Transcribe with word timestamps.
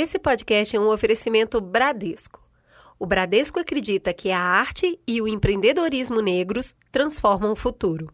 Esse 0.00 0.16
podcast 0.16 0.76
é 0.76 0.78
um 0.78 0.86
oferecimento 0.86 1.60
Bradesco. 1.60 2.40
O 3.00 3.04
Bradesco 3.04 3.58
acredita 3.58 4.14
que 4.14 4.30
a 4.30 4.38
arte 4.38 4.96
e 5.04 5.20
o 5.20 5.26
empreendedorismo 5.26 6.20
negros 6.20 6.76
transformam 6.92 7.50
o 7.50 7.56
futuro. 7.56 8.08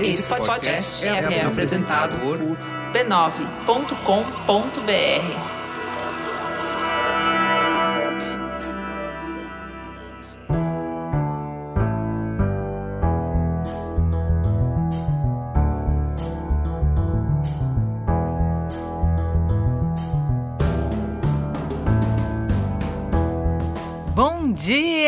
Esse 0.00 0.24
podcast 0.24 1.06
é, 1.06 1.42
apresentado 1.42 2.18
por 2.18 2.38
b9.com.br. 2.92 5.51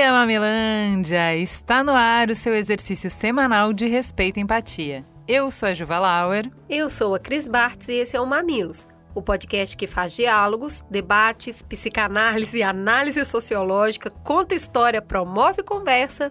dia, 0.04 0.12
Mamilândia! 0.12 1.34
Está 1.34 1.82
no 1.82 1.92
ar 1.92 2.28
o 2.30 2.34
seu 2.34 2.54
exercício 2.54 3.08
semanal 3.08 3.72
de 3.72 3.86
respeito 3.86 4.38
e 4.38 4.42
empatia. 4.42 5.02
Eu 5.26 5.50
sou 5.50 5.66
a 5.66 5.72
Juva 5.72 5.98
Lauer. 5.98 6.50
Eu 6.68 6.90
sou 6.90 7.14
a 7.14 7.18
Cris 7.18 7.48
Bartz 7.48 7.88
e 7.88 7.94
esse 7.94 8.14
é 8.14 8.20
o 8.20 8.26
Mamilos, 8.26 8.86
o 9.14 9.22
podcast 9.22 9.74
que 9.74 9.86
faz 9.86 10.12
diálogos, 10.12 10.84
debates, 10.90 11.62
psicanálise, 11.62 12.62
análise 12.62 13.24
sociológica, 13.24 14.10
conta 14.22 14.54
história, 14.54 15.00
promove 15.00 15.62
conversa, 15.62 16.30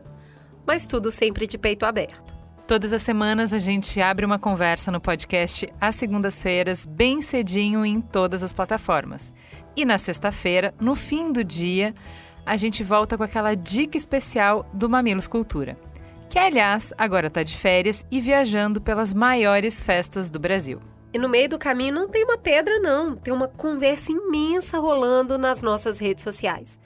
mas 0.68 0.86
tudo 0.86 1.10
sempre 1.10 1.48
de 1.48 1.58
peito 1.58 1.84
aberto. 1.84 2.32
Todas 2.68 2.94
as 2.94 3.02
semanas 3.02 3.54
a 3.54 3.60
gente 3.60 4.00
abre 4.00 4.24
uma 4.24 4.38
conversa 4.38 4.92
no 4.92 5.02
podcast 5.02 5.68
às 5.82 5.96
segundas-feiras, 5.96 6.86
bem 6.86 7.24
cedinho 7.24 7.84
em 7.84 8.00
todas 8.00 8.44
as 8.44 8.54
plataformas. 8.54 9.34
E 9.76 9.84
na 9.84 9.98
sexta-feira, 9.98 10.76
no 10.80 10.94
fim 10.94 11.32
do 11.32 11.44
dia, 11.44 11.96
a 12.46 12.58
gente 12.58 12.84
volta 12.84 13.18
com 13.18 13.24
aquela 13.24 13.56
dica 13.56 13.98
especial 13.98 14.66
do 14.74 14.90
Mamilos 14.90 15.28
Cultura, 15.28 15.78
que 16.30 16.38
aliás 16.38 16.94
agora 16.98 17.28
está 17.28 17.44
de 17.44 17.56
férias 17.56 18.06
e 18.12 18.20
viajando 18.20 18.82
pelas 18.82 19.14
maiores 19.14 19.82
festas 19.82 20.30
do 20.30 20.40
Brasil. 20.40 20.82
E 21.14 21.18
no 21.18 21.30
meio 21.30 21.48
do 21.48 21.60
caminho 21.60 21.94
não 21.94 22.08
tem 22.10 22.24
uma 22.24 22.38
pedra, 22.38 22.80
não, 22.80 23.16
tem 23.16 23.34
uma 23.34 23.48
conversa 23.48 24.12
imensa 24.12 24.80
rolando 24.80 25.38
nas 25.38 25.62
nossas 25.62 26.00
redes 26.00 26.24
sociais. 26.24 26.80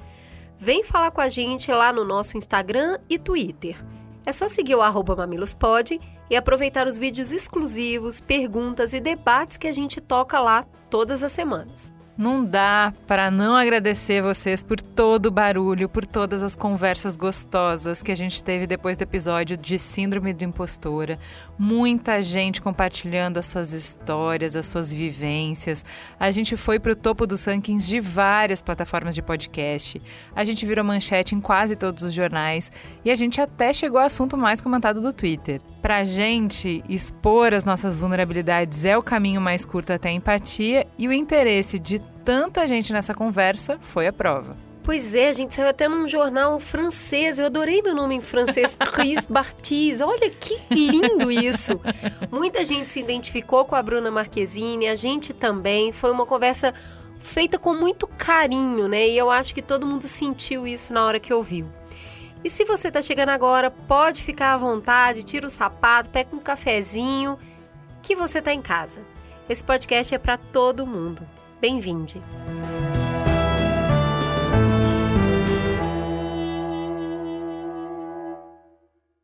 Vem 0.60 0.84
falar 0.84 1.12
com 1.12 1.22
a 1.22 1.30
gente 1.30 1.72
lá 1.72 1.94
no 1.94 2.04
nosso 2.04 2.38
Instagram 2.38 3.00
e 3.10 3.18
Twitter. 3.18 3.78
É 4.26 4.34
só 4.34 4.50
seguir 4.50 4.76
o 4.76 5.16
mamilospod 5.16 6.02
e 6.30 6.36
aproveitar 6.36 6.88
os 6.88 6.98
vídeos 6.98 7.32
exclusivos, 7.32 8.20
perguntas 8.20 8.92
e 8.92 9.00
debates 9.00 9.56
que 9.56 9.68
a 9.68 9.72
gente 9.72 10.02
toca 10.02 10.40
lá 10.40 10.66
todas 10.90 11.24
as 11.24 11.32
semanas. 11.32 11.94
Não 12.18 12.44
dá 12.44 12.92
para 13.06 13.30
não 13.30 13.56
agradecer 13.56 14.24
vocês 14.24 14.64
por 14.64 14.82
todo 14.82 15.28
o 15.28 15.32
barulho, 15.32 15.88
por 15.88 16.04
todas 16.04 16.42
as 16.42 16.56
conversas 16.56 17.16
gostosas 17.16 18.02
que 18.02 18.12
a 18.12 18.16
gente 18.16 18.44
teve 18.44 18.66
depois 18.66 18.98
do 18.98 19.04
episódio 19.04 19.56
de 19.56 19.78
Síndrome 19.78 20.34
do 20.34 20.44
Impostora. 20.44 21.20
Muita 21.60 22.20
gente 22.24 22.60
compartilhando 22.60 23.38
as 23.38 23.46
suas 23.46 23.72
histórias, 23.72 24.56
as 24.56 24.66
suas 24.66 24.92
vivências. 24.92 25.86
A 26.20 26.32
gente 26.32 26.58
foi 26.58 26.80
para 26.80 26.94
o 26.94 26.96
topo 26.96 27.28
dos 27.28 27.46
rankings 27.46 27.88
de 27.88 28.00
várias 28.00 28.64
plataformas 28.64 29.14
de 29.14 29.22
podcast. 29.22 30.02
A 30.36 30.44
gente 30.44 30.66
virou 30.66 30.84
manchete 30.84 31.36
em 31.36 31.40
quase 31.40 31.76
todos 31.76 32.02
os 32.02 32.14
jornais 32.14 32.72
e 33.06 33.12
a 33.12 33.16
gente 33.16 33.40
até 33.40 33.72
chegou 33.72 34.00
ao 34.00 34.08
assunto 34.08 34.36
mais 34.36 34.60
comentado 34.60 35.02
do 35.02 35.14
Twitter. 35.14 35.62
Para 35.84 35.98
a 35.98 36.04
gente, 36.04 36.84
expor 36.90 37.54
as 37.54 37.64
nossas 37.64 38.00
vulnerabilidades 38.00 38.86
é 38.86 38.98
o 38.98 39.04
caminho 39.04 39.40
mais 39.40 39.64
curto 39.64 39.94
até 39.94 40.10
a 40.10 40.12
empatia 40.12 40.88
e 40.98 41.08
o 41.08 41.14
interesse 41.14 41.78
de 41.78 42.07
tanta 42.28 42.68
gente 42.68 42.92
nessa 42.92 43.14
conversa 43.14 43.80
foi 43.80 44.06
a 44.06 44.12
prova. 44.12 44.58
Pois 44.84 45.14
é, 45.14 45.30
a 45.30 45.34
gente 45.34 45.56
saiu 45.56 45.70
até 45.70 45.88
num 45.88 46.06
jornal 46.10 46.60
francês. 46.60 47.40
Eu 47.40 47.46
adorei 47.46 47.82
meu 47.82 47.96
nome 47.96 48.16
em 48.16 48.22
francês, 48.22 48.76
Chris 48.92 49.26
Bartiz. 49.26 50.02
Olha 50.02 50.30
que 50.30 50.60
lindo 50.70 51.32
isso. 51.32 51.80
Muita 52.30 52.66
gente 52.66 52.92
se 52.92 53.00
identificou 53.00 53.64
com 53.64 53.76
a 53.76 53.82
Bruna 53.82 54.12
Marquezine, 54.12 54.90
a 54.90 54.96
gente 54.98 55.34
também. 55.34 55.94
Foi 55.94 56.12
uma 56.12 56.26
conversa 56.26 56.74
feita 57.18 57.58
com 57.58 57.74
muito 57.74 58.06
carinho, 58.06 58.90
né? 58.90 59.08
E 59.08 59.18
eu 59.18 59.32
acho 59.32 59.56
que 59.56 59.62
todo 59.62 59.88
mundo 59.88 60.04
sentiu 60.04 60.68
isso 60.68 60.92
na 60.92 61.06
hora 61.06 61.22
que 61.22 61.34
ouviu. 61.34 61.66
E 62.44 62.50
se 62.50 62.66
você 62.66 62.90
está 62.90 63.02
chegando 63.02 63.30
agora, 63.30 63.72
pode 63.72 64.22
ficar 64.22 64.54
à 64.54 64.58
vontade, 64.58 65.24
tira 65.24 65.48
o 65.48 65.50
sapato, 65.50 66.10
pega 66.10 66.36
um 66.36 66.40
cafezinho, 66.40 67.40
que 68.02 68.18
você 68.18 68.40
está 68.40 68.54
em 68.54 68.62
casa. 68.62 69.00
Esse 69.50 69.64
podcast 69.64 70.14
é 70.14 70.18
para 70.18 70.36
todo 70.36 70.86
mundo. 70.86 71.26
Bem-vinde! 71.60 72.22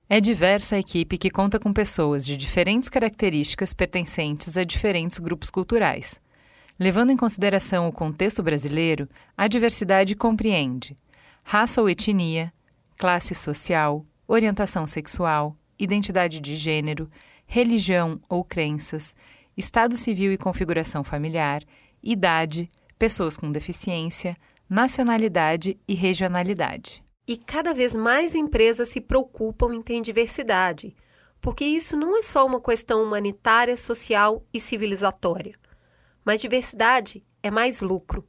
É 0.09 0.19
diversa 0.19 0.75
a 0.75 0.79
equipe 0.79 1.17
que 1.17 1.29
conta 1.29 1.59
com 1.59 1.71
pessoas 1.71 2.25
de 2.25 2.35
diferentes 2.35 2.89
características 2.89 3.73
pertencentes 3.73 4.57
a 4.57 4.63
diferentes 4.63 5.19
grupos 5.19 5.51
culturais. 5.51 6.19
Levando 6.79 7.11
em 7.11 7.17
consideração 7.17 7.87
o 7.87 7.91
contexto 7.91 8.41
brasileiro, 8.41 9.07
a 9.37 9.47
diversidade 9.47 10.15
compreende 10.15 10.97
raça 11.43 11.81
ou 11.81 11.89
etnia, 11.89 12.51
classe 12.97 13.35
social, 13.35 14.05
orientação 14.27 14.87
sexual, 14.87 15.55
identidade 15.77 16.39
de 16.39 16.55
gênero, 16.55 17.09
religião 17.45 18.19
ou 18.27 18.43
crenças, 18.43 19.15
estado 19.55 19.95
civil 19.95 20.31
e 20.31 20.37
configuração 20.37 21.03
familiar, 21.03 21.61
idade, 22.03 22.69
pessoas 22.99 23.37
com 23.37 23.51
deficiência, 23.51 24.35
nacionalidade 24.69 25.79
e 25.87 25.93
regionalidade. 25.93 27.03
E 27.27 27.37
cada 27.37 27.73
vez 27.73 27.95
mais 27.95 28.35
empresas 28.35 28.89
se 28.89 28.99
preocupam 28.99 29.73
em 29.73 29.81
ter 29.81 30.01
diversidade, 30.01 30.95
porque 31.39 31.63
isso 31.63 31.95
não 31.95 32.17
é 32.17 32.21
só 32.21 32.45
uma 32.45 32.59
questão 32.59 33.03
humanitária, 33.03 33.77
social 33.77 34.45
e 34.53 34.59
civilizatória. 34.59 35.55
Mas 36.25 36.41
diversidade 36.41 37.23
é 37.41 37.49
mais 37.49 37.81
lucro. 37.81 38.25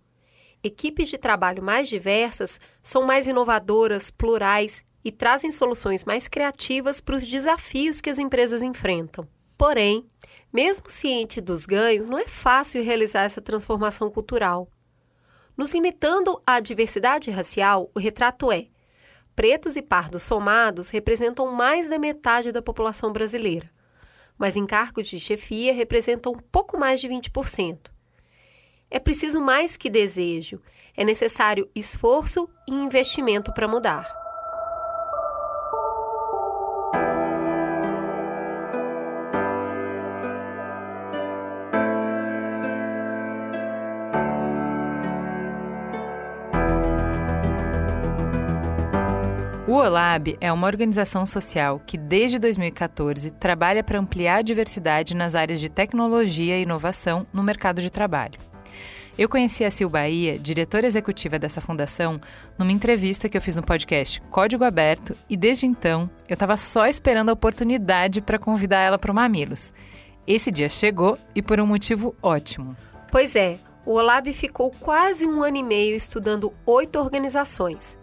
Equipes 0.63 1.09
de 1.09 1.19
trabalho 1.19 1.63
mais 1.63 1.89
diversas 1.89 2.59
são 2.83 3.03
mais 3.03 3.27
inovadoras, 3.27 4.11
plurais 4.11 4.84
e 5.05 5.13
trazem 5.13 5.53
soluções 5.53 6.05
mais 6.05 6.29
criativas 6.29 7.01
para 7.01 7.17
os 7.17 7.27
desafios 7.27 8.01
que 8.01 8.11
as 8.11 8.19
empresas 8.19 8.63
enfrentam. 8.63 9.29
Porém, 9.57 10.09
mesmo 10.54 10.88
ciente 10.88 11.41
dos 11.41 11.66
ganhos, 11.66 12.09
não 12.09 12.16
é 12.16 12.28
fácil 12.28 12.81
realizar 12.81 13.22
essa 13.22 13.41
transformação 13.41 14.09
cultural. 14.09 14.69
Nos 15.56 15.75
limitando 15.75 16.41
à 16.47 16.60
diversidade 16.60 17.28
racial, 17.28 17.91
o 17.92 17.98
retrato 17.98 18.53
é: 18.53 18.69
pretos 19.34 19.75
e 19.75 19.82
pardos 19.82 20.22
somados 20.22 20.91
representam 20.91 21.53
mais 21.53 21.88
da 21.88 21.98
metade 21.98 22.53
da 22.53 22.62
população 22.62 23.12
brasileira, 23.12 23.69
mas 24.38 24.56
em 24.56 24.65
cargos 24.65 25.09
de 25.09 25.19
chefia 25.19 25.75
representam 25.75 26.32
pouco 26.53 26.78
mais 26.78 27.00
de 27.00 27.09
20%. 27.09 27.91
É 28.88 29.00
preciso 29.00 29.41
mais 29.41 29.76
que 29.76 29.91
desejo, 29.91 30.62
é 30.97 31.04
necessário 31.04 31.69
esforço 31.75 32.48
e 32.69 32.72
investimento 32.72 33.53
para 33.53 33.66
mudar. 33.66 34.24
O 49.75 49.79
OLAB 49.79 50.37
é 50.41 50.53
uma 50.53 50.69
organização 50.69 51.27
social 51.27 51.83
que, 51.85 51.99
desde 51.99 52.39
2014, 52.39 53.33
trabalha 53.33 53.83
para 53.83 53.99
ampliar 53.99 54.37
a 54.37 54.43
diversidade 54.43 55.17
nas 55.17 55.35
áreas 55.35 55.59
de 55.59 55.69
tecnologia 55.69 56.57
e 56.57 56.63
inovação 56.63 57.27
no 57.33 57.43
mercado 57.43 57.83
de 57.83 57.91
trabalho. 57.91 58.39
Eu 59.19 59.28
conheci 59.28 59.65
a 59.65 59.71
Sil 59.75 59.91
Bahia, 59.91 60.39
diretora 60.39 60.87
executiva 60.87 61.41
dessa 61.41 61.60
fundação, 61.60 62.21
numa 62.57 62.71
entrevista 62.71 63.28
que 63.28 63.37
eu 63.37 63.41
fiz 63.41 63.57
no 63.57 63.65
podcast 63.65 64.21
Código 64.31 64.63
Aberto 64.63 65.16
e 65.28 65.37
desde 65.37 65.66
então 65.66 66.09
eu 66.28 66.34
estava 66.34 66.57
só 66.57 66.87
esperando 66.87 67.31
a 67.31 67.33
oportunidade 67.33 68.21
para 68.21 68.39
convidar 68.39 68.78
ela 68.78 68.97
para 68.97 69.10
o 69.10 69.15
Mamilos. 69.15 69.72
Esse 70.25 70.53
dia 70.53 70.69
chegou 70.69 71.19
e 71.34 71.43
por 71.43 71.59
um 71.59 71.66
motivo 71.66 72.15
ótimo. 72.22 72.77
Pois 73.10 73.34
é, 73.34 73.59
o 73.84 73.95
Olab 73.95 74.33
ficou 74.33 74.71
quase 74.71 75.27
um 75.27 75.43
ano 75.43 75.57
e 75.57 75.65
meio 75.65 75.97
estudando 75.97 76.53
oito 76.65 76.97
organizações. 77.01 77.98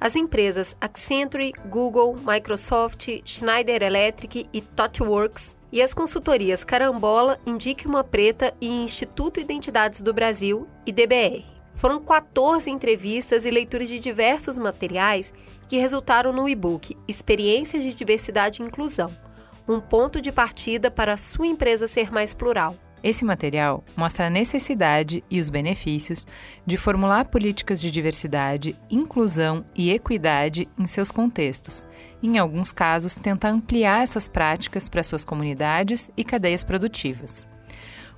As 0.00 0.14
empresas 0.14 0.76
Accenture, 0.80 1.52
Google, 1.66 2.16
Microsoft, 2.24 3.08
Schneider 3.24 3.82
Electric 3.82 4.48
e 4.52 4.60
ThoughtWorks 4.60 5.56
e 5.72 5.82
as 5.82 5.92
consultorias 5.92 6.62
Carambola, 6.62 7.38
Indique 7.44 7.86
uma 7.86 8.04
Preta 8.04 8.54
e 8.60 8.68
Instituto 8.68 9.40
Identidades 9.40 10.00
do 10.00 10.14
Brasil 10.14 10.68
e 10.86 10.92
DBR. 10.92 11.44
Foram 11.74 12.00
14 12.00 12.70
entrevistas 12.70 13.44
e 13.44 13.50
leituras 13.50 13.88
de 13.88 14.00
diversos 14.00 14.56
materiais 14.56 15.32
que 15.68 15.78
resultaram 15.78 16.32
no 16.32 16.48
e-book 16.48 16.96
Experiências 17.06 17.82
de 17.82 17.92
Diversidade 17.92 18.62
e 18.62 18.64
Inclusão, 18.64 19.14
um 19.66 19.80
ponto 19.80 20.20
de 20.20 20.32
partida 20.32 20.90
para 20.90 21.12
a 21.12 21.18
sua 21.18 21.46
empresa 21.46 21.86
ser 21.86 22.10
mais 22.10 22.32
plural. 22.32 22.76
Esse 23.02 23.24
material 23.24 23.84
mostra 23.96 24.26
a 24.26 24.30
necessidade 24.30 25.22
e 25.30 25.38
os 25.38 25.48
benefícios 25.48 26.26
de 26.66 26.76
formular 26.76 27.26
políticas 27.26 27.80
de 27.80 27.90
diversidade, 27.90 28.76
inclusão 28.90 29.64
e 29.74 29.90
equidade 29.90 30.68
em 30.78 30.86
seus 30.86 31.12
contextos. 31.12 31.86
Em 32.22 32.38
alguns 32.38 32.72
casos, 32.72 33.16
tenta 33.16 33.48
ampliar 33.48 34.02
essas 34.02 34.28
práticas 34.28 34.88
para 34.88 35.04
suas 35.04 35.24
comunidades 35.24 36.10
e 36.16 36.24
cadeias 36.24 36.64
produtivas. 36.64 37.46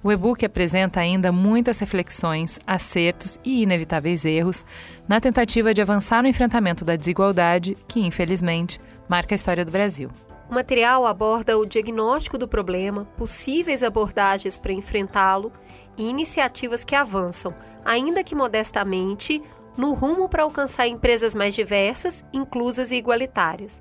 O 0.03 0.11
e-book 0.11 0.43
apresenta 0.47 0.99
ainda 0.99 1.31
muitas 1.31 1.79
reflexões, 1.79 2.59
acertos 2.67 3.38
e 3.44 3.62
inevitáveis 3.62 4.25
erros 4.25 4.65
na 5.06 5.21
tentativa 5.21 5.75
de 5.75 5.83
avançar 5.83 6.23
no 6.23 6.29
enfrentamento 6.29 6.87
da 6.87 6.97
desigualdade 6.97 7.76
que, 7.87 8.00
infelizmente, 8.00 8.79
marca 9.06 9.35
a 9.35 9.37
história 9.37 9.62
do 9.62 9.71
Brasil. 9.71 10.11
O 10.50 10.55
material 10.55 11.06
aborda 11.06 11.56
o 11.56 11.64
diagnóstico 11.64 12.37
do 12.37 12.49
problema, 12.49 13.05
possíveis 13.17 13.85
abordagens 13.85 14.58
para 14.58 14.73
enfrentá-lo 14.73 15.52
e 15.97 16.08
iniciativas 16.08 16.82
que 16.82 16.97
avançam, 16.97 17.55
ainda 17.85 18.25
que 18.25 18.35
modestamente, 18.35 19.41
no 19.76 19.94
rumo 19.94 20.29
para 20.29 20.43
alcançar 20.43 20.88
empresas 20.88 21.37
mais 21.37 21.55
diversas, 21.55 22.25
inclusas 22.32 22.91
e 22.91 22.97
igualitárias. 22.97 23.81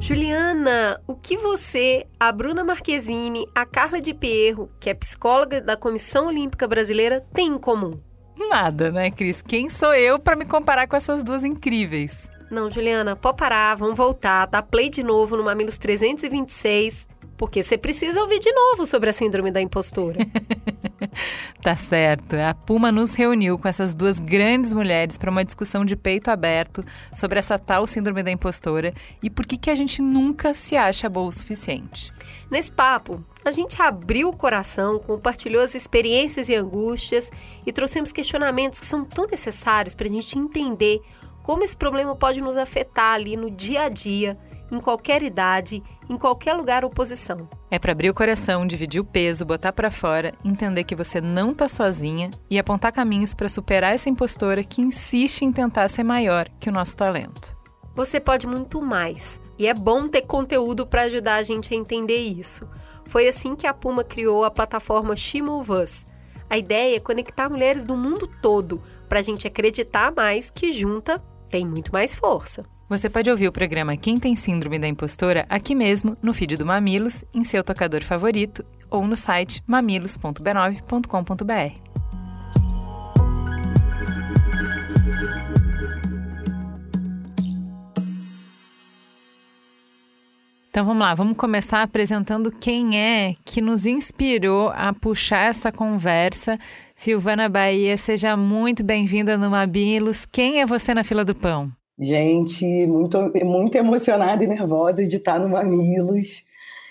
Juliana, 0.00 1.00
o 1.06 1.14
que 1.14 1.36
você, 1.36 2.06
a 2.18 2.32
Bruna 2.32 2.64
Marquezine, 2.64 3.46
a 3.54 3.66
Carla 3.66 4.00
de 4.00 4.14
Pierro, 4.14 4.70
que 4.80 4.88
é 4.88 4.94
psicóloga 4.94 5.60
da 5.60 5.76
Comissão 5.76 6.28
Olímpica 6.28 6.66
Brasileira, 6.66 7.20
têm 7.32 7.48
em 7.48 7.58
comum? 7.58 7.98
Nada, 8.48 8.90
né, 8.90 9.10
Cris? 9.10 9.42
Quem 9.42 9.68
sou 9.68 9.94
eu 9.94 10.18
para 10.18 10.34
me 10.34 10.46
comparar 10.46 10.88
com 10.88 10.96
essas 10.96 11.22
duas 11.22 11.44
incríveis? 11.44 12.28
Não, 12.50 12.70
Juliana, 12.70 13.14
pode 13.14 13.36
parar, 13.36 13.76
vamos 13.76 13.96
voltar, 13.96 14.46
dá 14.46 14.62
play 14.62 14.88
de 14.88 15.02
novo 15.02 15.36
no 15.36 15.44
Mamilos 15.44 15.76
326 15.76 17.06
porque 17.40 17.62
você 17.62 17.78
precisa 17.78 18.20
ouvir 18.20 18.38
de 18.38 18.52
novo 18.52 18.86
sobre 18.86 19.08
a 19.08 19.14
síndrome 19.14 19.50
da 19.50 19.62
impostura. 19.62 20.18
tá 21.62 21.74
certo. 21.74 22.34
A 22.34 22.54
Puma 22.54 22.92
nos 22.92 23.14
reuniu 23.14 23.58
com 23.58 23.68
essas 23.68 23.94
duas 23.94 24.18
grandes 24.18 24.72
mulheres 24.72 25.18
para 25.18 25.30
uma 25.30 25.44
discussão 25.44 25.84
de 25.84 25.96
peito 25.96 26.30
aberto 26.30 26.84
sobre 27.12 27.38
essa 27.38 27.58
tal 27.58 27.86
síndrome 27.86 28.22
da 28.22 28.30
impostora 28.30 28.92
e 29.22 29.30
por 29.30 29.46
que, 29.46 29.56
que 29.56 29.70
a 29.70 29.74
gente 29.74 30.02
nunca 30.02 30.54
se 30.54 30.76
acha 30.76 31.08
boa 31.08 31.28
o 31.28 31.32
suficiente. 31.32 32.12
Nesse 32.50 32.72
papo, 32.72 33.24
a 33.44 33.52
gente 33.52 33.80
abriu 33.80 34.28
o 34.28 34.36
coração, 34.36 34.98
compartilhou 34.98 35.62
as 35.62 35.74
experiências 35.74 36.48
e 36.48 36.54
angústias 36.54 37.30
e 37.66 37.72
trouxemos 37.72 38.12
questionamentos 38.12 38.80
que 38.80 38.86
são 38.86 39.04
tão 39.04 39.26
necessários 39.26 39.94
para 39.94 40.06
a 40.06 40.10
gente 40.10 40.38
entender 40.38 41.00
como 41.42 41.64
esse 41.64 41.76
problema 41.76 42.14
pode 42.14 42.40
nos 42.40 42.56
afetar 42.56 43.14
ali 43.14 43.36
no 43.36 43.50
dia 43.50 43.82
a 43.82 43.88
dia 43.88 44.36
em 44.70 44.80
qualquer 44.80 45.22
idade, 45.22 45.82
em 46.08 46.16
qualquer 46.16 46.54
lugar 46.54 46.84
ou 46.84 46.90
posição. 46.90 47.48
É 47.70 47.78
para 47.78 47.92
abrir 47.92 48.10
o 48.10 48.14
coração, 48.14 48.66
dividir 48.66 49.00
o 49.00 49.04
peso, 49.04 49.44
botar 49.44 49.72
para 49.72 49.90
fora, 49.90 50.32
entender 50.44 50.84
que 50.84 50.96
você 50.96 51.20
não 51.20 51.54
tá 51.54 51.68
sozinha 51.68 52.30
e 52.48 52.58
apontar 52.58 52.92
caminhos 52.92 53.34
para 53.34 53.48
superar 53.48 53.94
essa 53.94 54.08
impostora 54.08 54.64
que 54.64 54.82
insiste 54.82 55.42
em 55.42 55.52
tentar 55.52 55.88
ser 55.88 56.02
maior 56.02 56.48
que 56.58 56.68
o 56.68 56.72
nosso 56.72 56.96
talento. 56.96 57.56
Você 57.94 58.20
pode 58.20 58.46
muito 58.46 58.80
mais, 58.80 59.40
e 59.58 59.66
é 59.66 59.74
bom 59.74 60.08
ter 60.08 60.22
conteúdo 60.22 60.86
para 60.86 61.02
ajudar 61.02 61.36
a 61.36 61.42
gente 61.42 61.74
a 61.74 61.76
entender 61.76 62.18
isso. 62.18 62.66
Foi 63.06 63.28
assim 63.28 63.56
que 63.56 63.66
a 63.66 63.74
Puma 63.74 64.04
criou 64.04 64.44
a 64.44 64.50
plataforma 64.50 65.16
She 65.16 65.42
Move 65.42 65.72
Us. 65.72 66.06
A 66.48 66.56
ideia 66.56 66.96
é 66.96 67.00
conectar 67.00 67.50
mulheres 67.50 67.84
do 67.84 67.96
mundo 67.96 68.28
todo 68.40 68.82
para 69.08 69.18
a 69.18 69.22
gente 69.22 69.46
acreditar 69.46 70.12
mais 70.12 70.50
que 70.50 70.72
junta 70.72 71.20
tem 71.50 71.66
muito 71.66 71.92
mais 71.92 72.14
força. 72.14 72.64
Você 72.90 73.08
pode 73.08 73.30
ouvir 73.30 73.46
o 73.46 73.52
programa 73.52 73.96
Quem 73.96 74.18
Tem 74.18 74.34
Síndrome 74.34 74.76
da 74.76 74.88
Impostora 74.88 75.46
aqui 75.48 75.76
mesmo, 75.76 76.16
no 76.20 76.34
feed 76.34 76.56
do 76.56 76.66
Mamilos, 76.66 77.24
em 77.32 77.44
seu 77.44 77.62
tocador 77.62 78.02
favorito 78.02 78.64
ou 78.90 79.06
no 79.06 79.16
site 79.16 79.62
mamilos.b9.com.br. 79.64 81.80
Então 90.68 90.84
vamos 90.84 91.00
lá, 91.00 91.14
vamos 91.14 91.36
começar 91.36 91.82
apresentando 91.82 92.50
quem 92.50 92.98
é 92.98 93.36
que 93.44 93.60
nos 93.60 93.86
inspirou 93.86 94.70
a 94.70 94.92
puxar 94.92 95.48
essa 95.48 95.70
conversa. 95.70 96.58
Silvana 96.96 97.48
Bahia, 97.48 97.96
seja 97.96 98.36
muito 98.36 98.82
bem-vinda 98.82 99.38
no 99.38 99.48
Mamilos. 99.48 100.26
Quem 100.26 100.60
é 100.60 100.66
você 100.66 100.92
na 100.92 101.04
fila 101.04 101.24
do 101.24 101.36
pão? 101.36 101.72
Gente, 102.00 102.64
muito, 102.86 103.18
muito 103.44 103.76
emocionada 103.76 104.42
e 104.42 104.46
nervosa 104.46 105.06
de 105.06 105.16
estar 105.16 105.38
no 105.38 105.50
Mamilos. 105.50 106.46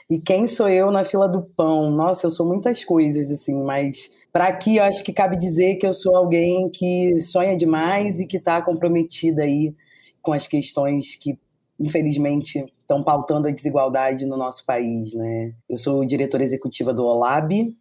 E 0.07 0.19
quem 0.19 0.45
sou 0.45 0.69
eu 0.69 0.91
na 0.91 1.03
fila 1.03 1.27
do 1.27 1.41
pão? 1.41 1.89
Nossa, 1.89 2.27
eu 2.27 2.29
sou 2.29 2.47
muitas 2.47 2.83
coisas, 2.83 3.31
assim, 3.31 3.55
mas 3.63 4.11
para 4.31 4.45
aqui 4.47 4.77
eu 4.77 4.83
acho 4.83 5.03
que 5.03 5.11
cabe 5.11 5.35
dizer 5.35 5.77
que 5.77 5.87
eu 5.87 5.93
sou 5.93 6.15
alguém 6.15 6.69
que 6.69 7.19
sonha 7.21 7.57
demais 7.57 8.19
e 8.19 8.27
que 8.27 8.37
está 8.37 8.61
comprometida 8.61 9.41
aí 9.43 9.73
com 10.21 10.31
as 10.31 10.45
questões 10.45 11.15
que, 11.15 11.39
infelizmente, 11.79 12.63
estão 12.81 13.01
pautando 13.01 13.47
a 13.47 13.51
desigualdade 13.51 14.27
no 14.27 14.37
nosso 14.37 14.63
país, 14.63 15.13
né? 15.15 15.53
Eu 15.67 15.77
sou 15.77 16.05
diretora 16.05 16.43
executiva 16.43 16.93
do 16.93 17.03
OLAB, 17.03 17.73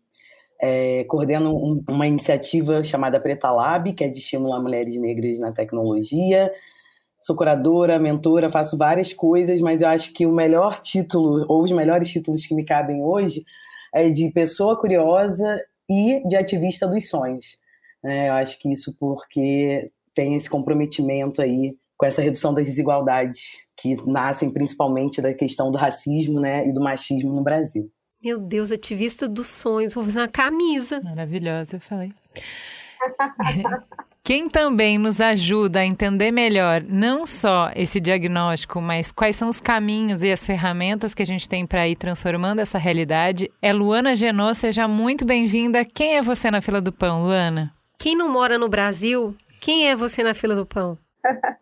é, 0.61 1.05
coordeno 1.05 1.55
um, 1.55 1.85
uma 1.89 2.07
iniciativa 2.07 2.83
chamada 2.83 3.21
Preta 3.21 3.51
Lab, 3.51 3.93
que 3.93 4.05
é 4.05 4.09
de 4.09 4.19
estimular 4.19 4.61
mulheres 4.61 4.97
negras 4.99 5.39
na 5.39 5.53
tecnologia, 5.53 6.51
sou 7.29 7.37
curadora, 7.37 7.99
mentora, 7.99 8.49
faço 8.49 8.79
várias 8.79 9.13
coisas, 9.13 9.61
mas 9.61 9.83
eu 9.83 9.89
acho 9.89 10.15
que 10.15 10.25
o 10.25 10.33
melhor 10.33 10.81
título, 10.81 11.45
ou 11.47 11.63
os 11.63 11.71
melhores 11.71 12.09
títulos 12.09 12.47
que 12.47 12.55
me 12.55 12.65
cabem 12.65 13.03
hoje, 13.03 13.45
é 13.95 14.09
de 14.09 14.31
pessoa 14.31 14.81
curiosa 14.81 15.63
e 15.87 16.27
de 16.27 16.37
ativista 16.37 16.89
dos 16.89 17.07
sonhos. 17.07 17.59
É, 18.03 18.31
eu 18.31 18.33
acho 18.33 18.59
que 18.59 18.73
isso 18.73 18.97
porque 18.99 19.91
tem 20.15 20.37
esse 20.37 20.49
comprometimento 20.49 21.43
aí 21.43 21.77
com 21.99 22.07
essa 22.07 22.23
redução 22.23 22.55
das 22.55 22.65
desigualdades 22.65 23.59
que 23.77 23.95
nascem 24.07 24.51
principalmente 24.51 25.21
da 25.21 25.35
questão 25.35 25.71
do 25.71 25.77
racismo 25.77 26.41
né, 26.41 26.67
e 26.67 26.73
do 26.73 26.81
machismo 26.81 27.35
no 27.35 27.43
Brasil. 27.43 27.91
Meu 28.25 28.41
Deus, 28.41 28.73
ativista 28.73 29.29
dos 29.29 29.49
sonhos, 29.49 29.93
vou 29.93 30.03
fazer 30.03 30.21
uma 30.21 30.29
camisa. 30.29 31.03
Maravilhosa, 31.03 31.77
eu 31.77 31.81
falei. 31.81 32.11
Quem 34.29 34.47
também 34.47 34.99
nos 34.99 35.23
ajuda 35.23 35.79
a 35.79 35.87
entender 35.87 36.31
melhor 36.31 36.83
não 36.83 37.25
só 37.25 37.71
esse 37.75 37.99
diagnóstico, 37.99 38.79
mas 38.79 39.11
quais 39.11 39.35
são 39.37 39.49
os 39.49 39.59
caminhos 39.59 40.23
e 40.23 40.31
as 40.31 40.45
ferramentas 40.45 41.15
que 41.15 41.23
a 41.23 41.25
gente 41.25 41.49
tem 41.49 41.67
para 41.67 41.89
ir 41.89 41.97
transformando 41.97 42.59
essa 42.59 42.77
realidade 42.77 43.51
é 43.63 43.73
Luana 43.73 44.15
Genô. 44.15 44.53
Seja 44.53 44.87
muito 44.87 45.25
bem-vinda. 45.25 45.83
Quem 45.83 46.19
é 46.19 46.21
você 46.21 46.51
na 46.51 46.61
fila 46.61 46.79
do 46.79 46.93
pão, 46.93 47.23
Luana? 47.23 47.73
Quem 47.99 48.15
não 48.15 48.31
mora 48.31 48.59
no 48.59 48.69
Brasil, 48.69 49.35
quem 49.63 49.89
é 49.89 49.97
você 49.97 50.23
na 50.23 50.35
fila 50.35 50.55
do 50.55 50.67
pão? 50.67 50.99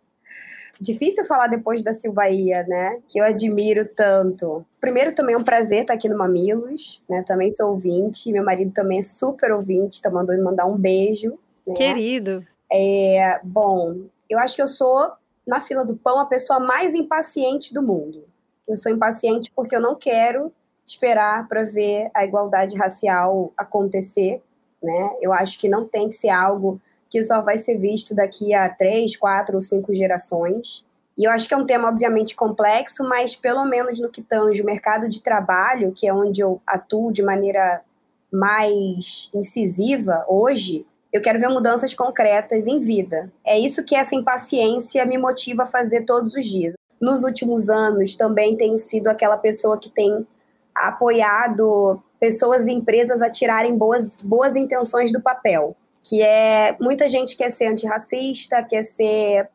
Difícil 0.81 1.25
falar 1.25 1.47
depois 1.47 1.85
da 1.85 1.95
Silvaia, 1.95 2.65
né? 2.67 2.97
Que 3.09 3.21
eu 3.21 3.25
admiro 3.25 3.89
tanto. 3.95 4.67
Primeiro, 4.81 5.15
também 5.15 5.37
é 5.37 5.39
um 5.39 5.45
prazer 5.45 5.83
estar 5.83 5.95
aqui 5.95 6.09
no 6.09 6.19
Mamilos, 6.19 7.01
né? 7.09 7.23
Também 7.25 7.53
sou 7.53 7.71
ouvinte, 7.71 8.33
meu 8.33 8.43
marido 8.45 8.73
também 8.73 8.99
é 8.99 9.05
super 9.05 9.53
ouvinte, 9.53 10.03
tá 10.03 10.11
mandando 10.11 10.43
mandar 10.43 10.67
um 10.67 10.77
beijo. 10.77 11.39
Né? 11.65 11.75
Querido. 11.75 12.45
É, 12.71 13.41
bom, 13.45 14.07
eu 14.29 14.39
acho 14.39 14.57
que 14.57 14.63
eu 14.63 14.69
sou, 14.69 15.13
na 15.47 15.61
fila 15.61 15.85
do 15.85 15.97
pão, 15.97 16.19
a 16.19 16.27
pessoa 16.27 16.59
mais 16.59 16.95
impaciente 16.95 17.73
do 17.73 17.83
mundo. 17.83 18.25
Eu 18.67 18.77
sou 18.77 18.91
impaciente 18.91 19.53
porque 19.55 19.77
eu 19.77 19.81
não 19.81 19.95
quero 19.95 20.53
esperar 20.85 21.49
para 21.49 21.65
ver 21.65 22.11
a 22.15 22.25
igualdade 22.25 22.77
racial 22.77 23.53
acontecer, 23.57 24.43
né? 24.83 25.17
Eu 25.21 25.33
acho 25.33 25.59
que 25.59 25.69
não 25.69 25.87
tem 25.87 26.09
que 26.09 26.17
ser 26.17 26.31
algo 26.31 26.81
que 27.09 27.23
só 27.23 27.41
vai 27.41 27.59
ser 27.59 27.79
visto 27.79 28.15
daqui 28.15 28.53
a 28.53 28.69
três, 28.69 29.17
quatro 29.17 29.57
ou 29.57 29.61
cinco 29.61 29.95
gerações. 29.95 30.85
E 31.17 31.25
eu 31.25 31.31
acho 31.31 31.49
que 31.49 31.55
é 31.55 31.57
um 31.57 31.65
tema, 31.65 31.89
obviamente, 31.89 32.37
complexo, 32.37 33.03
mas 33.05 33.35
pelo 33.35 33.65
menos 33.65 33.99
no 33.99 34.11
que 34.11 34.21
tange 34.21 34.63
o 34.63 34.67
mercado 34.67 35.09
de 35.09 35.23
trabalho, 35.23 35.93
que 35.93 36.07
é 36.07 36.13
onde 36.13 36.41
eu 36.41 36.61
atuo 36.67 37.13
de 37.13 37.23
maneira 37.23 37.83
mais 38.31 39.31
incisiva 39.33 40.25
hoje, 40.29 40.85
eu 41.17 41.23
quero 41.23 41.39
ver 41.39 41.49
mudanças 41.49 41.95
concretas 41.95 42.67
em 42.67 42.81
vida. 42.81 43.31
É 43.45 43.59
isso 43.59 43.85
que 43.85 43.97
essa 43.97 44.15
impaciência 44.15 45.05
me 45.05 45.19
motiva 45.19 45.65
a 45.65 45.67
fazer 45.67 46.05
todos 46.05 46.35
os 46.35 46.45
dias. 46.45 46.75
Nos 47.01 47.25
últimos 47.25 47.69
anos, 47.69 48.17
também 48.17 48.57
tenho 48.57 48.79
sido 48.79 49.09
aquela 49.09 49.37
pessoa 49.37 49.79
que 49.79 49.91
tem 49.91 50.27
apoiado 50.75 52.03
pessoas 52.19 52.67
e 52.67 52.73
empresas 52.73 53.21
a 53.23 53.31
tirarem 53.31 53.77
boas, 53.77 54.19
boas 54.23 54.57
intenções 54.57 55.13
do 55.13 55.21
papel 55.21 55.77
que 56.09 56.23
é 56.23 56.77
muita 56.81 57.09
gente 57.09 57.37
quer 57.37 57.51
ser 57.51 57.67
antirracista, 57.67 58.63
quer 58.63 58.85
ser 58.85 59.49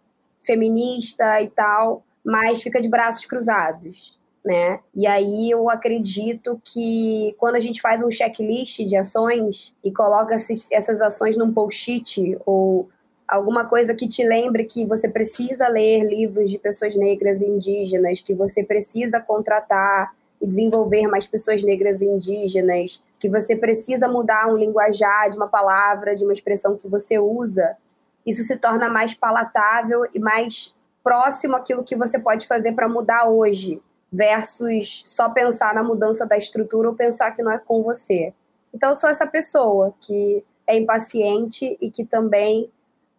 feminista 0.44 1.42
e 1.42 1.50
tal, 1.50 2.04
mas 2.24 2.62
fica 2.62 2.82
de 2.82 2.90
braços 2.90 3.26
cruzados, 3.26 4.20
né? 4.44 4.80
E 4.94 5.06
aí 5.06 5.52
eu 5.52 5.70
acredito 5.70 6.60
que 6.64 7.36
quando 7.38 7.56
a 7.56 7.60
gente 7.60 7.82
faz 7.82 8.04
um 8.04 8.10
checklist 8.10 8.80
de 8.80 8.96
ações 8.96 9.76
e 9.84 9.92
coloca 9.92 10.34
essas 10.34 11.02
ações 11.02 11.38
num 11.38 11.54
post-it 11.54 12.38
ou 12.46 12.90
alguma 13.28 13.66
coisa 13.66 13.94
que 13.94 14.08
te 14.08 14.24
lembre 14.28 14.66
que 14.66 14.86
você 14.86 15.08
precisa 15.08 15.68
ler 15.68 16.04
livros 16.04 16.50
de 16.50 16.58
pessoas 16.58 16.96
negras 16.96 17.42
e 17.42 17.46
indígenas, 17.46 18.20
que 18.20 18.34
você 18.34 18.64
precisa 18.64 19.22
contratar 19.22 20.12
e 20.42 20.48
desenvolver 20.48 21.08
mais 21.08 21.28
pessoas 21.28 21.64
negras 21.64 22.02
e 22.02 22.06
indígenas, 22.06 23.02
que 23.20 23.30
você 23.30 23.56
precisa 23.56 24.08
mudar 24.08 24.52
um 24.52 24.58
linguajar 24.58 25.30
de 25.30 25.38
uma 25.38 25.48
palavra, 25.48 26.16
de 26.16 26.24
uma 26.24 26.34
expressão 26.34 26.76
que 26.76 26.88
você 26.88 27.20
usa, 27.20 27.78
isso 28.26 28.44
se 28.44 28.58
torna 28.58 28.90
mais 28.90 29.14
palatável 29.14 30.06
e 30.14 30.20
mais 30.20 30.74
próximo 31.04 31.56
àquilo 31.56 31.84
que 31.84 31.96
você 31.96 32.20
pode 32.20 32.48
fazer 32.48 32.74
para 32.74 32.90
mudar 32.90 33.30
hoje, 33.30 33.82
versus 34.12 35.04
só 35.06 35.30
pensar 35.30 35.74
na 35.74 35.84
mudança 35.84 36.26
da 36.26 36.38
estrutura 36.38 36.90
ou 36.90 36.96
pensar 36.96 37.32
que 37.32 37.42
não 37.42 37.52
é 37.52 37.58
com 37.58 37.82
você. 37.82 38.34
Então, 38.74 38.90
eu 38.90 38.96
sou 38.96 39.10
essa 39.10 39.26
pessoa 39.26 39.94
que 40.00 40.44
é 40.68 40.78
impaciente 40.78 41.78
e 41.82 41.90
que 41.90 42.06
também 42.06 42.70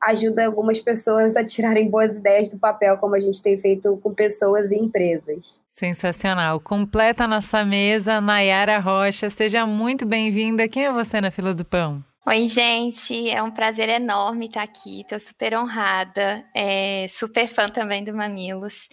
ajuda 0.01 0.45
algumas 0.45 0.81
pessoas 0.81 1.37
a 1.37 1.45
tirarem 1.45 1.89
boas 1.89 2.17
ideias 2.17 2.49
do 2.49 2.59
papel, 2.59 2.99
como 2.99 3.15
a 3.15 3.21
gente 3.21 3.41
tem 3.41 3.57
feito 3.57 3.97
com 3.99 4.13
pessoas 4.13 4.71
e 4.71 4.77
empresas. 4.77 5.61
Sensacional. 5.71 6.59
Completa 6.59 7.25
a 7.25 7.29
nossa 7.29 7.65
mesa, 7.65 8.21
Nayara 8.21 8.79
Rocha. 8.79 9.31
Seja 9.31 9.65
muito 9.65 10.05
bem-vinda. 10.05 10.69
Quem 10.69 10.87
é 10.87 10.93
você 10.93 11.21
na 11.21 11.31
fila 11.31 11.55
do 11.55 11.65
pão? 11.65 12.05
Oi, 12.27 12.47
gente. 12.47 13.31
É 13.31 13.43
um 13.43 13.51
prazer 13.51 13.89
enorme 13.89 14.47
estar 14.47 14.63
aqui. 14.63 15.03
Estou 15.03 15.21
super 15.21 15.57
honrada. 15.57 16.45
É, 16.55 17.07
super 17.09 17.47
fã 17.47 17.69
também 17.69 18.05
do 18.05 18.15
Mamilos. 18.15 18.89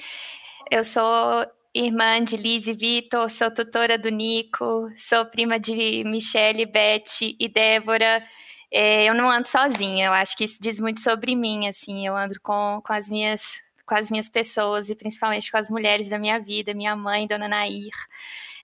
Eu 0.69 0.83
sou 0.83 1.45
irmã 1.73 2.23
de 2.23 2.35
Liz 2.35 2.67
e 2.67 2.73
Vitor, 2.73 3.29
sou 3.29 3.53
tutora 3.53 3.97
do 3.97 4.09
Nico, 4.09 4.91
sou 4.97 5.25
prima 5.25 5.59
de 5.59 6.03
Michelle, 6.05 6.65
Beth 6.65 7.21
e 7.39 7.47
Débora. 7.47 8.23
É, 8.71 9.05
eu 9.09 9.13
não 9.13 9.29
ando 9.29 9.47
sozinha, 9.47 10.07
eu 10.07 10.13
acho 10.13 10.35
que 10.37 10.43
isso 10.43 10.59
diz 10.61 10.79
muito 10.79 10.99
sobre 10.99 11.35
mim, 11.35 11.67
assim, 11.67 12.05
eu 12.05 12.15
ando 12.15 12.39
com, 12.41 12.81
com 12.83 12.93
as 12.93 13.09
minhas 13.09 13.61
com 13.85 13.95
as 13.95 14.11
minhas 14.11 14.29
pessoas 14.29 14.87
e 14.87 14.95
principalmente 14.95 15.51
com 15.51 15.57
as 15.57 15.67
mulheres 15.67 16.07
da 16.07 16.19
minha 16.19 16.39
vida, 16.39 16.75
minha 16.75 16.95
mãe, 16.95 17.25
Dona 17.25 17.47
Nair. 17.47 17.89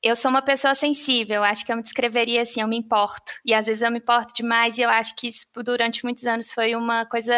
Eu 0.07 0.15
sou 0.15 0.29
uma 0.29 0.43
pessoa 0.43 0.75
sensível, 0.75 1.43
acho 1.43 1.65
que 1.65 1.71
eu 1.71 1.77
me 1.77 1.81
descreveria 1.81 2.43
assim, 2.43 2.62
eu 2.62 2.67
me 2.67 2.77
importo. 2.77 3.33
E 3.43 3.55
às 3.55 3.65
vezes 3.65 3.81
eu 3.81 3.89
me 3.89 3.97
importo 3.97 4.35
demais 4.35 4.77
e 4.77 4.83
eu 4.83 4.89
acho 4.89 5.15
que 5.15 5.27
isso 5.29 5.47
durante 5.63 6.03
muitos 6.03 6.25
anos 6.25 6.53
foi 6.53 6.75
uma 6.75 7.07
coisa 7.07 7.33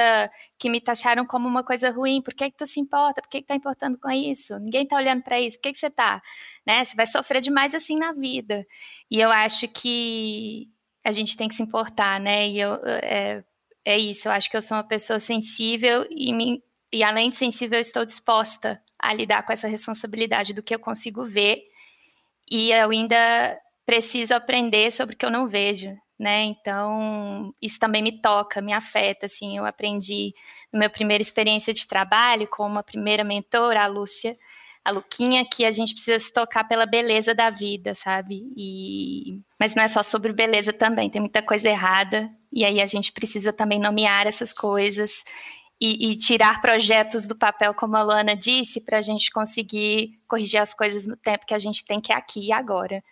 que 0.59 0.69
me 0.69 0.81
taxaram 0.81 1.25
como 1.25 1.47
uma 1.47 1.63
coisa 1.63 1.89
ruim. 1.89 2.21
Por 2.21 2.33
que 2.33 2.51
que 2.51 2.57
tu 2.57 2.67
se 2.67 2.77
importa? 2.81 3.21
Por 3.21 3.29
que 3.29 3.39
que 3.39 3.47
tá 3.47 3.55
importando 3.55 3.97
com 3.97 4.11
isso? 4.11 4.59
Ninguém 4.59 4.85
tá 4.85 4.97
olhando 4.97 5.23
para 5.23 5.39
isso. 5.39 5.55
Por 5.57 5.61
que 5.63 5.71
que 5.71 5.77
você 5.79 5.89
tá? 5.89 6.21
Né? 6.67 6.83
Você 6.83 6.93
vai 6.97 7.07
sofrer 7.07 7.39
demais 7.39 7.73
assim 7.73 7.97
na 7.97 8.11
vida. 8.11 8.65
E 9.09 9.17
eu 9.17 9.31
acho 9.31 9.69
que 9.69 10.67
a 11.05 11.13
gente 11.13 11.37
tem 11.37 11.47
que 11.47 11.55
se 11.55 11.63
importar, 11.63 12.19
né? 12.19 12.49
E 12.49 12.59
eu, 12.59 12.73
é, 12.83 13.45
é 13.85 13.97
isso, 13.97 14.27
eu 14.27 14.31
acho 14.33 14.51
que 14.51 14.57
eu 14.57 14.61
sou 14.61 14.75
uma 14.75 14.83
pessoa 14.85 15.21
sensível 15.21 16.05
e, 16.11 16.33
me, 16.33 16.61
e 16.91 17.01
além 17.01 17.29
de 17.29 17.37
sensível, 17.37 17.77
eu 17.77 17.81
estou 17.81 18.03
disposta 18.05 18.83
a 18.99 19.13
lidar 19.13 19.43
com 19.43 19.53
essa 19.53 19.69
responsabilidade 19.69 20.53
do 20.53 20.61
que 20.61 20.75
eu 20.75 20.79
consigo 20.79 21.25
ver 21.25 21.61
e 22.51 22.71
eu 22.71 22.89
ainda 22.89 23.59
preciso 23.85 24.33
aprender 24.33 24.91
sobre 24.91 25.15
o 25.15 25.17
que 25.17 25.25
eu 25.25 25.31
não 25.31 25.47
vejo, 25.47 25.95
né? 26.19 26.43
Então, 26.43 27.53
isso 27.61 27.79
também 27.79 28.01
me 28.01 28.21
toca, 28.21 28.61
me 28.61 28.73
afeta, 28.73 29.27
assim, 29.27 29.57
eu 29.57 29.65
aprendi 29.65 30.33
na 30.71 30.79
minha 30.79 30.89
primeira 30.89 31.21
experiência 31.21 31.73
de 31.73 31.87
trabalho 31.87 32.47
com 32.47 32.65
uma 32.65 32.83
primeira 32.83 33.23
mentora, 33.23 33.83
a 33.83 33.87
Lúcia, 33.87 34.37
a 34.83 34.91
Luquinha, 34.91 35.45
que 35.45 35.65
a 35.65 35.71
gente 35.71 35.93
precisa 35.93 36.19
se 36.19 36.31
tocar 36.31 36.63
pela 36.65 36.85
beleza 36.85 37.33
da 37.35 37.49
vida, 37.49 37.93
sabe? 37.93 38.51
E... 38.55 39.41
Mas 39.59 39.75
não 39.75 39.83
é 39.83 39.87
só 39.87 40.01
sobre 40.01 40.33
beleza 40.33 40.73
também, 40.73 41.09
tem 41.09 41.21
muita 41.21 41.41
coisa 41.41 41.69
errada, 41.69 42.29
e 42.51 42.63
aí 42.65 42.81
a 42.81 42.85
gente 42.85 43.11
precisa 43.11 43.51
também 43.51 43.79
nomear 43.79 44.27
essas 44.27 44.53
coisas 44.53 45.23
e, 45.79 46.11
e 46.11 46.15
tirar 46.15 46.61
projetos 46.61 47.27
do 47.27 47.35
papel, 47.35 47.73
como 47.73 47.95
a 47.95 48.03
Luana 48.03 48.35
disse, 48.35 48.81
para 48.81 48.97
a 48.97 49.01
gente 49.01 49.31
conseguir 49.31 50.19
corrigir 50.27 50.59
as 50.59 50.73
coisas 50.73 51.05
no 51.05 51.15
tempo 51.15 51.45
que 51.45 51.53
a 51.53 51.59
gente 51.59 51.85
tem, 51.85 52.01
que 52.01 52.11
é 52.11 52.15
aqui 52.15 52.47
e 52.47 52.51
agora, 52.51 53.03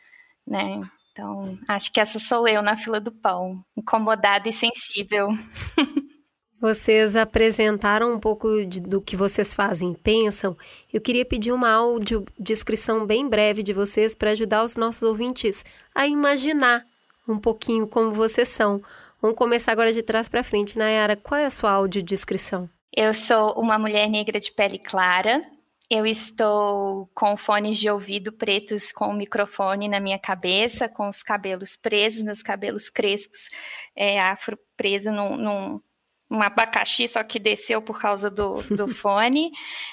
né? 0.46 0.82
Então, 1.12 1.58
acho 1.68 1.94
que 1.94 2.00
essa 2.00 2.20
sou 2.20 2.48
eu 2.48 2.62
na 2.62 2.76
fila 2.76 3.00
do 3.00 3.12
pão, 3.12 3.64
incomodada 3.78 4.50
e 4.50 4.54
sensível. 4.54 5.30
Vocês 6.60 7.16
apresentaram 7.16 8.14
um 8.14 8.20
pouco 8.20 8.66
de, 8.66 8.80
do 8.80 9.02
que 9.02 9.16
vocês 9.16 9.54
fazem 9.54 9.94
pensam. 9.94 10.58
Eu 10.92 11.02
queria 11.02 11.26
pedir 11.26 11.52
uma 11.52 11.70
áudio 11.70 12.26
descrição 12.40 13.06
bem 13.06 13.28
breve 13.28 13.62
de 13.62 13.74
vocês 13.74 14.16
para 14.16 14.32
ajudar 14.32 14.64
os 14.64 14.76
nossos 14.76 15.04
ouvintes 15.04 15.66
a 15.94 16.08
imaginar 16.08 16.84
um 17.28 17.38
pouquinho 17.38 17.86
como 17.86 18.14
vocês 18.14 18.48
são. 18.48 18.82
Vamos 19.26 19.40
começar 19.40 19.72
agora 19.72 19.92
de 19.92 20.04
trás 20.04 20.30
para 20.30 20.44
frente. 20.44 20.78
Nayara, 20.78 21.16
qual 21.16 21.42
é 21.42 21.46
a 21.46 21.50
sua 21.50 21.72
audiodescrição? 21.72 22.70
Eu 22.96 23.12
sou 23.12 23.60
uma 23.60 23.80
mulher 23.80 24.08
negra 24.08 24.40
de 24.40 24.52
pele 24.52 24.78
clara. 24.78 25.44
Eu 25.90 26.06
estou 26.06 27.10
com 27.16 27.36
fones 27.36 27.80
de 27.80 27.90
ouvido 27.90 28.32
pretos 28.32 28.92
com 28.92 29.08
o 29.08 29.16
microfone 29.16 29.90
na 29.90 30.00
minha 30.00 30.20
cabeça, 30.20 30.88
com 30.88 31.10
os 31.10 31.24
cabelos 31.24 31.76
presos, 31.76 32.22
meus 32.22 32.44
cabelos 32.44 32.88
crespos, 32.88 33.50
é, 33.96 34.22
afro 34.22 34.60
preso 34.78 35.12
num, 35.12 35.36
num 35.36 35.82
um 36.30 36.42
abacaxi, 36.44 37.08
só 37.08 37.24
que 37.24 37.40
desceu 37.40 37.82
por 37.82 38.00
causa 38.00 38.30
do, 38.30 38.62
do 38.76 38.88
fone. 38.94 39.50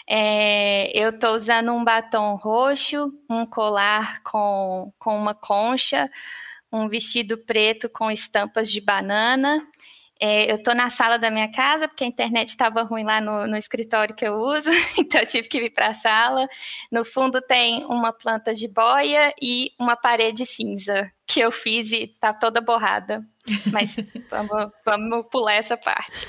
É, 0.06 0.90
eu 0.94 1.08
estou 1.08 1.34
usando 1.34 1.72
um 1.72 1.82
batom 1.82 2.36
roxo, 2.36 3.10
um 3.30 3.46
colar 3.46 4.22
com, 4.24 4.92
com 4.98 5.16
uma 5.16 5.34
concha, 5.34 6.10
um 6.72 6.88
vestido 6.88 7.36
preto 7.38 7.88
com 7.88 8.10
estampas 8.10 8.70
de 8.70 8.80
banana. 8.80 9.62
É, 10.24 10.48
eu 10.48 10.54
estou 10.54 10.72
na 10.72 10.88
sala 10.88 11.18
da 11.18 11.32
minha 11.32 11.50
casa, 11.50 11.88
porque 11.88 12.04
a 12.04 12.06
internet 12.06 12.46
estava 12.46 12.82
ruim 12.82 13.02
lá 13.02 13.20
no, 13.20 13.44
no, 13.48 13.56
escritório 13.56 14.14
que 14.14 14.24
eu 14.24 14.34
uso, 14.34 14.70
então 14.96 15.20
eu 15.20 15.26
tive 15.26 15.48
que 15.48 15.58
vir 15.58 15.70
para 15.70 15.88
a 15.88 15.94
sala. 15.94 16.46
No 16.92 17.04
fundo 17.04 17.42
tem 17.42 17.84
uma 17.86 18.12
planta 18.12 18.54
de 18.54 18.68
boia 18.68 19.34
e 19.42 19.72
uma 19.80 19.96
parede 19.96 20.46
cinza, 20.46 21.10
que 21.26 21.40
eu 21.40 21.50
fiz 21.50 21.90
e 21.90 22.04
está 22.04 22.32
toda 22.32 22.60
borrada. 22.60 23.24
Mas 23.72 23.96
vamos, 24.30 24.70
vamos 24.84 25.26
pular 25.28 25.54
essa 25.54 25.76
parte. 25.76 26.24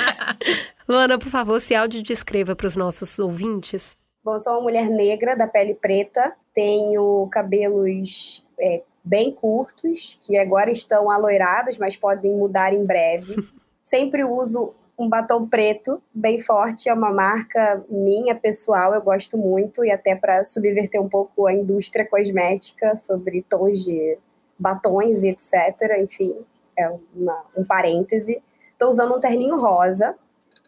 Luana, 0.88 1.18
por 1.18 1.28
favor, 1.28 1.60
se 1.60 1.74
áudio 1.74 2.02
descreva 2.02 2.56
para 2.56 2.66
os 2.66 2.74
nossos 2.74 3.18
ouvintes. 3.18 3.98
Bom, 4.24 4.38
sou 4.38 4.54
uma 4.54 4.62
mulher 4.62 4.88
negra, 4.88 5.36
da 5.36 5.46
pele 5.46 5.74
preta, 5.74 6.34
tenho 6.54 7.28
cabelos 7.30 8.42
é, 8.58 8.82
bem 9.04 9.32
curtos, 9.32 10.18
que 10.22 10.36
agora 10.36 10.70
estão 10.70 11.10
aloirados, 11.10 11.78
mas 11.78 11.96
podem 11.96 12.32
mudar 12.32 12.72
em 12.72 12.84
breve. 12.84 13.36
Sempre 13.82 14.24
uso 14.24 14.74
um 14.96 15.08
batom 15.08 15.46
preto, 15.46 16.00
bem 16.14 16.40
forte, 16.40 16.88
é 16.88 16.94
uma 16.94 17.12
marca 17.12 17.84
minha, 17.90 18.34
pessoal, 18.34 18.94
eu 18.94 19.02
gosto 19.02 19.36
muito, 19.36 19.84
e 19.84 19.90
até 19.90 20.14
para 20.14 20.44
subverter 20.44 21.02
um 21.02 21.08
pouco 21.08 21.46
a 21.46 21.52
indústria 21.52 22.06
cosmética 22.06 22.94
sobre 22.96 23.42
tons 23.42 23.84
de 23.84 24.16
batons 24.58 25.22
e 25.22 25.28
etc. 25.28 25.98
Enfim, 26.00 26.36
é 26.78 26.88
uma, 27.14 27.44
um 27.56 27.64
parêntese. 27.64 28.40
Estou 28.72 28.88
usando 28.88 29.16
um 29.16 29.20
terninho 29.20 29.58
rosa, 29.58 30.16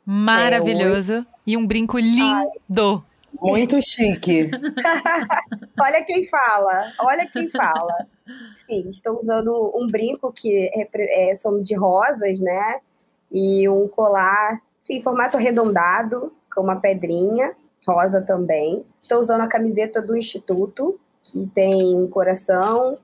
Maravilhoso. 0.06 1.14
É, 1.14 1.24
e 1.44 1.56
um 1.56 1.66
brinco 1.66 1.98
lindo. 1.98 2.22
Ai. 2.22 3.00
Muito 3.40 3.78
chique. 3.82 4.50
olha 5.78 6.04
quem 6.04 6.24
fala, 6.26 6.92
olha 7.00 7.26
quem 7.26 7.48
fala. 7.50 8.06
Sim, 8.66 8.88
estou 8.90 9.18
usando 9.18 9.72
um 9.74 9.88
brinco 9.90 10.32
que 10.32 10.70
é, 10.74 11.30
é, 11.30 11.34
são 11.36 11.62
de 11.62 11.74
rosas, 11.74 12.40
né? 12.40 12.80
E 13.30 13.68
um 13.68 13.88
colar 13.88 14.60
em 14.88 15.02
formato 15.02 15.36
arredondado, 15.36 16.32
com 16.54 16.62
uma 16.62 16.76
pedrinha, 16.76 17.54
rosa 17.86 18.20
também. 18.20 18.84
Estou 19.00 19.20
usando 19.20 19.42
a 19.42 19.48
camiseta 19.48 20.00
do 20.00 20.16
Instituto, 20.16 20.98
que 21.22 21.46
tem 21.48 21.94
um 21.94 22.08
coração 22.08 22.98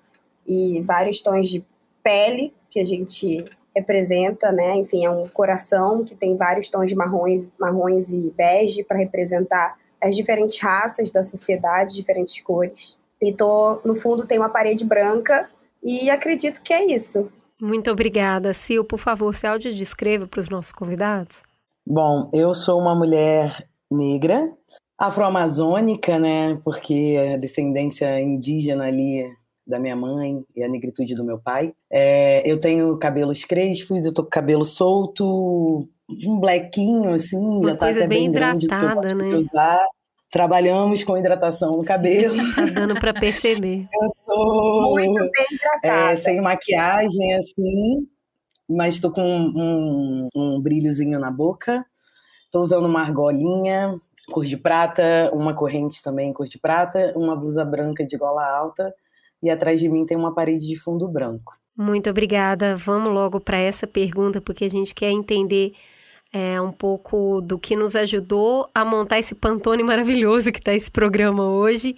e 0.47 0.83
vários 0.83 1.21
tons 1.21 1.49
de 1.49 1.65
pele 2.03 2.53
que 2.69 2.81
a 2.81 2.85
gente 2.85 3.45
representa, 3.75 4.53
né? 4.53 4.77
Enfim, 4.77 5.05
é 5.05 5.11
um 5.11 5.27
coração 5.29 6.05
que 6.05 6.15
tem 6.15 6.37
vários 6.37 6.69
tons 6.69 6.89
de 6.89 6.95
marrons, 6.95 7.49
marrons 7.59 8.13
e 8.13 8.31
bege 8.37 8.85
para 8.85 8.99
representar 8.99 9.77
as 10.03 10.17
diferentes 10.17 10.59
raças 10.61 11.11
da 11.11 11.23
sociedade, 11.23 11.95
diferentes 11.95 12.41
cores. 12.43 12.97
E 13.21 13.33
tô, 13.33 13.81
no 13.85 13.95
fundo 13.95 14.27
tem 14.27 14.39
uma 14.39 14.49
parede 14.49 14.85
branca 14.85 15.49
e 15.83 16.11
acredito 16.11 16.63
que 16.63 16.73
é 16.73 16.85
isso. 16.93 17.31
Muito 17.63 17.91
obrigada. 17.91 18.53
Sil, 18.53 18.83
por 18.85 18.99
favor, 18.99 19.33
se 19.33 19.47
audiodescreva 19.47 20.27
para 20.27 20.41
os 20.41 20.49
nossos 20.49 20.73
convidados. 20.73 21.45
Bom, 21.87 22.29
eu 22.33 22.53
sou 22.53 22.81
uma 22.81 22.95
mulher 22.95 23.69
negra, 23.91 24.53
afro-amazônica, 24.99 26.19
né? 26.19 26.61
Porque 26.65 27.17
a 27.35 27.37
descendência 27.37 28.21
indígena 28.21 28.85
ali 28.85 29.25
da 29.65 29.79
minha 29.79 29.95
mãe 29.95 30.45
e 30.57 30.63
a 30.63 30.69
negritude 30.69 31.15
do 31.15 31.25
meu 31.25 31.39
pai. 31.39 31.73
É, 31.91 32.43
eu 32.51 32.59
tenho 32.59 32.99
cabelos 32.99 33.45
crespos, 33.45 34.05
eu 34.05 34.13
tô 34.13 34.25
com 34.25 34.31
cabelo 34.31 34.65
solto, 34.65 35.89
um 36.27 36.39
blequinho, 36.39 37.15
assim, 37.15 37.37
Uma 37.37 37.71
já 37.71 37.77
tá 37.77 37.91
até 37.91 38.07
bem, 38.07 38.09
bem 38.09 38.27
hidratada, 38.29 39.01
grande, 39.01 39.15
né? 39.15 39.37
Usar. 39.37 39.85
Trabalhamos 40.31 41.05
com 41.05 41.19
hidratação 41.19 41.73
no 41.73 41.85
cabelo. 41.85 42.35
Tá 42.57 42.65
dando 42.67 42.99
para 42.99 43.13
perceber. 43.13 43.87
Eu 43.93 44.13
tô 44.25 44.91
muito 44.95 45.21
bem 45.21 45.47
hidratada. 45.53 46.13
É, 46.13 46.17
sem 46.17 46.41
maquiagem, 46.41 47.35
assim, 47.35 48.07
mas 48.69 48.99
tô 48.99 49.11
com 49.11 49.23
um, 49.23 50.27
um 50.35 50.61
brilhozinho 50.61 51.19
na 51.19 51.31
boca. 51.31 51.85
Tô 52.51 52.61
usando 52.61 52.87
uma 52.87 53.01
argolinha, 53.03 53.95
cor 54.31 54.45
de 54.45 54.57
prata, 54.57 55.31
uma 55.33 55.55
corrente 55.55 56.03
também 56.03 56.33
cor 56.33 56.47
de 56.47 56.59
prata, 56.59 57.13
uma 57.17 57.37
blusa 57.37 57.65
branca 57.65 58.05
de 58.05 58.17
gola 58.17 58.45
alta 58.45 58.93
e 59.43 59.51
atrás 59.51 59.81
de 59.81 59.89
mim 59.89 60.07
tem 60.07 60.17
uma 60.17 60.35
parede 60.35 60.67
de 60.67 60.77
fundo 60.77 61.09
branco. 61.09 61.53
Muito 61.77 62.09
obrigada. 62.11 62.77
Vamos 62.77 63.13
logo 63.13 63.41
para 63.41 63.59
essa 63.59 63.87
pergunta, 63.87 64.41
porque 64.41 64.65
a 64.65 64.71
gente 64.71 64.95
quer 64.95 65.11
entender 65.11 65.73
é, 66.33 66.61
um 66.61 66.73
pouco 66.73 67.41
do 67.43 67.59
que 67.59 67.77
nos 67.77 67.95
ajudou 67.95 68.69
a 68.75 68.85
montar 68.85 69.19
esse 69.19 69.35
pantone 69.35 69.83
maravilhoso 69.83 70.51
que 70.51 70.59
está 70.59 70.73
esse 70.73 70.91
programa 70.91 71.45
hoje. 71.45 71.97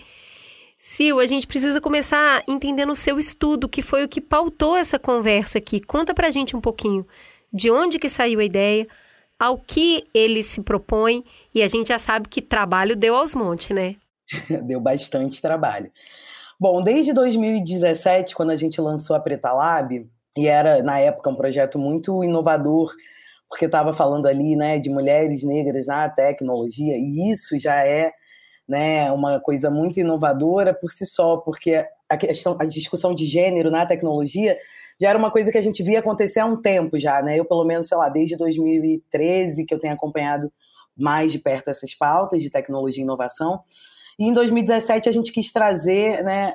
Sil, 0.82 1.16
a 1.20 1.26
gente 1.26 1.46
precisa 1.46 1.80
começar 1.80 2.42
entendendo 2.48 2.90
o 2.90 2.96
seu 2.96 3.18
estudo, 3.18 3.68
que 3.68 3.80
foi 3.80 4.04
o 4.04 4.08
que 4.08 4.20
pautou 4.20 4.76
essa 4.76 4.98
conversa 4.98 5.58
aqui. 5.58 5.80
Conta 5.80 6.12
para 6.12 6.26
a 6.26 6.30
gente 6.30 6.56
um 6.56 6.60
pouquinho 6.60 7.06
de 7.52 7.70
onde 7.70 7.98
que 7.98 8.08
saiu 8.08 8.40
a 8.40 8.44
ideia, 8.44 8.86
ao 9.38 9.56
que 9.56 10.04
ele 10.12 10.42
se 10.42 10.60
propõe, 10.60 11.24
e 11.54 11.62
a 11.62 11.68
gente 11.68 11.88
já 11.88 11.98
sabe 11.98 12.28
que 12.28 12.42
trabalho 12.42 12.96
deu 12.96 13.14
aos 13.14 13.34
montes, 13.34 13.70
né? 13.70 13.96
deu 14.64 14.80
bastante 14.80 15.40
trabalho. 15.40 15.90
Bom, 16.58 16.82
desde 16.82 17.12
2017, 17.12 18.34
quando 18.34 18.50
a 18.50 18.56
gente 18.56 18.80
lançou 18.80 19.14
a 19.14 19.20
Preta 19.20 19.52
Lab, 19.52 20.08
e 20.36 20.46
era, 20.48 20.82
na 20.82 20.98
época, 20.98 21.30
um 21.30 21.34
projeto 21.34 21.78
muito 21.78 22.24
inovador, 22.24 22.92
porque 23.54 23.66
estava 23.66 23.92
falando 23.92 24.26
ali 24.26 24.56
né, 24.56 24.80
de 24.80 24.90
mulheres 24.90 25.44
negras 25.44 25.86
na 25.86 26.08
tecnologia, 26.08 26.96
e 26.96 27.30
isso 27.30 27.56
já 27.56 27.86
é 27.86 28.10
né, 28.68 29.12
uma 29.12 29.38
coisa 29.38 29.70
muito 29.70 30.00
inovadora 30.00 30.74
por 30.74 30.90
si 30.90 31.06
só, 31.06 31.36
porque 31.36 31.86
a, 32.08 32.16
questão, 32.16 32.56
a 32.60 32.64
discussão 32.64 33.14
de 33.14 33.24
gênero 33.26 33.70
na 33.70 33.86
tecnologia 33.86 34.58
já 35.00 35.10
era 35.10 35.16
uma 35.16 35.30
coisa 35.30 35.52
que 35.52 35.58
a 35.58 35.60
gente 35.60 35.84
via 35.84 36.00
acontecer 36.00 36.40
há 36.40 36.46
um 36.46 36.60
tempo 36.60 36.98
já, 36.98 37.22
né? 37.22 37.38
Eu, 37.38 37.44
pelo 37.44 37.64
menos, 37.64 37.86
sei 37.86 37.96
lá, 37.96 38.08
desde 38.08 38.36
2013 38.36 39.64
que 39.64 39.72
eu 39.72 39.78
tenho 39.78 39.94
acompanhado 39.94 40.52
mais 40.96 41.30
de 41.30 41.38
perto 41.38 41.70
essas 41.70 41.94
pautas 41.94 42.42
de 42.42 42.50
tecnologia 42.50 43.02
e 43.02 43.04
inovação. 43.04 43.60
E 44.18 44.24
em 44.24 44.32
2017 44.32 45.08
a 45.08 45.12
gente 45.12 45.30
quis 45.32 45.52
trazer 45.52 46.24
né, 46.24 46.54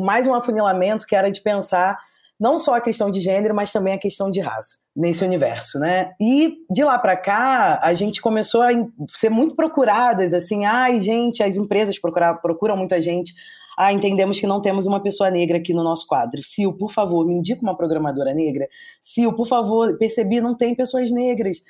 mais 0.00 0.26
um 0.26 0.34
afunilamento 0.34 1.06
que 1.06 1.14
era 1.14 1.30
de 1.30 1.42
pensar 1.42 1.98
não 2.40 2.58
só 2.58 2.74
a 2.74 2.80
questão 2.80 3.10
de 3.10 3.20
gênero, 3.20 3.54
mas 3.54 3.70
também 3.70 3.92
a 3.92 3.98
questão 3.98 4.30
de 4.30 4.40
raça 4.40 4.81
nesse 4.94 5.24
universo, 5.24 5.78
né? 5.78 6.12
E 6.20 6.58
de 6.70 6.84
lá 6.84 6.98
para 6.98 7.16
cá, 7.16 7.80
a 7.82 7.94
gente 7.94 8.20
começou 8.20 8.62
a 8.62 8.68
ser 9.08 9.30
muito 9.30 9.56
procuradas, 9.56 10.34
assim, 10.34 10.64
ai, 10.64 11.00
gente, 11.00 11.42
as 11.42 11.56
empresas 11.56 11.98
procuram, 11.98 12.36
procuram 12.36 12.76
muita 12.76 13.00
gente. 13.00 13.32
Ah, 13.76 13.92
entendemos 13.92 14.38
que 14.38 14.46
não 14.46 14.60
temos 14.60 14.86
uma 14.86 15.02
pessoa 15.02 15.30
negra 15.30 15.56
aqui 15.56 15.72
no 15.72 15.82
nosso 15.82 16.06
quadro. 16.06 16.42
Sil, 16.44 16.76
por 16.76 16.92
favor, 16.92 17.26
me 17.26 17.32
indica 17.34 17.62
uma 17.62 17.76
programadora 17.76 18.34
negra. 18.34 18.68
Sil, 19.00 19.32
por 19.32 19.46
favor, 19.46 19.96
percebi, 19.96 20.42
não 20.42 20.54
tem 20.54 20.74
pessoas 20.74 21.10
negras. 21.10 21.62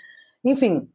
Enfim, 0.44 0.88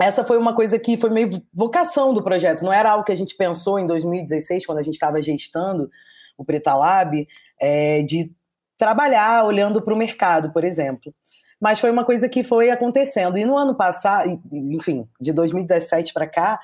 essa 0.00 0.24
foi 0.24 0.38
uma 0.38 0.54
coisa 0.54 0.78
que 0.78 0.96
foi 0.96 1.10
meio 1.10 1.42
vocação 1.52 2.14
do 2.14 2.22
projeto, 2.22 2.64
não 2.64 2.72
era 2.72 2.92
algo 2.92 3.04
que 3.04 3.12
a 3.12 3.16
gente 3.16 3.36
pensou 3.36 3.78
em 3.78 3.86
2016, 3.86 4.66
quando 4.66 4.78
a 4.78 4.82
gente 4.82 4.94
estava 4.94 5.20
gestando 5.20 5.90
o 6.36 6.44
Preta 6.44 6.74
Lab, 6.74 7.26
é, 7.60 8.02
de 8.02 8.32
trabalhar 8.76 9.44
olhando 9.44 9.80
para 9.82 9.94
o 9.94 9.96
mercado, 9.96 10.52
por 10.52 10.64
exemplo. 10.64 11.14
Mas 11.64 11.80
foi 11.80 11.90
uma 11.90 12.04
coisa 12.04 12.28
que 12.28 12.42
foi 12.42 12.68
acontecendo. 12.68 13.38
E 13.38 13.44
no 13.46 13.56
ano 13.56 13.74
passado, 13.74 14.38
enfim, 14.52 15.08
de 15.18 15.32
2017 15.32 16.12
para 16.12 16.26
cá, 16.26 16.60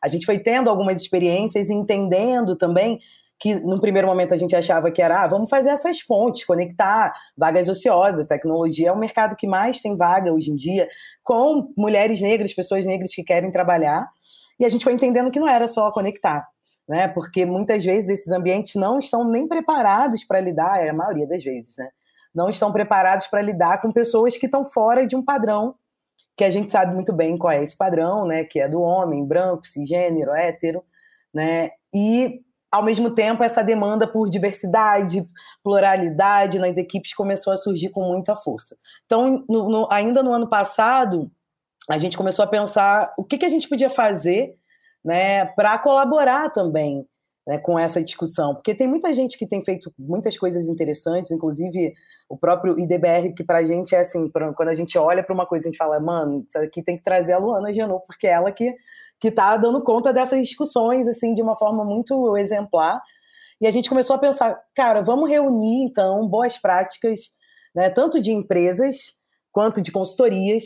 a 0.00 0.06
gente 0.06 0.24
foi 0.24 0.38
tendo 0.38 0.70
algumas 0.70 1.02
experiências 1.02 1.70
e 1.70 1.74
entendendo 1.74 2.54
também 2.54 3.00
que 3.36 3.56
no 3.56 3.80
primeiro 3.80 4.06
momento 4.06 4.32
a 4.32 4.36
gente 4.36 4.54
achava 4.54 4.92
que 4.92 5.02
era, 5.02 5.24
ah, 5.24 5.26
vamos 5.26 5.50
fazer 5.50 5.70
essas 5.70 6.04
pontes, 6.04 6.44
conectar 6.44 7.12
vagas 7.36 7.68
ociosas, 7.68 8.28
tecnologia 8.28 8.90
é 8.90 8.92
o 8.92 8.96
mercado 8.96 9.34
que 9.34 9.48
mais 9.48 9.80
tem 9.80 9.96
vaga 9.96 10.32
hoje 10.32 10.52
em 10.52 10.54
dia, 10.54 10.88
com 11.24 11.72
mulheres 11.76 12.20
negras, 12.20 12.54
pessoas 12.54 12.86
negras 12.86 13.12
que 13.12 13.24
querem 13.24 13.50
trabalhar. 13.50 14.08
E 14.60 14.64
a 14.64 14.68
gente 14.68 14.84
foi 14.84 14.92
entendendo 14.92 15.32
que 15.32 15.40
não 15.40 15.48
era 15.48 15.66
só 15.66 15.90
conectar, 15.90 16.46
né? 16.88 17.08
Porque 17.08 17.44
muitas 17.44 17.84
vezes 17.84 18.20
esses 18.20 18.32
ambientes 18.32 18.76
não 18.76 19.00
estão 19.00 19.28
nem 19.28 19.48
preparados 19.48 20.22
para 20.22 20.38
lidar, 20.38 20.80
é 20.80 20.90
a 20.90 20.94
maioria 20.94 21.26
das 21.26 21.42
vezes, 21.42 21.76
né? 21.76 21.88
Não 22.34 22.48
estão 22.48 22.72
preparados 22.72 23.26
para 23.26 23.40
lidar 23.40 23.80
com 23.80 23.92
pessoas 23.92 24.36
que 24.36 24.46
estão 24.46 24.64
fora 24.64 25.06
de 25.06 25.14
um 25.14 25.24
padrão 25.24 25.76
que 26.36 26.44
a 26.44 26.50
gente 26.50 26.70
sabe 26.70 26.94
muito 26.94 27.12
bem 27.12 27.38
qual 27.38 27.52
é 27.52 27.62
esse 27.62 27.76
padrão, 27.76 28.26
né? 28.26 28.44
Que 28.44 28.60
é 28.60 28.68
do 28.68 28.80
homem, 28.80 29.24
branco, 29.24 29.66
cisgênero, 29.66 30.32
hétero, 30.32 30.82
né? 31.32 31.70
E 31.94 32.40
ao 32.70 32.82
mesmo 32.82 33.10
tempo, 33.10 33.44
essa 33.44 33.62
demanda 33.62 34.04
por 34.04 34.28
diversidade, 34.28 35.28
pluralidade 35.62 36.58
nas 36.58 36.76
equipes 36.76 37.14
começou 37.14 37.52
a 37.52 37.56
surgir 37.56 37.90
com 37.90 38.02
muita 38.02 38.34
força. 38.34 38.76
Então, 39.06 39.44
no, 39.48 39.68
no, 39.68 39.88
ainda 39.92 40.24
no 40.24 40.32
ano 40.32 40.48
passado, 40.48 41.30
a 41.88 41.96
gente 41.98 42.16
começou 42.16 42.44
a 42.44 42.48
pensar 42.48 43.14
o 43.16 43.22
que, 43.22 43.38
que 43.38 43.46
a 43.46 43.48
gente 43.48 43.68
podia 43.68 43.88
fazer 43.88 44.56
né, 45.04 45.44
para 45.44 45.78
colaborar 45.78 46.50
também 46.50 47.06
né, 47.46 47.58
com 47.58 47.78
essa 47.78 48.02
discussão, 48.02 48.54
porque 48.54 48.74
tem 48.74 48.88
muita 48.88 49.12
gente 49.12 49.36
que 49.36 49.46
tem 49.46 49.62
feito 49.62 49.92
muitas 49.98 50.36
coisas 50.36 50.66
interessantes, 50.66 51.30
inclusive 51.30 51.92
o 52.28 52.38
próprio 52.38 52.78
IDBR, 52.78 53.34
que 53.34 53.44
para 53.44 53.58
a 53.58 53.64
gente 53.64 53.94
é 53.94 54.00
assim, 54.00 54.30
pra, 54.30 54.52
quando 54.54 54.70
a 54.70 54.74
gente 54.74 54.96
olha 54.96 55.22
para 55.22 55.34
uma 55.34 55.46
coisa, 55.46 55.66
a 55.66 55.70
gente 55.70 55.76
fala, 55.76 56.00
mano, 56.00 56.44
isso 56.48 56.58
aqui 56.58 56.82
tem 56.82 56.96
que 56.96 57.02
trazer 57.02 57.34
a 57.34 57.38
Luana 57.38 57.72
Genô, 57.72 58.00
porque 58.00 58.26
é 58.26 58.30
ela 58.30 58.50
que 58.50 58.74
que 59.20 59.28
está 59.28 59.56
dando 59.56 59.82
conta 59.82 60.12
dessas 60.12 60.40
discussões 60.40 61.08
assim 61.08 61.32
de 61.32 61.40
uma 61.40 61.56
forma 61.56 61.84
muito 61.84 62.36
exemplar. 62.36 63.00
E 63.60 63.66
a 63.66 63.70
gente 63.70 63.88
começou 63.88 64.16
a 64.16 64.18
pensar, 64.18 64.60
cara, 64.74 65.02
vamos 65.02 65.30
reunir 65.30 65.84
então 65.84 66.28
boas 66.28 66.58
práticas, 66.58 67.30
né, 67.74 67.88
tanto 67.88 68.20
de 68.20 68.32
empresas 68.32 69.14
quanto 69.50 69.80
de 69.80 69.92
consultorias, 69.92 70.64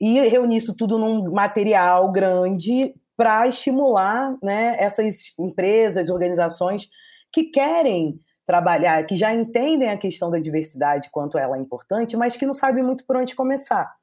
e 0.00 0.18
reunir 0.28 0.56
isso 0.56 0.74
tudo 0.74 0.98
num 0.98 1.30
material 1.30 2.10
grande 2.10 2.94
para 3.16 3.46
estimular 3.46 4.36
né, 4.42 4.76
essas 4.78 5.32
empresas, 5.38 6.10
organizações 6.10 6.88
que 7.32 7.44
querem 7.44 8.20
trabalhar, 8.46 9.04
que 9.06 9.16
já 9.16 9.32
entendem 9.32 9.88
a 9.88 9.96
questão 9.96 10.30
da 10.30 10.38
diversidade, 10.38 11.10
quanto 11.10 11.38
ela 11.38 11.56
é 11.56 11.60
importante, 11.60 12.16
mas 12.16 12.36
que 12.36 12.46
não 12.46 12.54
sabem 12.54 12.84
muito 12.84 13.04
por 13.06 13.16
onde 13.16 13.34
começar. 13.34 13.94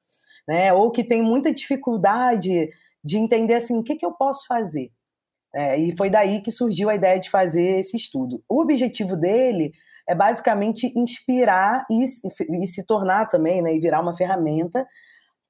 Né? 0.47 0.73
Ou 0.73 0.91
que 0.91 1.03
tem 1.03 1.21
muita 1.21 1.53
dificuldade 1.53 2.69
de 3.03 3.17
entender 3.17 3.55
assim, 3.55 3.77
o 3.77 3.83
que, 3.83 3.95
que 3.95 4.05
eu 4.05 4.11
posso 4.11 4.47
fazer. 4.47 4.91
É, 5.53 5.77
e 5.77 5.95
foi 5.95 6.09
daí 6.09 6.41
que 6.41 6.51
surgiu 6.51 6.89
a 6.89 6.95
ideia 6.95 7.19
de 7.19 7.29
fazer 7.29 7.79
esse 7.79 7.97
estudo. 7.97 8.41
O 8.47 8.61
objetivo 8.61 9.17
dele 9.17 9.71
é 10.07 10.15
basicamente 10.15 10.91
inspirar 10.97 11.85
e, 11.89 12.03
e 12.03 12.67
se 12.67 12.85
tornar 12.85 13.27
também, 13.27 13.61
né, 13.61 13.75
e 13.75 13.79
virar 13.79 14.01
uma 14.01 14.15
ferramenta 14.15 14.87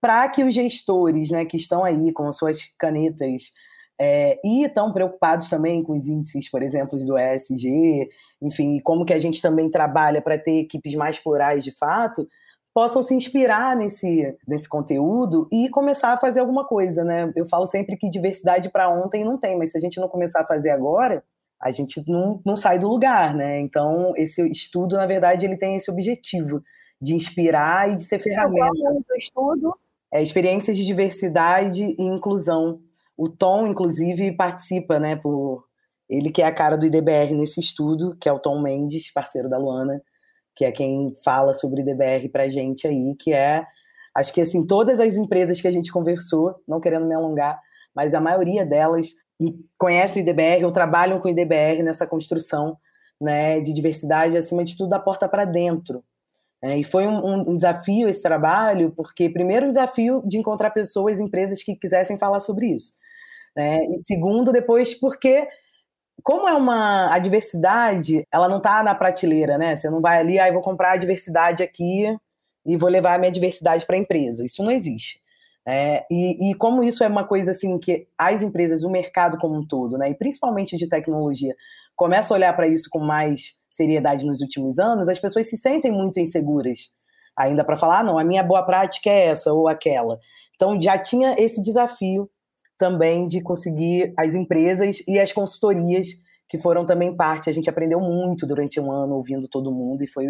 para 0.02 0.28
que 0.28 0.44
os 0.44 0.54
gestores, 0.54 1.30
né, 1.30 1.46
que 1.46 1.56
estão 1.56 1.86
aí 1.86 2.12
com 2.12 2.30
suas 2.32 2.64
canetas 2.78 3.52
é, 4.00 4.40
e 4.44 4.64
estão 4.64 4.92
preocupados 4.92 5.48
também 5.48 5.84
com 5.84 5.96
os 5.96 6.08
índices, 6.08 6.50
por 6.50 6.64
exemplo, 6.64 6.98
do 6.98 7.18
ESG, 7.18 8.10
enfim, 8.42 8.78
e 8.78 8.82
como 8.82 9.06
que 9.06 9.14
a 9.14 9.20
gente 9.20 9.40
também 9.40 9.70
trabalha 9.70 10.20
para 10.20 10.40
ter 10.40 10.62
equipes 10.62 10.96
mais 10.96 11.20
plurais 11.20 11.64
de 11.64 11.72
fato, 11.72 12.28
possam 12.74 13.04
se 13.04 13.14
inspirar 13.14 13.76
nesse, 13.76 14.36
nesse 14.48 14.68
conteúdo 14.68 15.48
e 15.52 15.70
começar 15.70 16.14
a 16.14 16.18
fazer 16.18 16.40
alguma 16.40 16.66
coisa, 16.66 17.04
né? 17.04 17.32
Eu 17.36 17.46
falo 17.46 17.68
sempre 17.68 17.96
que 17.96 18.10
diversidade 18.10 18.72
para 18.72 18.90
ontem 18.90 19.24
não 19.24 19.38
tem, 19.38 19.56
mas 19.56 19.72
se 19.72 19.78
a 19.78 19.80
gente 19.80 20.00
não 20.00 20.08
começar 20.08 20.42
a 20.42 20.48
fazer 20.48 20.72
agora, 20.72 21.24
a 21.62 21.70
gente 21.70 22.02
não, 22.10 22.42
não 22.44 22.58
sai 22.58 22.80
do 22.80 22.88
lugar, 22.88 23.36
né? 23.36 23.60
Então, 23.60 24.14
esse 24.16 24.42
estudo, 24.50 24.96
na 24.96 25.06
verdade, 25.06 25.46
ele 25.46 25.58
tem 25.58 25.76
esse 25.76 25.92
objetivo 25.92 26.64
de 27.00 27.14
inspirar 27.14 27.92
e 27.92 27.98
de 27.98 28.04
ser 28.04 28.20
ferramenta. 28.20 28.72
do 28.72 29.16
estudo? 29.16 29.76
É, 30.13 30.21
experiências 30.21 30.78
de 30.78 30.86
diversidade 30.86 31.95
e 31.97 32.04
inclusão. 32.04 32.80
O 33.17 33.30
Tom, 33.30 33.67
inclusive, 33.67 34.36
participa, 34.36 35.00
né, 35.00 35.15
por 35.15 35.65
ele 36.10 36.30
que 36.30 36.41
é 36.41 36.45
a 36.45 36.54
cara 36.54 36.78
do 36.78 36.86
IDBR 36.86 37.34
nesse 37.34 37.60
estudo, 37.60 38.17
que 38.19 38.28
é 38.28 38.34
o 38.34 38.39
Tom 38.39 38.62
Mendes, 38.62 39.12
parceiro 39.13 39.50
da 39.50 39.58
Luana, 39.58 40.02
que 40.56 40.65
é 40.65 40.71
quem 40.71 41.13
fala 41.24 41.54
sobre 41.54 41.82
IDBR 41.82 42.28
pra 42.30 42.50
gente 42.50 42.86
aí, 42.86 43.15
que 43.17 43.32
é, 43.32 43.65
acho 44.15 44.34
que 44.34 44.41
assim, 44.41 44.67
todas 44.67 45.00
as 45.00 45.15
empresas 45.15 45.62
que 45.62 45.67
a 45.67 45.71
gente 45.71 45.91
conversou, 45.91 46.56
não 46.67 46.82
querendo 46.82 47.06
me 47.06 47.15
alongar, 47.15 47.58
mas 47.95 48.13
a 48.13 48.19
maioria 48.19 48.65
delas 48.65 49.13
conhecem 49.78 50.21
o 50.21 50.28
IDBR 50.28 50.65
ou 50.65 50.71
trabalham 50.71 51.19
com 51.19 51.28
o 51.28 51.32
IDBR 51.32 51.82
nessa 51.82 52.06
construção 52.06 52.78
né, 53.19 53.60
de 53.60 53.74
diversidade, 53.74 54.36
acima 54.36 54.63
de 54.63 54.76
tudo, 54.76 54.89
da 54.89 55.00
porta 55.00 55.30
para 55.30 55.45
dentro. 55.45 56.04
É, 56.63 56.78
e 56.78 56.84
foi 56.84 57.08
um, 57.08 57.50
um, 57.50 57.56
desafio 57.56 58.08
esse 58.08 58.21
trabalho, 58.21 58.93
porque, 58.95 59.30
primeiro, 59.30 59.65
um 59.65 59.69
desafio 59.69 60.21
de 60.26 60.38
encontrar 60.38 60.69
pessoas, 60.69 61.19
empresas 61.19 61.63
que 61.63 61.76
quisessem 61.76 62.19
falar 62.19 62.39
sobre 62.39 62.67
isso. 62.67 62.93
Né? 63.56 63.86
E 63.86 63.97
segundo, 63.97 64.52
depois, 64.52 64.93
porque 64.93 65.47
como 66.24 66.47
é 66.47 66.54
uma 66.54 67.13
a 67.13 67.19
diversidade, 67.19 68.26
ela 68.32 68.47
não 68.47 68.58
está 68.58 68.84
na 68.84 68.93
prateleira, 68.95 69.58
né? 69.58 69.76
Você 69.76 69.89
não 69.89 70.02
vai 70.02 70.19
ali, 70.19 70.39
aí 70.39 70.50
ah, 70.50 70.54
vou 70.54 70.62
comprar 70.62 70.91
a 70.93 70.97
diversidade 70.97 71.63
aqui 71.63 72.06
e 72.65 72.78
vou 72.78 72.89
levar 72.89 73.15
a 73.15 73.17
minha 73.17 73.32
diversidade 73.32 73.86
para 73.86 73.95
a 73.95 74.00
empresa. 74.00 74.45
Isso 74.45 74.63
não 74.63 74.71
existe. 74.71 75.19
É, 75.67 76.06
e, 76.10 76.52
e, 76.52 76.56
como 76.56 76.84
isso 76.84 77.04
é 77.04 77.08
uma 77.08 77.26
coisa 77.28 77.52
assim 77.52 77.78
que 77.78 78.08
as 78.17 78.41
empresas, 78.41 78.84
o 78.84 78.89
mercado 78.89 79.38
como 79.38 79.56
um 79.56 79.65
todo, 79.65 79.95
né, 79.97 80.10
e 80.10 80.15
principalmente 80.15 80.76
de 80.76 80.89
tecnologia, 80.89 81.56
começa 81.95 82.34
a 82.34 82.38
olhar 82.38 82.56
para 82.56 82.67
isso 82.67 82.89
com 82.89 83.00
mais 83.00 83.60
seriedade 83.69 84.26
nos 84.26 84.41
últimos 84.41 84.80
anos, 84.80 85.08
as 85.08 85.19
pessoas 85.19 85.47
se 85.50 85.58
sentem 85.58 85.91
muito 85.91 86.19
inseguras 86.19 86.89
ainda 87.38 87.63
para 87.63 87.78
falar, 87.78 88.00
ah, 88.00 88.04
não, 88.04 88.17
a 88.17 88.24
minha 88.24 88.43
boa 88.43 88.63
prática 88.63 89.10
é 89.10 89.28
essa 89.28 89.54
ou 89.54 89.67
aquela. 89.67 90.19
Então 90.56 90.82
já 90.82 90.97
tinha 90.97 91.36
esse 91.38 91.62
desafio 91.62 92.30
também 92.78 93.28
de 93.28 93.41
conseguir 93.41 94.13
as 94.17 94.36
empresas 94.36 95.04
e 95.08 95.19
as 95.19 95.32
consultorias 95.32 96.08
que 96.50 96.58
foram 96.58 96.86
também 96.86 97.15
parte. 97.15 97.50
A 97.50 97.54
gente 97.54 97.69
aprendeu 97.69 98.00
muito 98.00 98.45
durante 98.45 98.80
um 98.80 98.91
ano 98.91 99.15
ouvindo 99.15 99.47
todo 99.47 99.71
mundo 99.71 100.04
e 100.04 100.08
foi, 100.08 100.26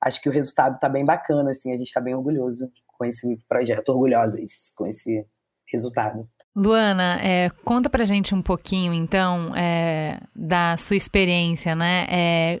acho 0.00 0.20
que 0.20 0.28
o 0.28 0.32
resultado 0.32 0.74
está 0.74 0.88
bem 0.88 1.04
bacana, 1.04 1.50
assim, 1.50 1.72
a 1.72 1.76
gente 1.76 1.88
está 1.88 2.00
bem 2.00 2.14
orgulhoso 2.14 2.70
com 2.86 3.04
esse 3.04 3.38
projeto, 3.48 3.90
orgulhosas 3.90 4.72
com 4.76 4.86
esse 4.86 5.24
resultado. 5.70 6.28
Luana, 6.54 7.20
é, 7.22 7.50
conta 7.64 7.88
pra 7.88 8.04
gente 8.04 8.34
um 8.34 8.42
pouquinho, 8.42 8.92
então, 8.92 9.54
é, 9.54 10.20
da 10.34 10.76
sua 10.76 10.96
experiência, 10.96 11.76
né? 11.76 12.06
É, 12.10 12.60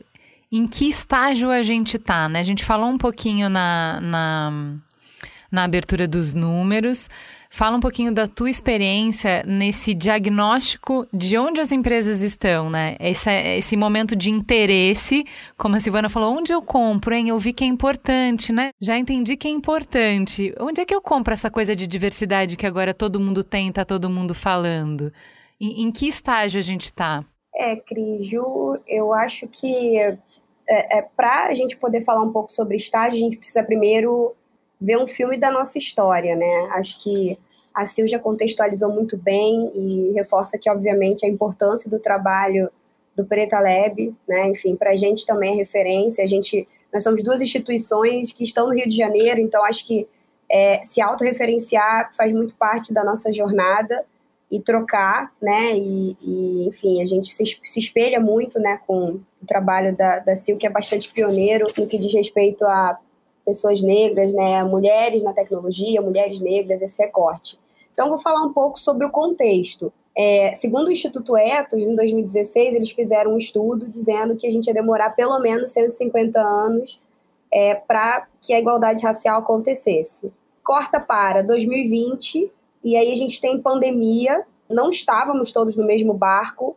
em 0.52 0.66
que 0.66 0.88
estágio 0.88 1.50
a 1.50 1.62
gente 1.62 1.98
tá, 1.98 2.28
né? 2.28 2.40
A 2.40 2.44
gente 2.44 2.64
falou 2.64 2.88
um 2.88 2.98
pouquinho 2.98 3.48
na, 3.48 4.00
na, 4.00 4.76
na 5.50 5.64
abertura 5.64 6.06
dos 6.06 6.34
números, 6.34 7.08
Fala 7.52 7.76
um 7.76 7.80
pouquinho 7.80 8.14
da 8.14 8.28
tua 8.28 8.48
experiência 8.48 9.42
nesse 9.44 9.92
diagnóstico 9.92 11.04
de 11.12 11.36
onde 11.36 11.60
as 11.60 11.72
empresas 11.72 12.20
estão, 12.20 12.70
né? 12.70 12.96
Esse, 13.00 13.28
esse 13.28 13.76
momento 13.76 14.14
de 14.14 14.30
interesse, 14.30 15.24
como 15.58 15.74
a 15.74 15.80
Silvana 15.80 16.08
falou, 16.08 16.38
onde 16.38 16.52
eu 16.52 16.62
compro, 16.62 17.12
hein? 17.12 17.28
Eu 17.28 17.38
vi 17.40 17.52
que 17.52 17.64
é 17.64 17.66
importante, 17.66 18.52
né? 18.52 18.70
Já 18.80 18.96
entendi 18.96 19.36
que 19.36 19.48
é 19.48 19.50
importante. 19.50 20.54
Onde 20.60 20.80
é 20.80 20.84
que 20.84 20.94
eu 20.94 21.02
compro 21.02 21.34
essa 21.34 21.50
coisa 21.50 21.74
de 21.74 21.88
diversidade 21.88 22.56
que 22.56 22.66
agora 22.66 22.94
todo 22.94 23.18
mundo 23.18 23.42
tem, 23.42 23.72
tá 23.72 23.84
todo 23.84 24.08
mundo 24.08 24.32
falando? 24.32 25.12
Em, 25.60 25.82
em 25.82 25.90
que 25.90 26.06
estágio 26.06 26.60
a 26.60 26.62
gente 26.62 26.84
está? 26.84 27.24
É, 27.52 27.74
Cris, 27.74 28.26
Ju, 28.26 28.78
eu 28.86 29.12
acho 29.12 29.48
que 29.48 29.98
é, 29.98 30.18
é, 30.68 31.02
para 31.02 31.46
a 31.46 31.54
gente 31.54 31.76
poder 31.76 32.04
falar 32.04 32.22
um 32.22 32.32
pouco 32.32 32.52
sobre 32.52 32.76
estágio, 32.76 33.16
a 33.16 33.20
gente 33.20 33.36
precisa 33.36 33.64
primeiro 33.64 34.36
ver 34.80 34.98
um 34.98 35.06
filme 35.06 35.38
da 35.38 35.50
nossa 35.50 35.78
história, 35.78 36.34
né? 36.34 36.68
Acho 36.72 36.98
que 37.02 37.38
a 37.74 37.84
Sil 37.86 38.08
já 38.08 38.18
contextualizou 38.18 38.90
muito 38.90 39.16
bem 39.16 39.70
e 39.74 40.12
reforça 40.12 40.58
que, 40.58 40.70
obviamente, 40.70 41.24
a 41.24 41.28
importância 41.28 41.90
do 41.90 41.98
trabalho 41.98 42.70
do 43.14 43.24
Preta 43.24 43.58
Lab, 43.58 44.14
né? 44.28 44.48
Enfim, 44.48 44.74
para 44.76 44.90
a 44.90 44.96
gente 44.96 45.26
também 45.26 45.52
é 45.52 45.56
referência. 45.56 46.24
A 46.24 46.26
gente, 46.26 46.66
nós 46.92 47.02
somos 47.02 47.22
duas 47.22 47.40
instituições 47.40 48.32
que 48.32 48.44
estão 48.44 48.68
no 48.68 48.74
Rio 48.74 48.88
de 48.88 48.96
Janeiro, 48.96 49.40
então 49.40 49.64
acho 49.64 49.86
que 49.86 50.08
é, 50.50 50.82
se 50.82 51.00
autorreferenciar 51.00 52.14
faz 52.16 52.32
muito 52.32 52.56
parte 52.56 52.92
da 52.92 53.04
nossa 53.04 53.30
jornada 53.32 54.04
e 54.50 54.60
trocar, 54.60 55.32
né? 55.40 55.72
E, 55.76 56.16
e, 56.20 56.68
enfim, 56.68 57.00
a 57.00 57.06
gente 57.06 57.30
se, 57.32 57.44
se 57.62 57.78
espelha 57.78 58.18
muito, 58.18 58.58
né, 58.58 58.80
com 58.84 59.20
o 59.40 59.46
trabalho 59.46 59.96
da, 59.96 60.18
da 60.18 60.34
Sil, 60.34 60.58
que 60.58 60.66
é 60.66 60.70
bastante 60.70 61.12
pioneiro 61.12 61.66
no 61.78 61.86
que 61.86 61.98
diz 61.98 62.12
respeito 62.12 62.64
a 62.64 62.98
pessoas 63.44 63.82
negras, 63.82 64.32
né, 64.32 64.62
mulheres 64.64 65.22
na 65.22 65.32
tecnologia, 65.32 66.00
mulheres 66.00 66.40
negras, 66.40 66.82
esse 66.82 67.00
recorte. 67.00 67.58
Então, 67.92 68.08
vou 68.08 68.20
falar 68.20 68.42
um 68.42 68.52
pouco 68.52 68.78
sobre 68.78 69.06
o 69.06 69.10
contexto. 69.10 69.92
É, 70.16 70.52
segundo 70.54 70.88
o 70.88 70.92
Instituto 70.92 71.36
Etos, 71.36 71.80
em 71.80 71.94
2016, 71.94 72.74
eles 72.74 72.90
fizeram 72.90 73.32
um 73.32 73.36
estudo 73.36 73.88
dizendo 73.88 74.36
que 74.36 74.46
a 74.46 74.50
gente 74.50 74.66
ia 74.66 74.74
demorar 74.74 75.10
pelo 75.10 75.38
menos 75.38 75.70
150 75.70 76.40
anos 76.40 77.00
é, 77.52 77.74
para 77.74 78.26
que 78.40 78.52
a 78.52 78.58
igualdade 78.58 79.04
racial 79.04 79.40
acontecesse. 79.40 80.32
Corta 80.62 81.00
para 81.00 81.42
2020, 81.42 82.50
e 82.82 82.96
aí 82.96 83.12
a 83.12 83.16
gente 83.16 83.40
tem 83.40 83.60
pandemia, 83.60 84.44
não 84.68 84.90
estávamos 84.90 85.52
todos 85.52 85.76
no 85.76 85.84
mesmo 85.84 86.14
barco. 86.14 86.76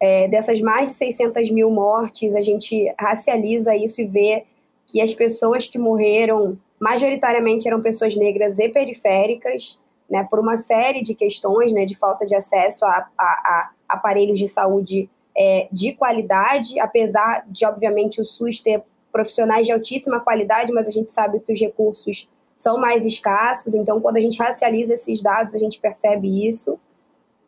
É, 0.00 0.28
dessas 0.28 0.60
mais 0.60 0.88
de 0.88 0.92
600 0.94 1.50
mil 1.50 1.70
mortes, 1.70 2.34
a 2.34 2.42
gente 2.42 2.92
racializa 2.98 3.74
isso 3.74 4.00
e 4.00 4.04
vê 4.04 4.44
que 4.86 5.00
as 5.00 5.14
pessoas 5.14 5.66
que 5.66 5.78
morreram 5.78 6.58
majoritariamente 6.78 7.66
eram 7.66 7.80
pessoas 7.80 8.16
negras 8.16 8.58
e 8.58 8.68
periféricas, 8.68 9.78
né, 10.10 10.26
por 10.28 10.38
uma 10.38 10.56
série 10.56 11.02
de 11.02 11.14
questões, 11.14 11.72
né, 11.72 11.86
de 11.86 11.96
falta 11.96 12.26
de 12.26 12.34
acesso 12.34 12.84
a, 12.84 13.08
a, 13.18 13.24
a 13.24 13.70
aparelhos 13.88 14.38
de 14.38 14.48
saúde 14.48 15.08
é, 15.36 15.68
de 15.72 15.92
qualidade, 15.92 16.78
apesar 16.78 17.44
de, 17.48 17.64
obviamente, 17.66 18.20
o 18.20 18.24
SUS 18.24 18.60
ter 18.60 18.82
profissionais 19.12 19.66
de 19.66 19.72
altíssima 19.72 20.20
qualidade, 20.20 20.72
mas 20.72 20.86
a 20.86 20.90
gente 20.90 21.10
sabe 21.10 21.40
que 21.40 21.52
os 21.52 21.60
recursos 21.60 22.28
são 22.56 22.78
mais 22.78 23.04
escassos, 23.04 23.74
então 23.74 24.00
quando 24.00 24.16
a 24.16 24.20
gente 24.20 24.38
racializa 24.38 24.94
esses 24.94 25.22
dados, 25.22 25.54
a 25.54 25.58
gente 25.58 25.80
percebe 25.80 26.46
isso. 26.46 26.78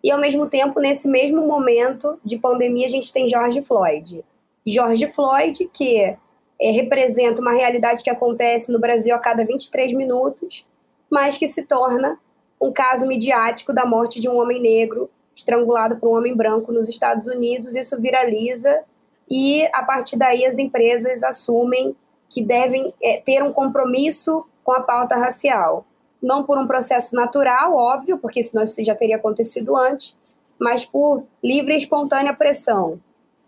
E, 0.03 0.11
ao 0.11 0.21
mesmo 0.21 0.47
tempo, 0.47 0.79
nesse 0.81 1.09
mesmo 1.09 1.47
momento 1.47 2.19
de 2.25 2.39
pandemia, 2.39 2.87
a 2.87 2.91
gente 2.91 3.13
tem 3.13 3.29
George 3.29 3.63
Floyd. 3.63 4.25
George 4.65 5.09
Floyd, 5.09 5.69
que 5.73 6.17
é, 6.61 6.71
representa 6.71 7.41
uma 7.41 7.53
realidade 7.53 8.03
que 8.03 8.11
acontece 8.11 8.73
no 8.73 8.79
Brasil 8.79 9.15
a 9.15 9.19
cada 9.19 9.45
23 9.45 9.93
minutos, 9.93 10.67
mas 11.11 11.37
que 11.37 11.47
se 11.47 11.63
torna 11.63 12.19
um 12.61 12.73
caso 12.73 13.07
midiático 13.07 13.73
da 13.73 13.85
morte 13.85 14.21
de 14.21 14.29
um 14.29 14.41
homem 14.41 14.61
negro 14.61 15.11
estrangulado 15.35 15.97
por 15.97 16.09
um 16.09 16.17
homem 16.17 16.35
branco 16.35 16.73
nos 16.73 16.89
Estados 16.89 17.27
Unidos. 17.27 17.77
Isso 17.77 18.01
viraliza 18.01 18.83
e, 19.31 19.67
a 19.73 19.83
partir 19.83 20.17
daí, 20.17 20.47
as 20.47 20.59
empresas 20.59 21.23
assumem 21.23 21.95
que 22.29 22.43
devem 22.43 22.93
é, 23.03 23.21
ter 23.21 23.43
um 23.43 23.53
compromisso 23.53 24.45
com 24.65 24.73
a 24.73 24.81
pauta 24.81 25.15
racial. 25.17 25.85
Não 26.23 26.43
por 26.45 26.59
um 26.59 26.67
processo 26.67 27.15
natural, 27.15 27.75
óbvio, 27.75 28.19
porque 28.19 28.43
senão 28.43 28.65
isso 28.65 28.83
já 28.83 28.95
teria 28.95 29.17
acontecido 29.17 29.77
antes, 29.77 30.17
mas 30.59 30.85
por 30.85 31.25
livre 31.45 31.75
e 31.75 31.77
espontânea 31.77 32.33
pressão 32.33 32.99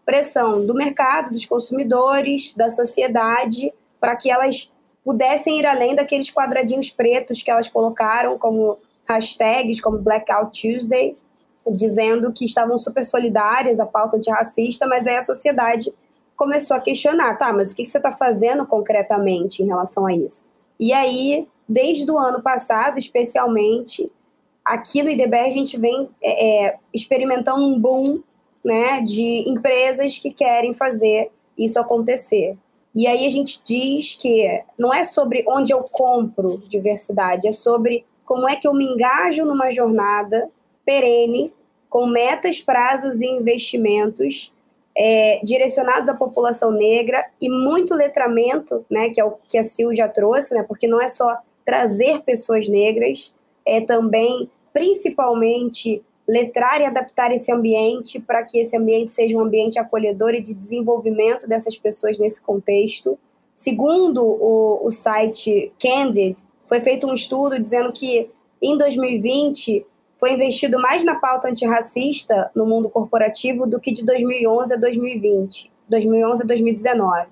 pressão 0.09 0.65
do 0.65 0.73
mercado, 0.73 1.31
dos 1.33 1.45
consumidores, 1.45 2.55
da 2.55 2.71
sociedade, 2.71 3.71
para 4.01 4.17
que 4.17 4.31
elas 4.31 4.73
pudessem 5.05 5.59
ir 5.61 5.67
além 5.67 5.95
daqueles 5.95 6.31
quadradinhos 6.31 6.91
pretos 6.91 7.43
que 7.43 7.51
elas 7.51 7.69
colocaram 7.69 8.39
como 8.39 8.79
hashtags, 9.07 9.83
como 9.83 9.99
Blackout 9.99 10.59
Tuesday, 10.59 11.15
dizendo 11.71 12.33
que 12.33 12.47
estavam 12.47 12.79
super 12.79 13.05
solidárias 13.05 13.81
à 13.81 13.85
pauta 13.85 14.17
antirracista, 14.17 14.87
mas 14.87 15.07
aí 15.07 15.17
a 15.17 15.21
sociedade 15.21 15.93
começou 16.35 16.79
a 16.79 16.81
questionar, 16.81 17.37
tá, 17.37 17.53
mas 17.53 17.73
o 17.73 17.77
que 17.77 17.85
você 17.85 17.99
está 17.99 18.13
fazendo 18.13 18.65
concretamente 18.65 19.63
em 19.63 19.67
relação 19.67 20.07
a 20.07 20.15
isso? 20.15 20.49
E 20.81 20.91
aí, 20.91 21.47
desde 21.69 22.11
o 22.11 22.17
ano 22.17 22.41
passado, 22.41 22.99
especialmente, 22.99 24.11
aqui 24.65 25.03
no 25.03 25.11
IDBR 25.11 25.49
a 25.49 25.51
gente 25.51 25.77
vem 25.77 26.09
é, 26.23 26.69
é 26.69 26.79
experimentando 26.95 27.63
um 27.63 27.79
boom 27.79 28.23
né, 28.69 29.01
de 29.01 29.49
empresas 29.49 30.19
que 30.19 30.31
querem 30.31 30.75
fazer 30.75 31.31
isso 31.57 31.79
acontecer. 31.79 32.55
E 32.95 33.07
aí 33.07 33.25
a 33.25 33.31
gente 33.31 33.63
diz 33.65 34.15
que 34.15 34.63
não 34.79 34.93
é 34.93 35.05
sobre 35.05 35.43
onde 35.49 35.73
eu 35.73 35.83
compro 35.85 36.63
diversidade, 36.69 37.49
é 37.49 37.53
sobre 37.53 38.05
como 38.27 38.47
é 38.47 38.57
que 38.57 38.69
eu 38.69 38.75
me 38.75 38.85
engajo 38.85 39.43
numa 39.47 39.71
jornada 39.71 40.51
perene, 40.85 41.51
com 41.89 42.05
metas, 42.07 42.61
prazos 42.61 43.23
e 43.23 43.27
investimentos 43.27 44.53
é, 44.95 45.41
direcionados 45.43 46.11
à 46.11 46.15
população 46.15 46.71
negra 46.71 47.25
e 47.41 47.49
muito 47.49 47.95
letramento, 47.95 48.85
né, 48.91 49.09
que 49.09 49.19
é 49.19 49.25
o 49.25 49.33
que 49.49 49.57
a 49.57 49.63
Sil 49.65 49.95
já 49.95 50.09
trouxe, 50.09 50.53
né, 50.53 50.63
porque 50.63 50.87
não 50.87 51.01
é 51.01 51.09
só 51.09 51.39
trazer 51.65 52.21
pessoas 52.21 52.69
negras, 52.69 53.33
é 53.65 53.81
também, 53.81 54.51
principalmente, 54.75 56.03
letrar 56.29 56.81
e 56.81 56.85
adaptar 56.85 57.33
esse 57.33 57.51
ambiente 57.51 58.21
para 58.21 58.45
que 58.45 58.59
esse 58.59 58.77
ambiente 58.77 59.11
seja 59.11 59.37
um 59.39 59.41
ambiente 59.41 59.79
acolhedor 59.79 60.35
e 60.35 60.43
de 60.43 60.55
desenvolvimento 60.55 61.49
dessas 61.49 61.77
pessoas 61.77 62.19
nesse 62.19 62.41
contexto. 62.41 63.19
Segundo 63.55 64.23
o, 64.23 64.87
o 64.87 64.91
site 64.91 65.73
Candid, 65.81 66.41
foi 66.69 66.81
feito 66.81 67.07
um 67.07 67.15
estudo 67.15 67.59
dizendo 67.59 67.91
que 67.93 68.31
em 68.61 68.77
2020 68.77 69.87
foi 70.19 70.33
investido 70.33 70.79
mais 70.79 71.03
na 71.03 71.15
pauta 71.15 71.49
antirracista 71.49 72.51
no 72.55 72.67
mundo 72.67 72.91
corporativo 72.91 73.67
do 73.67 73.81
que 73.81 73.91
de 73.91 74.05
2011 74.05 74.75
a 74.75 74.77
2020, 74.77 75.73
2011 75.89 76.43
a 76.43 76.47
2019. 76.47 77.29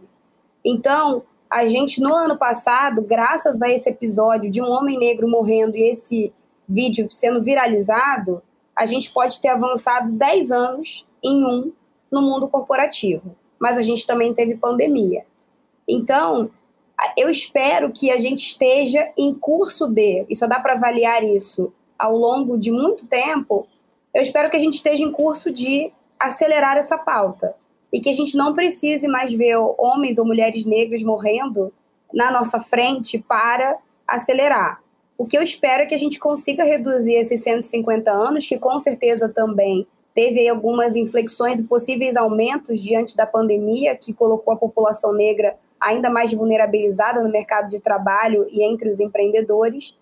Então, 0.65 1.23
a 1.51 1.67
gente 1.67 2.01
no 2.01 2.15
ano 2.15 2.39
passado, 2.39 3.03
graças 3.03 3.61
a 3.61 3.69
esse 3.69 3.91
episódio 3.91 4.51
de 4.51 4.63
um 4.63 4.71
homem 4.71 4.99
negro 4.99 5.29
morrendo 5.29 5.77
e 5.77 5.91
esse 5.91 6.33
vídeo 6.69 7.09
sendo 7.11 7.43
viralizado, 7.43 8.43
a 8.77 8.85
gente 8.85 9.11
pode 9.11 9.41
ter 9.41 9.49
avançado 9.49 10.13
10 10.13 10.51
anos 10.51 11.07
em 11.23 11.45
um 11.45 11.73
no 12.11 12.23
mundo 12.23 12.47
corporativo. 12.47 13.35
Mas 13.59 13.79
a 13.79 13.83
gente 13.83 14.07
também 14.07 14.35
teve 14.35 14.57
pandemia. 14.57 15.25
Então, 15.89 16.51
eu 17.17 17.31
espero 17.31 17.91
que 17.91 18.11
a 18.11 18.19
gente 18.19 18.47
esteja 18.47 19.11
em 19.17 19.33
curso 19.33 19.89
de, 19.89 20.27
e 20.29 20.37
só 20.37 20.47
dá 20.47 20.61
para 20.61 20.75
avaliar 20.75 21.25
isso 21.25 21.73
ao 21.99 22.17
longo 22.17 22.59
de 22.59 22.71
muito 22.71 23.07
tempo, 23.07 23.67
eu 24.15 24.23
espero 24.23 24.51
que 24.51 24.57
a 24.57 24.61
gente 24.61 24.75
esteja 24.75 25.03
em 25.03 25.13
curso 25.13 25.51
de 25.51 25.91
acelerar 26.21 26.77
essa 26.77 26.99
pauta. 26.99 27.55
E 27.93 28.01
que 28.01 28.11
a 28.11 28.13
gente 28.13 28.37
não 28.37 28.53
precise 28.53 29.07
mais 29.09 29.33
ver 29.33 29.57
homens 29.57 30.19
ou 30.19 30.27
mulheres 30.27 30.67
negras 30.67 31.03
morrendo 31.03 31.73
na 32.13 32.31
nossa 32.31 32.61
frente 32.61 33.19
para 33.19 33.79
acelerar. 34.07 34.83
O 35.19 35.27
que 35.27 35.37
eu 35.37 35.43
espero 35.43 35.83
é 35.83 35.87
que 35.87 35.95
a 35.95 35.99
gente 35.99 36.19
consiga 36.19 36.63
reduzir 36.63 37.15
esses 37.15 37.43
150 37.43 38.11
anos, 38.11 38.47
que 38.47 38.59
com 38.59 38.79
certeza 38.79 39.29
também 39.29 39.87
teve 40.15 40.49
algumas 40.49 40.97
inflexões 40.97 41.61
e 41.61 41.65
possíveis 41.65 42.17
aumentos 42.17 42.83
diante 42.83 43.17
da 43.17 43.27
pandemia, 43.27 43.97
que 43.97 44.13
colocou 44.13 44.55
a 44.55 44.57
população 44.57 45.13
negra 45.13 45.57
ainda 45.81 46.11
mais 46.11 46.33
vulnerabilizada 46.33 47.23
no 47.23 47.29
mercado 47.31 47.69
de 47.69 47.81
trabalho 47.81 48.47
e 48.51 48.63
entre 48.63 48.89
os 48.89 48.99
empreendedores, 48.99 49.97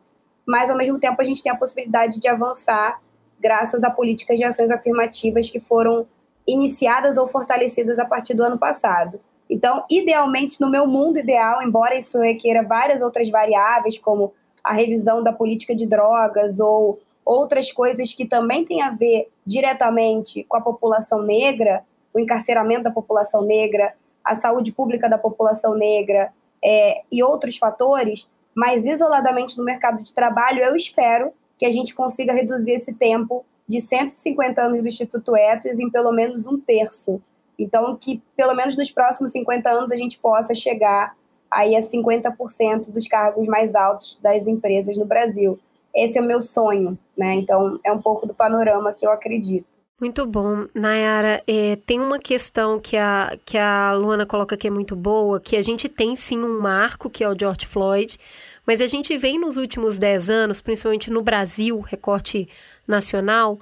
mas 0.46 0.70
ao 0.70 0.76
mesmo 0.76 0.98
tempo 0.98 1.20
a 1.20 1.24
gente 1.24 1.42
tem 1.42 1.50
a 1.50 1.56
possibilidade 1.56 2.20
de 2.20 2.28
avançar 2.28 3.00
graças 3.40 3.82
a 3.82 3.90
políticas 3.90 4.38
de 4.38 4.44
ações 4.44 4.70
afirmativas 4.70 5.50
que 5.50 5.60
foram 5.60 6.06
iniciadas 6.46 7.18
ou 7.18 7.26
fortalecidas 7.26 7.98
a 7.98 8.04
partir 8.04 8.34
do 8.34 8.42
ano 8.42 8.58
passado. 8.58 9.20
Então, 9.48 9.84
idealmente, 9.90 10.60
no 10.60 10.70
meu 10.70 10.86
mundo 10.86 11.18
ideal, 11.18 11.62
embora 11.62 11.96
isso 11.96 12.18
requeira 12.18 12.62
várias 12.62 13.02
outras 13.02 13.28
variáveis, 13.28 13.98
como 13.98 14.32
a 14.64 14.72
revisão 14.72 15.22
da 15.22 15.32
política 15.32 15.74
de 15.74 15.86
drogas 15.86 16.58
ou 16.58 16.98
outras 17.24 17.70
coisas 17.70 18.12
que 18.12 18.26
também 18.26 18.64
têm 18.64 18.82
a 18.82 18.90
ver 18.90 19.28
diretamente 19.46 20.44
com 20.44 20.56
a 20.56 20.60
população 20.60 21.22
negra, 21.22 21.84
o 22.12 22.18
encarceramento 22.18 22.84
da 22.84 22.90
população 22.90 23.42
negra, 23.42 23.94
a 24.24 24.34
saúde 24.34 24.72
pública 24.72 25.08
da 25.08 25.18
população 25.18 25.74
negra 25.74 26.32
é, 26.64 27.02
e 27.12 27.22
outros 27.22 27.58
fatores, 27.58 28.26
mas 28.54 28.86
isoladamente 28.86 29.58
no 29.58 29.64
mercado 29.64 30.02
de 30.02 30.14
trabalho, 30.14 30.62
eu 30.62 30.74
espero 30.74 31.32
que 31.58 31.66
a 31.66 31.70
gente 31.70 31.94
consiga 31.94 32.32
reduzir 32.32 32.72
esse 32.72 32.92
tempo 32.94 33.44
de 33.68 33.80
150 33.80 34.60
anos 34.62 34.82
do 34.82 34.88
Instituto 34.88 35.36
Etos 35.36 35.78
em 35.78 35.90
pelo 35.90 36.12
menos 36.12 36.46
um 36.46 36.58
terço. 36.58 37.20
Então, 37.58 37.96
que 37.96 38.22
pelo 38.36 38.54
menos 38.54 38.76
nos 38.76 38.90
próximos 38.90 39.32
50 39.32 39.68
anos 39.70 39.92
a 39.92 39.96
gente 39.96 40.18
possa 40.18 40.54
chegar 40.54 41.16
aí 41.54 41.76
a 41.76 41.80
50% 41.80 42.90
dos 42.90 43.06
cargos 43.06 43.46
mais 43.46 43.74
altos 43.74 44.18
das 44.22 44.46
empresas 44.46 44.96
no 44.96 45.04
Brasil. 45.04 45.58
Esse 45.94 46.18
é 46.18 46.20
o 46.20 46.24
meu 46.24 46.40
sonho, 46.40 46.98
né? 47.16 47.34
Então, 47.34 47.78
é 47.84 47.92
um 47.92 48.02
pouco 48.02 48.26
do 48.26 48.34
panorama 48.34 48.92
que 48.92 49.06
eu 49.06 49.12
acredito. 49.12 49.74
Muito 50.00 50.26
bom. 50.26 50.66
Nayara, 50.74 51.40
é, 51.46 51.76
tem 51.86 52.00
uma 52.00 52.18
questão 52.18 52.80
que 52.80 52.96
a, 52.96 53.38
que 53.46 53.56
a 53.56 53.92
Luana 53.94 54.26
coloca 54.26 54.56
que 54.56 54.66
é 54.66 54.70
muito 54.70 54.96
boa, 54.96 55.40
que 55.40 55.56
a 55.56 55.62
gente 55.62 55.88
tem 55.88 56.16
sim 56.16 56.42
um 56.42 56.60
marco, 56.60 57.08
que 57.08 57.22
é 57.22 57.28
o 57.28 57.38
George 57.38 57.64
Floyd, 57.64 58.18
mas 58.66 58.80
a 58.80 58.88
gente 58.88 59.16
vem 59.16 59.38
nos 59.38 59.56
últimos 59.56 59.98
10 59.98 60.30
anos, 60.30 60.60
principalmente 60.60 61.10
no 61.10 61.22
Brasil, 61.22 61.78
recorte 61.80 62.48
nacional, 62.88 63.60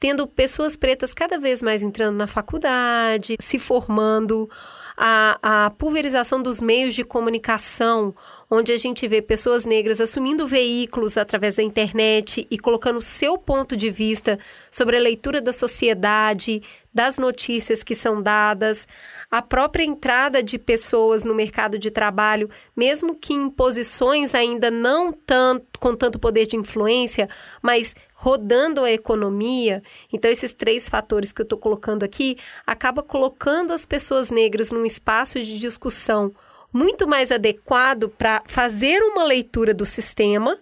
tendo 0.00 0.26
pessoas 0.26 0.74
pretas 0.74 1.12
cada 1.12 1.38
vez 1.38 1.62
mais 1.62 1.82
entrando 1.82 2.16
na 2.16 2.26
faculdade, 2.26 3.36
se 3.38 3.58
formando, 3.58 4.48
a, 4.96 5.66
a 5.66 5.70
pulverização 5.70 6.42
dos 6.42 6.60
meios 6.60 6.94
de 6.94 7.04
comunicação, 7.04 8.14
onde 8.50 8.72
a 8.72 8.76
gente 8.76 9.06
vê 9.08 9.20
pessoas 9.20 9.64
negras 9.64 10.00
assumindo 10.00 10.46
veículos 10.46 11.16
através 11.16 11.56
da 11.56 11.62
internet 11.62 12.46
e 12.50 12.58
colocando 12.58 13.00
seu 13.00 13.36
ponto 13.36 13.76
de 13.76 13.90
vista 13.90 14.38
sobre 14.70 14.96
a 14.96 15.00
leitura 15.00 15.40
da 15.40 15.52
sociedade, 15.52 16.62
das 16.92 17.18
notícias 17.18 17.82
que 17.82 17.94
são 17.94 18.22
dadas, 18.22 18.86
a 19.28 19.42
própria 19.42 19.82
entrada 19.82 20.40
de 20.40 20.58
pessoas 20.58 21.24
no 21.24 21.34
mercado 21.34 21.76
de 21.76 21.90
trabalho, 21.90 22.48
mesmo 22.76 23.16
que 23.16 23.34
em 23.34 23.50
posições 23.50 24.32
ainda 24.32 24.70
não 24.70 25.12
tanto, 25.12 25.80
com 25.80 25.96
tanto 25.96 26.20
poder 26.20 26.46
de 26.46 26.56
influência, 26.56 27.28
mas 27.60 27.96
rodando 28.24 28.82
a 28.82 28.90
economia. 28.90 29.82
Então, 30.10 30.30
esses 30.30 30.54
três 30.54 30.88
fatores 30.88 31.30
que 31.30 31.42
eu 31.42 31.44
estou 31.44 31.58
colocando 31.58 32.04
aqui 32.04 32.38
acaba 32.66 33.02
colocando 33.02 33.74
as 33.74 33.84
pessoas 33.84 34.30
negras 34.30 34.72
num 34.72 34.86
espaço 34.86 35.38
de 35.42 35.58
discussão 35.58 36.32
muito 36.72 37.06
mais 37.06 37.30
adequado 37.30 38.08
para 38.08 38.42
fazer 38.46 38.98
uma 39.02 39.24
leitura 39.24 39.74
do 39.74 39.84
sistema 39.84 40.58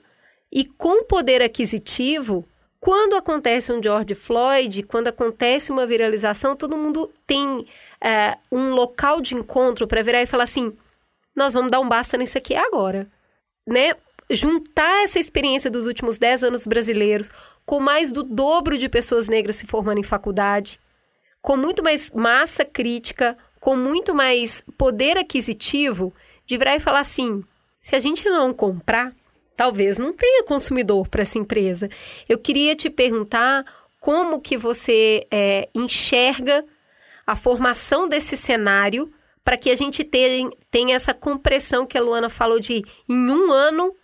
e 0.51 0.65
com 0.65 1.05
poder 1.05 1.41
aquisitivo 1.41 2.45
quando 2.81 3.15
acontece 3.15 3.73
um 3.73 3.81
George 3.81 4.17
Floyd, 4.17 4.83
quando 4.83 5.07
acontece 5.07 5.71
uma 5.71 5.87
viralização, 5.87 6.57
todo 6.57 6.77
mundo 6.77 7.13
tem 7.25 7.65
é, 8.01 8.37
um 8.51 8.71
local 8.71 9.21
de 9.21 9.37
encontro 9.37 9.87
para 9.87 10.03
virar 10.03 10.21
e 10.21 10.27
falar 10.27 10.45
assim: 10.45 10.77
nós 11.33 11.55
vamos 11.55 11.71
dar 11.71 11.79
um 11.79 11.89
basta 11.89 12.17
nisso 12.17 12.37
aqui 12.37 12.57
agora. 12.57 13.07
Né? 13.69 13.95
Juntar 14.29 15.05
essa 15.05 15.21
experiência 15.21 15.71
dos 15.71 15.87
últimos 15.87 16.19
10 16.19 16.43
anos 16.43 16.67
brasileiros, 16.67 17.31
com 17.65 17.81
mais 17.81 18.13
do 18.13 18.23
dobro 18.23 18.77
de 18.77 18.89
pessoas 18.89 19.29
negras 19.29 19.57
se 19.57 19.67
formando 19.67 19.99
em 19.99 20.05
faculdade, 20.05 20.81
com 21.41 21.57
muito 21.57 21.83
mais 21.83 22.11
massa 22.13 22.65
crítica, 22.65 23.37
com 23.61 23.77
muito 23.77 24.15
mais 24.15 24.63
poder 24.77 25.17
aquisitivo, 25.17 26.13
de 26.47 26.57
virar 26.57 26.77
e 26.77 26.81
falar 26.81 27.01
assim: 27.01 27.45
se 27.81 27.97
a 27.97 28.01
gente 28.01 28.29
não 28.29 28.53
comprar, 28.53 29.13
talvez 29.57 29.99
não 29.99 30.13
tenha 30.13 30.45
consumidor 30.45 31.09
para 31.09 31.23
essa 31.23 31.39
empresa. 31.39 31.89
Eu 32.29 32.39
queria 32.39 32.75
te 32.75 32.91
perguntar 32.91 33.65
como 34.01 34.41
que 34.41 34.57
você 34.57 35.27
é, 35.31 35.69
enxerga 35.75 36.65
a 37.27 37.37
formação 37.37 38.09
desse 38.09 38.37
cenário 38.37 39.13
para 39.45 39.57
que 39.57 39.71
a 39.71 39.77
gente 39.77 40.05
tenha, 40.05 40.51
tenha 40.71 40.97
essa 40.97 41.15
compressão 41.15 41.87
que 41.87 41.97
a 41.97 42.01
Luana 42.01 42.29
falou 42.29 42.59
de 42.59 42.85
em 43.09 43.31
um 43.31 43.53
ano 43.53 43.95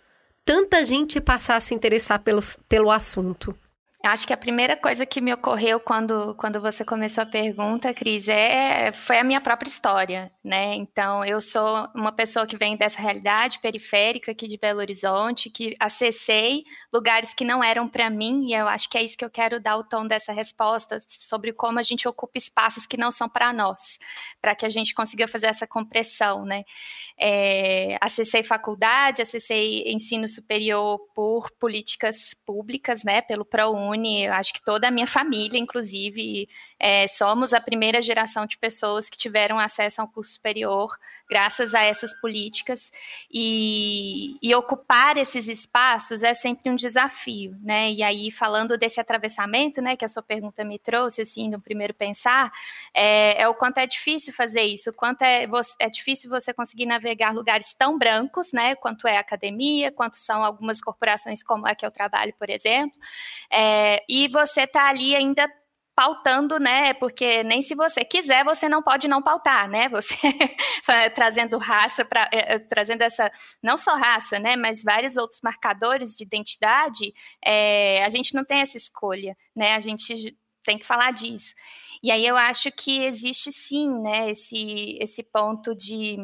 tanta 0.49 0.83
gente 0.83 1.21
passar 1.21 1.57
a 1.57 1.59
se 1.59 1.75
interessar 1.75 2.23
pelo, 2.23 2.39
pelo 2.67 2.89
assunto. 2.89 3.55
Acho 4.01 4.25
que 4.25 4.31
a 4.31 4.37
primeira 4.37 4.77
coisa 4.77 5.05
que 5.05 5.19
me 5.19 5.33
ocorreu 5.33 5.77
quando, 5.77 6.33
quando 6.35 6.61
você 6.61 6.85
começou 6.85 7.21
a 7.21 7.25
pergunta, 7.25 7.93
Cris, 7.93 8.29
é, 8.29 8.93
foi 8.93 9.17
a 9.17 9.25
minha 9.25 9.41
própria 9.41 9.67
história, 9.67 10.31
né? 10.41 10.73
Então, 10.75 11.25
eu 11.25 11.41
sou 11.41 11.85
uma 11.93 12.13
pessoa 12.13 12.47
que 12.47 12.55
vem 12.55 12.77
dessa 12.77 12.97
realidade 12.97 13.59
periférica 13.59 14.31
aqui 14.31 14.47
de 14.47 14.57
Belo 14.57 14.79
Horizonte, 14.79 15.49
que 15.49 15.75
acessei 15.77 16.63
lugares 16.93 17.33
que 17.33 17.43
não 17.43 17.61
eram 17.61 17.89
para 17.89 18.09
mim, 18.09 18.45
e 18.47 18.53
eu 18.53 18.69
acho 18.69 18.89
que 18.89 18.97
é 18.97 19.03
isso 19.03 19.17
que 19.17 19.25
eu 19.25 19.29
quero 19.29 19.59
dar 19.59 19.75
o 19.75 19.83
tom 19.83 20.07
dessa 20.07 20.31
resposta, 20.31 21.03
sobre 21.09 21.51
como 21.51 21.77
a 21.77 21.83
gente 21.83 22.07
ocupa 22.07 22.37
espaços 22.37 22.87
que 22.87 22.95
não 22.95 23.11
são 23.11 23.27
para 23.27 23.51
nós, 23.51 23.99
para 24.41 24.55
que 24.55 24.65
a 24.65 24.69
gente 24.69 24.93
consiga 24.93 25.27
fazer 25.27 25.47
essa 25.47 25.67
compressão, 25.67 26.45
né? 26.45 26.63
É, 27.19 27.97
acessei 27.99 28.43
faculdade, 28.43 29.21
acessei 29.21 29.91
ensino 29.91 30.25
superior 30.25 30.99
por 31.13 31.51
políticas 31.59 32.33
públicas, 32.45 33.03
né? 33.03 33.21
Pelo 33.21 33.43
ProUni, 33.43 33.88
acho 34.33 34.53
que 34.53 34.63
toda 34.63 34.87
a 34.87 34.91
minha 34.91 35.07
família, 35.07 35.57
inclusive, 35.57 36.47
é, 36.79 37.07
somos 37.07 37.53
a 37.53 37.61
primeira 37.61 38.01
geração 38.01 38.45
de 38.45 38.57
pessoas 38.57 39.09
que 39.09 39.17
tiveram 39.17 39.59
acesso 39.59 40.01
ao 40.01 40.07
curso 40.07 40.33
superior 40.33 40.97
graças 41.29 41.75
a 41.75 41.83
essas 41.83 42.13
políticas. 42.19 42.91
E, 43.31 44.35
e 44.41 44.55
ocupar 44.55 45.17
esses 45.17 45.47
espaços 45.47 46.23
é 46.23 46.33
sempre 46.33 46.71
um 46.71 46.75
desafio, 46.75 47.55
né? 47.61 47.91
E 47.91 48.01
aí, 48.01 48.31
falando 48.31 48.77
desse 48.77 48.99
atravessamento, 48.99 49.81
né, 49.81 49.95
que 49.95 50.05
a 50.05 50.09
sua 50.09 50.23
pergunta 50.23 50.63
me 50.63 50.79
trouxe, 50.79 51.21
assim, 51.21 51.49
no 51.49 51.61
primeiro 51.61 51.93
pensar, 51.93 52.51
é, 52.93 53.41
é 53.41 53.47
o 53.47 53.53
quanto 53.53 53.77
é 53.77 53.85
difícil 53.85 54.33
fazer 54.33 54.63
isso, 54.63 54.89
o 54.89 54.93
quanto 54.93 55.21
é, 55.21 55.47
é 55.79 55.89
difícil 55.89 56.29
você 56.29 56.53
conseguir 56.53 56.85
navegar 56.85 57.33
lugares 57.33 57.73
tão 57.73 57.97
brancos, 57.97 58.51
né, 58.51 58.75
quanto 58.75 59.07
é 59.07 59.17
a 59.17 59.21
academia, 59.21 59.91
quanto 59.91 60.17
são 60.17 60.43
algumas 60.43 60.81
corporações 60.81 61.43
como 61.43 61.67
a 61.67 61.75
que 61.75 61.85
eu 61.85 61.91
trabalho, 61.91 62.33
por 62.39 62.49
exemplo, 62.49 62.97
é, 63.49 63.78
e 64.09 64.27
você 64.27 64.65
tá 64.67 64.87
ali 64.89 65.15
ainda 65.15 65.47
pautando, 65.99 66.57
né? 66.59 66.93
Porque 66.93 67.43
nem 67.43 67.61
se 67.61 67.75
você 67.75 68.05
quiser, 68.05 68.45
você 68.45 68.69
não 68.69 68.81
pode 68.81 69.05
não 69.05 69.21
pautar, 69.21 69.69
né? 69.69 69.89
Você 69.89 70.15
trazendo 71.13 71.57
raça 71.57 72.05
para 72.05 72.29
é, 72.31 72.55
é, 72.55 72.59
trazendo 72.59 73.01
essa 73.01 73.29
não 73.61 73.77
só 73.77 73.95
raça, 73.95 74.39
né? 74.39 74.55
Mas 74.55 74.81
vários 74.81 75.17
outros 75.17 75.41
marcadores 75.43 76.15
de 76.15 76.23
identidade, 76.23 77.13
é, 77.43 78.01
a 78.05 78.09
gente 78.09 78.33
não 78.33 78.45
tem 78.45 78.61
essa 78.61 78.77
escolha, 78.77 79.35
né? 79.53 79.75
A 79.75 79.79
gente 79.81 80.37
tem 80.63 80.77
que 80.77 80.85
falar 80.85 81.11
disso. 81.11 81.53
E 82.01 82.11
aí 82.11 82.25
eu 82.25 82.37
acho 82.37 82.71
que 82.71 83.03
existe 83.03 83.51
sim, 83.51 83.91
né? 84.01 84.31
Esse 84.31 84.97
esse 85.01 85.21
ponto 85.21 85.75
de 85.75 86.17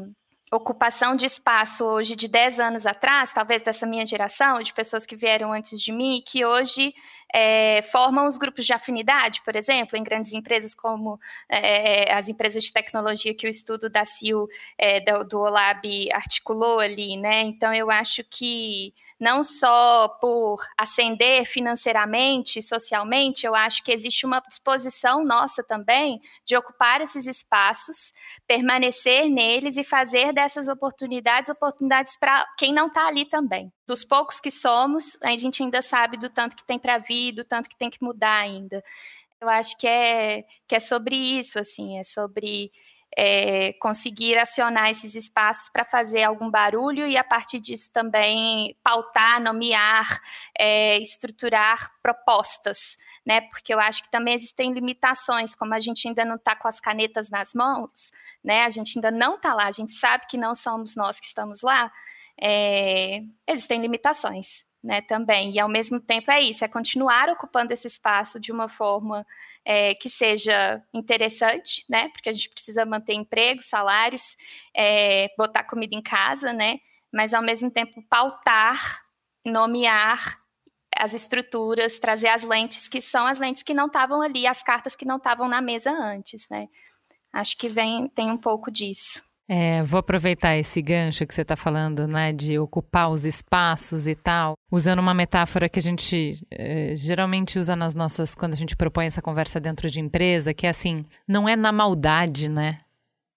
ocupação 0.56 1.15
de 1.15 1.26
espaço 1.26 1.84
hoje 1.86 2.15
de 2.15 2.28
10 2.28 2.60
anos 2.60 2.86
atrás, 2.86 3.32
talvez 3.34 3.62
dessa 3.62 3.86
minha 3.86 4.06
geração, 4.06 4.62
de 4.62 4.74
pessoas 4.74 5.06
que 5.06 5.15
vieram 5.15 5.52
antes 5.52 5.82
de 5.82 5.91
mim, 5.91 6.22
que 6.26 6.46
hoje 6.46 6.94
é, 7.34 7.82
formam 7.84 8.28
os 8.28 8.38
grupos 8.38 8.65
de 8.65 8.74
afinidade, 8.74 9.41
por 9.44 9.56
exemplo, 9.56 9.98
em 9.98 10.04
grandes 10.04 10.34
empresas 10.34 10.74
como 10.74 11.20
é, 11.50 12.13
as 12.13 12.30
empresas 12.30 12.63
de 12.63 12.72
tecnologia 12.72 13.34
que 13.34 13.46
o 13.46 13.50
estudo 13.50 13.89
da 13.89 14.06
CIO, 14.06 14.48
é, 14.78 15.00
do, 15.02 15.24
do 15.24 15.39
OLAB, 15.39 16.10
articulou 16.13 16.80
ali, 16.80 17.18
né? 17.18 17.41
Então, 17.41 17.74
eu 17.74 17.91
acho 17.91 18.24
que 18.24 18.94
não 19.19 19.43
só 19.43 20.10
por 20.19 20.58
ascender 20.78 21.45
financeiramente, 21.45 22.62
socialmente, 22.62 23.45
eu 23.45 23.56
acho 23.56 23.84
que 23.84 23.91
existe 23.91 24.25
uma 24.25 24.41
disposição 24.41 25.23
nossa 25.23 25.63
também 25.63 26.19
de 26.45 26.56
ocupar 26.56 27.01
esses 27.01 27.25
espaços, 27.25 28.12
permanecer 28.45 29.30
neles 29.30 29.78
e 29.78 29.84
fazer 29.84 30.34
dessas 30.34 30.67
oportunidades 30.67 31.49
oportunidades 31.49 32.17
para 32.17 32.45
quem 32.58 32.73
não 32.73 32.88
está 32.88 33.08
ali 33.08 33.25
também. 33.25 33.71
Dos 33.88 34.04
poucos 34.04 34.39
que 34.39 34.51
somos, 34.51 35.17
a 35.21 35.36
gente 35.38 35.63
ainda 35.63 35.82
sabe 35.82 36.17
do 36.17 36.30
tanto 36.30 36.56
que 36.56 36.65
tem 36.65 36.80
para 36.80 36.97
vir, 36.97 37.32
do 37.34 37.45
tanto 37.45 37.69
que 37.69 37.78
tem 37.78 37.89
que 37.89 38.04
mudar 38.04 38.39
ainda. 38.39 38.84
Eu 39.39 39.49
acho 39.49 39.78
que 39.78 39.88
é, 39.88 40.43
que 40.67 40.75
é 40.75 40.80
sobre 40.80 41.15
isso, 41.15 41.60
assim, 41.60 41.99
é 41.99 42.04
sobre 42.04 42.71
é, 43.15 43.74
conseguir 43.74 44.38
acionar 44.38 44.89
esses 44.89 45.15
espaços 45.15 45.70
para 45.70 45.86
fazer 45.86 46.24
algum 46.24 46.50
barulho 46.50 47.08
e, 47.08 47.18
a 47.18 47.24
partir 47.24 47.60
disso, 47.60 47.89
também 47.91 48.76
pautar, 48.84 49.41
nomear, 49.41 50.20
é, 50.58 50.98
estruturar 51.00 51.91
propostas, 52.02 52.98
né? 53.26 53.41
Porque 53.41 53.74
eu 53.74 53.80
acho 53.80 54.04
que 54.04 54.10
também 54.10 54.34
existem 54.34 54.74
limitações, 54.74 55.56
como 55.56 55.74
a 55.74 55.80
gente 55.80 56.08
ainda 56.08 56.26
não 56.26 56.36
está 56.36 56.56
com 56.56 56.68
as 56.68 56.80
canetas 56.80 57.30
nas 57.30 57.54
mãos, 57.54 58.12
né? 58.44 58.63
A 58.63 58.70
gente 58.70 58.98
ainda 58.98 59.12
não 59.12 59.36
está 59.36 59.54
lá, 59.54 59.65
a 59.65 59.72
gente 59.72 59.94
sabe 59.94 60.26
que 60.28 60.38
não 60.38 60.54
somos 60.54 60.96
nós 60.96 61.20
que 61.20 61.26
estamos 61.26 61.62
lá, 61.62 61.91
é, 62.41 63.22
existem 63.48 63.82
limitações 63.82 64.64
né, 64.86 65.02
também. 65.02 65.52
E 65.52 65.60
ao 65.60 65.67
mesmo 65.67 66.00
tempo 66.00 66.30
é 66.30 66.39
isso, 66.39 66.63
é 66.63 66.67
continuar 66.67 67.28
ocupando 67.30 67.74
esse 67.74 67.88
espaço 67.88 68.39
de 68.39 68.52
uma 68.52 68.69
forma 68.69 69.26
é, 69.65 69.95
que 69.95 70.10
seja 70.10 70.82
interessante, 70.93 71.84
né? 71.89 72.10
Porque 72.10 72.30
a 72.30 72.34
gente 72.34 72.50
precisa 72.52 72.86
manter 72.86 73.13
emprego, 73.13 73.63
salários, 73.63 74.38
é, 74.76 75.30
botar 75.36 75.63
comida 75.63 75.95
em 75.95 76.04
casa, 76.04 76.54
né? 76.54 76.78
Mas 77.12 77.34
ao 77.34 77.41
mesmo 77.41 77.71
tempo 77.71 78.04
pautar, 78.08 79.02
nomear 79.43 80.39
as 80.95 81.13
estruturas, 81.13 81.98
trazer 81.98 82.28
as 82.28 82.43
lentes 82.43 82.88
que 82.88 83.02
são 83.02 83.26
as 83.26 83.39
lentes 83.39 83.63
que 83.63 83.74
não 83.74 83.88
estavam 83.88 84.21
ali, 84.21 84.45
as 84.45 84.62
cartas 84.62 84.95
que 84.95 85.06
não 85.06 85.17
estavam 85.17 85.48
na 85.48 85.62
mesa 85.62 85.91
antes, 85.91 86.48
né? 86.48 86.69
Acho 87.34 87.58
que 87.58 87.67
vem 87.67 88.08
tem 88.08 88.30
um 88.30 88.38
pouco 88.38 88.69
disso. 88.69 89.24
É, 89.47 89.84
vou 89.84 89.99
aproveitar 89.99 90.58
esse 90.58 90.81
gancho 90.81 91.25
que 91.25 91.34
você 91.34 91.43
está 91.43 91.55
falando, 91.55 92.08
né, 92.08 92.34
de 92.34 92.58
ocupar 92.58 93.12
os 93.12 93.23
espaços 93.25 94.08
e 94.08 94.15
tal, 94.15 94.55
usando 94.71 94.97
uma 94.99 95.13
metáfora 95.13 95.69
que 95.69 95.77
a 95.77 95.81
gente 95.81 96.41
é, 96.49 96.95
geralmente 96.95 97.60
usa 97.60 97.75
nas 97.75 97.93
nossas, 97.93 98.34
quando 98.34 98.53
a 98.53 98.58
gente 98.58 98.75
propõe 98.75 99.05
essa 99.05 99.21
conversa 99.21 99.60
dentro 99.60 99.88
de 99.88 99.99
empresa, 99.99 100.53
que 100.53 100.65
é 100.65 100.69
assim, 100.69 100.97
não 101.27 101.47
é 101.47 101.55
na 101.55 101.71
maldade, 101.71 102.49
né? 102.49 102.79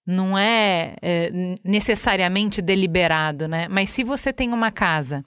Não 0.06 0.38
é, 0.38 0.96
é 1.02 1.30
necessariamente 1.62 2.62
deliberado, 2.62 3.46
né? 3.46 3.68
Mas 3.68 3.90
se 3.90 4.02
você 4.02 4.32
tem 4.32 4.54
uma 4.54 4.70
casa 4.70 5.22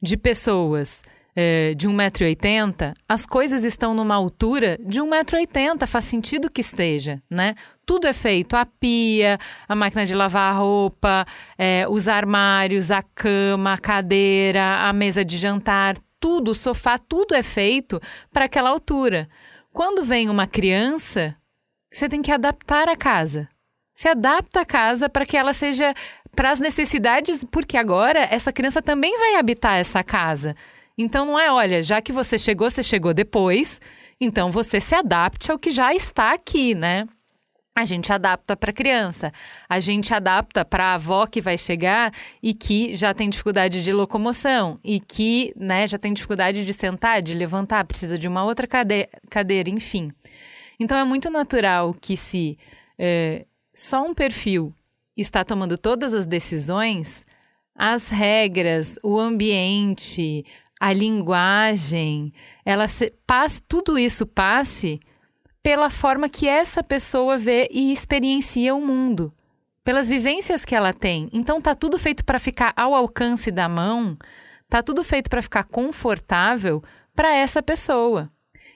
de 0.00 0.16
pessoas 0.16 1.02
é, 1.40 1.72
de 1.76 1.88
1,80m, 1.88 2.96
as 3.08 3.24
coisas 3.24 3.62
estão 3.62 3.94
numa 3.94 4.16
altura 4.16 4.76
de 4.84 5.00
1,80m, 5.00 5.86
faz 5.86 6.04
sentido 6.06 6.50
que 6.50 6.60
esteja, 6.60 7.22
né? 7.30 7.54
Tudo 7.86 8.08
é 8.08 8.12
feito, 8.12 8.56
a 8.56 8.66
pia, 8.66 9.38
a 9.68 9.76
máquina 9.76 10.04
de 10.04 10.16
lavar 10.16 10.52
a 10.52 10.58
roupa, 10.58 11.24
é, 11.56 11.86
os 11.88 12.08
armários, 12.08 12.90
a 12.90 13.02
cama, 13.02 13.74
a 13.74 13.78
cadeira, 13.78 14.88
a 14.88 14.92
mesa 14.92 15.24
de 15.24 15.38
jantar, 15.38 15.96
tudo, 16.18 16.50
o 16.50 16.54
sofá, 16.56 16.98
tudo 16.98 17.36
é 17.36 17.42
feito 17.42 18.00
para 18.32 18.46
aquela 18.46 18.70
altura. 18.70 19.28
Quando 19.72 20.02
vem 20.02 20.28
uma 20.28 20.48
criança, 20.48 21.36
você 21.88 22.08
tem 22.08 22.20
que 22.20 22.32
adaptar 22.32 22.88
a 22.88 22.96
casa. 22.96 23.48
Se 23.94 24.08
adapta 24.08 24.62
a 24.62 24.66
casa 24.66 25.08
para 25.08 25.24
que 25.24 25.36
ela 25.36 25.52
seja 25.52 25.94
para 26.34 26.50
as 26.50 26.58
necessidades, 26.58 27.44
porque 27.44 27.76
agora 27.76 28.26
essa 28.28 28.52
criança 28.52 28.82
também 28.82 29.16
vai 29.16 29.36
habitar 29.36 29.76
essa 29.76 30.02
casa. 30.02 30.56
Então 30.98 31.24
não 31.24 31.38
é, 31.38 31.50
olha, 31.52 31.80
já 31.80 32.02
que 32.02 32.12
você 32.12 32.36
chegou, 32.36 32.68
você 32.68 32.82
chegou 32.82 33.14
depois, 33.14 33.80
então 34.20 34.50
você 34.50 34.80
se 34.80 34.96
adapte 34.96 35.50
ao 35.50 35.58
que 35.58 35.70
já 35.70 35.94
está 35.94 36.32
aqui, 36.32 36.74
né? 36.74 37.06
A 37.72 37.84
gente 37.84 38.12
adapta 38.12 38.56
para 38.56 38.72
criança, 38.72 39.32
a 39.68 39.78
gente 39.78 40.12
adapta 40.12 40.64
para 40.64 40.86
a 40.86 40.94
avó 40.94 41.28
que 41.28 41.40
vai 41.40 41.56
chegar 41.56 42.12
e 42.42 42.52
que 42.52 42.92
já 42.92 43.14
tem 43.14 43.30
dificuldade 43.30 43.84
de 43.84 43.92
locomoção 43.92 44.80
e 44.82 44.98
que 44.98 45.52
né, 45.54 45.86
já 45.86 45.96
tem 45.96 46.12
dificuldade 46.12 46.66
de 46.66 46.72
sentar, 46.72 47.22
de 47.22 47.32
levantar, 47.32 47.84
precisa 47.84 48.18
de 48.18 48.26
uma 48.26 48.42
outra 48.42 48.66
cade 48.66 49.08
cadeira, 49.30 49.70
enfim. 49.70 50.10
Então 50.80 50.98
é 50.98 51.04
muito 51.04 51.30
natural 51.30 51.94
que 51.94 52.16
se 52.16 52.58
é, 52.98 53.46
só 53.72 54.02
um 54.02 54.12
perfil 54.12 54.74
está 55.16 55.44
tomando 55.44 55.78
todas 55.78 56.14
as 56.14 56.26
decisões, 56.26 57.24
as 57.76 58.10
regras, 58.10 58.98
o 59.04 59.20
ambiente, 59.20 60.44
a 60.80 60.92
linguagem, 60.92 62.32
ela 62.64 62.86
se, 62.88 63.12
passe, 63.26 63.60
tudo 63.62 63.98
isso 63.98 64.26
passe 64.26 65.00
pela 65.62 65.90
forma 65.90 66.28
que 66.28 66.46
essa 66.48 66.82
pessoa 66.82 67.36
vê 67.36 67.68
e 67.70 67.92
experiencia 67.92 68.74
o 68.74 68.80
mundo, 68.80 69.32
pelas 69.84 70.08
vivências 70.08 70.64
que 70.64 70.74
ela 70.74 70.92
tem. 70.92 71.28
Então 71.32 71.60
tá 71.60 71.74
tudo 71.74 71.98
feito 71.98 72.24
para 72.24 72.38
ficar 72.38 72.72
ao 72.76 72.94
alcance 72.94 73.50
da 73.50 73.68
mão, 73.68 74.16
tá 74.68 74.82
tudo 74.82 75.02
feito 75.02 75.28
para 75.28 75.42
ficar 75.42 75.64
confortável 75.64 76.82
para 77.14 77.34
essa 77.34 77.62
pessoa. 77.62 78.30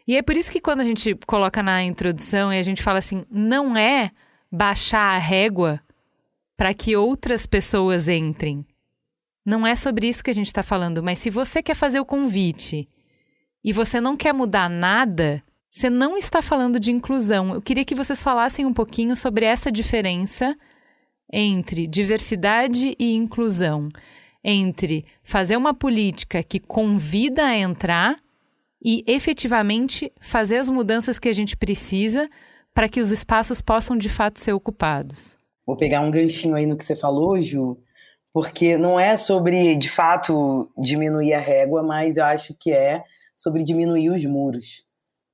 E 0.06 0.16
é 0.16 0.22
por 0.22 0.36
isso 0.36 0.50
que 0.50 0.60
quando 0.60 0.80
a 0.80 0.84
gente 0.84 1.14
coloca 1.26 1.62
na 1.62 1.82
introdução 1.84 2.52
e 2.52 2.58
a 2.58 2.62
gente 2.62 2.82
fala 2.82 2.98
assim, 2.98 3.24
não 3.30 3.76
é 3.76 4.10
baixar 4.50 5.14
a 5.14 5.18
régua 5.18 5.80
para 6.56 6.74
que 6.74 6.96
outras 6.96 7.46
pessoas 7.46 8.08
entrem. 8.08 8.66
Não 9.44 9.66
é 9.66 9.74
sobre 9.74 10.09
isso 10.09 10.22
que 10.22 10.31
a 10.31 10.35
gente 10.35 10.46
está 10.46 10.62
falando, 10.62 11.02
mas 11.02 11.18
se 11.18 11.28
você 11.28 11.62
quer 11.62 11.74
fazer 11.74 11.98
o 11.98 12.05
convite 12.05 12.88
e 13.64 13.72
você 13.72 14.00
não 14.00 14.16
quer 14.16 14.33
mudar 14.33 14.68
nada, 14.68 15.42
você 15.70 15.90
não 15.90 16.16
está 16.16 16.40
falando 16.40 16.78
de 16.78 16.92
inclusão. 16.92 17.55
Eu 17.55 17.62
queria 17.62 17.85
que 17.85 17.94
vocês 17.94 18.22
falassem 18.22 18.66
um 18.66 18.72
pouquinho 18.72 19.16
sobre 19.16 19.44
essa 19.44 19.72
diferença 19.72 20.57
entre 21.33 21.87
diversidade 21.87 22.94
e 22.98 23.14
inclusão, 23.14 23.88
entre 24.44 25.05
fazer 25.24 25.57
uma 25.57 25.72
política 25.72 26.42
que 26.42 26.61
convida 26.61 27.46
a 27.46 27.57
entrar 27.57 28.20
e 28.85 29.02
efetivamente 29.07 30.12
fazer 30.20 30.59
as 30.59 30.68
mudanças 30.68 31.18
que 31.18 31.28
a 31.28 31.33
gente 31.33 31.57
precisa 31.57 32.28
para 32.74 32.88
que 32.88 33.00
os 33.00 33.11
espaços 33.11 33.61
possam 33.61 33.96
de 33.96 34.09
fato 34.09 34.40
ser 34.40 34.52
ocupados. 34.52 35.37
Vou 35.66 35.76
pegar 35.76 36.00
um 36.00 36.11
ganchinho 36.11 36.55
aí 36.55 36.66
no 36.66 36.76
que 36.76 36.85
você 36.85 36.96
falou, 36.96 37.40
Ju, 37.40 37.78
porque 38.32 38.78
não 38.78 38.98
é 38.98 39.16
sobre, 39.16 39.76
de 39.76 39.88
fato, 39.88 40.70
diminuir 40.78 41.34
a 41.34 41.40
régua, 41.40 41.82
mas 41.82 42.16
eu 42.16 42.24
acho 42.24 42.54
que 42.58 42.72
é 42.72 43.04
sobre 43.36 43.62
diminuir 43.62 44.10
os 44.10 44.24
muros. 44.24 44.84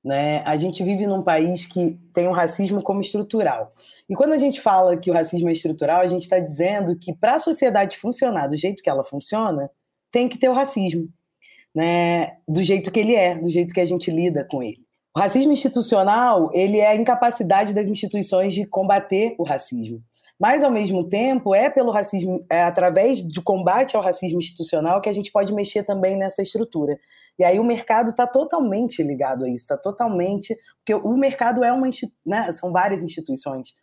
Né? 0.03 0.41
A 0.45 0.55
gente 0.55 0.83
vive 0.83 1.05
num 1.05 1.21
país 1.21 1.65
que 1.65 1.97
tem 2.13 2.27
o 2.27 2.31
racismo 2.31 2.81
como 2.81 3.01
estrutural. 3.01 3.71
E 4.09 4.15
quando 4.15 4.33
a 4.33 4.37
gente 4.37 4.59
fala 4.59 4.97
que 4.97 5.11
o 5.11 5.13
racismo 5.13 5.49
é 5.49 5.53
estrutural, 5.53 6.01
a 6.01 6.07
gente 6.07 6.23
está 6.23 6.39
dizendo 6.39 6.97
que 6.97 7.13
para 7.13 7.35
a 7.35 7.39
sociedade 7.39 7.97
funcionar 7.97 8.47
do 8.47 8.55
jeito 8.55 8.81
que 8.81 8.89
ela 8.89 9.03
funciona, 9.03 9.69
tem 10.11 10.27
que 10.27 10.37
ter 10.37 10.49
o 10.49 10.53
racismo, 10.53 11.07
né? 11.73 12.37
do 12.47 12.63
jeito 12.63 12.91
que 12.91 12.99
ele 12.99 13.15
é, 13.15 13.37
do 13.37 13.49
jeito 13.49 13.73
que 13.73 13.81
a 13.81 13.85
gente 13.85 14.09
lida 14.09 14.45
com 14.49 14.63
ele. 14.63 14.88
O 15.19 15.21
racismo 15.21 15.51
institucional 15.51 16.49
ele 16.53 16.77
é 16.77 16.87
a 16.87 16.95
incapacidade 16.95 17.73
das 17.73 17.89
instituições 17.89 18.53
de 18.53 18.65
combater 18.65 19.35
o 19.37 19.43
racismo. 19.43 20.01
Mas, 20.39 20.63
ao 20.63 20.71
mesmo 20.71 21.09
tempo, 21.09 21.53
é 21.53 21.69
pelo 21.69 21.91
racismo, 21.91 22.45
é 22.49 22.63
através 22.63 23.21
do 23.21 23.43
combate 23.43 23.97
ao 23.97 24.01
racismo 24.01 24.39
institucional 24.39 25.01
que 25.01 25.09
a 25.09 25.11
gente 25.11 25.29
pode 25.29 25.53
mexer 25.53 25.83
também 25.83 26.17
nessa 26.17 26.41
estrutura. 26.41 26.97
E 27.37 27.43
aí 27.43 27.59
o 27.59 27.65
mercado 27.65 28.11
está 28.11 28.25
totalmente 28.25 29.03
ligado 29.03 29.43
a 29.43 29.49
isso, 29.49 29.63
está 29.63 29.75
totalmente. 29.75 30.57
Porque 30.77 30.93
o 30.93 31.17
mercado 31.17 31.65
é 31.65 31.73
uma. 31.73 31.89
Né, 32.25 32.49
são 32.53 32.71
várias 32.71 33.03
instituições 33.03 33.73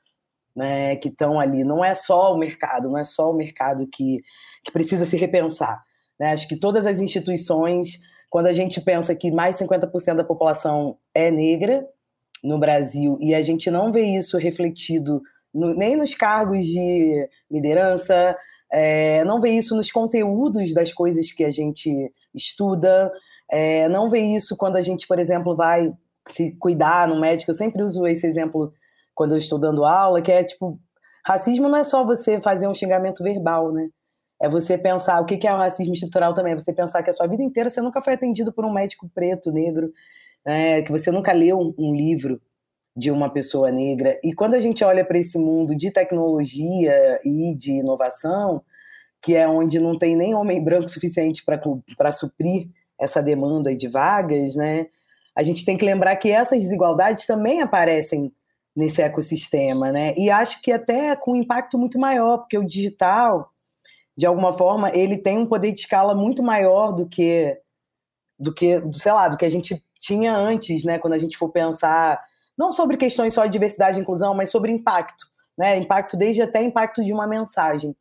né, 0.57 0.97
que 0.97 1.09
estão 1.09 1.39
ali. 1.39 1.65
Não 1.65 1.85
é 1.85 1.95
só 1.95 2.33
o 2.33 2.39
mercado, 2.39 2.89
não 2.89 2.97
é 2.97 3.05
só 3.05 3.31
o 3.31 3.37
mercado 3.37 3.87
que, 3.93 4.23
que 4.65 4.73
precisa 4.73 5.05
se 5.05 5.19
repensar. 5.19 5.85
Né? 6.19 6.33
Acho 6.33 6.49
que 6.49 6.59
todas 6.59 6.87
as 6.87 6.99
instituições, 6.99 7.99
quando 8.29 8.47
a 8.47 8.53
gente 8.53 8.81
pensa 8.81 9.15
que 9.15 9.31
mais 9.31 9.57
50% 9.57 10.17
da 10.17 10.25
população 10.25 10.97
é 11.15 11.31
negra, 11.31 11.87
no 12.43 12.59
Brasil 12.59 13.19
e 13.21 13.35
a 13.35 13.43
gente 13.43 13.71
não 13.71 13.93
vê 13.93 14.03
isso 14.03 14.39
refletido 14.39 15.21
no, 15.53 15.75
nem 15.75 15.97
nos 15.97 16.15
cargos 16.15 16.67
de 16.67 17.29
liderança, 17.51 18.37
é, 18.71 19.25
não 19.25 19.41
vê 19.41 19.51
isso 19.51 19.75
nos 19.75 19.91
conteúdos 19.91 20.75
das 20.75 20.93
coisas 20.93 21.33
que 21.33 21.45
a 21.45 21.51
gente 21.51 21.91
estuda, 22.35 23.11
é, 23.51 23.89
não 23.89 24.09
vê 24.09 24.21
isso 24.21 24.57
quando 24.57 24.77
a 24.77 24.81
gente, 24.81 25.07
por 25.07 25.19
exemplo, 25.19 25.57
vai 25.57 25.93
se 26.29 26.55
cuidar 26.59 27.09
no 27.09 27.19
médico. 27.19 27.51
Eu 27.51 27.55
sempre 27.55 27.83
uso 27.83 28.07
esse 28.07 28.27
exemplo 28.27 28.71
quando 29.15 29.33
eu 29.33 29.39
estou 29.39 29.59
dando 29.59 29.85
aula, 29.85 30.21
que 30.21 30.31
é 30.31 30.45
tipo, 30.45 30.79
racismo 31.25 31.69
não 31.69 31.79
é 31.79 31.85
só 31.85 32.05
você 32.05 32.39
fazer 32.39 32.69
um 32.69 32.75
xingamento 32.75 33.23
verbal, 33.23 33.73
né? 33.73 33.89
É 34.41 34.49
você 34.49 34.77
pensar, 34.77 35.21
o 35.21 35.25
que 35.25 35.47
é 35.47 35.53
o 35.53 35.57
racismo 35.57 35.95
estrutural 35.95 36.35
também? 36.35 36.53
É 36.53 36.57
você 36.57 36.73
pensar 36.73 37.03
que 37.03 37.11
a 37.11 37.13
sua 37.13 37.27
vida 37.27 37.43
inteira 37.43 37.71
você 37.71 37.81
nunca 37.81 38.01
foi 38.01 38.15
atendido 38.15 38.53
por 38.53 38.65
um 38.65 38.73
médico 38.73 39.09
preto, 39.15 39.51
negro, 39.51 39.93
né? 40.45 40.83
que 40.83 40.93
você 40.93 41.11
nunca 41.11 41.33
leu 41.33 41.75
um, 41.79 41.95
livro 41.95 42.41
de 42.95 43.11
uma 43.11 43.31
pessoa 43.31 43.71
negra. 43.71 44.19
E 44.23 44.35
quando 44.35 44.55
a 44.55 44.61
gente 44.61 44.85
olha 44.85 45.05
para 45.05 45.19
esse 45.19 45.39
mundo 45.39 45.75
de 45.75 45.91
tecnologia 45.91 47.21
e 47.25 47.55
de 47.55 47.73
inovação, 47.73 48.63
que 49.23 49.35
é 49.35 49.49
onde 49.49 49.81
não 49.81 49.99
tem 49.99 50.15
nem 50.15 50.35
homem 50.35 50.63
branco 50.63 50.89
suficiente 50.89 51.43
para 51.45 52.13
suprir 52.13 52.69
essa 52.99 53.23
demanda 53.23 53.75
de 53.75 53.89
vagas, 53.89 54.55
né? 54.55 54.87
A 55.35 55.43
gente 55.43 55.65
tem 55.65 55.77
que 55.77 55.85
lembrar 55.85 56.17
que 56.17 56.31
essas 56.31 56.63
desigualdades 56.63 57.27
também 57.27 57.61
aparecem 57.61 58.33
nesse 58.75 59.03
ecossistema, 59.03 59.91
né? 59.91 60.15
E 60.17 60.31
acho 60.31 60.61
que 60.63 60.71
até 60.71 61.17
com 61.17 61.33
um 61.33 61.37
impacto 61.37 61.79
muito 61.79 61.99
maior, 61.99 62.39
porque 62.39 62.57
o 62.57 62.65
digital, 62.65 63.51
de 64.17 64.27
alguma 64.27 64.53
forma, 64.53 64.91
ele 64.95 65.19
tem 65.19 65.39
um 65.39 65.47
poder 65.47 65.73
de 65.73 65.81
escala 65.81 66.15
muito 66.15 66.43
maior 66.43 66.93
do 66.93 67.07
que 67.07 67.59
do 68.39 68.53
que, 68.53 68.83
sei 68.93 69.13
lá, 69.13 69.29
do 69.29 69.37
que 69.37 69.47
a 69.47 69.51
gente 69.51 69.83
tinha 69.99 70.35
antes, 70.37 70.85
né? 70.85 70.99
Quando 70.99 71.15
a 71.15 71.19
gente 71.19 71.39
for 71.39 71.49
pensar 71.51 72.23
não 72.57 72.71
sobre 72.71 72.97
questões 72.97 73.35
só 73.35 73.45
de 73.45 73.53
diversidade 73.53 73.99
e 73.99 74.03
inclusão, 74.03 74.35
mas 74.35 74.51
sobre 74.51 74.73
impacto, 74.73 75.27
né? 75.57 75.77
Impacto 75.77 76.17
desde 76.17 76.43
até 76.43 76.63
impacto 76.63 77.05
de 77.05 77.13
uma 77.13 77.27
mensagem. 77.27 77.95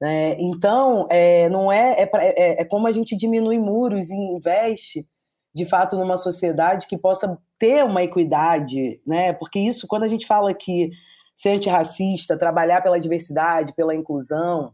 Né? 0.00 0.34
Então, 0.40 1.06
é, 1.10 1.48
não 1.48 1.70
é, 1.70 2.02
é, 2.02 2.10
é, 2.12 2.62
é 2.62 2.64
como 2.64 2.88
a 2.88 2.90
gente 2.90 3.16
diminui 3.16 3.56
muros 3.56 4.10
e 4.10 4.16
investe 4.16 5.08
de 5.54 5.64
fato 5.64 5.96
numa 5.96 6.16
sociedade 6.16 6.88
que 6.88 6.98
possa 6.98 7.38
ter 7.58 7.84
uma 7.84 8.02
equidade, 8.02 9.00
né? 9.06 9.32
Porque 9.32 9.58
isso, 9.58 9.86
quando 9.86 10.02
a 10.02 10.08
gente 10.08 10.26
fala 10.26 10.52
que 10.52 10.90
ser 11.36 11.50
antirracista, 11.50 12.38
trabalhar 12.38 12.82
pela 12.82 12.98
diversidade, 12.98 13.74
pela 13.74 13.94
inclusão, 13.94 14.72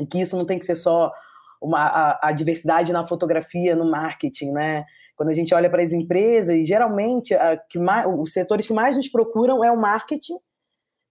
e 0.00 0.06
que 0.06 0.20
isso 0.20 0.36
não 0.36 0.44
tem 0.44 0.58
que 0.58 0.64
ser 0.64 0.76
só 0.76 1.12
uma, 1.60 1.80
a, 1.80 2.28
a 2.28 2.32
diversidade 2.32 2.92
na 2.92 3.06
fotografia, 3.06 3.76
no 3.76 3.90
marketing, 3.90 4.52
né? 4.52 4.84
Quando 5.14 5.28
a 5.28 5.34
gente 5.34 5.54
olha 5.54 5.68
para 5.68 5.82
as 5.82 5.92
empresas, 5.92 6.66
geralmente 6.66 7.34
a, 7.34 7.56
que 7.56 7.78
mais, 7.78 8.06
os 8.06 8.32
setores 8.32 8.66
que 8.66 8.72
mais 8.72 8.96
nos 8.96 9.08
procuram 9.08 9.62
é 9.62 9.70
o 9.70 9.76
marketing 9.76 10.38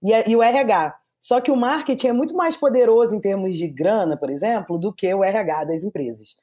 e, 0.02 0.14
a, 0.14 0.28
e 0.28 0.36
o 0.36 0.42
RH. 0.42 0.98
Só 1.20 1.40
que 1.40 1.52
o 1.52 1.56
marketing 1.56 2.08
é 2.08 2.14
muito 2.14 2.34
mais 2.34 2.58
poderoso 2.58 3.14
em 3.14 3.22
termos 3.22 3.56
de 3.56 3.68
grana, 3.68 4.18
por 4.18 4.30
exemplo, 4.30 4.80
do 4.80 4.92
que 4.92 5.14
o 5.14 5.24
RH 5.24 5.66
das 5.66 5.84
empresas. 5.84 6.38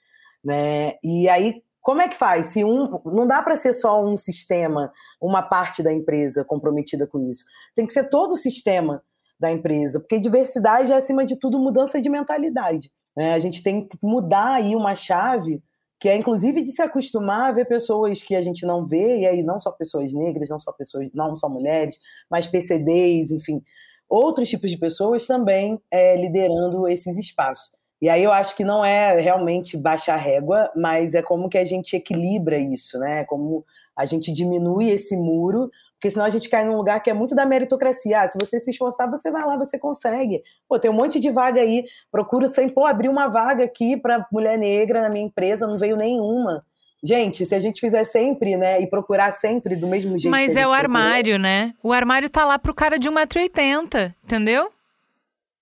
Né? 0.45 0.95
E 1.03 1.29
aí, 1.29 1.63
como 1.81 2.03
é 2.03 2.09
que 2.09 2.15
faz? 2.15 2.49
Se 2.49 2.63
um, 2.63 3.01
não 3.07 3.27
dá 3.27 3.43
para 3.43 3.57
ser 3.57 3.73
só 3.73 4.05
um 4.05 4.17
sistema, 4.17 4.93
uma 5.21 5.43
parte 5.43 5.83
da 5.83 5.93
empresa 5.93 6.45
comprometida 6.45 7.07
com 7.07 7.19
isso. 7.21 7.45
Tem 7.75 7.87
que 7.87 7.93
ser 7.93 8.09
todo 8.11 8.33
o 8.33 8.37
sistema 8.37 9.03
da 9.39 9.51
empresa, 9.51 10.01
porque 10.01 10.19
diversidade 10.19 10.93
é, 10.93 10.97
acima 10.97 11.25
de 11.27 11.37
tudo, 11.37 11.59
mudança 11.59 12.01
de 12.01 12.09
mentalidade. 12.09 12.91
Né? 13.17 13.35
A 13.35 13.39
gente 13.39 13.63
tem 13.63 13.87
que 13.87 13.97
mudar 14.03 14.55
aí 14.55 14.75
uma 14.75 14.95
chave 14.95 15.63
que 15.99 16.09
é 16.09 16.17
inclusive 16.17 16.63
de 16.63 16.73
se 16.73 16.83
acostumar 16.83 17.49
a 17.49 17.53
ver 17.53 17.67
pessoas 17.67 18.23
que 18.23 18.37
a 18.37 18.41
gente 18.41 18.67
não 18.67 18.85
vê, 18.85 19.21
e 19.21 19.27
aí 19.27 19.43
não 19.43 19.59
só 19.59 19.73
pessoas 19.73 20.13
negras, 20.13 20.49
não 20.49 20.61
só 20.61 20.71
pessoas, 20.73 21.09
não 21.15 21.35
só 21.37 21.49
mulheres, 21.49 21.99
mas 22.31 22.47
PCDs, 22.47 23.31
enfim, 23.31 23.63
outros 24.09 24.49
tipos 24.49 24.71
de 24.71 24.77
pessoas 24.77 25.27
também 25.27 25.81
é, 25.91 26.17
liderando 26.17 26.87
esses 26.87 27.17
espaços. 27.17 27.71
E 28.01 28.11
aí 28.11 28.23
eu 28.23 28.31
acho 28.31 28.55
que 28.55 28.63
não 28.63 28.85
é 28.85 29.19
realmente 29.19 29.75
baixar 29.77 30.17
régua, 30.17 30.71
mas 30.77 31.15
é 31.15 31.23
como 31.23 31.49
que 31.49 31.57
a 31.57 31.65
gente 31.65 31.97
equilibra 31.97 32.59
isso, 32.59 32.99
né? 32.99 33.25
Como 33.25 33.65
a 33.97 34.05
gente 34.05 34.31
diminui 34.33 34.91
esse 34.91 35.17
muro, 35.17 35.71
porque 35.97 36.11
senão 36.11 36.27
a 36.27 36.31
gente 36.31 36.49
cai 36.49 36.65
num 36.65 36.77
lugar 36.77 37.03
que 37.03 37.09
é 37.09 37.15
muito 37.15 37.35
da 37.35 37.47
meritocracia. 37.47 38.21
Ah, 38.21 38.29
se 38.29 38.39
você 38.39 38.59
se 38.59 38.71
esforçar, 38.71 39.11
você 39.11 39.31
vai 39.31 39.45
lá, 39.45 39.57
você 39.57 39.79
consegue. 39.79 40.43
Pô, 40.69 40.79
tem 40.79 40.91
um 40.91 40.95
monte 40.95 41.19
de 41.19 41.31
vaga 41.31 41.61
aí, 41.61 41.85
procuro 42.13 42.47
sempre, 42.49 42.75
pô, 42.75 42.87
abrir 42.87 43.09
uma 43.09 43.29
vaga 43.29 43.65
aqui 43.65 43.97
para 43.97 44.25
mulher 44.31 44.59
negra 44.59 45.01
na 45.01 45.09
minha 45.09 45.25
empresa, 45.25 45.67
não 45.67 45.79
veio 45.79 45.97
nenhuma. 45.97 46.61
Gente, 47.03 47.47
se 47.47 47.55
a 47.55 47.61
gente 47.61 47.81
fizer 47.81 48.05
sempre, 48.05 48.57
né, 48.57 48.81
e 48.81 48.87
procurar 48.87 49.33
sempre 49.33 49.75
do 49.75 49.87
mesmo 49.87 50.19
jeito. 50.19 50.31
Mas 50.31 50.55
é 50.55 50.67
o 50.67 50.73
armário, 50.73 51.35
procura... 51.35 51.39
né? 51.39 51.75
O 51.83 51.93
armário 51.93 52.29
tá 52.29 52.45
lá 52.45 52.59
pro 52.59 52.75
cara 52.75 52.99
de 52.99 53.09
1,80m, 53.09 54.13
entendeu? 54.25 54.71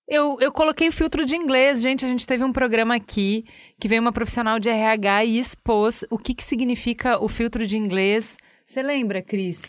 Eu, 0.07 0.37
eu 0.39 0.51
coloquei 0.51 0.87
o 0.87 0.91
filtro 0.91 1.25
de 1.25 1.35
inglês, 1.35 1.81
gente. 1.81 2.05
A 2.05 2.07
gente 2.07 2.27
teve 2.27 2.43
um 2.43 2.51
programa 2.51 2.95
aqui 2.95 3.45
que 3.79 3.87
veio 3.87 4.01
uma 4.01 4.11
profissional 4.11 4.59
de 4.59 4.69
RH 4.69 5.25
e 5.25 5.39
expôs 5.39 6.03
o 6.09 6.17
que, 6.17 6.33
que 6.33 6.43
significa 6.43 7.23
o 7.23 7.27
filtro 7.27 7.65
de 7.65 7.77
inglês. 7.77 8.37
Você 8.65 8.83
lembra, 8.83 9.21
Cris? 9.21 9.61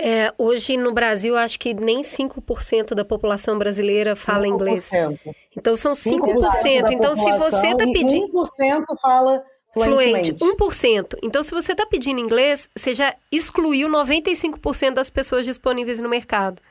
É, 0.00 0.32
hoje 0.38 0.76
no 0.76 0.92
Brasil, 0.92 1.36
acho 1.36 1.58
que 1.58 1.74
nem 1.74 2.02
5% 2.02 2.94
da 2.94 3.04
população 3.04 3.58
brasileira 3.58 4.14
fala 4.14 4.46
5%. 4.46 4.54
inglês. 4.54 4.90
Então 5.56 5.74
são 5.74 5.92
5%. 5.92 6.20
5% 6.20 6.92
então, 6.92 7.14
se 7.16 7.32
você 7.32 7.66
está 7.68 7.84
pedindo. 7.84 8.28
1% 8.28 8.84
fala 9.02 9.42
fluente. 9.72 10.32
1%. 10.34 11.18
Então, 11.22 11.42
se 11.42 11.52
você 11.52 11.72
está 11.72 11.84
pedindo 11.84 12.20
inglês, 12.20 12.70
você 12.74 12.94
já 12.94 13.14
excluiu 13.30 13.88
95% 13.88 14.94
das 14.94 15.10
pessoas 15.10 15.44
disponíveis 15.44 16.00
no 16.00 16.08
mercado. 16.08 16.62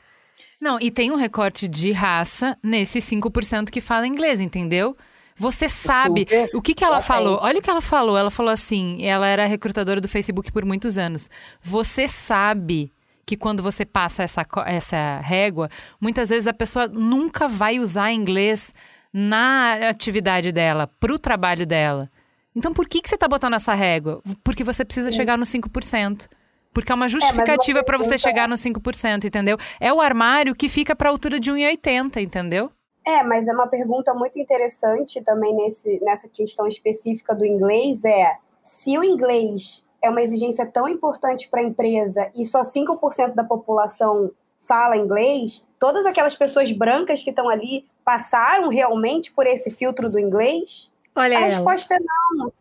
Não, 0.60 0.78
e 0.80 0.90
tem 0.90 1.10
um 1.12 1.16
recorte 1.16 1.68
de 1.68 1.92
raça 1.92 2.56
nesse 2.62 2.98
5% 2.98 3.70
que 3.70 3.80
fala 3.80 4.06
inglês, 4.06 4.40
entendeu? 4.40 4.96
Você 5.36 5.68
sabe 5.68 6.20
Super. 6.20 6.50
o 6.52 6.60
que, 6.60 6.74
que 6.74 6.84
ela 6.84 7.00
falou. 7.00 7.38
Olha 7.42 7.60
o 7.60 7.62
que 7.62 7.70
ela 7.70 7.80
falou. 7.80 8.16
Ela 8.16 8.30
falou 8.30 8.50
assim: 8.50 9.04
ela 9.06 9.26
era 9.28 9.46
recrutadora 9.46 10.00
do 10.00 10.08
Facebook 10.08 10.50
por 10.50 10.64
muitos 10.64 10.98
anos. 10.98 11.30
Você 11.62 12.08
sabe 12.08 12.92
que 13.28 13.36
quando 13.36 13.62
você 13.62 13.84
passa 13.84 14.22
essa, 14.22 14.42
essa 14.64 15.20
régua, 15.20 15.68
muitas 16.00 16.30
vezes 16.30 16.46
a 16.46 16.54
pessoa 16.54 16.88
nunca 16.88 17.46
vai 17.46 17.78
usar 17.78 18.10
inglês 18.10 18.72
na 19.12 19.90
atividade 19.90 20.50
dela, 20.50 20.86
para 20.98 21.12
o 21.12 21.18
trabalho 21.18 21.66
dela. 21.66 22.10
Então, 22.56 22.72
por 22.72 22.88
que, 22.88 23.02
que 23.02 23.08
você 23.08 23.16
está 23.16 23.28
botando 23.28 23.52
essa 23.52 23.74
régua? 23.74 24.22
Porque 24.42 24.64
você 24.64 24.82
precisa 24.82 25.10
Sim. 25.10 25.16
chegar 25.18 25.36
no 25.36 25.44
5%. 25.44 26.26
Porque 26.72 26.90
é 26.90 26.94
uma 26.94 27.04
é, 27.04 27.08
justificativa 27.10 27.80
é, 27.80 27.82
para 27.82 27.98
você 27.98 28.16
chegar 28.16 28.48
no 28.48 28.54
5%, 28.54 29.26
entendeu? 29.26 29.58
É 29.78 29.92
o 29.92 30.00
armário 30.00 30.54
que 30.54 30.66
fica 30.66 30.96
para 30.96 31.10
a 31.10 31.12
altura 31.12 31.38
de 31.38 31.52
1,80, 31.52 32.22
entendeu? 32.22 32.70
É, 33.06 33.22
mas 33.22 33.46
é 33.46 33.52
uma 33.52 33.66
pergunta 33.66 34.14
muito 34.14 34.38
interessante 34.38 35.20
também 35.20 35.54
nesse, 35.54 36.00
nessa 36.02 36.28
questão 36.28 36.66
específica 36.66 37.34
do 37.34 37.44
inglês, 37.44 38.04
é 38.06 38.36
se 38.64 38.96
o 38.96 39.04
inglês 39.04 39.86
é 40.02 40.10
uma 40.10 40.22
exigência 40.22 40.66
tão 40.66 40.88
importante 40.88 41.48
para 41.48 41.60
a 41.60 41.64
empresa 41.64 42.30
e 42.34 42.44
só 42.44 42.62
5% 42.62 43.34
da 43.34 43.44
população 43.44 44.30
fala 44.66 44.96
inglês, 44.96 45.64
todas 45.78 46.04
aquelas 46.04 46.34
pessoas 46.34 46.70
brancas 46.70 47.22
que 47.22 47.30
estão 47.30 47.48
ali 47.48 47.86
passaram 48.04 48.68
realmente 48.68 49.32
por 49.32 49.46
esse 49.46 49.70
filtro 49.70 50.10
do 50.10 50.18
inglês? 50.18 50.90
Olha 51.16 51.38
a 51.38 51.40
ela. 51.40 51.46
resposta 51.46 51.94
é 51.94 51.98
não. 51.98 52.52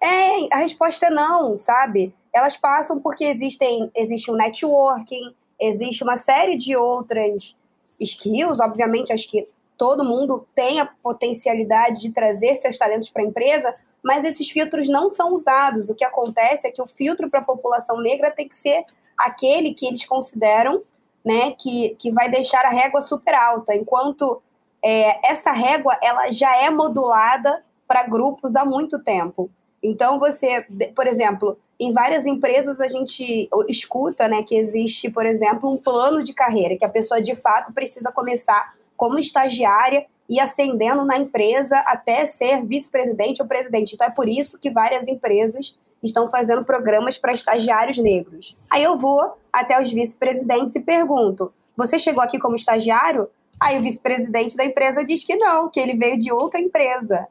É, 0.00 0.54
a 0.54 0.58
resposta 0.58 1.06
é 1.06 1.10
não, 1.10 1.58
sabe? 1.58 2.12
Elas 2.34 2.56
passam 2.56 2.98
porque 2.98 3.24
existem, 3.24 3.90
existe 3.94 4.30
um 4.30 4.34
networking, 4.34 5.32
existe 5.60 6.02
uma 6.02 6.16
série 6.16 6.56
de 6.56 6.74
outras 6.74 7.56
skills. 8.00 8.58
Obviamente, 8.58 9.12
acho 9.12 9.28
que 9.30 9.46
todo 9.78 10.04
mundo 10.04 10.46
tem 10.54 10.80
a 10.80 10.86
potencialidade 10.86 12.00
de 12.00 12.12
trazer 12.12 12.56
seus 12.56 12.76
talentos 12.76 13.08
para 13.10 13.22
a 13.22 13.26
empresa, 13.26 13.72
mas 14.02 14.24
esses 14.24 14.50
filtros 14.50 14.88
não 14.88 15.08
são 15.08 15.32
usados. 15.32 15.88
O 15.88 15.94
que 15.94 16.04
acontece 16.04 16.66
é 16.66 16.70
que 16.70 16.82
o 16.82 16.86
filtro 16.86 17.30
para 17.30 17.40
a 17.40 17.44
população 17.44 18.00
negra 18.00 18.30
tem 18.30 18.48
que 18.48 18.56
ser 18.56 18.84
aquele 19.16 19.74
que 19.74 19.86
eles 19.86 20.04
consideram 20.04 20.82
né, 21.24 21.52
que, 21.52 21.94
que 21.98 22.10
vai 22.10 22.30
deixar 22.30 22.64
a 22.64 22.70
régua 22.70 23.00
super 23.00 23.34
alta, 23.34 23.74
enquanto 23.74 24.42
é, 24.84 25.30
essa 25.30 25.52
régua 25.52 25.96
ela 26.02 26.30
já 26.30 26.56
é 26.56 26.68
modulada 26.68 27.62
para 27.86 28.02
grupos 28.02 28.56
há 28.56 28.64
muito 28.64 29.02
tempo. 29.02 29.48
Então, 29.82 30.18
você, 30.18 30.64
por 30.94 31.06
exemplo, 31.06 31.58
em 31.78 31.92
várias 31.92 32.26
empresas 32.26 32.80
a 32.80 32.88
gente 32.88 33.48
escuta 33.68 34.28
né, 34.28 34.42
que 34.42 34.56
existe, 34.56 35.10
por 35.10 35.26
exemplo, 35.26 35.70
um 35.70 35.76
plano 35.76 36.22
de 36.22 36.32
carreira, 36.32 36.76
que 36.76 36.84
a 36.84 36.88
pessoa 36.88 37.20
de 37.20 37.34
fato 37.34 37.72
precisa 37.72 38.12
começar 38.12 38.72
como 38.96 39.18
estagiária 39.18 40.06
e 40.28 40.40
ascendendo 40.40 41.04
na 41.04 41.18
empresa 41.18 41.76
até 41.80 42.24
ser 42.26 42.64
vice-presidente 42.64 43.42
ou 43.42 43.48
presidente. 43.48 43.94
Então, 43.94 44.06
é 44.06 44.10
por 44.10 44.28
isso 44.28 44.58
que 44.58 44.70
várias 44.70 45.06
empresas 45.08 45.76
estão 46.02 46.30
fazendo 46.30 46.64
programas 46.64 47.18
para 47.18 47.32
estagiários 47.32 47.98
negros. 47.98 48.56
Aí 48.70 48.82
eu 48.82 48.96
vou 48.96 49.36
até 49.52 49.80
os 49.80 49.92
vice-presidentes 49.92 50.74
e 50.74 50.80
pergunto: 50.80 51.52
você 51.76 51.98
chegou 51.98 52.22
aqui 52.22 52.38
como 52.38 52.56
estagiário? 52.56 53.28
Aí 53.60 53.78
o 53.78 53.82
vice-presidente 53.82 54.56
da 54.56 54.64
empresa 54.64 55.04
diz 55.04 55.24
que 55.24 55.36
não, 55.36 55.68
que 55.68 55.78
ele 55.78 55.94
veio 55.94 56.18
de 56.18 56.32
outra 56.32 56.60
empresa. 56.60 57.28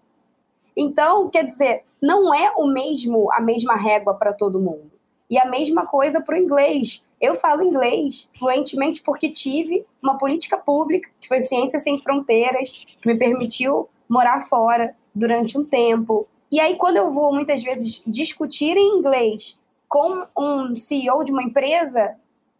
Então, 0.76 1.30
quer 1.30 1.46
dizer, 1.46 1.84
não 2.02 2.34
é 2.34 2.52
o 2.56 2.66
mesmo 2.68 3.32
a 3.34 3.42
mesma 3.42 3.76
régua 3.76 4.14
para 4.14 4.32
todo 4.34 4.60
mundo. 4.60 4.92
E 5.30 5.38
a 5.38 5.46
mesma 5.46 5.86
coisa 5.86 6.22
para 6.22 6.36
o 6.36 6.38
inglês. 6.38 7.04
Eu 7.22 7.36
falo 7.36 7.64
inglês 7.64 8.28
fluentemente 8.38 9.02
porque 9.04 9.30
tive 9.30 9.86
uma 10.02 10.18
política 10.18 10.58
pública, 10.58 11.10
que 11.20 11.28
foi 11.28 11.40
Ciências 11.42 11.84
Sem 11.84 12.02
Fronteiras, 12.02 12.72
que 13.00 13.08
me 13.08 13.16
permitiu 13.16 13.88
morar 14.10 14.48
fora 14.50 14.96
durante 15.14 15.58
um 15.58 15.64
tempo. 15.64 16.28
E 16.52 16.60
aí, 16.60 16.76
quando 16.76 16.98
eu 16.98 17.14
vou 17.14 17.32
muitas 17.32 17.62
vezes 17.62 18.02
discutir 18.06 18.76
em 18.76 18.98
inglês 18.98 19.58
com 19.88 20.26
um 20.36 20.76
CEO 20.76 21.24
de 21.24 21.32
uma 21.32 21.44
empresa 21.44 22.16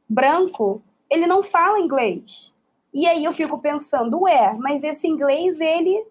branco, 0.08 0.82
ele 1.10 1.26
não 1.26 1.42
fala 1.42 1.80
inglês. 1.80 2.54
E 2.94 3.08
aí 3.08 3.24
eu 3.24 3.34
fico 3.34 3.58
pensando, 3.58 4.22
ué, 4.22 4.54
mas 4.60 4.84
esse 4.84 5.08
inglês 5.08 5.60
ele 5.60 6.06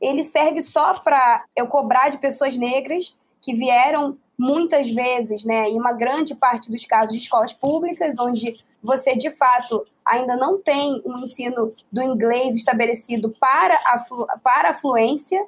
ele 0.00 0.24
serve 0.24 0.60
só 0.62 0.94
para 0.98 1.44
eu 1.54 1.68
cobrar 1.68 2.08
de 2.08 2.18
pessoas 2.18 2.56
negras 2.56 3.16
que 3.40 3.54
vieram 3.54 4.18
muitas 4.42 4.90
vezes, 4.90 5.44
né, 5.44 5.68
em 5.68 5.78
uma 5.78 5.92
grande 5.92 6.34
parte 6.34 6.68
dos 6.68 6.84
casos 6.84 7.14
de 7.14 7.22
escolas 7.22 7.52
públicas, 7.52 8.18
onde 8.18 8.58
você 8.82 9.14
de 9.14 9.30
fato 9.30 9.86
ainda 10.04 10.34
não 10.34 10.60
tem 10.60 11.00
um 11.06 11.20
ensino 11.20 11.72
do 11.92 12.02
inglês 12.02 12.56
estabelecido 12.56 13.30
para 13.38 13.74
a, 13.74 14.38
para 14.42 14.70
a 14.70 14.74
fluência, 14.74 15.40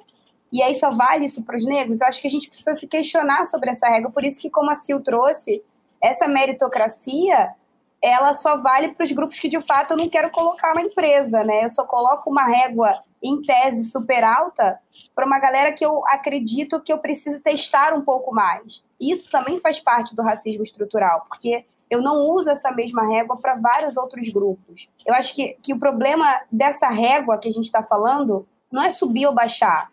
e 0.49 0.63
aí 0.63 0.73
só 0.73 0.91
vale 0.91 1.25
isso 1.25 1.43
para 1.43 1.57
os 1.57 1.65
negros, 1.65 1.99
eu 1.99 2.07
acho 2.07 2.21
que 2.21 2.27
a 2.27 2.31
gente 2.31 2.47
precisa 2.47 2.73
se 2.73 2.87
questionar 2.87 3.43
sobre 3.45 3.69
essa 3.69 3.89
regra. 3.89 4.09
Por 4.09 4.23
isso 4.23 4.39
que, 4.39 4.49
como 4.49 4.71
a 4.71 4.75
Sil 4.79 5.03
trouxe, 5.03 5.61
essa 6.01 6.25
meritocracia 6.25 7.53
ela 8.01 8.33
só 8.33 8.57
vale 8.57 8.93
para 8.93 9.03
os 9.03 9.11
grupos 9.11 9.39
que 9.39 9.49
de 9.49 9.59
fato 9.61 9.91
eu 9.91 9.97
não 9.97 10.07
quero 10.07 10.29
colocar 10.29 10.73
na 10.75 10.83
empresa, 10.83 11.43
né? 11.43 11.65
Eu 11.65 11.69
só 11.69 11.85
coloco 11.85 12.29
uma 12.29 12.45
régua 12.45 12.99
em 13.23 13.41
tese 13.41 13.89
super 13.89 14.23
alta 14.23 14.79
para 15.15 15.25
uma 15.25 15.39
galera 15.39 15.71
que 15.73 15.85
eu 15.85 16.05
acredito 16.07 16.81
que 16.81 16.91
eu 16.91 16.99
preciso 16.99 17.41
testar 17.41 17.93
um 17.93 18.01
pouco 18.01 18.33
mais. 18.33 18.83
Isso 18.99 19.29
também 19.29 19.59
faz 19.59 19.79
parte 19.79 20.15
do 20.15 20.21
racismo 20.21 20.63
estrutural, 20.63 21.25
porque 21.27 21.65
eu 21.89 22.01
não 22.01 22.29
uso 22.29 22.49
essa 22.49 22.71
mesma 22.71 23.07
régua 23.07 23.37
para 23.37 23.55
vários 23.55 23.97
outros 23.97 24.29
grupos. 24.29 24.87
Eu 25.05 25.13
acho 25.13 25.33
que, 25.33 25.57
que 25.61 25.73
o 25.73 25.79
problema 25.79 26.41
dessa 26.51 26.89
régua 26.89 27.37
que 27.37 27.47
a 27.47 27.51
gente 27.51 27.65
está 27.65 27.83
falando 27.83 28.47
não 28.71 28.83
é 28.83 28.89
subir 28.89 29.27
ou 29.27 29.33
baixar, 29.33 29.91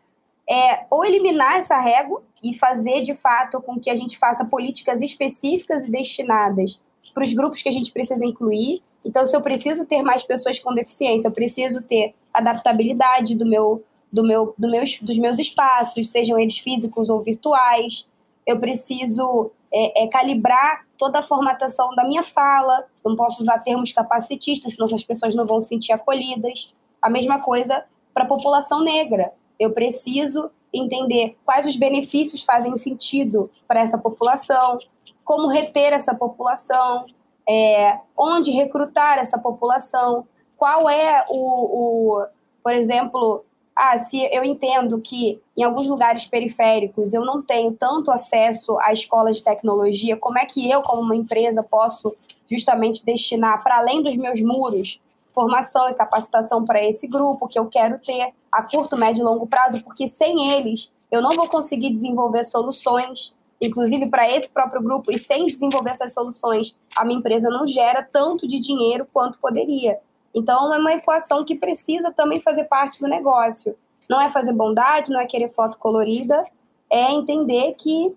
é 0.48 0.86
ou 0.90 1.04
eliminar 1.04 1.56
essa 1.56 1.78
régua 1.78 2.22
e 2.42 2.54
fazer 2.58 3.02
de 3.02 3.14
fato 3.14 3.60
com 3.62 3.78
que 3.78 3.90
a 3.90 3.94
gente 3.94 4.18
faça 4.18 4.44
políticas 4.44 5.00
específicas 5.00 5.84
e 5.84 5.90
destinadas 5.90 6.80
para 7.14 7.24
os 7.24 7.32
grupos 7.32 7.62
que 7.62 7.68
a 7.68 7.72
gente 7.72 7.92
precisa 7.92 8.24
incluir. 8.24 8.82
Então, 9.04 9.26
se 9.26 9.36
eu 9.36 9.40
preciso 9.40 9.84
ter 9.86 10.02
mais 10.02 10.24
pessoas 10.24 10.58
com 10.58 10.74
deficiência, 10.74 11.28
eu 11.28 11.32
preciso 11.32 11.82
ter 11.82 12.14
adaptabilidade 12.32 13.34
do 13.34 13.44
meu, 13.44 13.84
do 14.12 14.22
meu, 14.22 14.54
do 14.56 14.70
meus, 14.70 14.98
dos 15.00 15.18
meus 15.18 15.38
espaços, 15.38 16.10
sejam 16.10 16.38
eles 16.38 16.58
físicos 16.58 17.08
ou 17.08 17.20
virtuais. 17.20 18.06
Eu 18.46 18.60
preciso 18.60 19.50
é, 19.72 20.04
é, 20.04 20.08
calibrar 20.08 20.86
toda 20.96 21.18
a 21.18 21.22
formatação 21.22 21.94
da 21.94 22.04
minha 22.04 22.22
fala. 22.22 22.86
Não 23.04 23.16
posso 23.16 23.40
usar 23.40 23.58
termos 23.58 23.92
capacitistas, 23.92 24.74
senão 24.74 24.94
as 24.94 25.04
pessoas 25.04 25.34
não 25.34 25.46
vão 25.46 25.60
se 25.60 25.68
sentir 25.68 25.92
acolhidas. 25.92 26.72
A 27.00 27.10
mesma 27.10 27.40
coisa 27.40 27.84
para 28.14 28.24
a 28.24 28.28
população 28.28 28.82
negra. 28.82 29.32
Eu 29.58 29.72
preciso 29.72 30.50
entender 30.72 31.36
quais 31.44 31.66
os 31.66 31.76
benefícios 31.76 32.42
fazem 32.42 32.76
sentido 32.76 33.50
para 33.66 33.80
essa 33.80 33.98
população, 33.98 34.78
como 35.24 35.48
reter 35.48 35.92
essa 35.92 36.14
população, 36.14 37.06
é, 37.48 37.98
onde 38.16 38.50
recrutar 38.50 39.18
essa 39.18 39.38
população, 39.38 40.26
qual 40.56 40.88
é 40.88 41.24
o, 41.28 42.18
o, 42.20 42.26
por 42.62 42.72
exemplo, 42.72 43.44
ah, 43.74 43.98
se 43.98 44.22
eu 44.32 44.44
entendo 44.44 45.00
que 45.00 45.40
em 45.56 45.62
alguns 45.64 45.88
lugares 45.88 46.26
periféricos 46.26 47.12
eu 47.12 47.24
não 47.24 47.42
tenho 47.42 47.72
tanto 47.72 48.10
acesso 48.10 48.78
à 48.80 48.92
escola 48.92 49.32
de 49.32 49.42
tecnologia, 49.42 50.16
como 50.16 50.38
é 50.38 50.44
que 50.44 50.70
eu, 50.70 50.82
como 50.82 51.02
uma 51.02 51.16
empresa, 51.16 51.62
posso 51.62 52.14
justamente 52.48 53.04
destinar 53.04 53.62
para 53.62 53.78
além 53.78 54.02
dos 54.02 54.16
meus 54.16 54.40
muros 54.42 55.00
formação 55.32 55.88
e 55.88 55.94
capacitação 55.94 56.64
para 56.64 56.84
esse 56.84 57.06
grupo 57.06 57.48
que 57.48 57.58
eu 57.58 57.66
quero 57.66 57.98
ter 57.98 58.34
a 58.50 58.62
curto, 58.62 58.96
médio 58.96 59.22
e 59.22 59.24
longo 59.24 59.46
prazo, 59.46 59.82
porque 59.82 60.06
sem 60.06 60.52
eles 60.52 60.92
eu 61.10 61.22
não 61.22 61.30
vou 61.30 61.48
conseguir 61.48 61.90
desenvolver 61.90 62.44
soluções 62.44 63.34
inclusive 63.62 64.08
para 64.08 64.28
esse 64.28 64.50
próprio 64.50 64.82
grupo, 64.82 65.12
e 65.12 65.18
sem 65.18 65.46
desenvolver 65.46 65.90
essas 65.90 66.12
soluções, 66.12 66.76
a 66.96 67.04
minha 67.04 67.20
empresa 67.20 67.48
não 67.48 67.64
gera 67.66 68.02
tanto 68.02 68.48
de 68.48 68.58
dinheiro 68.58 69.06
quanto 69.12 69.38
poderia. 69.38 69.98
Então, 70.34 70.74
é 70.74 70.78
uma 70.78 70.94
equação 70.94 71.44
que 71.44 71.54
precisa 71.54 72.10
também 72.10 72.40
fazer 72.40 72.64
parte 72.64 73.00
do 73.00 73.06
negócio. 73.06 73.76
Não 74.10 74.20
é 74.20 74.30
fazer 74.30 74.52
bondade, 74.52 75.12
não 75.12 75.20
é 75.20 75.26
querer 75.26 75.50
foto 75.50 75.78
colorida, 75.78 76.44
é 76.90 77.12
entender 77.12 77.74
que 77.78 78.12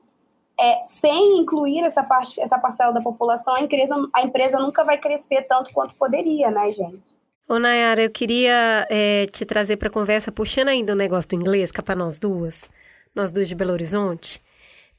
é, 0.60 0.82
sem 0.84 1.38
incluir 1.40 1.82
essa, 1.82 2.02
parte, 2.02 2.42
essa 2.42 2.58
parcela 2.58 2.92
da 2.92 3.02
população, 3.02 3.54
a 3.54 3.62
empresa, 3.62 3.96
a 4.14 4.24
empresa 4.24 4.60
nunca 4.60 4.84
vai 4.84 4.98
crescer 4.98 5.44
tanto 5.44 5.72
quanto 5.74 5.94
poderia, 5.96 6.50
né, 6.50 6.72
gente? 6.72 7.16
Ô, 7.48 7.60
Nayara, 7.60 8.02
eu 8.02 8.10
queria 8.10 8.88
é, 8.90 9.28
te 9.28 9.46
trazer 9.46 9.78
para 9.78 9.90
conversa, 9.90 10.32
puxando 10.32 10.70
ainda 10.70 10.94
o 10.94 10.96
negócio 10.96 11.30
do 11.30 11.36
inglês, 11.36 11.72
é 11.78 11.82
para 11.82 11.96
nós 11.96 12.18
duas, 12.18 12.68
nós 13.14 13.32
duas 13.32 13.48
de 13.48 13.54
Belo 13.54 13.74
Horizonte. 13.74 14.42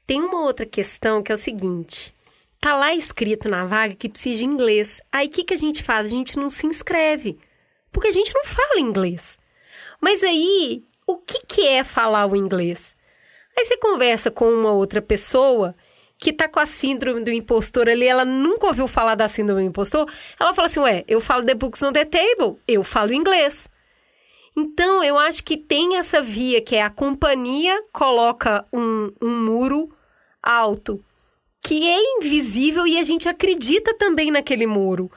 Tem 0.07 0.21
uma 0.21 0.45
outra 0.45 0.65
questão 0.65 1.21
que 1.21 1.33
é 1.33 1.35
o 1.35 1.37
seguinte: 1.37 2.15
tá 2.61 2.77
lá 2.77 2.95
escrito 2.95 3.49
na 3.49 3.65
vaga 3.65 3.93
que 3.93 4.07
precisa 4.07 4.37
de 4.37 4.45
inglês. 4.45 5.01
Aí 5.11 5.27
o 5.27 5.29
que, 5.29 5.43
que 5.43 5.53
a 5.53 5.57
gente 5.57 5.83
faz? 5.83 6.05
A 6.05 6.09
gente 6.09 6.37
não 6.37 6.49
se 6.49 6.65
inscreve, 6.65 7.37
porque 7.91 8.07
a 8.07 8.13
gente 8.13 8.33
não 8.33 8.45
fala 8.45 8.79
inglês. 8.79 9.37
Mas 9.99 10.23
aí, 10.23 10.81
o 11.05 11.17
que, 11.17 11.45
que 11.45 11.67
é 11.67 11.83
falar 11.83 12.25
o 12.25 12.37
inglês? 12.37 12.95
Aí 13.57 13.65
você 13.65 13.75
conversa 13.75 14.31
com 14.31 14.49
uma 14.49 14.71
outra 14.71 15.01
pessoa 15.01 15.75
que 16.17 16.31
tá 16.31 16.47
com 16.47 16.59
a 16.59 16.65
síndrome 16.65 17.23
do 17.23 17.31
impostor 17.31 17.89
ali, 17.89 18.07
ela 18.07 18.23
nunca 18.23 18.67
ouviu 18.67 18.87
falar 18.87 19.15
da 19.15 19.27
síndrome 19.27 19.63
do 19.63 19.67
impostor, 19.67 20.09
ela 20.39 20.53
fala 20.53 20.67
assim: 20.67 20.79
Ué, 20.79 21.03
eu 21.05 21.19
falo 21.19 21.45
The 21.45 21.53
Books 21.53 21.83
on 21.83 21.91
the 21.91 22.05
Table, 22.05 22.57
eu 22.65 22.81
falo 22.81 23.13
inglês. 23.13 23.69
Então, 24.55 25.03
eu 25.03 25.19
acho 25.19 25.43
que 25.43 25.57
tem 25.57 25.97
essa 25.97 26.21
via 26.21 26.61
que 26.61 26.77
é 26.77 26.81
a 26.81 26.89
companhia 26.89 27.83
coloca 27.91 28.65
um, 28.73 29.11
um 29.21 29.43
muro 29.43 29.91
alto 30.47 31.03
que 31.61 31.85
é 31.85 31.99
invisível 32.17 32.87
e 32.87 32.97
a 32.97 33.03
gente 33.03 33.27
acredita 33.27 33.93
também 33.93 34.31
naquele 34.31 34.65
muro. 34.65 35.11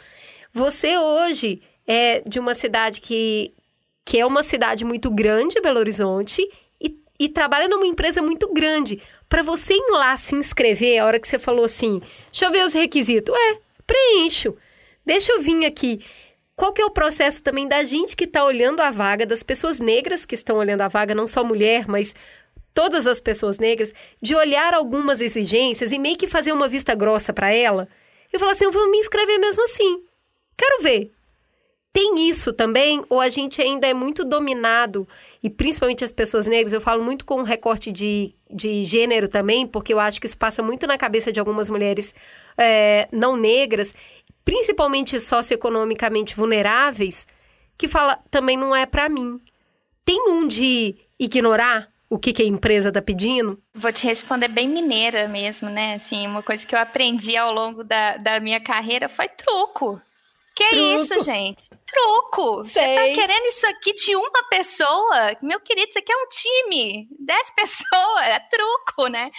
Você 0.52 0.98
hoje 0.98 1.62
é 1.86 2.20
de 2.26 2.40
uma 2.40 2.54
cidade 2.54 3.00
que, 3.00 3.52
que 4.04 4.18
é 4.18 4.26
uma 4.26 4.42
cidade 4.42 4.84
muito 4.84 5.10
grande, 5.10 5.60
Belo 5.60 5.78
Horizonte, 5.78 6.42
e, 6.80 6.98
e 7.20 7.28
trabalha 7.28 7.68
numa 7.68 7.86
empresa 7.86 8.20
muito 8.20 8.52
grande. 8.52 9.00
Para 9.28 9.42
você 9.42 9.74
ir 9.74 9.92
lá 9.92 10.16
se 10.16 10.34
inscrever, 10.34 10.98
a 10.98 11.06
hora 11.06 11.20
que 11.20 11.28
você 11.28 11.38
falou 11.38 11.64
assim, 11.64 12.02
deixa 12.32 12.46
eu 12.46 12.50
ver 12.50 12.66
os 12.66 12.74
requisitos. 12.74 13.32
É, 13.32 13.58
preencho. 13.86 14.56
Deixa 15.06 15.30
eu 15.30 15.40
vir 15.40 15.64
aqui. 15.64 16.00
Qual 16.56 16.72
que 16.72 16.82
é 16.82 16.84
o 16.84 16.90
processo 16.90 17.42
também 17.44 17.68
da 17.68 17.84
gente 17.84 18.16
que 18.16 18.24
está 18.24 18.44
olhando 18.44 18.80
a 18.80 18.90
vaga, 18.90 19.24
das 19.24 19.42
pessoas 19.42 19.78
negras 19.78 20.26
que 20.26 20.34
estão 20.34 20.56
olhando 20.56 20.80
a 20.80 20.88
vaga, 20.88 21.14
não 21.14 21.28
só 21.28 21.44
mulher, 21.44 21.86
mas 21.86 22.14
todas 22.80 23.06
as 23.06 23.20
pessoas 23.20 23.58
negras, 23.58 23.92
de 24.22 24.34
olhar 24.34 24.72
algumas 24.72 25.20
exigências 25.20 25.92
e 25.92 25.98
meio 25.98 26.16
que 26.16 26.26
fazer 26.26 26.50
uma 26.50 26.66
vista 26.66 26.94
grossa 26.94 27.30
para 27.30 27.52
ela 27.52 27.86
e 28.32 28.38
falar 28.38 28.52
assim: 28.52 28.64
eu 28.64 28.72
vou 28.72 28.90
me 28.90 28.96
inscrever 28.96 29.38
mesmo 29.38 29.62
assim. 29.64 30.02
Quero 30.56 30.82
ver. 30.82 31.12
Tem 31.92 32.26
isso 32.26 32.54
também, 32.54 33.04
ou 33.10 33.20
a 33.20 33.28
gente 33.28 33.60
ainda 33.60 33.86
é 33.86 33.92
muito 33.92 34.24
dominado, 34.24 35.06
e 35.42 35.50
principalmente 35.50 36.04
as 36.04 36.12
pessoas 36.12 36.46
negras, 36.46 36.72
eu 36.72 36.80
falo 36.80 37.04
muito 37.04 37.26
com 37.26 37.40
um 37.40 37.42
recorte 37.42 37.92
de, 37.92 38.34
de 38.50 38.82
gênero 38.84 39.28
também, 39.28 39.66
porque 39.66 39.92
eu 39.92 40.00
acho 40.00 40.18
que 40.18 40.26
isso 40.26 40.38
passa 40.38 40.62
muito 40.62 40.86
na 40.86 40.96
cabeça 40.96 41.30
de 41.30 41.38
algumas 41.38 41.68
mulheres 41.68 42.14
é, 42.56 43.08
não 43.12 43.36
negras, 43.36 43.94
principalmente 44.42 45.20
socioeconomicamente 45.20 46.34
vulneráveis, 46.34 47.28
que 47.76 47.88
fala 47.88 48.18
também 48.30 48.56
não 48.56 48.74
é 48.74 48.86
para 48.86 49.06
mim. 49.10 49.38
Tem 50.02 50.30
um 50.30 50.48
de 50.48 50.94
ignorar 51.18 51.90
o 52.10 52.18
que, 52.18 52.32
que 52.32 52.42
a 52.42 52.46
empresa 52.46 52.90
tá 52.90 53.00
pedindo? 53.00 53.62
Vou 53.72 53.92
te 53.92 54.04
responder 54.04 54.48
bem 54.48 54.68
mineira 54.68 55.28
mesmo, 55.28 55.70
né? 55.70 55.94
Assim, 55.94 56.26
uma 56.26 56.42
coisa 56.42 56.66
que 56.66 56.74
eu 56.74 56.78
aprendi 56.80 57.36
ao 57.36 57.54
longo 57.54 57.84
da, 57.84 58.16
da 58.16 58.40
minha 58.40 58.60
carreira 58.60 59.08
foi 59.08 59.28
truco. 59.28 60.02
Que 60.56 60.64
é 60.64 60.74
isso, 60.74 61.20
gente? 61.20 61.70
Truco. 61.86 62.64
Você 62.64 62.80
tá 62.80 63.02
querendo 63.14 63.46
isso 63.46 63.64
aqui 63.68 63.94
de 63.94 64.16
uma 64.16 64.42
pessoa? 64.50 65.36
Meu 65.40 65.60
querido, 65.60 65.88
isso 65.88 65.98
aqui 66.00 66.12
é 66.12 66.16
um 66.16 66.28
time. 66.28 67.08
Dez 67.18 67.50
pessoas, 67.54 68.26
é 68.26 68.40
truco, 68.40 69.06
né? 69.06 69.30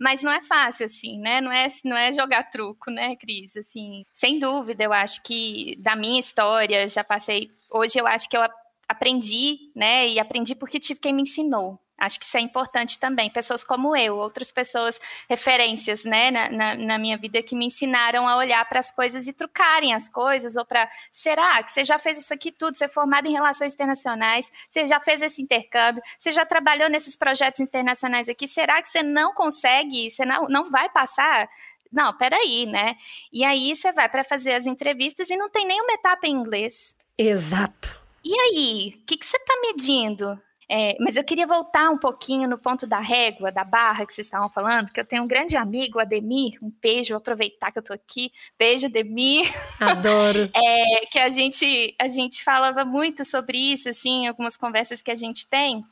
Mas 0.00 0.22
não 0.22 0.32
é 0.32 0.42
fácil, 0.42 0.86
assim, 0.86 1.18
né? 1.20 1.42
Não 1.42 1.52
é, 1.52 1.68
não 1.84 1.96
é 1.96 2.12
jogar 2.12 2.50
truco, 2.50 2.90
né, 2.90 3.14
Cris? 3.16 3.54
Assim, 3.54 4.02
sem 4.14 4.38
dúvida, 4.38 4.82
eu 4.82 4.92
acho 4.94 5.22
que 5.22 5.76
da 5.78 5.94
minha 5.94 6.18
história, 6.18 6.88
já 6.88 7.04
passei. 7.04 7.50
Hoje 7.70 7.98
eu 7.98 8.06
acho 8.06 8.28
que 8.28 8.36
eu 8.36 8.42
aprendi, 8.88 9.70
né? 9.76 10.08
E 10.08 10.18
aprendi 10.18 10.54
porque 10.54 10.80
tive 10.80 10.98
quem 10.98 11.12
me 11.12 11.22
ensinou. 11.22 11.78
Acho 11.96 12.18
que 12.18 12.24
isso 12.24 12.36
é 12.36 12.40
importante 12.40 12.98
também. 12.98 13.30
Pessoas 13.30 13.62
como 13.62 13.96
eu, 13.96 14.16
outras 14.16 14.50
pessoas, 14.50 14.98
referências, 15.28 16.04
né, 16.04 16.30
na, 16.30 16.50
na, 16.50 16.74
na 16.74 16.98
minha 16.98 17.16
vida 17.16 17.42
que 17.42 17.54
me 17.54 17.66
ensinaram 17.66 18.26
a 18.26 18.36
olhar 18.36 18.68
para 18.68 18.80
as 18.80 18.90
coisas 18.90 19.26
e 19.26 19.32
trucarem 19.32 19.94
as 19.94 20.08
coisas, 20.08 20.56
ou 20.56 20.64
para, 20.64 20.88
será 21.12 21.62
que 21.62 21.70
você 21.70 21.84
já 21.84 21.98
fez 21.98 22.18
isso 22.18 22.34
aqui 22.34 22.50
tudo? 22.50 22.76
Você 22.76 22.84
é 22.84 22.88
formado 22.88 23.26
em 23.26 23.32
relações 23.32 23.74
internacionais, 23.74 24.50
você 24.68 24.86
já 24.86 25.00
fez 25.00 25.22
esse 25.22 25.40
intercâmbio, 25.40 26.02
você 26.18 26.32
já 26.32 26.44
trabalhou 26.44 26.88
nesses 26.88 27.14
projetos 27.16 27.60
internacionais 27.60 28.28
aqui, 28.28 28.48
será 28.48 28.82
que 28.82 28.88
você 28.88 29.02
não 29.02 29.32
consegue, 29.32 30.10
você 30.10 30.24
não, 30.24 30.48
não 30.48 30.70
vai 30.70 30.88
passar? 30.88 31.48
não, 31.94 32.12
peraí, 32.12 32.66
né? 32.66 32.96
E 33.32 33.44
aí 33.44 33.76
você 33.76 33.92
vai 33.92 34.08
para 34.08 34.24
fazer 34.24 34.54
as 34.54 34.66
entrevistas 34.66 35.30
e 35.30 35.36
não 35.36 35.48
tem 35.48 35.64
nenhuma 35.64 35.92
etapa 35.92 36.26
em 36.26 36.32
inglês. 36.32 36.96
Exato. 37.16 38.02
E 38.24 38.34
aí, 38.36 38.94
o 38.96 39.06
que, 39.06 39.16
que 39.16 39.24
você 39.24 39.36
está 39.36 39.54
medindo? 39.60 40.40
É, 40.68 40.96
mas 40.98 41.16
eu 41.16 41.24
queria 41.24 41.46
voltar 41.46 41.90
um 41.90 41.98
pouquinho 41.98 42.48
no 42.48 42.58
ponto 42.58 42.86
da 42.86 42.98
régua, 42.98 43.52
da 43.52 43.64
barra 43.64 44.06
que 44.06 44.12
vocês 44.12 44.26
estavam 44.26 44.48
falando, 44.48 44.90
que 44.90 45.00
eu 45.00 45.04
tenho 45.04 45.22
um 45.22 45.26
grande 45.26 45.56
amigo, 45.56 46.00
Ademir, 46.00 46.58
um 46.62 46.72
beijo, 46.80 47.14
aproveitar 47.14 47.70
que 47.70 47.78
eu 47.78 47.82
tô 47.82 47.92
aqui. 47.92 48.32
Beijo, 48.58 48.86
Ademir. 48.86 49.50
Adoro. 49.80 50.48
é, 50.54 51.06
que 51.06 51.18
a 51.18 51.30
gente, 51.30 51.94
a 51.98 52.08
gente 52.08 52.42
falava 52.42 52.84
muito 52.84 53.24
sobre 53.24 53.58
isso, 53.58 53.88
assim, 53.88 54.26
algumas 54.26 54.56
conversas 54.56 55.02
que 55.02 55.10
a 55.10 55.16
gente 55.16 55.46
tem, 55.48 55.82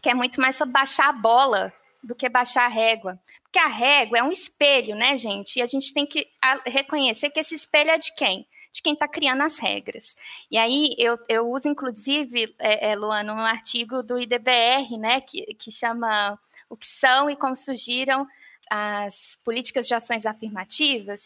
que 0.00 0.08
é 0.08 0.14
muito 0.14 0.40
mais 0.40 0.56
sobre 0.56 0.72
baixar 0.72 1.08
a 1.08 1.12
bola 1.12 1.72
do 2.02 2.14
que 2.14 2.28
baixar 2.28 2.64
a 2.64 2.68
régua. 2.68 3.18
Porque 3.42 3.58
a 3.58 3.66
régua 3.66 4.18
é 4.18 4.22
um 4.22 4.30
espelho, 4.30 4.94
né, 4.94 5.16
gente? 5.16 5.56
E 5.56 5.62
a 5.62 5.66
gente 5.66 5.92
tem 5.92 6.06
que 6.06 6.26
reconhecer 6.66 7.30
que 7.30 7.40
esse 7.40 7.54
espelho 7.54 7.90
é 7.90 7.98
de 7.98 8.14
quem? 8.14 8.46
De 8.72 8.82
quem 8.82 8.92
está 8.94 9.08
criando 9.08 9.42
as 9.42 9.58
regras. 9.58 10.16
E 10.50 10.58
aí 10.58 10.94
eu, 10.98 11.18
eu 11.28 11.50
uso, 11.50 11.68
inclusive, 11.68 12.54
é, 12.58 12.90
é, 12.90 12.96
Luana, 12.96 13.34
um 13.34 13.38
artigo 13.38 14.02
do 14.02 14.18
IDBR, 14.18 14.96
né, 14.98 15.20
que, 15.20 15.54
que 15.54 15.70
chama 15.70 16.38
O 16.68 16.76
que 16.76 16.86
são 16.86 17.30
e 17.30 17.36
como 17.36 17.56
surgiram 17.56 18.26
as 18.70 19.38
políticas 19.44 19.88
de 19.88 19.94
ações 19.94 20.26
afirmativas. 20.26 21.22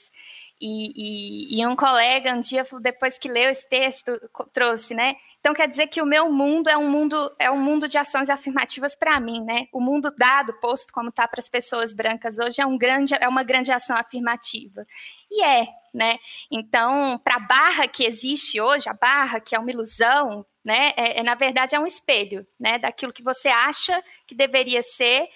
E, 0.65 0.93
e, 1.57 1.61
e, 1.61 1.67
um 1.67 1.75
colega 1.75 2.33
um 2.33 2.41
dia, 2.41 2.65
depois 2.81 3.19
que 3.19 3.29
leu 3.29 3.51
esse 3.51 3.69
texto, 3.69 4.13
trouxe, 4.53 4.95
né? 4.95 5.17
Então 5.41 5.53
quer 5.53 5.67
dizer 5.67 5.89
que 5.89 6.01
o 6.01 6.07
meu 6.07 6.31
mundo 6.31 6.69
é 6.69 6.79
um 6.79 6.89
mundo 6.89 7.35
é 7.37 7.51
um 7.51 7.59
mundo 7.59 7.89
de 7.89 7.99
ações 7.99 8.31
afirmativas 8.31 8.95
para 8.95 9.19
mim, 9.19 9.43
né? 9.43 9.67
O 9.73 9.81
mundo 9.81 10.15
dado, 10.17 10.53
posto 10.61 10.93
como 10.93 11.09
está 11.09 11.27
para 11.27 11.41
as 11.41 11.49
pessoas 11.49 11.93
brancas 11.93 12.39
hoje, 12.39 12.61
é 12.61 12.67
um 12.67 12.79
grande 12.79 13.13
é 13.13 13.29
uma 13.29 13.43
grande 13.43 13.73
ação 13.73 13.97
afirmativa. 13.97 14.85
E 15.29 15.43
é, 15.43 15.67
né? 15.93 16.19
Então, 16.51 17.19
para 17.23 17.37
a 17.37 17.47
barra 17.47 17.89
que 17.89 18.05
existe 18.05 18.61
hoje, 18.61 18.89
a 18.89 18.95
barra 18.95 19.41
que 19.41 19.55
é 19.55 19.59
uma 19.59 19.71
ilusão, 19.71 20.45
né? 20.65 20.93
É, 20.97 21.21
é, 21.21 21.23
na 21.23 21.35
verdade 21.35 21.75
é 21.75 21.81
um 21.81 21.87
espelho, 21.87 22.47
né? 22.59 22.79
Daquilo 22.79 23.13
que 23.13 23.23
você 23.23 23.49
acha 23.49 24.03
que 24.27 24.35
deveria 24.35 24.83
ser 24.83 25.29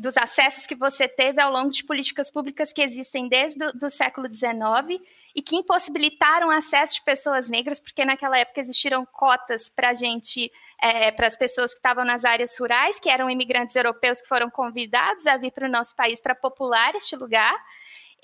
dos 0.00 0.16
acessos 0.16 0.66
que 0.66 0.74
você 0.74 1.06
teve 1.06 1.42
ao 1.42 1.52
longo 1.52 1.70
de 1.70 1.84
políticas 1.84 2.30
públicas 2.30 2.72
que 2.72 2.80
existem 2.80 3.28
desde 3.28 3.62
o 3.84 3.90
século 3.90 4.32
XIX 4.32 4.98
e 5.34 5.42
que 5.42 5.56
impossibilitaram 5.56 6.50
acesso 6.50 6.94
de 6.94 7.04
pessoas 7.04 7.50
negras, 7.50 7.78
porque 7.78 8.02
naquela 8.02 8.38
época 8.38 8.62
existiram 8.62 9.04
cotas 9.04 9.68
para 9.68 9.92
gente, 9.92 10.50
é, 10.80 11.12
para 11.12 11.26
as 11.26 11.36
pessoas 11.36 11.72
que 11.72 11.78
estavam 11.78 12.02
nas 12.02 12.24
áreas 12.24 12.58
rurais, 12.58 12.98
que 12.98 13.10
eram 13.10 13.28
imigrantes 13.28 13.76
europeus 13.76 14.22
que 14.22 14.28
foram 14.28 14.48
convidados 14.48 15.26
a 15.26 15.36
vir 15.36 15.52
para 15.52 15.68
o 15.68 15.70
nosso 15.70 15.94
país 15.94 16.18
para 16.18 16.34
popular 16.34 16.94
este 16.94 17.14
lugar. 17.14 17.54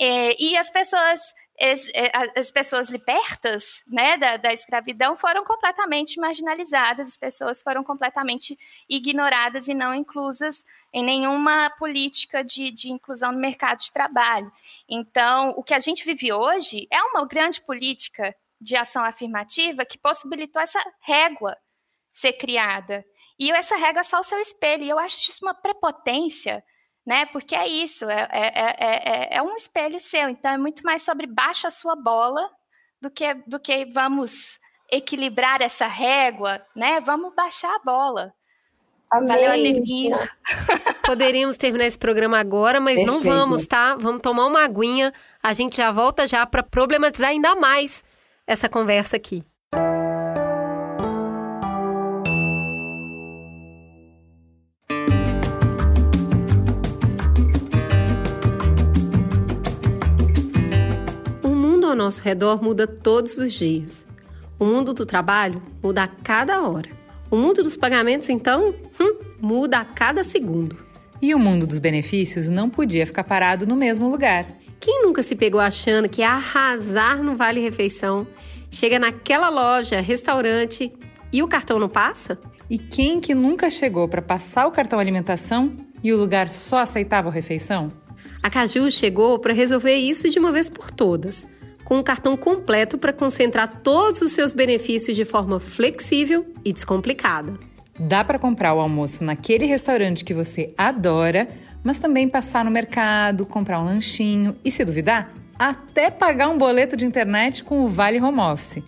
É, 0.00 0.34
e 0.42 0.56
as 0.56 0.70
pessoas 0.70 1.20
as, 1.60 1.88
é, 1.94 2.10
as, 2.38 2.50
pessoas 2.50 2.90
libertas 2.90 3.82
né, 3.86 4.16
da, 4.16 4.36
da, 4.36 4.52
escravidão 4.52 5.16
foram 5.16 5.44
completamente 5.44 6.20
marginalizadas, 6.20 7.08
as 7.08 7.16
pessoas 7.16 7.62
foram 7.62 7.82
completamente 7.82 8.58
ignoradas 8.88 9.66
e 9.66 9.74
não 9.74 9.94
inclusas 9.94 10.64
em 10.92 11.04
nenhuma 11.04 11.70
política 11.78 12.44
de, 12.44 12.70
de 12.70 12.90
inclusão 12.90 13.32
no 13.32 13.38
mercado 13.38 13.78
de 13.78 13.92
trabalho. 13.92 14.52
Então, 14.88 15.50
o 15.56 15.62
que 15.62 15.74
a 15.74 15.80
gente 15.80 16.04
vive 16.04 16.32
hoje 16.32 16.86
é 16.90 17.02
uma 17.02 17.26
grande 17.26 17.60
política 17.60 18.34
de 18.60 18.76
ação 18.76 19.04
afirmativa 19.04 19.84
que 19.84 19.98
possibilitou 19.98 20.60
essa 20.60 20.82
régua 21.00 21.56
ser 22.12 22.32
criada. 22.34 23.04
E 23.38 23.50
essa 23.50 23.76
régua 23.76 24.00
é 24.00 24.04
só 24.04 24.20
o 24.20 24.24
seu 24.24 24.38
espelho, 24.38 24.84
e 24.84 24.88
eu 24.88 24.98
acho 24.98 25.30
isso 25.30 25.44
uma 25.44 25.54
prepotência 25.54 26.64
né? 27.06 27.24
Porque 27.26 27.54
é 27.54 27.68
isso, 27.68 28.04
é, 28.10 28.28
é, 28.32 28.52
é, 28.56 29.36
é, 29.36 29.42
um 29.42 29.54
espelho 29.54 30.00
seu. 30.00 30.28
Então 30.28 30.50
é 30.50 30.58
muito 30.58 30.82
mais 30.82 31.02
sobre 31.02 31.26
baixa 31.26 31.68
a 31.68 31.70
sua 31.70 31.94
bola 31.94 32.50
do 33.00 33.08
que, 33.08 33.32
do 33.46 33.60
que 33.60 33.84
vamos 33.84 34.58
equilibrar 34.90 35.62
essa 35.62 35.86
régua, 35.86 36.60
né? 36.74 37.00
Vamos 37.00 37.32
baixar 37.34 37.74
a 37.76 37.78
bola. 37.78 38.34
Amém. 39.10 39.28
Valeu, 39.28 39.52
Ademir. 39.52 40.16
Poderíamos 41.04 41.56
terminar 41.56 41.86
esse 41.86 41.98
programa 41.98 42.40
agora, 42.40 42.80
mas 42.80 42.96
Perfeito. 42.96 43.12
não 43.12 43.22
vamos, 43.22 43.66
tá? 43.66 43.94
Vamos 43.94 44.20
tomar 44.20 44.46
uma 44.46 44.64
aguinha. 44.64 45.12
A 45.40 45.52
gente 45.52 45.76
já 45.76 45.92
volta 45.92 46.26
já 46.26 46.44
para 46.44 46.62
problematizar 46.62 47.30
ainda 47.30 47.54
mais 47.54 48.04
essa 48.46 48.68
conversa 48.68 49.16
aqui. 49.16 49.44
Ao 61.96 62.04
nosso 62.04 62.22
redor 62.22 62.62
muda 62.62 62.86
todos 62.86 63.38
os 63.38 63.54
dias. 63.54 64.06
O 64.58 64.66
mundo 64.66 64.92
do 64.92 65.06
trabalho 65.06 65.62
muda 65.82 66.02
a 66.02 66.06
cada 66.06 66.62
hora. 66.62 66.90
O 67.30 67.36
mundo 67.36 67.62
dos 67.62 67.76
pagamentos, 67.76 68.28
então, 68.28 68.74
hum, 69.00 69.18
muda 69.40 69.78
a 69.78 69.84
cada 69.84 70.22
segundo. 70.22 70.76
E 71.20 71.34
o 71.34 71.38
mundo 71.38 71.66
dos 71.66 71.78
benefícios 71.78 72.48
não 72.50 72.68
podia 72.68 73.06
ficar 73.06 73.24
parado 73.24 73.66
no 73.66 73.74
mesmo 73.74 74.08
lugar. 74.08 74.46
Quem 74.78 75.02
nunca 75.02 75.22
se 75.22 75.34
pegou 75.34 75.58
achando 75.58 76.08
que 76.08 76.22
arrasar 76.22 77.22
no 77.22 77.34
Vale 77.34 77.60
Refeição 77.60 78.26
chega 78.70 78.98
naquela 78.98 79.48
loja, 79.48 80.00
restaurante 80.00 80.92
e 81.32 81.42
o 81.42 81.48
cartão 81.48 81.78
não 81.78 81.88
passa? 81.88 82.38
E 82.68 82.76
quem 82.76 83.20
que 83.20 83.34
nunca 83.34 83.70
chegou 83.70 84.06
para 84.06 84.20
passar 84.20 84.66
o 84.66 84.70
cartão 84.70 84.98
alimentação 84.98 85.74
e 86.02 86.12
o 86.12 86.18
lugar 86.18 86.50
só 86.50 86.80
aceitava 86.80 87.30
a 87.30 87.32
refeição? 87.32 87.90
A 88.42 88.50
Caju 88.50 88.90
chegou 88.90 89.38
para 89.38 89.54
resolver 89.54 89.94
isso 89.94 90.28
de 90.28 90.38
uma 90.38 90.52
vez 90.52 90.68
por 90.68 90.90
todas 90.90 91.46
com 91.86 91.98
um 91.98 92.02
cartão 92.02 92.36
completo 92.36 92.98
para 92.98 93.12
concentrar 93.12 93.80
todos 93.80 94.20
os 94.20 94.32
seus 94.32 94.52
benefícios 94.52 95.16
de 95.16 95.24
forma 95.24 95.60
flexível 95.60 96.44
e 96.64 96.72
descomplicada. 96.72 97.54
Dá 97.98 98.24
para 98.24 98.40
comprar 98.40 98.74
o 98.74 98.80
almoço 98.80 99.22
naquele 99.22 99.66
restaurante 99.66 100.24
que 100.24 100.34
você 100.34 100.74
adora, 100.76 101.46
mas 101.84 102.00
também 102.00 102.28
passar 102.28 102.64
no 102.64 102.72
mercado, 102.72 103.46
comprar 103.46 103.80
um 103.80 103.84
lanchinho 103.84 104.56
e, 104.64 104.70
se 104.70 104.84
duvidar, 104.84 105.32
até 105.56 106.10
pagar 106.10 106.48
um 106.48 106.58
boleto 106.58 106.96
de 106.96 107.06
internet 107.06 107.62
com 107.62 107.84
o 107.84 107.86
Vale 107.86 108.20
Home 108.20 108.40
Office. 108.40 108.82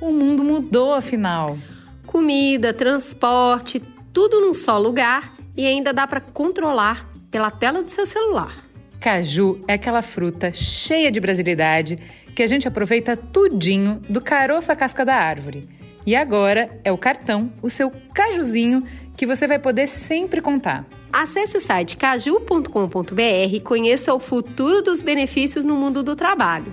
O 0.00 0.12
mundo 0.12 0.44
mudou, 0.44 0.94
afinal. 0.94 1.58
Comida, 2.06 2.72
transporte, 2.72 3.82
tudo 4.12 4.40
num 4.40 4.54
só 4.54 4.78
lugar 4.78 5.34
e 5.56 5.66
ainda 5.66 5.92
dá 5.92 6.06
para 6.06 6.20
controlar 6.20 7.10
pela 7.32 7.50
tela 7.50 7.82
do 7.82 7.90
seu 7.90 8.06
celular. 8.06 8.62
Caju 9.00 9.60
é 9.66 9.74
aquela 9.74 10.02
fruta 10.02 10.52
cheia 10.52 11.10
de 11.10 11.20
brasilidade 11.20 11.98
que 12.34 12.42
a 12.42 12.46
gente 12.46 12.66
aproveita 12.66 13.16
tudinho 13.16 14.00
do 14.08 14.20
caroço 14.20 14.72
à 14.72 14.76
casca 14.76 15.04
da 15.04 15.14
árvore. 15.14 15.68
E 16.04 16.14
agora 16.16 16.68
é 16.82 16.92
o 16.92 16.98
cartão, 16.98 17.50
o 17.62 17.70
seu 17.70 17.90
cajuzinho, 18.12 18.86
que 19.16 19.24
você 19.24 19.46
vai 19.46 19.58
poder 19.58 19.86
sempre 19.86 20.40
contar. 20.40 20.84
Acesse 21.12 21.56
o 21.56 21.60
site 21.60 21.96
caju.com.br 21.96 23.20
e 23.52 23.60
conheça 23.60 24.12
o 24.12 24.18
futuro 24.18 24.82
dos 24.82 25.00
benefícios 25.00 25.64
no 25.64 25.76
mundo 25.76 26.02
do 26.02 26.16
trabalho. 26.16 26.72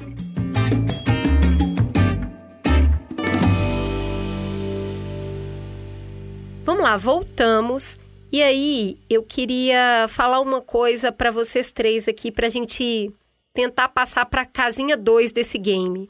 Vamos 6.65 6.81
lá, 6.81 6.97
voltamos. 6.97 7.99
E 8.31 8.41
aí, 8.41 8.97
eu 9.09 9.21
queria 9.23 10.07
falar 10.09 10.39
uma 10.39 10.61
coisa 10.61 11.11
para 11.11 11.29
vocês 11.29 11.71
três 11.71 12.07
aqui, 12.07 12.31
para 12.31 12.47
a 12.47 12.49
gente 12.49 13.11
tentar 13.53 13.89
passar 13.89 14.25
para 14.25 14.41
a 14.41 14.45
casinha 14.45 14.95
2 14.95 15.31
desse 15.31 15.57
game. 15.57 16.09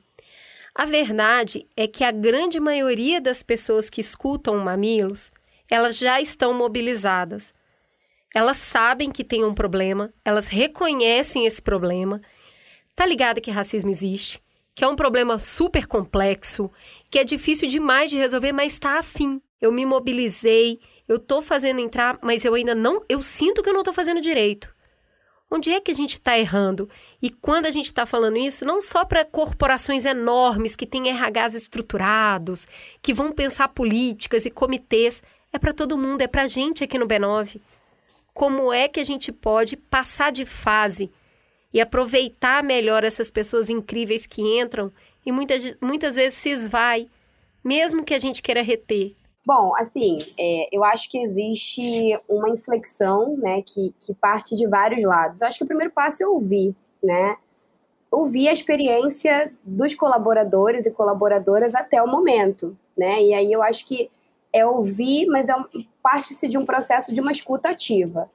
A 0.73 0.85
verdade 0.85 1.67
é 1.75 1.85
que 1.87 2.03
a 2.03 2.11
grande 2.11 2.59
maioria 2.59 3.19
das 3.19 3.43
pessoas 3.43 3.89
que 3.89 3.99
escutam 3.99 4.57
Mamilos, 4.59 5.31
elas 5.69 5.97
já 5.97 6.21
estão 6.21 6.53
mobilizadas. 6.53 7.53
Elas 8.33 8.57
sabem 8.57 9.11
que 9.11 9.23
tem 9.23 9.43
um 9.43 9.53
problema, 9.53 10.13
elas 10.23 10.47
reconhecem 10.47 11.45
esse 11.45 11.61
problema. 11.61 12.21
Tá 12.95 13.05
ligada 13.05 13.41
que 13.41 13.51
racismo 13.51 13.89
existe, 13.89 14.41
que 14.73 14.83
é 14.83 14.87
um 14.87 14.95
problema 14.95 15.37
super 15.37 15.85
complexo, 15.85 16.71
que 17.09 17.19
é 17.19 17.25
difícil 17.25 17.67
demais 17.67 18.09
de 18.09 18.15
resolver, 18.15 18.53
mas 18.53 18.73
está 18.73 18.97
afim. 18.97 19.41
Eu 19.59 19.71
me 19.71 19.85
mobilizei, 19.85 20.79
eu 21.07 21.19
tô 21.19 21.41
fazendo 21.41 21.81
entrar, 21.81 22.17
mas 22.21 22.45
eu 22.45 22.53
ainda 22.53 22.73
não, 22.73 23.03
eu 23.09 23.21
sinto 23.21 23.61
que 23.61 23.69
eu 23.69 23.73
não 23.73 23.83
tô 23.83 23.91
fazendo 23.91 24.21
direito. 24.21 24.73
Onde 25.53 25.69
é 25.69 25.81
que 25.81 25.91
a 25.91 25.93
gente 25.93 26.13
está 26.13 26.39
errando? 26.39 26.89
E 27.21 27.29
quando 27.29 27.65
a 27.65 27.71
gente 27.71 27.87
está 27.87 28.05
falando 28.05 28.37
isso, 28.37 28.63
não 28.63 28.81
só 28.81 29.03
para 29.03 29.25
corporações 29.25 30.05
enormes 30.05 30.77
que 30.77 30.87
têm 30.87 31.11
RHs 31.11 31.55
estruturados, 31.55 32.65
que 33.01 33.13
vão 33.13 33.33
pensar 33.33 33.67
políticas 33.67 34.45
e 34.45 34.49
comitês, 34.49 35.21
é 35.51 35.59
para 35.59 35.73
todo 35.73 35.97
mundo, 35.97 36.21
é 36.21 36.27
para 36.27 36.43
a 36.43 36.47
gente 36.47 36.85
aqui 36.85 36.97
no 36.97 37.05
B9. 37.05 37.59
Como 38.33 38.71
é 38.71 38.87
que 38.87 39.01
a 39.01 39.03
gente 39.03 39.29
pode 39.29 39.75
passar 39.75 40.31
de 40.31 40.45
fase 40.45 41.11
e 41.73 41.81
aproveitar 41.81 42.63
melhor 42.63 43.03
essas 43.03 43.29
pessoas 43.29 43.69
incríveis 43.69 44.25
que 44.25 44.41
entram 44.41 44.89
e 45.25 45.33
muitas, 45.33 45.75
muitas 45.81 46.15
vezes 46.15 46.39
se 46.39 46.49
esvai, 46.49 47.09
mesmo 47.61 48.05
que 48.05 48.13
a 48.13 48.19
gente 48.19 48.41
queira 48.41 48.61
reter? 48.61 49.17
Bom, 49.45 49.73
assim, 49.77 50.17
é, 50.39 50.69
eu 50.71 50.83
acho 50.83 51.09
que 51.09 51.17
existe 51.17 52.19
uma 52.29 52.49
inflexão, 52.49 53.35
né, 53.37 53.61
que, 53.63 53.93
que 53.99 54.13
parte 54.13 54.55
de 54.55 54.67
vários 54.67 55.03
lados. 55.03 55.41
Eu 55.41 55.47
acho 55.47 55.57
que 55.57 55.63
o 55.63 55.67
primeiro 55.67 55.91
passo 55.91 56.21
é 56.21 56.27
ouvir, 56.27 56.75
né? 57.03 57.37
ouvir 58.11 58.49
a 58.49 58.53
experiência 58.53 59.53
dos 59.63 59.95
colaboradores 59.95 60.85
e 60.85 60.91
colaboradoras 60.91 61.73
até 61.73 62.03
o 62.03 62.07
momento, 62.07 62.77
né? 62.95 63.23
E 63.23 63.33
aí 63.33 63.51
eu 63.51 63.63
acho 63.63 63.85
que 63.87 64.11
é 64.51 64.65
ouvir, 64.65 65.27
mas 65.27 65.47
é 65.47 65.55
parte-se 66.03 66.47
de 66.49 66.57
um 66.57 66.65
processo 66.65 67.13
de 67.13 67.21
uma 67.21 67.31
escuta 67.31 67.69
ativa. 67.69 68.29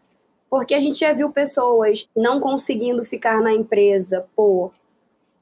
Porque 0.48 0.74
a 0.74 0.80
gente 0.80 1.00
já 1.00 1.12
viu 1.12 1.30
pessoas 1.30 2.08
não 2.16 2.40
conseguindo 2.40 3.04
ficar 3.04 3.42
na 3.42 3.52
empresa 3.52 4.26
por 4.34 4.72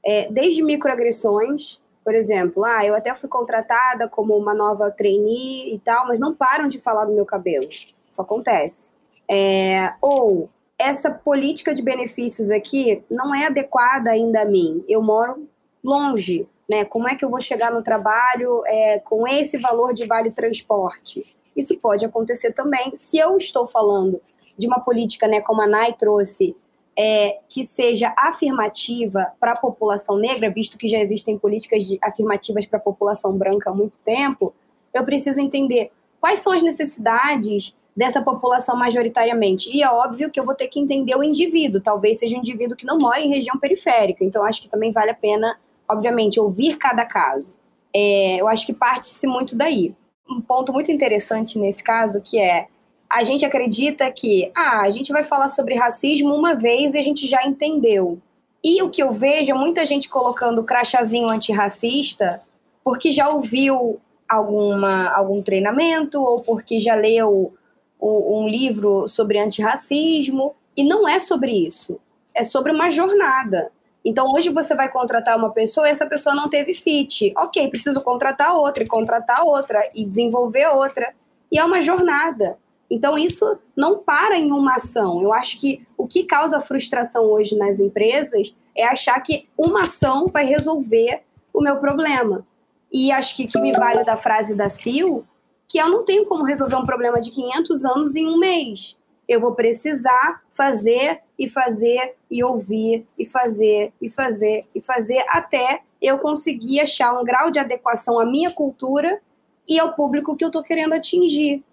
é, 0.03 0.29
desde 0.29 0.61
microagressões, 0.61 1.79
por 2.05 2.13
exemplo, 2.13 2.63
ah, 2.63 2.85
eu 2.85 2.93
até 2.93 3.15
fui 3.15 3.27
contratada 3.27 4.07
como 4.07 4.37
uma 4.37 4.53
nova 4.53 4.91
trainee 4.91 5.73
e 5.73 5.79
tal, 5.79 6.07
mas 6.07 6.19
não 6.19 6.35
param 6.35 6.67
de 6.67 6.79
falar 6.79 7.05
do 7.05 7.13
meu 7.13 7.25
cabelo. 7.25 7.67
Isso 7.67 8.21
acontece. 8.21 8.91
É, 9.29 9.91
ou 9.99 10.47
essa 10.77 11.09
política 11.09 11.73
de 11.73 11.81
benefícios 11.81 12.51
aqui 12.51 13.03
não 13.09 13.33
é 13.33 13.47
adequada 13.47 14.11
ainda 14.11 14.43
a 14.43 14.45
mim. 14.45 14.85
Eu 14.87 15.01
moro 15.01 15.49
longe, 15.83 16.47
né? 16.69 16.85
Como 16.85 17.09
é 17.09 17.15
que 17.15 17.25
eu 17.25 17.29
vou 17.29 17.41
chegar 17.41 17.71
no 17.71 17.81
trabalho 17.81 18.61
é, 18.67 18.99
com 18.99 19.27
esse 19.27 19.57
valor 19.57 19.91
de 19.91 20.05
vale 20.05 20.29
transporte? 20.29 21.25
Isso 21.57 21.75
pode 21.79 22.05
acontecer 22.05 22.53
também 22.53 22.95
se 22.95 23.17
eu 23.17 23.35
estou 23.35 23.65
falando 23.65 24.21
de 24.55 24.67
uma 24.67 24.79
política, 24.79 25.27
né, 25.27 25.41
como 25.41 25.61
a 25.61 25.67
Nai 25.67 25.93
trouxe, 25.93 26.55
é, 26.97 27.39
que 27.49 27.65
seja 27.65 28.13
afirmativa 28.17 29.33
para 29.39 29.51
a 29.51 29.55
população 29.55 30.17
negra, 30.17 30.49
visto 30.49 30.77
que 30.77 30.87
já 30.87 30.97
existem 30.97 31.37
políticas 31.37 31.83
de, 31.83 31.99
afirmativas 32.01 32.65
para 32.65 32.79
a 32.79 32.81
população 32.81 33.37
branca 33.37 33.69
há 33.69 33.73
muito 33.73 33.99
tempo, 33.99 34.53
eu 34.93 35.03
preciso 35.03 35.41
entender 35.41 35.91
quais 36.21 36.39
são 36.39 36.53
as 36.53 36.63
necessidades 36.63 37.75
dessa 37.95 38.21
população 38.21 38.77
majoritariamente. 38.77 39.69
E 39.69 39.83
é 39.83 39.89
óbvio 39.89 40.29
que 40.29 40.39
eu 40.39 40.45
vou 40.45 40.55
ter 40.55 40.67
que 40.67 40.79
entender 40.79 41.15
o 41.15 41.23
indivíduo, 41.23 41.81
talvez 41.81 42.19
seja 42.19 42.37
um 42.37 42.39
indivíduo 42.39 42.77
que 42.77 42.85
não 42.85 42.97
mora 42.97 43.19
em 43.19 43.29
região 43.29 43.57
periférica, 43.59 44.23
então 44.23 44.45
acho 44.45 44.61
que 44.61 44.69
também 44.69 44.91
vale 44.91 45.11
a 45.11 45.15
pena, 45.15 45.57
obviamente, 45.89 46.39
ouvir 46.39 46.77
cada 46.77 47.05
caso. 47.05 47.53
É, 47.93 48.37
eu 48.39 48.47
acho 48.47 48.65
que 48.65 48.73
parte-se 48.73 49.27
muito 49.27 49.57
daí. 49.57 49.93
Um 50.29 50.41
ponto 50.41 50.73
muito 50.73 50.91
interessante 50.91 51.59
nesse 51.59 51.83
caso 51.83 52.21
que 52.21 52.39
é 52.39 52.67
a 53.09 53.23
gente 53.23 53.45
acredita 53.45 54.11
que 54.11 54.51
ah, 54.55 54.81
a 54.81 54.89
gente 54.89 55.11
vai 55.11 55.23
falar 55.23 55.49
sobre 55.49 55.75
racismo 55.75 56.33
uma 56.33 56.55
vez 56.55 56.93
e 56.93 56.99
a 56.99 57.01
gente 57.01 57.27
já 57.27 57.45
entendeu. 57.45 58.19
E 58.63 58.81
o 58.81 58.89
que 58.89 59.01
eu 59.01 59.13
vejo 59.13 59.51
é 59.51 59.53
muita 59.53 59.85
gente 59.85 60.09
colocando 60.09 60.63
crachazinho 60.63 61.29
antirracista 61.29 62.41
porque 62.83 63.11
já 63.11 63.29
ouviu 63.29 63.99
alguma, 64.27 65.09
algum 65.09 65.41
treinamento 65.41 66.21
ou 66.21 66.41
porque 66.41 66.79
já 66.79 66.95
leu 66.95 67.53
o, 67.99 68.41
um 68.41 68.47
livro 68.47 69.07
sobre 69.07 69.39
antirracismo. 69.39 70.55
E 70.75 70.83
não 70.83 71.07
é 71.07 71.19
sobre 71.19 71.51
isso. 71.51 71.99
É 72.33 72.43
sobre 72.43 72.71
uma 72.71 72.89
jornada. 72.89 73.71
Então, 74.03 74.31
hoje 74.31 74.49
você 74.49 74.75
vai 74.75 74.91
contratar 74.91 75.37
uma 75.37 75.51
pessoa 75.51 75.87
e 75.87 75.91
essa 75.91 76.05
pessoa 76.05 76.35
não 76.35 76.49
teve 76.49 76.73
fit. 76.73 77.33
Ok, 77.37 77.67
preciso 77.69 78.01
contratar 78.01 78.53
outra 78.55 78.83
e 78.83 78.87
contratar 78.87 79.41
outra 79.41 79.79
e 79.95 80.05
desenvolver 80.05 80.67
outra. 80.67 81.13
E 81.51 81.57
é 81.57 81.63
uma 81.63 81.81
jornada. 81.81 82.57
Então, 82.89 83.17
isso 83.17 83.57
não 83.75 83.99
para 83.99 84.37
em 84.37 84.51
uma 84.51 84.75
ação. 84.75 85.21
Eu 85.21 85.33
acho 85.33 85.59
que 85.59 85.85
o 85.97 86.05
que 86.05 86.23
causa 86.23 86.61
frustração 86.61 87.25
hoje 87.25 87.57
nas 87.57 87.79
empresas 87.79 88.55
é 88.75 88.85
achar 88.85 89.19
que 89.21 89.45
uma 89.57 89.83
ação 89.83 90.27
vai 90.27 90.45
resolver 90.45 91.23
o 91.53 91.61
meu 91.61 91.77
problema. 91.77 92.45
E 92.91 93.11
acho 93.11 93.35
que, 93.35 93.47
que 93.47 93.59
me 93.59 93.71
vale 93.71 94.03
da 94.03 94.17
frase 94.17 94.53
da 94.53 94.69
Sil, 94.69 95.25
que 95.67 95.79
eu 95.79 95.89
não 95.89 96.03
tenho 96.03 96.25
como 96.25 96.43
resolver 96.43 96.75
um 96.75 96.83
problema 96.83 97.19
de 97.19 97.31
500 97.31 97.85
anos 97.85 98.15
em 98.15 98.27
um 98.27 98.37
mês. 98.37 98.97
Eu 99.27 99.41
vou 99.41 99.55
precisar 99.55 100.43
fazer 100.51 101.21
e 101.37 101.49
fazer 101.49 102.15
e 102.29 102.43
ouvir 102.43 103.05
e 103.17 103.25
fazer 103.25 103.91
e 103.99 104.09
fazer 104.09 104.65
e 104.73 104.79
fazer 104.79 105.25
até 105.27 105.81
eu 106.01 106.19
conseguir 106.19 106.79
achar 106.79 107.19
um 107.19 107.23
grau 107.23 107.49
de 107.49 107.57
adequação 107.57 108.19
à 108.19 108.25
minha 108.25 108.51
cultura 108.51 109.19
e 109.67 109.79
ao 109.79 109.93
público 109.93 110.35
que 110.35 110.43
eu 110.43 110.49
estou 110.49 110.61
querendo 110.61 110.93
atingir. 110.93 111.63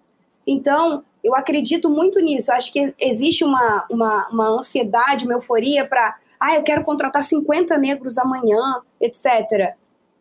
Então, 0.45 1.03
eu 1.23 1.33
acredito 1.35 1.89
muito 1.89 2.19
nisso. 2.19 2.51
Eu 2.51 2.55
acho 2.55 2.71
que 2.71 2.93
existe 2.99 3.43
uma, 3.43 3.85
uma, 3.89 4.27
uma 4.29 4.47
ansiedade, 4.49 5.25
uma 5.25 5.35
euforia 5.35 5.87
para, 5.87 6.15
ah, 6.39 6.55
eu 6.55 6.63
quero 6.63 6.83
contratar 6.83 7.23
50 7.23 7.77
negros 7.77 8.17
amanhã, 8.17 8.81
etc. 8.99 9.75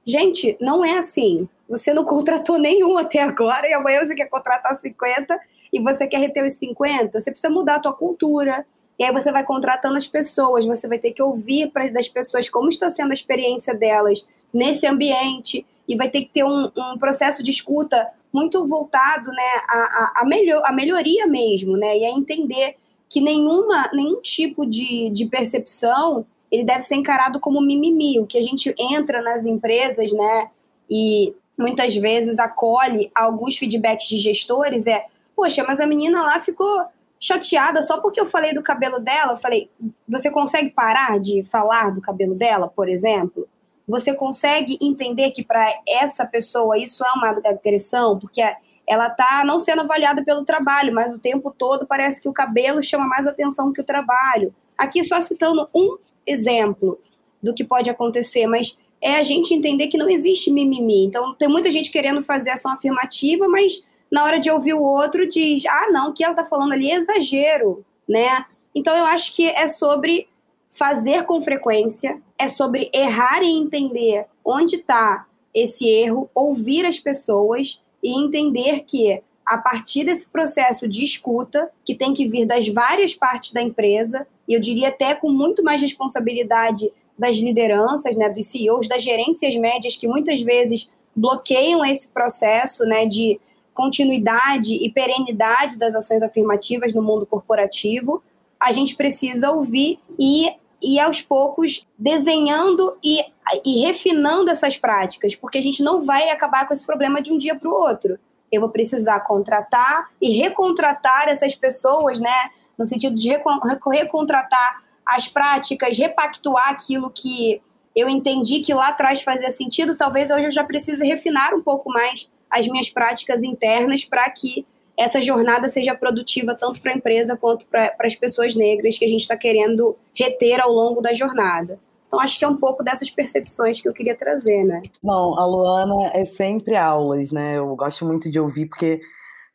Gente, 0.05 0.57
não 0.61 0.85
é 0.85 0.99
assim. 0.99 1.49
Você 1.69 1.93
não 1.93 2.05
contratou 2.07 2.59
nenhum 2.59 2.97
até 2.97 3.21
agora 3.21 3.69
e 3.69 3.75
amanhã 3.75 4.05
você 4.05 4.15
quer 4.15 4.27
contratar 4.27 4.77
50 4.77 5.39
e 5.73 5.81
você 5.81 6.07
quer 6.07 6.19
reter 6.19 6.47
os 6.47 6.55
50. 6.55 7.21
Você 7.21 7.31
precisa 7.31 7.53
mudar 7.53 7.77
a 7.77 7.81
tua 7.81 7.93
cultura. 7.93 8.65
E 8.99 9.05
aí 9.05 9.13
você 9.13 9.33
vai 9.33 9.43
contratando 9.45 9.97
as 9.97 10.07
pessoas, 10.07 10.65
você 10.65 10.87
vai 10.87 10.99
ter 10.99 11.13
que 11.13 11.23
ouvir 11.23 11.71
pra, 11.73 11.89
das 11.89 12.09
pessoas 12.09 12.49
como 12.49 12.69
está 12.69 12.89
sendo 12.89 13.11
a 13.11 13.15
experiência 13.15 13.75
delas 13.75 14.25
nesse 14.53 14.87
ambiente 14.87 15.67
e 15.89 15.97
vai 15.97 16.09
ter 16.09 16.23
que 16.23 16.31
ter 16.31 16.45
um, 16.45 16.71
um 16.77 16.99
processo 16.99 17.43
de 17.43 17.51
escuta 17.51 18.09
muito 18.33 18.67
voltado 18.67 19.31
né, 19.31 19.51
a, 19.69 20.13
a, 20.17 20.25
melhor, 20.25 20.63
a 20.65 20.73
melhoria 20.73 21.27
mesmo, 21.27 21.77
né? 21.77 21.99
E 21.99 22.05
a 22.05 22.11
entender 22.11 22.77
que 23.09 23.21
nenhuma, 23.21 23.91
nenhum 23.93 24.21
tipo 24.23 24.65
de, 24.65 25.11
de 25.11 25.27
percepção 25.27 26.25
ele 26.51 26.65
deve 26.65 26.83
ser 26.83 26.97
encarado 26.97 27.41
como 27.41 27.61
mimimi. 27.61 28.21
O 28.21 28.27
que 28.27 28.39
a 28.39 28.43
gente 28.43 28.75
entra 28.79 29.23
nas 29.23 29.45
empresas, 29.45 30.13
né? 30.13 30.51
E 30.89 31.35
muitas 31.59 31.95
vezes 31.97 32.39
acolhe 32.39 33.11
alguns 33.15 33.57
feedbacks 33.57 34.07
de 34.07 34.19
gestores 34.19 34.87
é, 34.87 35.07
poxa, 35.37 35.65
mas 35.65 35.81
a 35.81 35.87
menina 35.87 36.23
lá 36.23 36.41
ficou 36.41 36.87
chateada 37.19 37.81
só 37.83 38.01
porque 38.01 38.21
eu 38.21 38.27
falei 38.27 38.53
do 38.53 38.63
cabelo 38.63 38.99
dela. 38.99 39.33
Eu 39.33 39.37
falei, 39.37 39.71
você 40.09 40.31
consegue 40.31 40.71
parar 40.71 41.19
de 41.19 41.43
falar 41.45 41.91
do 41.91 42.01
cabelo 42.01 42.35
dela, 42.35 42.69
por 42.69 42.89
exemplo? 42.89 43.47
Você 43.87 44.15
consegue 44.15 44.79
entender 44.81 45.31
que 45.33 45.45
para 45.45 45.67
essa 45.87 46.25
pessoa 46.25 46.79
isso 46.79 47.05
é 47.05 47.13
uma 47.13 47.29
agressão, 47.45 48.19
porque 48.19 48.43
ela 48.87 49.09
está 49.09 49.45
não 49.45 49.59
sendo 49.59 49.83
avaliada 49.83 50.25
pelo 50.25 50.45
trabalho, 50.45 50.95
mas 50.95 51.15
o 51.15 51.21
tempo 51.21 51.51
todo 51.51 51.87
parece 51.87 52.21
que 52.21 52.29
o 52.29 52.33
cabelo 52.33 52.83
chama 52.83 53.07
mais 53.07 53.27
atenção 53.27 53.73
que 53.73 53.81
o 53.81 53.85
trabalho. 53.85 54.55
Aqui 54.77 55.03
só 55.05 55.21
citando 55.21 55.69
um 55.75 55.97
exemplo 56.27 56.99
do 57.43 57.55
que 57.55 57.65
pode 57.65 57.91
acontecer, 57.91 58.47
mas 58.47 58.77
é 59.01 59.17
a 59.17 59.23
gente 59.23 59.53
entender 59.53 59.89
que 59.89 59.99
não 59.99 60.09
existe 60.09 60.51
mimimi. 60.51 61.05
Então, 61.05 61.35
tem 61.35 61.49
muita 61.49 61.71
gente 61.71 61.91
querendo 61.91 62.23
fazer 62.23 62.51
ação 62.51 62.73
afirmativa, 62.73 63.49
mas 63.49 63.83
na 64.11 64.25
hora 64.25 64.39
de 64.39 64.51
ouvir 64.51 64.75
o 64.75 64.83
outro 64.83 65.27
diz: 65.27 65.67
ah, 65.67 65.91
não, 65.91 66.11
o 66.11 66.13
que 66.13 66.23
ela 66.23 66.33
está 66.33 66.45
falando 66.45 66.73
ali 66.73 66.91
é 66.91 66.95
exagero, 66.95 67.85
né? 68.09 68.45
Então, 68.75 68.97
eu 68.97 69.05
acho 69.05 69.35
que 69.35 69.47
é 69.47 69.67
sobre 69.67 70.29
fazer 70.73 71.25
com 71.25 71.43
frequência, 71.43 72.21
é 72.39 72.49
sobre 72.49 72.91
errar 72.93 73.43
e 73.43 73.51
entender 73.51 74.27
onde 74.45 74.77
está 74.77 75.27
esse 75.55 75.87
erro, 75.87 76.31
ouvir 76.35 76.87
as 76.87 76.99
pessoas 76.99 77.81
e 78.03 78.19
entender 78.19 78.81
que 78.81 79.23
a 79.45 79.59
partir 79.59 80.05
desse 80.05 80.27
processo 80.27 80.89
de 80.89 81.05
escuta, 81.05 81.71
que 81.85 81.95
tem 81.95 82.15
que 82.15 82.27
vir 82.27 82.47
das 82.47 82.67
várias 82.69 83.15
partes 83.15 83.53
da 83.53 83.61
empresa, 83.61 84.27
e 84.49 84.55
eu 84.55 84.61
diria 84.61 84.89
até 84.89 85.15
com 85.15 85.31
muito 85.31 85.63
mais 85.63 85.81
responsabilidade 85.83 86.91
das 87.19 87.37
lideranças, 87.37 88.17
né, 88.17 88.31
dos 88.31 88.47
CEOs, 88.47 88.89
das 88.89 89.03
gerências 89.03 89.55
médias, 89.57 89.97
que 89.97 90.09
muitas 90.09 90.41
vezes 90.41 90.89
bloqueiam 91.15 91.85
esse 91.85 92.09
processo 92.09 92.85
né, 92.85 93.05
de 93.05 93.39
continuidade 93.75 94.75
e 94.75 94.91
perenidade 94.91 95.79
das 95.79 95.95
ações 95.95 96.23
afirmativas 96.23 96.95
no 96.95 97.03
mundo 97.03 97.27
corporativo, 97.27 98.23
a 98.59 98.71
gente 98.71 98.95
precisa 98.95 99.51
ouvir 99.51 99.99
e 100.19 100.53
e 100.83 100.99
aos 100.99 101.23
poucos 101.23 101.87
desenhando 101.97 102.97
e, 103.03 103.25
e 103.65 103.81
refinando 103.83 104.51
essas 104.51 104.77
práticas, 104.77 105.37
porque 105.37 105.59
a 105.59 105.63
gente 105.63 105.83
não 105.83 106.03
vai 106.03 106.29
acabar 106.31 106.67
com 106.67 106.75
esse 106.75 106.85
problema 106.85 107.23
de 107.23 107.33
um 107.33 107.39
dia 107.39 107.55
para 107.55 107.69
o 107.69 107.73
outro. 107.73 108.19
Eu 108.51 108.61
vou 108.61 108.71
precisar 108.71 109.21
contratar 109.21 110.11
e 110.21 110.37
recontratar 110.37 111.29
essas 111.29 111.55
pessoas, 111.55 112.21
né? 112.21 112.51
No 112.77 112.85
sentido 112.85 113.15
de 113.15 113.31
recontratar 113.31 114.83
as 115.07 115.29
práticas, 115.29 115.97
repactuar 115.97 116.71
aquilo 116.71 117.11
que 117.11 117.63
eu 117.95 118.09
entendi 118.09 118.61
que 118.61 118.75
lá 118.75 118.89
atrás 118.89 119.23
fazia 119.23 119.51
sentido, 119.51 119.97
talvez 119.97 120.31
hoje 120.31 120.47
eu 120.47 120.51
já 120.51 120.65
precise 120.65 121.05
refinar 121.07 121.55
um 121.55 121.63
pouco 121.63 121.91
mais 121.91 122.29
as 122.51 122.67
minhas 122.67 122.91
práticas 122.91 123.43
internas 123.43 124.05
para 124.05 124.29
que 124.31 124.67
essa 124.99 125.21
jornada 125.21 125.69
seja 125.69 125.95
produtiva 125.95 126.55
tanto 126.55 126.81
para 126.81 126.93
a 126.93 126.97
empresa 126.97 127.37
quanto 127.37 127.67
para 127.67 127.95
as 128.01 128.15
pessoas 128.15 128.55
negras 128.55 128.99
que 128.99 129.05
a 129.05 129.09
gente 129.09 129.23
está 129.23 129.37
querendo 129.37 129.97
reter 130.15 130.61
ao 130.61 130.71
longo 130.71 131.01
da 131.01 131.13
jornada. 131.13 131.79
Então, 132.07 132.21
acho 132.21 132.39
que 132.39 132.45
é 132.45 132.49
um 132.49 132.59
pouco 132.59 132.85
dessas 132.85 133.09
percepções 133.09 133.81
que 133.81 133.89
eu 133.89 133.93
queria 133.95 134.15
trazer, 134.15 134.65
né? 134.65 134.83
Bom, 135.03 135.39
a 135.39 135.47
Luana 135.47 136.11
é 136.13 136.27
sempre 136.27 136.77
aulas, 136.77 137.33
né? 137.33 137.57
Eu 137.57 137.75
gosto 137.75 138.05
muito 138.05 138.31
de 138.31 138.39
ouvir, 138.39 138.67
porque 138.67 139.01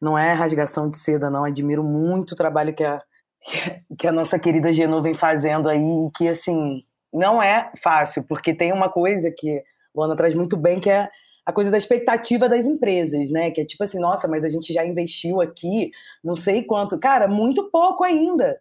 não 0.02 0.18
é 0.18 0.34
rasgação 0.34 0.88
de 0.88 0.98
seda, 0.98 1.30
não. 1.30 1.44
Admiro 1.44 1.84
muito 1.84 2.32
o 2.32 2.36
trabalho 2.36 2.74
que 2.74 2.84
a, 2.84 3.00
que 3.96 4.08
a 4.08 4.12
nossa 4.12 4.40
querida 4.40 4.74
Genu 4.74 5.04
vem 5.04 5.14
fazendo 5.14 5.70
aí, 5.70 5.78
e 5.78 6.10
que, 6.18 6.28
assim, 6.28 6.84
não 7.14 7.40
é 7.40 7.72
fácil, 7.80 8.26
porque 8.28 8.56
tem 8.56 8.74
uma 8.74 8.90
coisa 8.90 9.32
que 9.32 9.60
a 9.60 9.62
Luana 9.96 10.16
traz 10.16 10.34
muito 10.34 10.58
bem, 10.58 10.80
que 10.80 10.90
é 10.90 11.08
a 11.48 11.54
coisa 11.54 11.72
da 11.72 11.78
expectativa 11.78 12.50
das 12.50 12.66
empresas, 12.66 13.32
né? 13.32 13.50
Que 13.52 13.62
é 13.62 13.66
tipo 13.66 13.82
assim, 13.82 14.02
nossa, 14.02 14.28
mas 14.28 14.44
a 14.44 14.50
gente 14.50 14.74
já 14.74 14.86
investiu 14.86 15.40
aqui 15.40 15.92
não 16.22 16.36
sei 16.36 16.62
quanto. 16.62 17.00
Cara, 17.00 17.26
muito 17.26 17.72
pouco 17.72 18.04
ainda. 18.04 18.60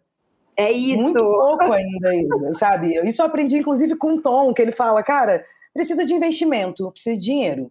É 0.55 0.71
isso. 0.71 1.03
Muito 1.03 1.19
pouco 1.19 1.65
ainda, 1.65 2.53
sabe? 2.53 2.95
Isso 3.05 3.21
eu 3.21 3.25
aprendi, 3.25 3.57
inclusive, 3.57 3.97
com 3.97 4.13
o 4.13 4.21
Tom, 4.21 4.53
que 4.53 4.61
ele 4.61 4.71
fala, 4.71 5.03
cara, 5.03 5.45
precisa 5.73 6.05
de 6.05 6.13
investimento, 6.13 6.89
precisa 6.93 7.17
de 7.17 7.25
dinheiro. 7.25 7.69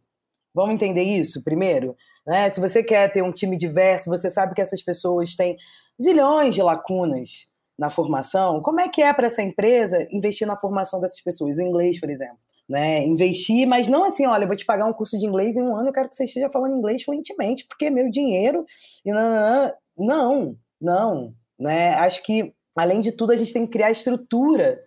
Vamos 0.54 0.74
entender 0.74 1.02
isso 1.02 1.42
primeiro? 1.42 1.96
Né? 2.26 2.50
Se 2.50 2.60
você 2.60 2.82
quer 2.82 3.10
ter 3.10 3.22
um 3.22 3.32
time 3.32 3.56
diverso, 3.56 4.10
você 4.10 4.28
sabe 4.28 4.54
que 4.54 4.60
essas 4.60 4.82
pessoas 4.82 5.34
têm 5.34 5.56
zilhões 6.00 6.54
de 6.54 6.60
lacunas 6.60 7.46
na 7.78 7.88
formação. 7.88 8.60
Como 8.60 8.80
é 8.80 8.88
que 8.90 9.00
é 9.00 9.14
para 9.14 9.28
essa 9.28 9.40
empresa 9.40 10.06
investir 10.12 10.46
na 10.46 10.58
formação 10.58 11.00
dessas 11.00 11.22
pessoas? 11.22 11.56
O 11.56 11.62
inglês, 11.62 11.98
por 11.98 12.10
exemplo. 12.10 12.36
Né? 12.68 13.04
Investir, 13.04 13.66
mas 13.66 13.86
não 13.86 14.04
assim, 14.04 14.26
olha, 14.26 14.44
eu 14.44 14.48
vou 14.48 14.56
te 14.56 14.64
pagar 14.64 14.86
um 14.86 14.92
curso 14.92 15.18
de 15.18 15.24
inglês 15.24 15.56
em 15.56 15.62
um 15.62 15.76
ano, 15.76 15.88
eu 15.88 15.92
quero 15.92 16.08
que 16.08 16.16
você 16.16 16.24
esteja 16.24 16.48
falando 16.48 16.76
inglês 16.76 17.04
fluentemente, 17.04 17.64
porque 17.66 17.86
é 17.86 17.90
meu 17.90 18.10
dinheiro. 18.10 18.64
E 19.04 19.12
não, 19.12 19.72
não, 19.96 20.56
não. 20.80 21.34
Né? 21.58 21.94
Acho 21.94 22.22
que, 22.22 22.52
além 22.76 23.00
de 23.00 23.12
tudo, 23.12 23.32
a 23.32 23.36
gente 23.36 23.52
tem 23.52 23.64
que 23.64 23.72
criar 23.72 23.90
estrutura 23.90 24.80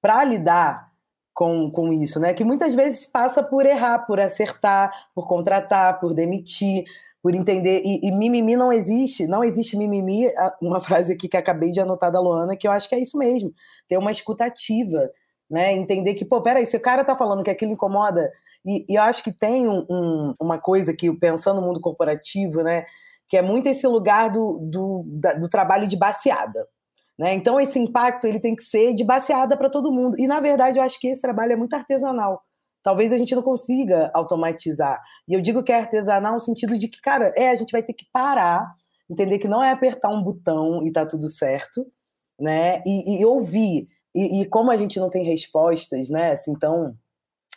para 0.00 0.22
lidar 0.24 0.92
com, 1.34 1.70
com 1.70 1.92
isso, 1.92 2.20
né? 2.20 2.34
Que 2.34 2.44
muitas 2.44 2.74
vezes 2.74 3.06
passa 3.06 3.42
por 3.42 3.64
errar, 3.64 4.00
por 4.00 4.20
acertar, 4.20 4.92
por 5.14 5.26
contratar, 5.26 5.98
por 6.00 6.12
demitir, 6.12 6.84
por 7.22 7.34
entender. 7.34 7.82
E, 7.84 8.00
e, 8.06 8.12
mimimi 8.12 8.56
não 8.56 8.72
existe, 8.72 9.26
não 9.26 9.42
existe 9.42 9.76
mimimi. 9.76 10.26
Uma 10.60 10.80
frase 10.80 11.12
aqui 11.12 11.28
que 11.28 11.36
acabei 11.36 11.70
de 11.70 11.80
anotar 11.80 12.10
da 12.10 12.20
Luana, 12.20 12.56
que 12.56 12.66
eu 12.66 12.72
acho 12.72 12.88
que 12.88 12.94
é 12.94 13.00
isso 13.00 13.16
mesmo. 13.16 13.54
Ter 13.88 13.96
uma 13.96 14.10
escutativa, 14.10 15.10
né? 15.52 15.74
Entender 15.74 16.14
que, 16.14 16.24
pô, 16.24 16.40
peraí, 16.40 16.64
se 16.64 16.78
o 16.78 16.80
cara 16.80 17.04
tá 17.04 17.14
falando 17.14 17.44
que 17.44 17.50
aquilo 17.50 17.72
incomoda. 17.72 18.32
E, 18.64 18.86
e 18.88 18.94
eu 18.96 19.02
acho 19.02 19.22
que 19.22 19.30
tem 19.30 19.68
um, 19.68 19.84
um, 19.90 20.32
uma 20.40 20.58
coisa 20.58 20.94
que, 20.96 21.12
pensando 21.18 21.60
no 21.60 21.66
mundo 21.66 21.78
corporativo, 21.78 22.62
né? 22.62 22.86
Que 23.28 23.36
é 23.36 23.42
muito 23.42 23.68
esse 23.68 23.86
lugar 23.86 24.30
do, 24.30 24.58
do, 24.62 25.04
da, 25.06 25.34
do 25.34 25.50
trabalho 25.50 25.86
de 25.86 25.96
baseada. 25.96 26.66
Né? 27.18 27.34
Então, 27.34 27.60
esse 27.60 27.78
impacto 27.78 28.26
ele 28.26 28.40
tem 28.40 28.56
que 28.56 28.62
ser 28.62 28.94
de 28.94 29.04
baseada 29.04 29.54
para 29.54 29.68
todo 29.68 29.92
mundo. 29.92 30.18
E, 30.18 30.26
na 30.26 30.40
verdade, 30.40 30.78
eu 30.78 30.82
acho 30.82 30.98
que 30.98 31.08
esse 31.08 31.20
trabalho 31.20 31.52
é 31.52 31.56
muito 31.56 31.74
artesanal. 31.74 32.40
Talvez 32.82 33.12
a 33.12 33.18
gente 33.18 33.34
não 33.34 33.42
consiga 33.42 34.10
automatizar. 34.14 35.00
E 35.28 35.34
eu 35.34 35.40
digo 35.42 35.62
que 35.62 35.70
é 35.70 35.78
artesanal 35.78 36.32
no 36.32 36.40
sentido 36.40 36.78
de 36.78 36.88
que, 36.88 37.00
cara, 37.00 37.32
é, 37.36 37.50
a 37.50 37.54
gente 37.54 37.70
vai 37.70 37.82
ter 37.82 37.92
que 37.92 38.06
parar, 38.10 38.72
entender 39.08 39.38
que 39.38 39.48
não 39.48 39.62
é 39.62 39.70
apertar 39.70 40.08
um 40.08 40.22
botão 40.22 40.84
e 40.84 40.90
tá 40.90 41.04
tudo 41.04 41.28
certo, 41.28 41.86
né? 42.40 42.82
E, 42.86 43.20
e 43.20 43.24
ouvir. 43.26 43.86
E, 44.14 44.42
e, 44.42 44.46
como 44.46 44.70
a 44.70 44.76
gente 44.76 45.00
não 45.00 45.08
tem 45.08 45.24
respostas, 45.24 46.10
né? 46.10 46.32
Assim, 46.32 46.52
então, 46.52 46.94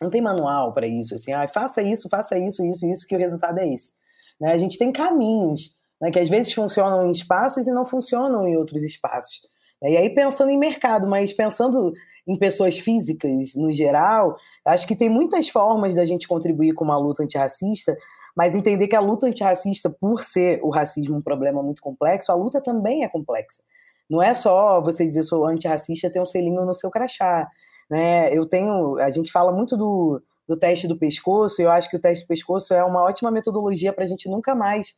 não 0.01 0.09
tem 0.09 0.21
manual 0.21 0.73
para 0.73 0.87
isso. 0.87 1.15
Assim, 1.15 1.33
ah, 1.33 1.47
faça 1.47 1.81
isso, 1.81 2.09
faça 2.09 2.37
isso, 2.37 2.65
isso, 2.65 2.85
isso, 2.85 3.07
que 3.07 3.15
o 3.15 3.19
resultado 3.19 3.59
é 3.59 3.67
esse. 3.67 3.93
Né? 4.39 4.51
A 4.51 4.57
gente 4.57 4.77
tem 4.77 4.91
caminhos 4.91 5.75
né, 6.01 6.11
que 6.11 6.19
às 6.19 6.29
vezes 6.29 6.53
funcionam 6.53 7.07
em 7.07 7.11
espaços 7.11 7.67
e 7.67 7.71
não 7.71 7.85
funcionam 7.85 8.47
em 8.47 8.55
outros 8.55 8.83
espaços. 8.83 9.41
E 9.83 9.97
aí 9.97 10.09
pensando 10.09 10.49
em 10.49 10.57
mercado, 10.57 11.07
mas 11.07 11.33
pensando 11.33 11.93
em 12.27 12.37
pessoas 12.37 12.77
físicas 12.77 13.55
no 13.55 13.71
geral, 13.71 14.35
acho 14.65 14.87
que 14.87 14.95
tem 14.95 15.09
muitas 15.09 15.47
formas 15.47 15.95
da 15.95 16.03
gente 16.03 16.27
contribuir 16.27 16.73
com 16.73 16.83
uma 16.83 16.97
luta 16.97 17.23
antirracista, 17.23 17.95
mas 18.35 18.55
entender 18.55 18.87
que 18.87 18.95
a 18.95 18.99
luta 18.99 19.27
antirracista, 19.27 19.89
por 19.89 20.23
ser 20.23 20.59
o 20.63 20.69
racismo 20.69 21.17
um 21.17 21.21
problema 21.21 21.61
muito 21.61 21.81
complexo, 21.81 22.31
a 22.31 22.35
luta 22.35 22.59
também 22.61 23.03
é 23.03 23.07
complexa. 23.07 23.61
Não 24.09 24.21
é 24.21 24.33
só 24.33 24.81
você 24.81 25.05
dizer 25.05 25.23
sou 25.23 25.45
antirracista 25.45 26.09
ter 26.09 26.21
um 26.21 26.25
selinho 26.25 26.65
no 26.65 26.73
seu 26.73 26.89
crachá. 26.89 27.47
Né? 27.89 28.33
Eu 28.33 28.45
tenho. 28.45 28.97
A 28.99 29.09
gente 29.09 29.31
fala 29.31 29.51
muito 29.51 29.75
do, 29.75 30.21
do 30.47 30.57
teste 30.57 30.87
do 30.87 30.97
pescoço, 30.97 31.61
eu 31.61 31.69
acho 31.69 31.89
que 31.89 31.97
o 31.97 32.01
teste 32.01 32.23
do 32.23 32.27
pescoço 32.27 32.73
é 32.73 32.83
uma 32.83 33.03
ótima 33.03 33.31
metodologia 33.31 33.91
para 33.91 34.03
a 34.03 34.07
gente 34.07 34.29
nunca 34.29 34.53
mais, 34.53 34.93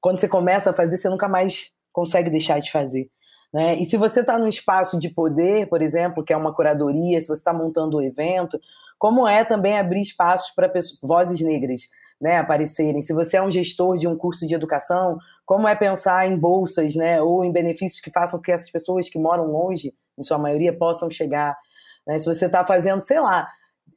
quando 0.00 0.18
você 0.18 0.28
começa 0.28 0.70
a 0.70 0.72
fazer, 0.72 0.96
você 0.96 1.08
nunca 1.08 1.28
mais 1.28 1.70
consegue 1.92 2.30
deixar 2.30 2.60
de 2.60 2.70
fazer. 2.70 3.10
Né? 3.52 3.76
E 3.76 3.84
se 3.84 3.96
você 3.96 4.20
está 4.20 4.38
num 4.38 4.46
espaço 4.46 4.98
de 4.98 5.08
poder, 5.08 5.68
por 5.68 5.82
exemplo, 5.82 6.24
que 6.24 6.32
é 6.32 6.36
uma 6.36 6.54
curadoria, 6.54 7.20
se 7.20 7.26
você 7.26 7.40
está 7.40 7.52
montando 7.52 7.98
um 7.98 8.02
evento, 8.02 8.60
como 8.98 9.26
é 9.26 9.44
também 9.44 9.78
abrir 9.78 10.00
espaços 10.00 10.54
para 10.54 10.70
vozes 11.02 11.40
negras 11.40 11.82
né, 12.20 12.36
aparecerem? 12.36 13.02
Se 13.02 13.12
você 13.12 13.38
é 13.38 13.42
um 13.42 13.50
gestor 13.50 13.96
de 13.96 14.06
um 14.06 14.16
curso 14.16 14.46
de 14.46 14.54
educação, 14.54 15.18
como 15.50 15.66
é 15.66 15.74
pensar 15.74 16.30
em 16.30 16.38
bolsas 16.38 16.94
né, 16.94 17.20
ou 17.20 17.44
em 17.44 17.50
benefícios 17.50 18.00
que 18.00 18.08
façam 18.08 18.40
que 18.40 18.52
essas 18.52 18.70
pessoas 18.70 19.08
que 19.08 19.18
moram 19.18 19.46
longe, 19.46 19.92
em 20.16 20.22
sua 20.22 20.38
maioria, 20.38 20.72
possam 20.72 21.10
chegar? 21.10 21.58
Né? 22.06 22.20
Se 22.20 22.26
você 22.26 22.46
está 22.46 22.64
fazendo, 22.64 23.02
sei 23.02 23.18
lá, 23.18 23.48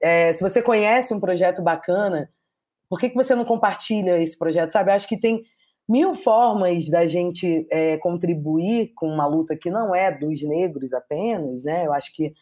é, 0.02 0.34
se 0.34 0.42
você 0.42 0.64
conhece 0.64 1.14
um 1.14 1.20
projeto 1.20 1.62
bacana, 1.62 2.28
por 2.90 3.00
que, 3.00 3.08
que 3.08 3.16
você 3.16 3.36
não 3.36 3.46
compartilha 3.46 4.18
esse 4.18 4.36
projeto? 4.36 4.72
Sabe, 4.72 4.90
acho 4.90 5.08
que 5.08 5.16
tem 5.16 5.44
mil 5.88 6.16
formas 6.16 6.90
da 6.90 7.06
gente 7.06 7.68
é, 7.70 8.00
contribuir 8.00 8.92
com 8.96 9.06
uma 9.06 9.28
luta 9.28 9.56
que 9.56 9.70
não 9.70 9.94
é 9.94 10.12
dos 10.12 10.42
negros 10.42 10.92
apenas, 10.92 11.64
né? 11.64 11.86
Eu 11.86 11.94
acho 11.94 12.16
que 12.16 12.34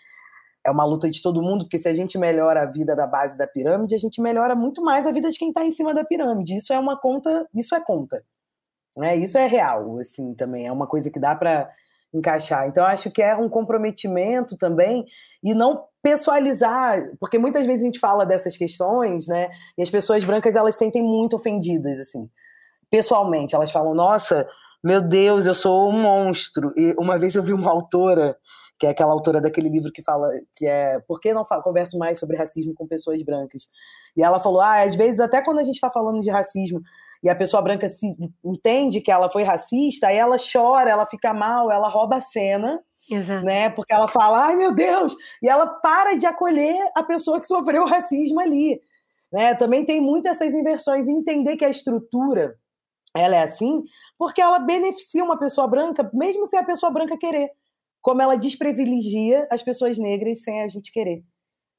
é 0.66 0.72
uma 0.72 0.86
luta 0.86 1.12
de 1.12 1.22
todo 1.22 1.44
mundo, 1.44 1.66
porque 1.66 1.78
se 1.78 1.90
a 1.90 1.94
gente 1.94 2.18
melhora 2.18 2.62
a 2.62 2.66
vida 2.66 2.96
da 2.96 3.08
base 3.08 3.38
da 3.38 3.46
pirâmide, 3.46 3.94
a 3.94 4.00
gente 4.00 4.22
melhora 4.22 4.56
muito 4.56 4.82
mais 4.82 5.06
a 5.06 5.12
vida 5.12 5.30
de 5.30 5.38
quem 5.38 5.50
está 5.50 5.66
em 5.66 5.72
cima 5.72 5.94
da 5.94 6.06
pirâmide. 6.06 6.56
Isso 6.56 6.72
é 6.72 6.80
uma 6.80 6.98
conta, 6.98 7.46
isso 7.54 7.76
é 7.76 7.84
conta, 7.84 8.24
né? 8.98 9.16
Isso 9.16 9.38
é 9.38 9.48
real, 9.48 9.98
assim, 10.00 10.34
também 10.34 10.68
é 10.68 10.72
uma 10.72 10.88
coisa 10.88 11.10
que 11.10 11.20
dá 11.20 11.36
para 11.36 11.70
encaixar. 12.14 12.68
Então 12.68 12.86
acho 12.86 13.10
que 13.10 13.22
é 13.22 13.36
um 13.36 13.48
comprometimento 13.48 14.58
também 14.58 15.06
e 15.44 15.54
não 15.54 15.86
pessoalizar, 16.04 17.10
porque 17.20 17.38
muitas 17.38 17.66
vezes 17.66 17.84
a 17.84 17.86
gente 17.86 18.00
fala 18.00 18.26
dessas 18.26 18.58
questões, 18.58 19.28
né? 19.28 19.50
E 19.78 19.82
as 19.82 19.90
pessoas 19.90 20.24
brancas 20.24 20.56
elas 20.56 20.76
sentem 20.76 21.02
muito 21.02 21.36
ofendidas, 21.36 22.00
assim 22.00 22.30
pessoalmente. 22.92 23.56
Elas 23.56 23.72
falam, 23.72 23.96
nossa, 23.96 24.46
meu 24.84 25.02
Deus, 25.02 25.46
eu 25.46 25.56
sou 25.56 25.90
um 25.90 25.94
monstro. 25.94 26.74
E 26.76 26.94
uma 27.00 27.18
vez 27.18 27.34
eu 27.34 27.42
vi 27.42 27.54
uma 27.54 27.72
autora, 27.72 28.38
que 28.78 28.86
é 28.86 28.90
aquela 28.90 29.14
autora 29.14 29.40
daquele 29.40 29.70
livro 29.70 29.92
que 29.92 30.04
fala, 30.04 30.28
que 30.56 30.68
é 30.68 31.00
Por 31.08 31.20
que 31.20 31.34
não 31.34 31.46
falo, 31.46 31.64
converso 31.64 31.98
mais 31.98 32.20
sobre 32.20 32.36
racismo 32.36 32.74
com 32.76 32.86
pessoas 32.86 33.24
brancas? 33.24 33.64
E 34.16 34.22
ela 34.22 34.40
falou, 34.40 34.60
ah, 34.60 34.84
às 34.84 34.96
vezes 34.96 35.22
até 35.22 35.42
quando 35.42 35.60
a 35.60 35.64
gente 35.64 35.76
está 35.76 35.90
falando 35.90 36.20
de 36.20 36.30
racismo 36.30 36.82
e 37.24 37.30
a 37.30 37.36
pessoa 37.36 37.62
branca 37.62 37.88
se 37.88 38.08
entende 38.44 39.02
que 39.02 39.12
ela 39.12 39.30
foi 39.30 39.44
racista, 39.44 40.08
aí 40.08 40.18
ela 40.18 40.38
chora, 40.38 40.90
ela 40.90 41.06
fica 41.06 41.34
mal, 41.34 41.72
ela 41.72 41.90
rouba 41.90 42.18
a 42.18 42.22
cena. 42.22 42.82
Exato. 43.10 43.46
Né? 43.46 43.70
Porque 43.70 43.94
ela 43.94 44.08
fala, 44.08 44.46
ai 44.46 44.56
meu 44.56 44.74
Deus, 44.74 45.16
e 45.42 45.50
ela 45.50 45.66
para 45.66 46.16
de 46.16 46.26
acolher 46.26 46.80
a 46.96 47.04
pessoa 47.04 47.40
que 47.40 47.48
sofreu 47.48 47.86
racismo 47.86 48.40
ali. 48.40 48.80
Né? 49.32 49.56
Também 49.56 49.86
tem 49.86 50.02
muitas 50.02 50.40
essas 50.40 50.54
inversões, 50.54 51.08
entender 51.08 51.56
que 51.58 51.66
a 51.66 51.70
estrutura 51.70 52.56
ela 53.16 53.36
é 53.36 53.44
assim 53.44 53.84
porque 54.22 54.40
ela 54.40 54.60
beneficia 54.60 55.24
uma 55.24 55.36
pessoa 55.36 55.68
branca, 55.68 56.08
mesmo 56.14 56.46
sem 56.46 56.60
a 56.60 56.64
pessoa 56.64 56.92
branca 56.92 57.18
querer. 57.18 57.50
Como 58.04 58.22
ela 58.22 58.38
desprivilegia 58.38 59.48
as 59.50 59.64
pessoas 59.64 59.98
negras 59.98 60.44
sem 60.44 60.62
a 60.62 60.68
gente 60.68 60.92
querer. 60.92 61.24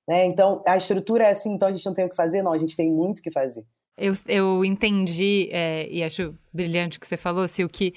Né? 0.08 0.24
Então, 0.24 0.60
a 0.66 0.76
estrutura 0.76 1.22
é 1.22 1.30
assim, 1.30 1.54
então 1.54 1.68
a 1.68 1.72
gente 1.72 1.86
não 1.86 1.94
tem 1.94 2.04
o 2.04 2.10
que 2.10 2.16
fazer? 2.16 2.42
Não, 2.42 2.52
a 2.52 2.58
gente 2.58 2.76
tem 2.76 2.92
muito 2.92 3.20
o 3.20 3.22
que 3.22 3.30
fazer. 3.30 3.64
Eu, 3.96 4.12
eu 4.26 4.64
entendi, 4.64 5.48
é, 5.52 5.86
e 5.90 6.02
acho 6.02 6.34
brilhante 6.52 6.98
o 6.98 7.00
que 7.00 7.06
você 7.06 7.16
falou, 7.16 7.46
se 7.46 7.62
o 7.62 7.68
que 7.68 7.92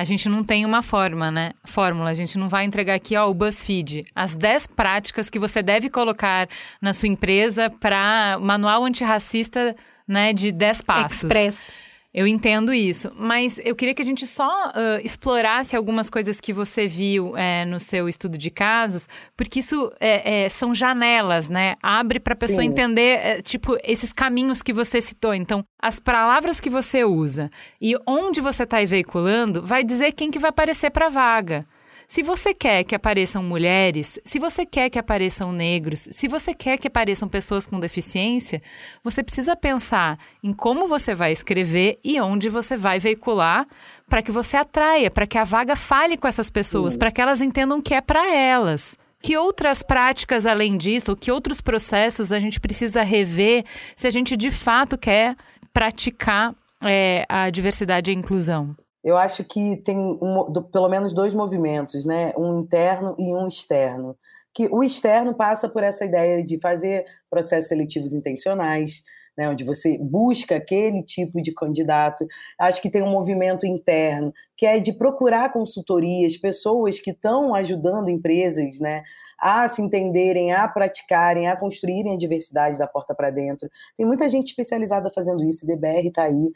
a 0.00 0.04
gente 0.04 0.28
não 0.28 0.42
tem 0.42 0.64
uma 0.64 0.80
forma, 0.80 1.30
né? 1.30 1.52
Fórmula, 1.66 2.08
a 2.08 2.14
gente 2.14 2.38
não 2.38 2.48
vai 2.48 2.64
entregar 2.64 2.94
aqui, 2.94 3.16
ó, 3.16 3.28
o 3.28 3.34
BuzzFeed, 3.34 4.04
as 4.14 4.34
10 4.34 4.68
práticas 4.68 5.28
que 5.28 5.38
você 5.38 5.62
deve 5.62 5.90
colocar 5.90 6.48
na 6.80 6.94
sua 6.94 7.08
empresa 7.08 7.68
para 7.68 8.38
manual 8.40 8.84
antirracista, 8.84 9.76
né, 10.08 10.32
de 10.32 10.52
10 10.52 10.80
passos. 10.82 11.24
Express. 11.24 11.70
Eu 12.12 12.26
entendo 12.26 12.74
isso, 12.74 13.12
mas 13.16 13.60
eu 13.64 13.76
queria 13.76 13.94
que 13.94 14.02
a 14.02 14.04
gente 14.04 14.26
só 14.26 14.70
uh, 14.70 15.00
explorasse 15.04 15.76
algumas 15.76 16.10
coisas 16.10 16.40
que 16.40 16.52
você 16.52 16.84
viu 16.84 17.36
é, 17.36 17.64
no 17.64 17.78
seu 17.78 18.08
estudo 18.08 18.36
de 18.36 18.50
casos, 18.50 19.08
porque 19.36 19.60
isso 19.60 19.92
é, 20.00 20.44
é, 20.44 20.48
são 20.48 20.74
janelas, 20.74 21.48
né? 21.48 21.76
Abre 21.80 22.18
para 22.18 22.32
a 22.32 22.36
pessoa 22.36 22.62
Sim. 22.62 22.68
entender, 22.68 23.20
é, 23.22 23.40
tipo, 23.40 23.78
esses 23.84 24.12
caminhos 24.12 24.60
que 24.60 24.72
você 24.72 25.00
citou. 25.00 25.32
Então, 25.32 25.64
as 25.80 26.00
palavras 26.00 26.58
que 26.58 26.68
você 26.68 27.04
usa 27.04 27.48
e 27.80 27.94
onde 28.04 28.40
você 28.40 28.64
está 28.64 28.84
veiculando 28.84 29.64
vai 29.64 29.84
dizer 29.84 30.10
quem 30.10 30.32
que 30.32 30.38
vai 30.38 30.50
aparecer 30.50 30.90
para 30.90 31.06
a 31.06 31.10
vaga. 31.10 31.64
Se 32.10 32.24
você 32.24 32.52
quer 32.52 32.82
que 32.82 32.92
apareçam 32.92 33.40
mulheres, 33.40 34.18
se 34.24 34.40
você 34.40 34.66
quer 34.66 34.90
que 34.90 34.98
apareçam 34.98 35.52
negros, 35.52 36.08
se 36.10 36.26
você 36.26 36.52
quer 36.52 36.76
que 36.76 36.88
apareçam 36.88 37.28
pessoas 37.28 37.66
com 37.66 37.78
deficiência, 37.78 38.60
você 39.00 39.22
precisa 39.22 39.54
pensar 39.54 40.18
em 40.42 40.52
como 40.52 40.88
você 40.88 41.14
vai 41.14 41.30
escrever 41.30 42.00
e 42.02 42.20
onde 42.20 42.48
você 42.48 42.76
vai 42.76 42.98
veicular 42.98 43.64
para 44.08 44.22
que 44.22 44.32
você 44.32 44.56
atraia, 44.56 45.08
para 45.08 45.24
que 45.24 45.38
a 45.38 45.44
vaga 45.44 45.76
fale 45.76 46.16
com 46.16 46.26
essas 46.26 46.50
pessoas, 46.50 46.96
para 46.96 47.12
que 47.12 47.20
elas 47.20 47.40
entendam 47.40 47.80
que 47.80 47.94
é 47.94 48.00
para 48.00 48.34
elas. 48.34 48.98
Que 49.20 49.36
outras 49.36 49.80
práticas 49.80 50.46
além 50.46 50.76
disso, 50.76 51.12
ou 51.12 51.16
que 51.16 51.30
outros 51.30 51.60
processos 51.60 52.32
a 52.32 52.40
gente 52.40 52.58
precisa 52.58 53.04
rever 53.04 53.64
se 53.94 54.08
a 54.08 54.10
gente 54.10 54.36
de 54.36 54.50
fato 54.50 54.98
quer 54.98 55.36
praticar 55.72 56.56
é, 56.82 57.24
a 57.28 57.50
diversidade 57.50 58.10
e 58.10 58.14
a 58.16 58.18
inclusão? 58.18 58.74
Eu 59.02 59.16
acho 59.16 59.44
que 59.44 59.76
tem 59.78 59.96
um, 59.98 60.50
do, 60.50 60.62
pelo 60.62 60.88
menos 60.88 61.12
dois 61.12 61.34
movimentos, 61.34 62.04
né? 62.04 62.32
Um 62.36 62.60
interno 62.60 63.14
e 63.18 63.32
um 63.34 63.48
externo. 63.48 64.16
Que 64.52 64.68
o 64.70 64.82
externo 64.82 65.34
passa 65.34 65.68
por 65.68 65.82
essa 65.82 66.04
ideia 66.04 66.42
de 66.42 66.60
fazer 66.60 67.04
processos 67.30 67.68
seletivos 67.68 68.12
intencionais, 68.12 69.02
né, 69.38 69.48
onde 69.48 69.64
você 69.64 69.96
busca 69.98 70.56
aquele 70.56 71.02
tipo 71.02 71.40
de 71.40 71.52
candidato. 71.54 72.26
Acho 72.58 72.82
que 72.82 72.90
tem 72.90 73.02
um 73.02 73.10
movimento 73.10 73.66
interno 73.66 74.32
que 74.56 74.66
é 74.66 74.78
de 74.78 74.92
procurar 74.92 75.52
consultorias, 75.52 76.36
pessoas 76.36 77.00
que 77.00 77.10
estão 77.10 77.54
ajudando 77.54 78.10
empresas, 78.10 78.78
né, 78.80 79.02
a 79.40 79.66
se 79.68 79.80
entenderem, 79.80 80.52
a 80.52 80.68
praticarem, 80.68 81.48
a 81.48 81.56
construírem 81.56 82.12
a 82.12 82.18
diversidade 82.18 82.78
da 82.78 82.86
porta 82.86 83.14
para 83.14 83.30
dentro. 83.30 83.70
Tem 83.96 84.04
muita 84.04 84.28
gente 84.28 84.48
especializada 84.48 85.10
fazendo 85.14 85.42
isso, 85.42 85.66
DBR 85.66 86.08
está 86.08 86.24
aí 86.24 86.50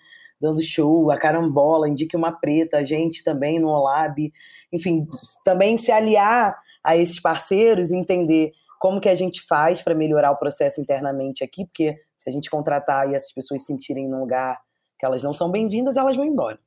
dando 0.45 0.63
show, 0.63 1.11
a 1.11 1.17
Carambola, 1.17 1.89
Indique 1.89 2.17
uma 2.17 2.31
Preta, 2.31 2.77
a 2.77 2.85
gente 2.85 3.25
também 3.25 3.59
no 3.59 3.69
Olab, 3.69 4.33
enfim, 4.71 5.07
também 5.45 5.79
se 5.79 5.91
aliar 5.91 6.55
a 6.85 6.97
esses 6.97 7.19
parceiros 7.19 7.91
e 7.91 7.97
entender 7.97 8.53
como 8.79 9.01
que 9.01 9.09
a 9.09 9.15
gente 9.15 9.43
faz 9.43 9.81
para 9.81 9.95
melhorar 9.95 10.31
o 10.31 10.37
processo 10.37 10.81
internamente 10.81 11.43
aqui, 11.43 11.65
porque 11.65 11.97
se 12.19 12.29
a 12.29 12.33
gente 12.33 12.51
contratar 12.51 13.09
e 13.09 13.15
essas 13.15 13.33
pessoas 13.33 13.63
se 13.63 13.69
sentirem 13.69 14.07
num 14.07 14.21
lugar 14.21 14.61
que 14.99 15.07
elas 15.07 15.23
não 15.23 15.33
são 15.33 15.51
bem-vindas, 15.51 15.97
elas 15.97 16.17
vão 16.17 16.27
embora. 16.27 16.59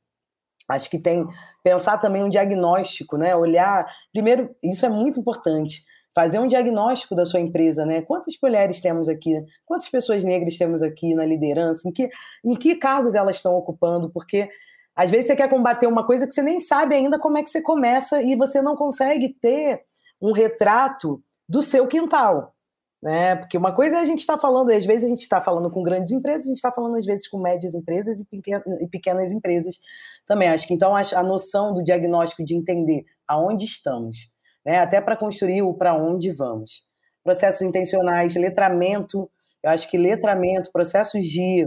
Acho 0.68 0.90
que 0.90 0.98
tem 0.98 1.24
pensar 1.62 1.98
também 1.98 2.22
um 2.22 2.28
diagnóstico, 2.28 3.16
né? 3.16 3.34
Olhar, 3.34 3.86
primeiro, 4.12 4.54
isso 4.62 4.84
é 4.84 4.88
muito 4.88 5.20
importante 5.20 5.84
fazer 6.18 6.40
um 6.40 6.48
diagnóstico 6.48 7.14
da 7.14 7.24
sua 7.24 7.38
empresa, 7.38 7.86
né? 7.86 8.02
Quantas 8.02 8.34
mulheres 8.42 8.80
temos 8.80 9.08
aqui? 9.08 9.40
Quantas 9.64 9.88
pessoas 9.88 10.24
negras 10.24 10.56
temos 10.56 10.82
aqui 10.82 11.14
na 11.14 11.24
liderança? 11.24 11.88
Em 11.88 11.92
que, 11.92 12.08
em 12.44 12.56
que 12.56 12.74
cargos 12.74 13.14
elas 13.14 13.36
estão 13.36 13.54
ocupando? 13.54 14.10
Porque 14.10 14.48
às 14.96 15.12
vezes 15.12 15.28
você 15.28 15.36
quer 15.36 15.48
combater 15.48 15.86
uma 15.86 16.04
coisa 16.04 16.26
que 16.26 16.34
você 16.34 16.42
nem 16.42 16.58
sabe 16.58 16.96
ainda 16.96 17.20
como 17.20 17.38
é 17.38 17.42
que 17.44 17.48
você 17.48 17.62
começa 17.62 18.20
e 18.20 18.34
você 18.34 18.60
não 18.60 18.74
consegue 18.74 19.28
ter 19.28 19.82
um 20.20 20.32
retrato 20.32 21.22
do 21.48 21.62
seu 21.62 21.86
quintal. 21.86 22.52
Né? 23.00 23.36
Porque 23.36 23.56
uma 23.56 23.72
coisa 23.72 23.98
é 23.98 24.00
a 24.00 24.04
gente 24.04 24.18
está 24.18 24.36
falando, 24.36 24.70
às 24.70 24.84
vezes 24.84 25.04
a 25.04 25.08
gente 25.08 25.20
está 25.20 25.40
falando 25.40 25.70
com 25.70 25.84
grandes 25.84 26.10
empresas, 26.10 26.46
a 26.46 26.48
gente 26.48 26.56
está 26.56 26.72
falando 26.72 26.96
às 26.96 27.06
vezes 27.06 27.28
com 27.28 27.38
médias 27.38 27.76
empresas 27.76 28.18
e 28.20 28.88
pequenas 28.88 29.30
empresas 29.30 29.78
também. 30.26 30.48
Acho 30.48 30.66
que 30.66 30.74
então 30.74 30.96
a 30.96 31.22
noção 31.22 31.72
do 31.72 31.84
diagnóstico 31.84 32.44
de 32.44 32.56
entender 32.56 33.04
aonde 33.28 33.66
estamos 33.66 34.36
né? 34.68 34.80
até 34.80 35.00
para 35.00 35.16
construir 35.16 35.62
o 35.62 35.72
para 35.72 35.94
onde 35.94 36.30
vamos. 36.30 36.82
Processos 37.24 37.62
intencionais, 37.62 38.36
letramento, 38.36 39.30
eu 39.62 39.70
acho 39.70 39.90
que 39.90 39.96
letramento, 39.96 40.70
processos 40.70 41.26
de 41.26 41.66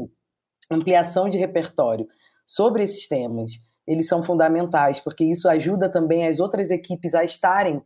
ampliação 0.70 1.28
de 1.28 1.39
repertório 1.39 2.08
sobre 2.45 2.84
esses 2.84 3.08
temas, 3.08 3.54
eles 3.88 4.08
são 4.08 4.22
fundamentais, 4.22 4.99
porque 4.99 5.24
isso 5.24 5.49
ajuda 5.49 5.89
também 5.89 6.28
as 6.28 6.39
outras 6.39 6.70
equipes 6.70 7.16
a 7.16 7.24
estarem, 7.24 7.82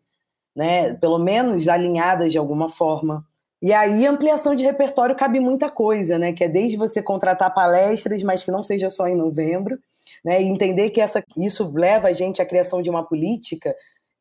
né, 0.53 0.93
pelo 0.95 1.17
menos 1.17 1.67
alinhadas 1.69 2.33
de 2.33 2.37
alguma 2.37 2.67
forma. 2.67 3.25
E 3.61 3.71
aí, 3.71 4.05
ampliação 4.05 4.53
de 4.53 4.65
repertório 4.65 5.15
cabe 5.15 5.39
muita 5.39 5.69
coisa, 5.69 6.19
né? 6.19 6.33
Que 6.33 6.43
é 6.43 6.47
desde 6.49 6.77
você 6.77 7.01
contratar 7.01 7.53
palestras, 7.53 8.21
mas 8.21 8.43
que 8.43 8.51
não 8.51 8.61
seja 8.61 8.89
só 8.89 9.07
em 9.07 9.15
novembro, 9.15 9.79
né? 10.23 10.41
E 10.41 10.45
entender 10.45 10.89
que 10.91 11.01
essa, 11.01 11.23
isso 11.37 11.71
leva 11.73 12.09
a 12.09 12.13
gente 12.13 12.41
à 12.41 12.45
criação 12.45 12.81
de 12.81 12.89
uma 12.89 13.03
política 13.03 13.73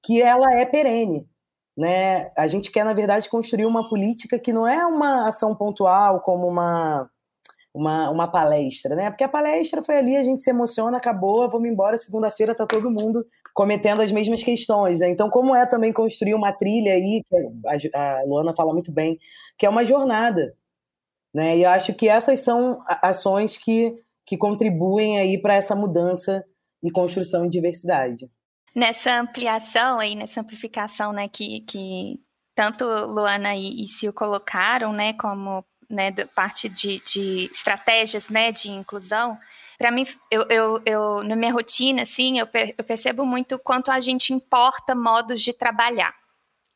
que 0.05 0.21
ela 0.21 0.55
é 0.55 0.67
perene. 0.67 1.27
Né? 1.77 2.31
A 2.37 2.47
gente 2.47 2.71
quer, 2.71 2.85
na 2.85 2.93
verdade, 2.93 3.29
construir 3.29 3.67
uma 3.67 3.89
política 3.89 4.39
que 4.39 4.53
não 4.53 4.69
é 4.69 4.87
uma 4.87 5.27
ação 5.27 5.57
pontual, 5.57 6.21
como 6.21 6.47
uma, 6.47 7.11
uma, 7.75 8.11
uma 8.11 8.29
palestra, 8.31 8.95
né? 8.95 9.11
Porque 9.11 9.25
a 9.25 9.29
palestra 9.29 9.83
foi 9.83 9.99
ali, 9.99 10.17
a 10.17 10.23
gente 10.23 10.43
se 10.43 10.51
emociona, 10.51 10.99
acabou, 10.99 11.51
vamos 11.51 11.69
embora, 11.69 11.99
segunda-feira 11.99 12.53
está 12.53 12.65
todo 12.65 12.91
mundo 12.91 13.27
cometendo 13.53 14.03
as 14.03 14.13
mesmas 14.13 14.45
questões. 14.45 15.01
Né? 15.01 15.09
Então, 15.09 15.29
como 15.29 15.55
é 15.55 15.67
também 15.67 15.93
construir 15.93 16.35
uma 16.35 16.53
trilha 16.53 16.93
aí, 16.93 17.23
que 17.27 17.37
a, 17.97 18.23
Luana 18.25 18.55
fala 18.55 18.73
muito 18.73 18.93
bem, 18.93 19.19
que 19.59 19.67
é 19.67 19.69
uma 19.69 19.85
jornada. 19.85 20.55
Né? 21.35 21.59
E 21.59 21.63
eu 21.65 21.71
acho 21.71 21.95
que 21.95 22.09
essas 22.09 22.41
são 22.41 22.81
ações 22.87 23.57
que, 23.57 23.97
que 24.25 24.37
contribuem 24.37 25.19
aí 25.19 25.41
para 25.41 25.55
essa 25.55 25.75
mudança 25.75 26.45
e 26.83 26.91
construção 26.91 27.45
de 27.45 27.51
diversidade 27.51 28.29
nessa 28.75 29.21
ampliação 29.21 29.99
aí, 29.99 30.15
nessa 30.15 30.41
amplificação, 30.41 31.13
né, 31.13 31.29
que, 31.29 31.61
que 31.61 32.21
tanto 32.55 32.85
Luana 32.85 33.55
e, 33.55 33.83
e 33.83 33.87
Sil 33.87 34.13
colocaram, 34.13 34.93
né, 34.93 35.13
como 35.13 35.65
né, 35.89 36.11
parte 36.35 36.69
de, 36.69 37.01
de 37.05 37.51
estratégias, 37.53 38.29
né, 38.29 38.51
de 38.51 38.71
inclusão, 38.71 39.39
para 39.79 39.91
mim, 39.91 40.07
eu, 40.31 40.43
eu, 40.49 40.83
eu, 40.87 41.23
na 41.25 41.37
minha 41.37 41.53
rotina, 41.53 42.03
assim, 42.03 42.39
eu, 42.39 42.49
eu 42.79 42.85
percebo 42.85 43.27
muito 43.27 43.59
quanto 43.59 43.91
a 43.91 44.01
gente 44.01 44.33
importa 44.33 44.95
modos 44.95 45.41
de 45.41 45.53
trabalhar, 45.53 46.15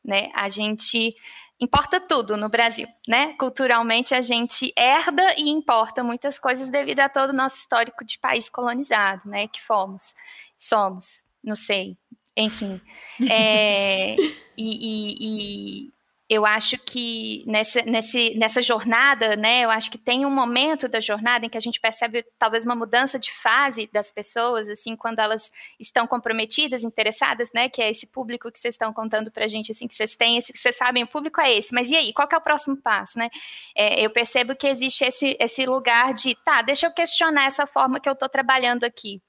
né, 0.03 0.29
a 0.33 0.49
gente 0.49 1.15
importa 1.59 1.99
tudo 1.99 2.37
no 2.37 2.47
Brasil, 2.47 2.87
né? 3.05 3.33
Culturalmente 3.37 4.15
a 4.15 4.21
gente 4.21 4.73
herda 4.77 5.35
e 5.37 5.49
importa 5.49 6.01
muitas 6.03 6.39
coisas 6.39 6.69
devido 6.69 7.01
a 7.01 7.09
todo 7.09 7.31
o 7.31 7.35
nosso 7.35 7.57
histórico 7.57 8.05
de 8.05 8.17
país 8.17 8.49
colonizado, 8.49 9.27
né? 9.27 9.45
Que 9.49 9.61
fomos, 9.61 10.15
somos 10.57 11.25
não 11.43 11.55
sei, 11.55 11.97
enfim. 12.35 12.79
É, 13.29 14.15
e, 14.15 14.27
e, 14.57 15.15
e, 15.21 15.93
eu 16.29 16.45
acho 16.45 16.77
que 16.77 17.43
nessa, 17.47 17.81
nessa 18.35 18.61
jornada, 18.61 19.35
né, 19.35 19.61
eu 19.61 19.71
acho 19.71 19.89
que 19.89 19.97
tem 19.97 20.27
um 20.27 20.29
momento 20.29 20.87
da 20.87 20.99
jornada 20.99 21.43
em 21.43 21.49
que 21.49 21.57
a 21.57 21.61
gente 21.61 21.81
percebe 21.81 22.23
talvez 22.37 22.63
uma 22.63 22.75
mudança 22.75 23.17
de 23.17 23.31
fase 23.31 23.89
das 23.91 24.11
pessoas, 24.11 24.69
assim, 24.69 24.95
quando 24.95 25.17
elas 25.17 25.51
estão 25.79 26.05
comprometidas, 26.05 26.83
interessadas, 26.83 27.49
né, 27.51 27.67
que 27.67 27.81
é 27.81 27.89
esse 27.89 28.05
público 28.05 28.51
que 28.51 28.59
vocês 28.59 28.75
estão 28.75 28.93
contando 28.93 29.31
pra 29.31 29.47
gente, 29.47 29.71
assim, 29.71 29.87
que 29.87 29.95
vocês 29.95 30.15
têm, 30.15 30.37
esse, 30.37 30.53
que 30.53 30.59
vocês 30.59 30.77
sabem, 30.77 31.03
o 31.03 31.07
público 31.07 31.41
é 31.41 31.57
esse, 31.57 31.73
mas 31.73 31.89
e 31.89 31.95
aí, 31.95 32.13
qual 32.13 32.29
é 32.31 32.37
o 32.37 32.41
próximo 32.41 32.77
passo, 32.77 33.17
né? 33.17 33.29
É, 33.75 33.99
eu 33.99 34.11
percebo 34.11 34.55
que 34.55 34.67
existe 34.67 35.03
esse, 35.03 35.35
esse 35.39 35.65
lugar 35.65 36.13
de, 36.13 36.35
tá, 36.45 36.61
deixa 36.61 36.85
eu 36.85 36.93
questionar 36.93 37.47
essa 37.47 37.65
forma 37.65 37.99
que 37.99 38.07
eu 38.07 38.15
tô 38.15 38.29
trabalhando 38.29 38.83
aqui, 38.83 39.19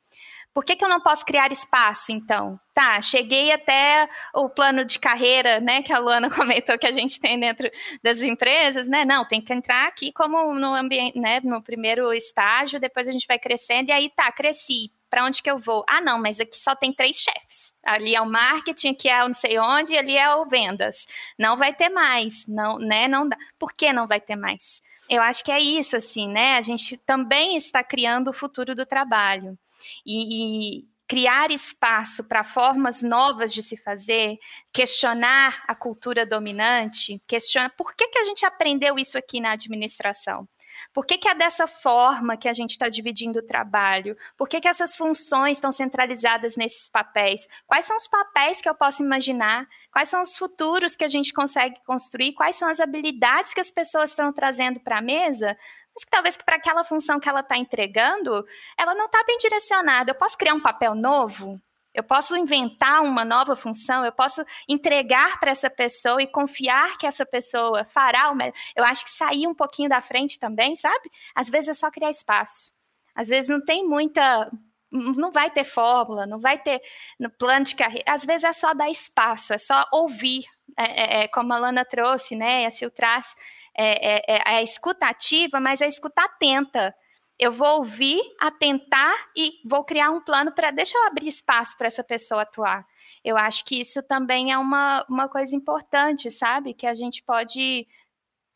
por 0.53 0.65
que, 0.65 0.75
que 0.75 0.85
eu 0.85 0.89
não 0.89 1.01
posso 1.01 1.25
criar 1.25 1.53
espaço, 1.53 2.11
então? 2.11 2.59
Tá, 2.75 3.01
cheguei 3.01 3.53
até 3.53 4.09
o 4.35 4.49
plano 4.49 4.85
de 4.85 4.99
carreira, 4.99 5.61
né, 5.61 5.83
que 5.83 5.93
a 5.93 5.99
Luana 5.99 6.29
comentou 6.35 6.79
que 6.79 6.87
a 6.87 6.93
gente 6.93 7.21
tem 7.21 7.39
dentro 7.39 7.71
das 8.03 8.21
empresas, 8.21 8.89
né? 8.89 9.05
Não, 9.05 9.25
tem 9.25 9.41
que 9.41 9.53
entrar 9.53 9.87
aqui 9.87 10.13
como 10.13 10.53
no 10.55 10.75
ambiente, 10.75 11.19
né, 11.19 11.41
no 11.45 11.63
primeiro 11.63 12.13
estágio, 12.13 12.81
depois 12.81 13.07
a 13.07 13.13
gente 13.13 13.27
vai 13.27 13.39
crescendo, 13.39 13.91
e 13.91 13.93
aí 13.93 14.11
tá, 14.11 14.31
cresci. 14.33 14.93
Para 15.09 15.25
onde 15.25 15.43
que 15.43 15.51
eu 15.51 15.59
vou? 15.59 15.85
Ah, 15.89 16.01
não, 16.01 16.21
mas 16.21 16.39
aqui 16.39 16.61
só 16.61 16.75
tem 16.75 16.93
três 16.93 17.17
chefes. 17.17 17.75
Ali 17.85 18.15
é 18.15 18.21
o 18.21 18.27
marketing, 18.27 18.91
aqui 18.91 19.09
é 19.09 19.25
o 19.25 19.29
não 19.29 19.35
sei 19.35 19.59
onde, 19.59 19.97
ali 19.97 20.17
é 20.17 20.33
o 20.37 20.47
vendas. 20.47 21.05
Não 21.37 21.57
vai 21.57 21.75
ter 21.75 21.89
mais, 21.89 22.47
não, 22.47 22.79
né? 22.79 23.09
Não 23.09 23.29
dá. 23.29 23.37
Por 23.59 23.73
que 23.73 23.93
não 23.93 24.07
vai 24.07 24.21
ter 24.21 24.37
mais? 24.37 24.81
Eu 25.09 25.21
acho 25.21 25.43
que 25.43 25.51
é 25.51 25.59
isso, 25.59 25.97
assim, 25.97 26.29
né? 26.29 26.57
A 26.57 26.61
gente 26.61 26.97
também 26.99 27.57
está 27.57 27.83
criando 27.83 28.29
o 28.29 28.33
futuro 28.33 28.73
do 28.73 28.87
trabalho 28.87 29.59
e, 30.05 30.79
e 30.81 30.91
criar 31.11 31.51
espaço 31.51 32.23
para 32.23 32.45
formas 32.45 33.03
novas 33.03 33.53
de 33.53 33.63
se 33.63 33.77
fazer, 33.77 34.39
questionar 34.73 35.65
a 35.67 35.75
cultura 35.75 36.25
dominante, 36.25 37.21
questionar 37.27 37.71
por 37.71 37.95
que, 37.97 38.07
que 38.07 38.19
a 38.19 38.25
gente 38.25 38.45
aprendeu 38.45 38.97
isso 38.97 39.19
aqui 39.19 39.41
na 39.41 39.51
administração. 39.51 40.49
Por 40.93 41.05
que, 41.07 41.19
que 41.19 41.29
é 41.29 41.35
dessa 41.35 41.67
forma 41.67 42.37
que 42.37 42.49
a 42.49 42.53
gente 42.53 42.71
está 42.71 42.89
dividindo 42.89 43.39
o 43.39 43.47
trabalho? 43.47 44.17
Por 44.37 44.49
que, 44.49 44.61
que 44.61 44.69
essas 44.69 44.97
funções 44.97 45.57
estão 45.57 45.73
centralizadas 45.73 46.57
nesses 46.57 46.89
papéis? 46.89 47.47
Quais 47.67 47.85
são 47.85 47.97
os 47.97 48.07
papéis 48.07 48.61
que 48.61 48.69
eu 48.69 48.75
posso 48.75 49.03
imaginar? 49.03 49.67
Quais 49.93 50.09
são 50.09 50.23
os 50.23 50.37
futuros 50.37 50.97
que 50.97 51.05
a 51.05 51.09
gente 51.09 51.33
consegue 51.33 51.81
construir? 51.85 52.33
Quais 52.35 52.57
são 52.57 52.69
as 52.69 52.81
habilidades 52.81 53.55
que 53.55 53.61
as 53.61 53.71
pessoas 53.71 54.11
estão 54.11 54.33
trazendo 54.33 54.81
para 54.81 54.99
a 54.99 55.03
mesa? 55.03 55.57
Mas 55.95 56.05
que 56.05 56.11
talvez 56.11 56.37
para 56.37 56.57
aquela 56.57 56.85
função 56.85 57.21
que 57.21 57.29
ela 57.29 57.41
está 57.41 57.57
entregando, 57.57 58.45
ela 58.79 58.95
não 58.95 59.07
está 59.07 59.23
bem 59.25 59.39
direcionada. 59.39 60.11
Eu 60.11 60.17
posso 60.17 60.37
criar 60.37 60.55
um 60.55 60.61
papel 60.61 60.95
novo? 60.95 61.61
Eu 61.93 62.05
posso 62.05 62.37
inventar 62.37 63.03
uma 63.03 63.25
nova 63.25 63.57
função, 63.57 64.05
eu 64.05 64.13
posso 64.13 64.45
entregar 64.69 65.41
para 65.41 65.51
essa 65.51 65.69
pessoa 65.69 66.23
e 66.23 66.27
confiar 66.27 66.97
que 66.97 67.07
essa 67.07 67.27
pessoa 67.27 67.85
fará 67.85 68.31
o 68.31 68.35
melhor. 68.35 68.53
Eu 68.77 68.85
acho 68.85 69.05
que 69.05 69.11
sair 69.11 69.47
um 69.47 69.55
pouquinho 69.55 69.89
da 69.89 70.01
frente 70.01 70.39
também, 70.39 70.77
sabe? 70.77 71.11
Às 71.35 71.49
vezes 71.49 71.69
é 71.71 71.75
só 71.75 71.91
criar 71.91 72.11
espaço. 72.11 72.73
Às 73.15 73.29
vezes 73.29 73.51
não 73.51 73.65
tem 73.65 73.87
muita. 73.87 74.51
Não 74.93 75.31
vai 75.31 75.51
ter 75.51 75.63
fórmula, 75.63 76.27
não 76.27 76.41
vai 76.41 76.59
ter 76.59 76.81
no 77.19 77.31
plano 77.31 77.65
de 77.65 77.77
carreira. 77.77 78.05
Às 78.13 78.25
vezes 78.25 78.45
é 78.45 78.53
só 78.53 78.75
dar 78.75 78.91
espaço, 78.91 79.53
é 79.53 79.59
só 79.59 79.85
ouvir. 79.93 80.45
É, 80.79 80.85
é, 80.85 81.25
é 81.25 81.29
como 81.29 81.53
a 81.53 81.59
Lana 81.59 81.85
trouxe, 81.85 82.37
né? 82.37 82.67
A 82.67 82.71
Sil 82.71 82.91
traz. 82.91 83.35
É, 83.77 84.17
é, 84.17 84.23
é 84.29 84.57
a 84.57 84.63
escuta 84.63 85.07
ativa, 85.07 85.61
mas 85.61 85.83
a 85.83 85.87
escuta 85.87 86.23
atenta 86.23 86.95
eu 87.41 87.51
vou 87.51 87.79
ouvir, 87.79 88.21
atentar 88.39 89.15
e 89.35 89.63
vou 89.65 89.83
criar 89.83 90.11
um 90.11 90.21
plano 90.21 90.53
para 90.53 90.71
deixa 90.71 90.99
eu 90.99 91.07
abrir 91.07 91.27
espaço 91.27 91.75
para 91.79 91.87
essa 91.87 92.05
pessoa 92.05 92.43
atuar. 92.43 92.87
Eu 93.25 93.35
acho 93.35 93.65
que 93.65 93.81
isso 93.81 94.03
também 94.03 94.53
é 94.53 94.59
uma, 94.59 95.07
uma 95.09 95.27
coisa 95.27 95.57
importante, 95.57 96.31
sabe? 96.31 96.75
Que 96.75 96.87
a 96.87 96.93
gente 96.93 97.23
pode 97.23 97.89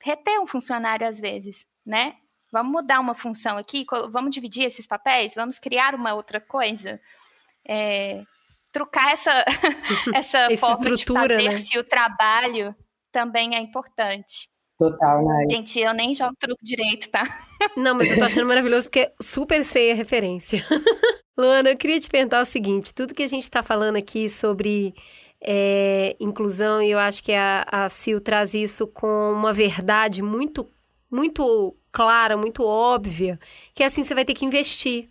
reter 0.03 0.39
um 0.39 0.47
funcionário 0.47 1.09
às 1.09 1.18
vezes, 1.18 1.66
né? 1.85 2.16
Vamos 2.53 2.72
mudar 2.72 3.01
uma 3.01 3.14
função 3.14 3.57
aqui, 3.57 3.87
vamos 4.11 4.35
dividir 4.35 4.64
esses 4.64 4.87
papéis, 4.87 5.35
vamos 5.35 5.59
criar 5.59 5.95
uma 5.95 6.12
outra 6.12 6.39
coisa. 6.39 7.01
É, 7.66 8.22
trocar 8.70 9.12
essa, 9.14 9.32
essa, 10.14 10.39
essa 10.53 10.57
forma 10.59 10.95
de 10.95 11.07
fazer 11.07 11.43
né? 11.43 11.57
se 11.57 11.78
o 11.78 11.85
trabalho 11.85 12.76
também 13.11 13.57
é 13.57 13.61
importante. 13.61 14.51
Total, 14.78 15.24
né? 15.24 15.46
Gente, 15.50 15.78
eu 15.78 15.94
nem 15.94 16.14
jogo 16.14 16.34
truco 16.38 16.62
direito, 16.62 17.08
tá? 17.08 17.22
Não, 17.76 17.94
mas 17.94 18.10
eu 18.10 18.18
tô 18.18 18.24
achando 18.24 18.46
maravilhoso 18.46 18.88
porque 18.88 19.10
super 19.20 19.64
sei 19.64 19.92
a 19.92 19.94
referência. 19.94 20.64
Luana, 21.36 21.70
eu 21.70 21.76
queria 21.76 22.00
te 22.00 22.08
perguntar 22.08 22.40
o 22.42 22.44
seguinte: 22.44 22.92
tudo 22.92 23.14
que 23.14 23.22
a 23.22 23.28
gente 23.28 23.42
está 23.42 23.62
falando 23.62 23.96
aqui 23.96 24.28
sobre 24.28 24.94
é, 25.40 26.16
inclusão, 26.18 26.82
e 26.82 26.90
eu 26.90 26.98
acho 26.98 27.22
que 27.22 27.32
a, 27.32 27.66
a 27.70 27.88
Sil 27.88 28.18
traz 28.20 28.54
isso 28.54 28.86
com 28.86 29.32
uma 29.32 29.52
verdade 29.52 30.22
muito, 30.22 30.68
muito 31.10 31.76
clara, 31.92 32.36
muito 32.36 32.64
óbvia, 32.64 33.38
que 33.74 33.82
é 33.82 33.86
assim: 33.86 34.02
você 34.02 34.14
vai 34.14 34.24
ter 34.24 34.34
que 34.34 34.44
investir, 34.44 35.08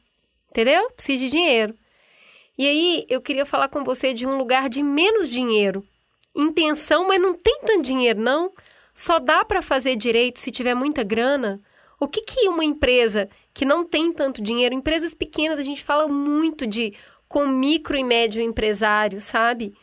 entendeu? 0.51 0.89
Precisa 0.91 1.23
de 1.23 1.31
dinheiro. 1.31 1.73
E 2.57 2.67
aí, 2.67 3.05
eu 3.09 3.21
queria 3.21 3.45
falar 3.45 3.69
com 3.69 3.83
você 3.83 4.13
de 4.13 4.25
um 4.25 4.37
lugar 4.37 4.69
de 4.69 4.83
menos 4.83 5.29
dinheiro. 5.29 5.83
Intenção, 6.35 7.07
mas 7.07 7.21
não 7.21 7.33
tem 7.33 7.61
tanto 7.65 7.83
dinheiro, 7.83 8.19
não. 8.19 8.51
Só 8.93 9.19
dá 9.19 9.43
para 9.43 9.61
fazer 9.61 9.95
direito 9.95 10.39
se 10.39 10.51
tiver 10.51 10.73
muita 10.73 11.03
grana. 11.03 11.59
O 11.99 12.07
que 12.07 12.21
que 12.21 12.47
uma 12.47 12.65
empresa 12.65 13.29
que 13.53 13.65
não 13.65 13.85
tem 13.85 14.11
tanto 14.11 14.41
dinheiro, 14.41 14.75
empresas 14.75 15.13
pequenas, 15.13 15.57
a 15.57 15.63
gente 15.63 15.83
fala 15.83 16.07
muito 16.07 16.67
de 16.67 16.93
com 17.27 17.47
micro 17.47 17.97
e 17.97 18.03
médio 18.03 18.41
empresário, 18.41 19.19
sabe? 19.19 19.73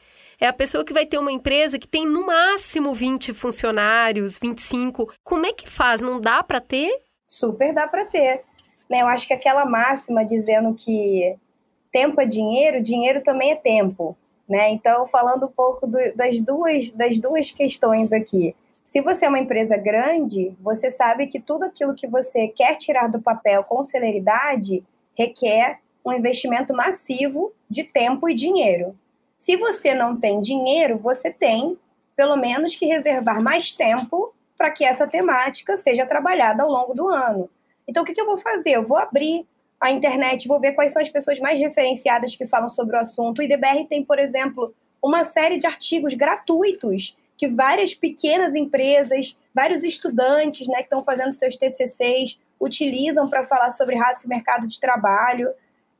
É 0.40 0.46
a 0.46 0.52
pessoa 0.52 0.84
que 0.84 0.92
vai 0.92 1.04
ter 1.04 1.18
uma 1.18 1.32
empresa 1.32 1.78
que 1.78 1.88
tem 1.88 2.06
no 2.06 2.24
máximo 2.24 2.94
20 2.94 3.32
funcionários, 3.34 4.38
25. 4.38 5.12
Como 5.22 5.44
é 5.44 5.52
que 5.52 5.68
faz? 5.68 6.00
Não 6.00 6.20
dá 6.20 6.42
para 6.42 6.61
ter? 6.61 6.90
Super 7.26 7.74
dá 7.74 7.86
para 7.86 8.06
ter. 8.06 8.40
Né? 8.88 9.02
Eu 9.02 9.06
acho 9.08 9.26
que 9.26 9.34
aquela 9.34 9.66
máxima 9.66 10.24
dizendo 10.24 10.74
que 10.74 11.36
tempo 11.92 12.20
é 12.20 12.24
dinheiro, 12.24 12.82
dinheiro 12.82 13.22
também 13.22 13.52
é 13.52 13.56
tempo. 13.56 14.16
Né? 14.48 14.70
Então, 14.70 15.06
falando 15.08 15.46
um 15.46 15.52
pouco 15.52 15.86
do, 15.86 15.98
das, 16.16 16.40
duas, 16.40 16.90
das 16.92 17.18
duas 17.18 17.52
questões 17.52 18.12
aqui. 18.12 18.54
Se 18.91 19.01
você 19.01 19.24
é 19.24 19.28
uma 19.28 19.38
empresa 19.38 19.76
grande, 19.76 20.53
você 20.61 20.91
sabe 20.91 21.28
que 21.28 21.38
tudo 21.38 21.62
aquilo 21.62 21.95
que 21.95 22.09
você 22.09 22.49
quer 22.49 22.74
tirar 22.74 23.07
do 23.07 23.22
papel 23.22 23.62
com 23.62 23.84
celeridade 23.84 24.82
requer 25.16 25.78
um 26.05 26.12
investimento 26.12 26.74
massivo 26.74 27.53
de 27.70 27.84
tempo 27.84 28.28
e 28.28 28.34
dinheiro. 28.34 28.99
Se 29.38 29.57
você 29.57 29.95
não 29.95 30.18
tem 30.18 30.41
dinheiro, 30.41 30.99
você 30.99 31.30
tem 31.30 31.78
pelo 32.16 32.34
menos 32.34 32.74
que 32.74 32.84
reservar 32.84 33.41
mais 33.41 33.72
tempo 33.72 34.34
para 34.59 34.72
que 34.72 34.84
essa 34.84 35.07
temática 35.07 35.76
seja 35.76 36.05
trabalhada 36.05 36.64
ao 36.64 36.68
longo 36.68 36.93
do 36.93 37.09
ano. 37.09 37.49
Então, 37.86 38.03
o 38.03 38.07
que, 38.07 38.20
eu 38.20 38.26
vou 38.26 38.38
fazer? 38.38 38.70
Eu 38.70 38.84
vou 38.84 38.99
abrir 38.99 39.47
a 39.80 39.93
internet, 39.93 40.49
vou 40.49 40.59
ver 40.59 40.72
quais 40.72 40.93
são 40.93 41.01
as 41.01 41.09
pessoas 41.09 41.38
mais 41.38 41.61
referenciadas 41.61 42.34
que 42.34 42.45
falam 42.45 42.68
sobre 42.68 42.97
o 42.97 42.99
assunto. 42.99 43.38
O 43.38 43.43
IDBR 43.43 43.86
tem, 43.88 44.05
por 44.05 44.18
exemplo, 44.18 44.74
uma 45.01 45.22
série 45.22 45.59
de 45.59 45.66
artigos 45.68 46.12
gratuitos 46.12 47.14
que 47.41 47.49
várias 47.49 47.95
pequenas 47.95 48.55
empresas, 48.55 49.34
vários 49.55 49.82
estudantes 49.82 50.68
né, 50.68 50.76
que 50.76 50.82
estão 50.82 51.03
fazendo 51.03 51.32
seus 51.32 51.57
TCCs 51.57 52.38
utilizam 52.61 53.30
para 53.30 53.47
falar 53.47 53.70
sobre 53.70 53.97
raça 53.97 54.26
e 54.26 54.28
mercado 54.28 54.68
de 54.68 54.78
trabalho. 54.78 55.49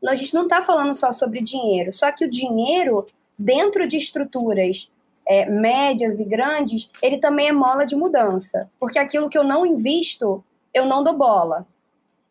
A 0.07 0.15
gente 0.15 0.35
não 0.35 0.43
está 0.43 0.61
falando 0.61 0.95
só 0.95 1.13
sobre 1.13 1.41
dinheiro, 1.41 1.95
só 1.95 2.13
que 2.13 2.27
o 2.27 2.31
dinheiro, 2.31 3.07
dentro 3.39 3.89
de 3.89 3.97
estruturas 3.97 4.93
é, 5.27 5.47
médias 5.47 6.21
e 6.21 6.25
grandes, 6.25 6.91
ele 7.01 7.17
também 7.17 7.49
é 7.49 7.53
mola 7.53 7.87
de 7.87 7.97
mudança. 7.97 8.71
Porque 8.79 8.99
aquilo 8.99 9.31
que 9.31 9.39
eu 9.39 9.45
não 9.45 9.65
invisto, 9.65 10.45
eu 10.75 10.85
não 10.85 11.03
dou 11.03 11.17
bola. 11.17 11.67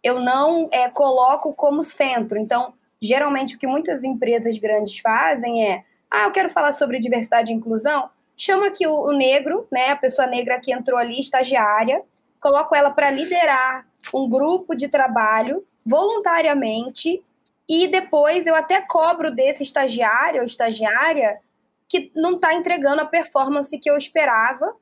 Eu 0.04 0.20
não 0.20 0.70
é, 0.72 0.88
coloco 0.88 1.52
como 1.56 1.82
centro. 1.82 2.38
Então, 2.38 2.74
geralmente, 3.02 3.56
o 3.56 3.58
que 3.58 3.66
muitas 3.66 4.04
empresas 4.04 4.56
grandes 4.60 5.00
fazem 5.00 5.68
é: 5.68 5.84
ah, 6.12 6.26
eu 6.26 6.32
quero 6.32 6.52
falar 6.52 6.74
sobre 6.74 7.00
diversidade 7.00 7.52
e 7.52 7.56
inclusão 7.56 8.08
chama 8.40 8.68
aqui 8.68 8.88
o, 8.88 9.02
o 9.02 9.12
negro, 9.12 9.68
né, 9.70 9.90
a 9.90 9.98
pessoa 9.98 10.26
negra 10.26 10.60
que 10.60 10.72
entrou 10.72 10.98
ali, 10.98 11.20
estagiária, 11.20 12.02
coloco 12.40 12.74
ela 12.74 12.90
para 12.90 13.12
liderar 13.12 13.86
um 14.14 14.28
grupo 14.30 14.74
de 14.74 14.88
trabalho 14.88 15.64
voluntariamente. 15.86 17.22
E 17.68 17.88
depois 17.88 18.48
eu 18.48 18.56
até 18.56 18.82
cobro 18.82 19.30
desse 19.30 19.62
estagiário 19.62 20.40
ou 20.40 20.46
estagiária 20.46 21.40
que 21.88 22.12
não 22.16 22.36
está 22.36 22.54
entregando 22.54 23.02
a 23.02 23.06
performance 23.06 23.78
que 23.78 23.90
eu 23.90 23.98
esperava, 23.98 24.74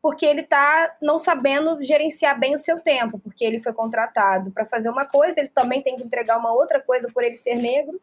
porque 0.00 0.24
ele 0.24 0.40
está 0.40 0.96
não 1.00 1.18
sabendo 1.18 1.80
gerenciar 1.82 2.38
bem 2.40 2.54
o 2.54 2.58
seu 2.58 2.80
tempo, 2.80 3.18
porque 3.18 3.44
ele 3.44 3.62
foi 3.62 3.72
contratado 3.72 4.50
para 4.50 4.64
fazer 4.64 4.88
uma 4.88 5.04
coisa, 5.04 5.38
ele 5.38 5.48
também 5.48 5.82
tem 5.82 5.96
que 5.96 6.02
entregar 6.02 6.38
uma 6.38 6.52
outra 6.52 6.80
coisa 6.80 7.08
por 7.12 7.22
ele 7.22 7.36
ser 7.36 7.56
negro, 7.56 8.00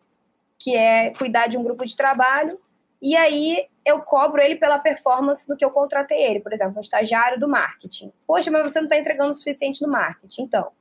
que 0.57 0.75
é 0.75 1.11
cuidar 1.17 1.47
de 1.47 1.57
um 1.57 1.63
grupo 1.63 1.85
de 1.85 1.95
trabalho 1.97 2.59
e 3.01 3.15
aí 3.15 3.67
eu 3.85 4.01
cobro 4.01 4.41
ele 4.41 4.55
pela 4.55 4.77
performance 4.77 5.47
do 5.47 5.55
que 5.55 5.63
eu 5.63 5.71
contratei 5.71 6.21
ele, 6.21 6.39
por 6.39 6.53
exemplo, 6.53 6.77
um 6.77 6.81
estagiário 6.81 7.39
do 7.39 7.47
marketing. 7.47 8.11
Poxa, 8.27 8.51
mas 8.51 8.71
você 8.71 8.79
não 8.79 8.87
está 8.87 8.97
entregando 8.97 9.31
o 9.31 9.35
suficiente 9.35 9.81
no 9.81 9.87
marketing, 9.87 10.43
então. 10.43 10.71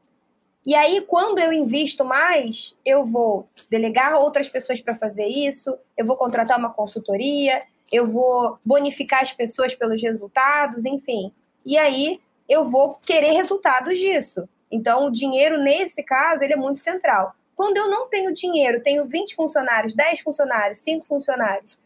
E 0.66 0.74
aí, 0.74 1.00
quando 1.02 1.38
eu 1.38 1.52
invisto 1.52 2.04
mais, 2.04 2.76
eu 2.84 3.06
vou 3.06 3.46
delegar 3.70 4.14
outras 4.14 4.48
pessoas 4.48 4.80
para 4.80 4.94
fazer 4.94 5.26
isso, 5.26 5.78
eu 5.96 6.04
vou 6.04 6.16
contratar 6.16 6.58
uma 6.58 6.72
consultoria, 6.72 7.62
eu 7.90 8.06
vou 8.06 8.58
bonificar 8.64 9.22
as 9.22 9.32
pessoas 9.32 9.74
pelos 9.74 10.02
resultados, 10.02 10.84
enfim. 10.84 11.32
E 11.64 11.78
aí 11.78 12.20
eu 12.48 12.68
vou 12.68 12.96
querer 12.96 13.32
resultados 13.32 13.98
disso. 13.98 14.48
Então, 14.70 15.06
o 15.06 15.10
dinheiro, 15.10 15.62
nesse 15.62 16.02
caso, 16.02 16.44
ele 16.44 16.52
é 16.52 16.56
muito 16.56 16.80
central. 16.80 17.34
Quando 17.56 17.76
eu 17.76 17.88
não 17.88 18.08
tenho 18.08 18.34
dinheiro, 18.34 18.82
tenho 18.82 19.06
20 19.06 19.34
funcionários, 19.34 19.94
10 19.94 20.20
funcionários, 20.20 20.80
5 20.80 21.06
funcionários, 21.06 21.78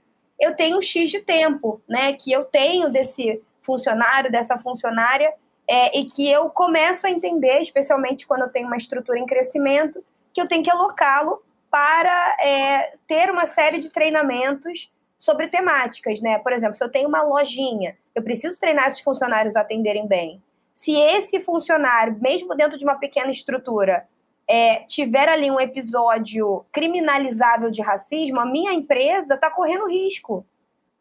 eu 0.42 0.56
tenho 0.56 0.76
um 0.76 0.82
X 0.82 1.08
de 1.08 1.20
tempo, 1.20 1.80
né? 1.88 2.12
Que 2.14 2.32
eu 2.32 2.44
tenho 2.44 2.90
desse 2.90 3.40
funcionário, 3.62 4.30
dessa 4.30 4.58
funcionária, 4.58 5.32
é, 5.68 5.96
e 5.96 6.04
que 6.04 6.28
eu 6.28 6.50
começo 6.50 7.06
a 7.06 7.10
entender, 7.10 7.60
especialmente 7.60 8.26
quando 8.26 8.42
eu 8.42 8.48
tenho 8.48 8.66
uma 8.66 8.76
estrutura 8.76 9.20
em 9.20 9.24
crescimento, 9.24 10.04
que 10.34 10.40
eu 10.40 10.48
tenho 10.48 10.64
que 10.64 10.70
alocá-lo 10.70 11.40
para 11.70 12.36
é, 12.40 12.94
ter 13.06 13.30
uma 13.30 13.46
série 13.46 13.78
de 13.78 13.88
treinamentos 13.88 14.90
sobre 15.16 15.46
temáticas, 15.46 16.20
né? 16.20 16.40
Por 16.40 16.52
exemplo, 16.52 16.76
se 16.76 16.82
eu 16.82 16.90
tenho 16.90 17.08
uma 17.08 17.22
lojinha, 17.22 17.96
eu 18.12 18.22
preciso 18.24 18.58
treinar 18.58 18.88
esses 18.88 19.00
funcionários 19.00 19.54
a 19.54 19.60
atenderem 19.60 20.08
bem. 20.08 20.42
Se 20.74 20.98
esse 20.98 21.38
funcionário, 21.38 22.18
mesmo 22.20 22.56
dentro 22.56 22.76
de 22.76 22.84
uma 22.84 22.96
pequena 22.96 23.30
estrutura, 23.30 24.08
é, 24.48 24.84
tiver 24.84 25.28
ali 25.28 25.50
um 25.50 25.60
episódio 25.60 26.64
criminalizável 26.72 27.70
de 27.70 27.80
racismo, 27.80 28.40
a 28.40 28.46
minha 28.46 28.72
empresa 28.72 29.34
está 29.34 29.50
correndo 29.50 29.88
risco 29.88 30.46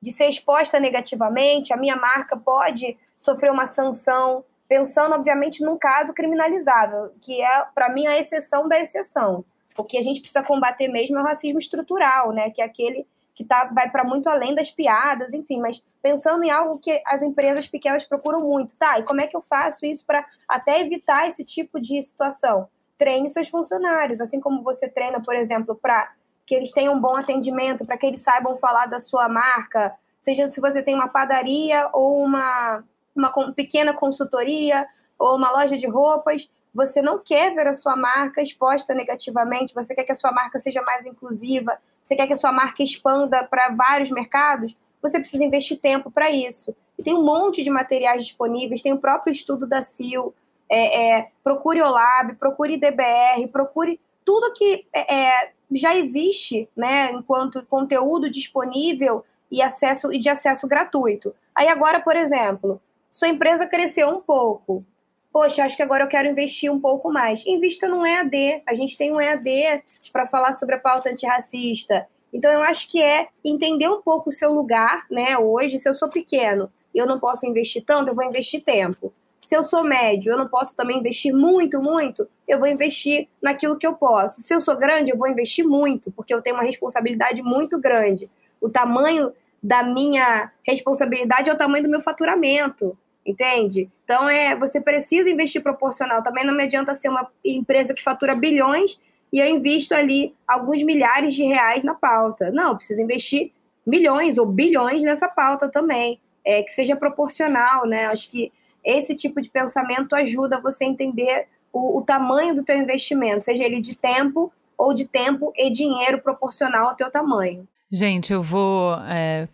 de 0.01 0.11
ser 0.11 0.27
exposta 0.27 0.79
negativamente, 0.79 1.73
a 1.73 1.77
minha 1.77 1.95
marca 1.95 2.35
pode 2.35 2.97
sofrer 3.17 3.51
uma 3.51 3.67
sanção, 3.67 4.43
pensando, 4.67 5.13
obviamente, 5.13 5.63
num 5.63 5.77
caso 5.77 6.13
criminalizável, 6.13 7.13
que 7.21 7.41
é, 7.41 7.65
para 7.75 7.89
mim, 7.89 8.07
a 8.07 8.17
exceção 8.17 8.67
da 8.67 8.79
exceção. 8.79 9.45
O 9.77 9.83
que 9.83 9.97
a 9.97 10.01
gente 10.01 10.21
precisa 10.21 10.43
combater 10.43 10.87
mesmo 10.87 11.17
é 11.17 11.21
o 11.21 11.25
racismo 11.25 11.59
estrutural, 11.59 12.31
né? 12.31 12.49
que 12.49 12.61
é 12.61 12.65
aquele 12.65 13.05
que 13.33 13.45
tá, 13.45 13.65
vai 13.65 13.89
para 13.89 14.03
muito 14.03 14.27
além 14.27 14.53
das 14.53 14.69
piadas, 14.69 15.33
enfim, 15.33 15.59
mas 15.59 15.81
pensando 16.01 16.43
em 16.43 16.51
algo 16.51 16.77
que 16.79 17.01
as 17.05 17.21
empresas 17.21 17.67
pequenas 17.67 18.03
procuram 18.03 18.41
muito, 18.41 18.75
tá? 18.75 18.99
E 18.99 19.03
como 19.03 19.21
é 19.21 19.27
que 19.27 19.35
eu 19.35 19.41
faço 19.41 19.85
isso 19.85 20.05
para 20.05 20.25
até 20.47 20.81
evitar 20.81 21.27
esse 21.27 21.43
tipo 21.43 21.79
de 21.79 22.01
situação? 22.01 22.67
Treine 23.01 23.27
seus 23.31 23.49
funcionários, 23.49 24.21
assim 24.21 24.39
como 24.39 24.61
você 24.61 24.87
treina, 24.87 25.19
por 25.19 25.35
exemplo, 25.35 25.73
para 25.73 26.11
que 26.45 26.53
eles 26.53 26.71
tenham 26.71 26.93
um 26.93 27.01
bom 27.01 27.15
atendimento, 27.15 27.83
para 27.83 27.97
que 27.97 28.05
eles 28.05 28.21
saibam 28.21 28.55
falar 28.57 28.85
da 28.85 28.99
sua 28.99 29.27
marca, 29.27 29.95
seja 30.19 30.45
se 30.45 30.61
você 30.61 30.83
tem 30.83 30.93
uma 30.93 31.07
padaria 31.07 31.89
ou 31.93 32.23
uma, 32.23 32.83
uma 33.15 33.53
pequena 33.53 33.91
consultoria 33.91 34.85
ou 35.17 35.35
uma 35.35 35.49
loja 35.49 35.79
de 35.79 35.87
roupas, 35.87 36.47
você 36.71 37.01
não 37.01 37.17
quer 37.17 37.55
ver 37.55 37.65
a 37.65 37.73
sua 37.73 37.95
marca 37.95 38.39
exposta 38.39 38.93
negativamente, 38.93 39.73
você 39.73 39.95
quer 39.95 40.03
que 40.03 40.11
a 40.11 40.15
sua 40.15 40.31
marca 40.31 40.59
seja 40.59 40.83
mais 40.83 41.03
inclusiva, 41.03 41.79
você 42.03 42.15
quer 42.15 42.27
que 42.27 42.33
a 42.33 42.37
sua 42.37 42.51
marca 42.51 42.83
expanda 42.83 43.43
para 43.45 43.69
vários 43.69 44.11
mercados, 44.11 44.77
você 45.01 45.19
precisa 45.19 45.43
investir 45.43 45.79
tempo 45.79 46.11
para 46.11 46.29
isso. 46.29 46.75
E 46.99 47.01
tem 47.01 47.15
um 47.15 47.23
monte 47.23 47.63
de 47.63 47.71
materiais 47.71 48.23
disponíveis, 48.23 48.83
tem 48.83 48.93
o 48.93 48.99
próprio 48.99 49.31
estudo 49.31 49.65
da 49.65 49.81
CIL, 49.81 50.35
é, 50.71 51.19
é, 51.19 51.27
procure 51.43 51.81
OLAB, 51.81 52.35
procure 52.39 52.77
DBR, 52.77 53.45
procure 53.51 53.99
tudo 54.23 54.53
que 54.53 54.85
é, 54.93 55.15
é, 55.15 55.51
já 55.71 55.95
existe, 55.95 56.69
né, 56.75 57.11
enquanto 57.11 57.65
conteúdo 57.65 58.31
disponível 58.31 59.25
e 59.51 59.61
acesso 59.61 60.13
e 60.13 60.19
de 60.19 60.29
acesso 60.29 60.67
gratuito. 60.67 61.35
Aí 61.53 61.67
agora, 61.67 61.99
por 61.99 62.15
exemplo, 62.15 62.81
sua 63.09 63.27
empresa 63.27 63.67
cresceu 63.67 64.07
um 64.07 64.21
pouco. 64.21 64.85
Poxa, 65.33 65.63
acho 65.63 65.75
que 65.75 65.83
agora 65.83 66.05
eu 66.05 66.09
quero 66.09 66.29
investir 66.29 66.71
um 66.71 66.79
pouco 66.79 67.11
mais. 67.11 67.45
Invista 67.45 67.87
num 67.87 68.05
EAD. 68.05 68.63
A 68.67 68.73
gente 68.73 68.97
tem 68.97 69.13
um 69.13 69.19
EAD 69.19 69.83
para 70.11 70.25
falar 70.25 70.53
sobre 70.53 70.75
a 70.75 70.79
pauta 70.79 71.09
antirracista. 71.09 72.07
Então, 72.33 72.51
eu 72.51 72.61
acho 72.61 72.89
que 72.89 73.01
é 73.01 73.27
entender 73.43 73.89
um 73.89 74.01
pouco 74.01 74.29
o 74.29 74.33
seu 74.33 74.51
lugar, 74.51 75.05
né? 75.09 75.37
Hoje, 75.37 75.77
se 75.77 75.87
eu 75.87 75.93
sou 75.93 76.09
pequeno 76.09 76.69
e 76.93 76.97
eu 76.97 77.05
não 77.05 77.19
posso 77.19 77.45
investir 77.45 77.83
tanto, 77.85 78.09
eu 78.09 78.15
vou 78.15 78.25
investir 78.25 78.63
tempo. 78.63 79.13
Se 79.41 79.55
eu 79.55 79.63
sou 79.63 79.83
médio, 79.83 80.31
eu 80.31 80.37
não 80.37 80.47
posso 80.47 80.75
também 80.75 80.99
investir 80.99 81.33
muito, 81.33 81.81
muito, 81.81 82.27
eu 82.47 82.59
vou 82.59 82.67
investir 82.67 83.27
naquilo 83.41 83.77
que 83.77 83.87
eu 83.87 83.95
posso. 83.95 84.39
Se 84.39 84.53
eu 84.53 84.61
sou 84.61 84.75
grande, 84.75 85.11
eu 85.11 85.17
vou 85.17 85.27
investir 85.27 85.65
muito, 85.65 86.11
porque 86.11 86.33
eu 86.33 86.41
tenho 86.41 86.55
uma 86.55 86.63
responsabilidade 86.63 87.41
muito 87.41 87.79
grande. 87.79 88.29
O 88.61 88.69
tamanho 88.69 89.33
da 89.61 89.83
minha 89.83 90.51
responsabilidade 90.63 91.49
é 91.49 91.53
o 91.53 91.57
tamanho 91.57 91.83
do 91.83 91.89
meu 91.89 92.01
faturamento. 92.01 92.97
entende? 93.25 93.89
Então 94.03 94.27
é, 94.27 94.55
você 94.55 94.81
precisa 94.81 95.29
investir 95.29 95.61
proporcional. 95.61 96.23
Também 96.23 96.45
não 96.45 96.55
me 96.55 96.63
adianta 96.63 96.93
ser 96.95 97.09
uma 97.09 97.27
empresa 97.45 97.93
que 97.93 98.03
fatura 98.03 98.35
bilhões 98.35 98.99
e 99.31 99.39
eu 99.39 99.47
invisto 99.47 99.93
ali 99.93 100.35
alguns 100.47 100.83
milhares 100.83 101.33
de 101.33 101.43
reais 101.43 101.83
na 101.83 101.93
pauta. 101.93 102.51
Não, 102.51 102.69
eu 102.69 102.75
preciso 102.75 103.01
investir 103.01 103.51
milhões 103.85 104.37
ou 104.37 104.45
bilhões 104.45 105.03
nessa 105.03 105.27
pauta 105.27 105.69
também, 105.69 106.19
é, 106.45 106.61
que 106.63 106.71
seja 106.71 106.95
proporcional, 106.95 107.87
né? 107.87 108.07
Acho 108.07 108.29
que 108.29 108.51
esse 108.83 109.15
tipo 109.15 109.41
de 109.41 109.49
pensamento 109.49 110.15
ajuda 110.15 110.61
você 110.61 110.85
a 110.85 110.87
entender 110.87 111.47
o, 111.71 111.99
o 111.99 112.01
tamanho 112.01 112.55
do 112.55 112.63
teu 112.63 112.75
investimento, 112.77 113.43
seja 113.43 113.63
ele 113.63 113.79
de 113.79 113.95
tempo 113.95 114.51
ou 114.77 114.93
de 114.93 115.07
tempo 115.07 115.53
e 115.55 115.69
dinheiro 115.69 116.21
proporcional 116.21 116.89
ao 116.89 116.95
teu 116.95 117.09
tamanho. 117.11 117.67
Gente, 117.91 118.33
eu 118.33 118.41
vou. 118.41 118.95
É, 119.05 119.47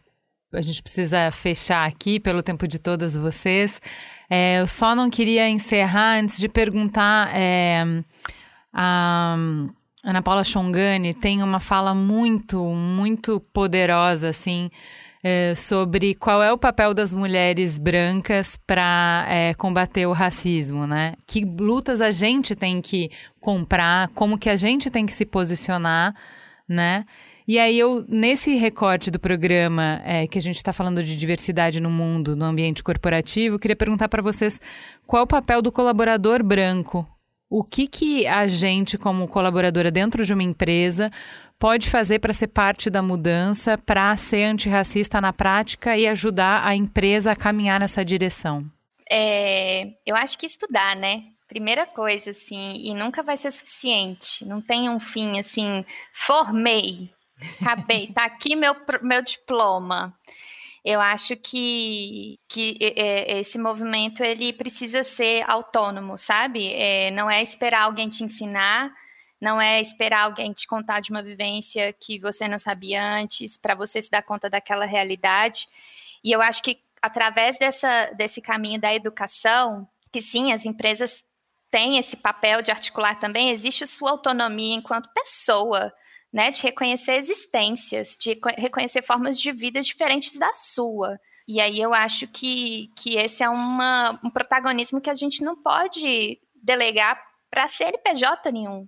a 0.53 0.61
gente 0.61 0.81
precisa 0.81 1.29
fechar 1.31 1.87
aqui 1.87 2.19
pelo 2.19 2.41
tempo 2.41 2.67
de 2.67 2.79
todas 2.79 3.15
vocês. 3.15 3.81
É, 4.29 4.59
eu 4.61 4.67
só 4.67 4.95
não 4.95 5.09
queria 5.09 5.49
encerrar 5.49 6.19
antes 6.19 6.37
de 6.37 6.47
perguntar. 6.47 7.35
É, 7.35 7.83
a 8.73 9.35
Ana 10.03 10.21
Paula 10.21 10.43
Chongani 10.43 11.13
tem 11.13 11.43
uma 11.43 11.59
fala 11.59 11.93
muito, 11.93 12.63
muito 12.63 13.39
poderosa, 13.51 14.29
assim, 14.29 14.69
é, 15.23 15.53
sobre 15.55 16.13
qual 16.15 16.41
é 16.43 16.51
o 16.51 16.57
papel 16.57 16.93
das 16.93 17.13
mulheres 17.13 17.77
brancas 17.77 18.57
para 18.57 19.25
é, 19.29 19.53
combater 19.53 20.05
o 20.05 20.13
racismo, 20.13 20.85
né? 20.85 21.13
Que 21.25 21.43
lutas 21.43 22.01
a 22.01 22.11
gente 22.11 22.55
tem 22.55 22.81
que 22.81 23.09
comprar, 23.39 24.09
como 24.09 24.37
que 24.37 24.49
a 24.49 24.55
gente 24.55 24.89
tem 24.89 25.05
que 25.05 25.13
se 25.13 25.25
posicionar, 25.25 26.15
né? 26.67 27.05
E 27.47 27.57
aí 27.57 27.79
eu, 27.79 28.05
nesse 28.09 28.55
recorte 28.55 29.09
do 29.09 29.17
programa 29.17 30.01
é, 30.03 30.27
que 30.27 30.37
a 30.37 30.41
gente 30.41 30.57
está 30.57 30.73
falando 30.73 31.01
de 31.01 31.15
diversidade 31.15 31.79
no 31.79 31.89
mundo, 31.89 32.35
no 32.35 32.43
ambiente 32.43 32.83
corporativo, 32.83 33.57
queria 33.57 33.75
perguntar 33.75 34.09
para 34.09 34.21
vocês 34.21 34.59
qual 35.05 35.21
é 35.21 35.23
o 35.23 35.27
papel 35.27 35.61
do 35.61 35.71
colaborador 35.71 36.43
branco. 36.43 37.07
O 37.49 37.63
que, 37.63 37.87
que 37.87 38.27
a 38.27 38.45
gente, 38.47 38.97
como 38.97 39.29
colaboradora 39.29 39.89
dentro 39.89 40.25
de 40.25 40.33
uma 40.33 40.43
empresa, 40.43 41.09
pode 41.59 41.89
fazer 41.89 42.19
para 42.19 42.33
ser 42.33 42.47
parte 42.47 42.89
da 42.89 43.01
mudança, 43.01 43.77
para 43.77 44.15
ser 44.15 44.43
antirracista 44.43 45.19
na 45.19 45.33
prática 45.33 45.97
e 45.97 46.07
ajudar 46.07 46.65
a 46.65 46.75
empresa 46.75 47.31
a 47.31 47.35
caminhar 47.35 47.79
nessa 47.79 48.03
direção? 48.03 48.65
É, 49.09 49.87
eu 50.05 50.15
acho 50.15 50.37
que 50.37 50.45
estudar, 50.45 50.95
né? 50.95 51.23
Primeira 51.47 51.85
coisa, 51.85 52.31
assim, 52.31 52.75
e 52.75 52.93
nunca 52.93 53.23
vai 53.23 53.37
ser 53.37 53.51
suficiente. 53.51 54.45
Não 54.45 54.61
tem 54.61 54.89
um 54.89 54.99
fim 54.99 55.39
assim, 55.39 55.85
formei, 56.13 57.09
Acabei, 57.61 58.07
tá 58.07 58.25
aqui 58.25 58.55
meu, 58.55 58.75
meu 59.01 59.21
diploma. 59.21 60.13
Eu 60.83 61.01
acho 61.01 61.35
que, 61.35 62.39
que 62.47 62.77
esse 62.79 63.57
movimento 63.57 64.23
ele 64.23 64.53
precisa 64.53 65.03
ser 65.03 65.43
autônomo, 65.49 66.17
sabe? 66.17 66.73
É, 66.73 67.11
não 67.11 67.29
é 67.29 67.41
esperar 67.41 67.83
alguém 67.83 68.09
te 68.09 68.23
ensinar, 68.23 68.91
não 69.39 69.61
é 69.61 69.79
esperar 69.79 70.23
alguém 70.23 70.51
te 70.51 70.65
contar 70.67 70.99
de 70.99 71.11
uma 71.11 71.21
vivência 71.21 71.93
que 71.93 72.19
você 72.19 72.47
não 72.47 72.57
sabia 72.57 73.03
antes, 73.03 73.57
para 73.57 73.75
você 73.75 74.01
se 74.01 74.09
dar 74.09 74.23
conta 74.23 74.49
daquela 74.49 74.85
realidade. 74.85 75.67
E 76.23 76.31
eu 76.31 76.41
acho 76.41 76.63
que 76.63 76.81
através 77.01 77.57
dessa, 77.57 78.11
desse 78.17 78.41
caminho 78.41 78.79
da 78.79 78.93
educação, 78.93 79.87
que 80.11 80.21
sim, 80.21 80.51
as 80.51 80.65
empresas 80.65 81.23
têm 81.69 81.97
esse 81.97 82.17
papel 82.17 82.61
de 82.61 82.71
articular 82.71 83.19
também, 83.19 83.51
existe 83.51 83.83
a 83.83 83.87
sua 83.87 84.11
autonomia 84.11 84.75
enquanto 84.75 85.09
pessoa 85.13 85.93
né, 86.31 86.51
de 86.51 86.61
reconhecer 86.61 87.15
existências, 87.15 88.17
de 88.19 88.39
reconhecer 88.57 89.01
formas 89.01 89.39
de 89.39 89.51
vida 89.51 89.81
diferentes 89.81 90.37
da 90.37 90.53
sua. 90.53 91.19
E 91.47 91.61
aí 91.61 91.79
eu 91.79 91.93
acho 91.93 92.27
que, 92.27 92.91
que 92.95 93.17
esse 93.17 93.41
é 93.43 93.49
uma, 93.49 94.19
um 94.23 94.29
protagonismo 94.29 94.99
que 94.99 95.09
a 95.09 95.15
gente 95.15 95.43
não 95.43 95.55
pode 95.55 96.39
delegar 96.55 97.21
para 97.49 97.67
CNPJ 97.67 98.51
nenhum. 98.51 98.87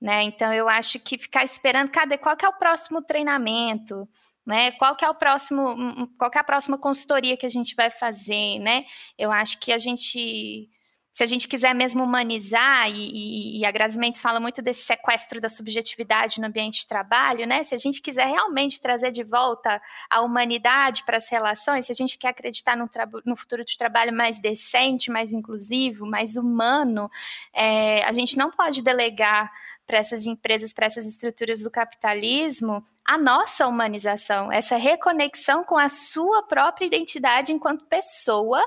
Né? 0.00 0.24
Então 0.24 0.52
eu 0.52 0.68
acho 0.68 1.00
que 1.00 1.16
ficar 1.16 1.44
esperando, 1.44 1.90
cadê 1.90 2.18
qual 2.18 2.36
é 2.42 2.48
o 2.48 2.52
próximo 2.52 3.00
treinamento, 3.00 4.06
né? 4.44 4.70
Qual 4.72 4.96
é 5.02 5.08
o 5.08 5.14
próximo, 5.14 6.08
qual 6.18 6.30
que 6.30 6.38
é 6.38 6.40
a 6.40 6.44
próxima 6.44 6.78
consultoria 6.78 7.36
que 7.36 7.46
a 7.46 7.50
gente 7.50 7.74
vai 7.74 7.90
fazer, 7.90 8.58
né? 8.60 8.84
Eu 9.18 9.32
acho 9.32 9.58
que 9.58 9.72
a 9.72 9.78
gente 9.78 10.68
se 11.16 11.22
a 11.22 11.26
gente 11.26 11.48
quiser 11.48 11.74
mesmo 11.74 12.04
humanizar, 12.04 12.90
e, 12.90 12.92
e, 12.92 13.60
e 13.60 13.64
a 13.64 13.70
Grazi 13.70 13.98
Mendes 13.98 14.20
fala 14.20 14.38
muito 14.38 14.60
desse 14.60 14.82
sequestro 14.82 15.40
da 15.40 15.48
subjetividade 15.48 16.38
no 16.38 16.46
ambiente 16.46 16.80
de 16.80 16.86
trabalho, 16.86 17.46
né? 17.46 17.62
Se 17.62 17.74
a 17.74 17.78
gente 17.78 18.02
quiser 18.02 18.26
realmente 18.26 18.78
trazer 18.78 19.10
de 19.10 19.24
volta 19.24 19.80
a 20.10 20.20
humanidade 20.20 21.04
para 21.06 21.16
as 21.16 21.26
relações, 21.26 21.86
se 21.86 21.92
a 21.92 21.94
gente 21.94 22.18
quer 22.18 22.28
acreditar 22.28 22.76
no 22.76 23.34
futuro 23.34 23.64
de 23.64 23.78
trabalho 23.78 24.12
mais 24.12 24.38
decente, 24.38 25.10
mais 25.10 25.32
inclusivo, 25.32 26.04
mais 26.04 26.36
humano, 26.36 27.10
é, 27.50 28.04
a 28.04 28.12
gente 28.12 28.36
não 28.36 28.50
pode 28.50 28.82
delegar 28.82 29.50
para 29.86 29.98
essas 29.98 30.26
empresas, 30.26 30.72
para 30.72 30.86
essas 30.86 31.06
estruturas 31.06 31.62
do 31.62 31.70
capitalismo, 31.70 32.84
a 33.04 33.16
nossa 33.16 33.66
humanização, 33.68 34.50
essa 34.50 34.76
reconexão 34.76 35.62
com 35.62 35.76
a 35.76 35.88
sua 35.88 36.42
própria 36.42 36.86
identidade 36.86 37.52
enquanto 37.52 37.86
pessoa 37.86 38.62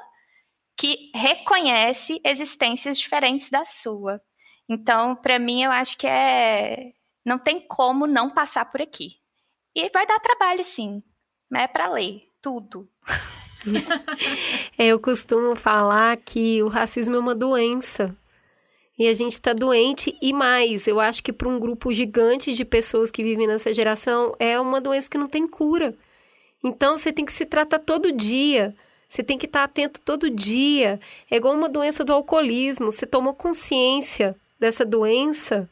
que 0.78 1.12
reconhece 1.14 2.22
existências 2.24 2.98
diferentes 2.98 3.50
da 3.50 3.66
sua. 3.66 4.22
Então, 4.70 5.16
para 5.16 5.38
mim, 5.38 5.64
eu 5.64 5.72
acho 5.72 5.98
que 5.98 6.08
é. 6.08 6.94
Não 7.26 7.38
tem 7.38 7.60
como 7.60 8.08
não 8.08 8.30
passar 8.30 8.64
por 8.66 8.82
aqui. 8.82 9.18
E 9.76 9.90
vai 9.90 10.08
dar 10.08 10.20
trabalho, 10.20 10.64
sim. 10.64 11.04
Mas 11.50 11.64
é 11.64 11.68
para 11.68 11.90
ler 11.90 12.24
tudo. 12.41 12.90
eu 14.78 15.00
costumo 15.00 15.56
falar 15.56 16.16
que 16.18 16.64
o 16.64 16.70
racismo 16.70 17.16
é 17.16 17.20
uma 17.20 17.36
doença. 17.36 18.16
E 19.00 19.08
a 19.08 19.14
gente 19.14 19.32
está 19.32 19.54
doente 19.54 20.14
e 20.22 20.34
mais. 20.34 20.86
Eu 20.86 21.00
acho 21.00 21.24
que 21.24 21.32
para 21.32 21.48
um 21.48 21.58
grupo 21.58 21.94
gigante 21.94 22.52
de 22.52 22.66
pessoas 22.66 23.10
que 23.10 23.24
vivem 23.24 23.48
nessa 23.48 23.74
geração 23.74 24.36
é 24.38 24.60
uma 24.60 24.82
doença 24.82 25.10
que 25.10 25.18
não 25.18 25.30
tem 25.30 25.48
cura. 25.48 25.96
Então 26.62 26.98
você 26.98 27.14
tem 27.14 27.24
que 27.24 27.32
se 27.32 27.46
tratar 27.46 27.80
todo 27.80 28.12
dia. 28.12 28.76
Você 29.08 29.24
tem 29.24 29.38
que 29.38 29.46
estar 29.46 29.64
atento 29.64 30.02
todo 30.02 30.30
dia. 30.30 31.00
É 31.32 31.38
igual 31.38 31.56
uma 31.56 31.70
doença 31.70 32.04
do 32.04 32.12
alcoolismo. 32.12 32.92
Você 32.92 33.08
tomou 33.08 33.34
consciência 33.34 34.36
dessa 34.60 34.84
doença. 34.84 35.70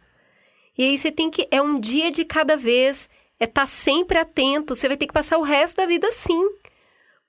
E 0.78 0.84
aí 0.84 0.98
você 0.98 1.12
tem 1.12 1.30
que. 1.30 1.50
É 1.52 1.62
um 1.62 1.82
dia 1.82 2.10
de 2.10 2.24
cada 2.24 2.56
vez. 2.56 3.10
É 3.38 3.44
estar 3.44 3.66
sempre 3.66 4.18
atento. 4.18 4.74
Você 4.74 4.88
vai 4.88 4.96
ter 4.96 5.06
que 5.06 5.14
passar 5.14 5.38
o 5.38 5.44
resto 5.44 5.76
da 5.76 5.86
vida 5.86 6.08
assim. 6.08 6.50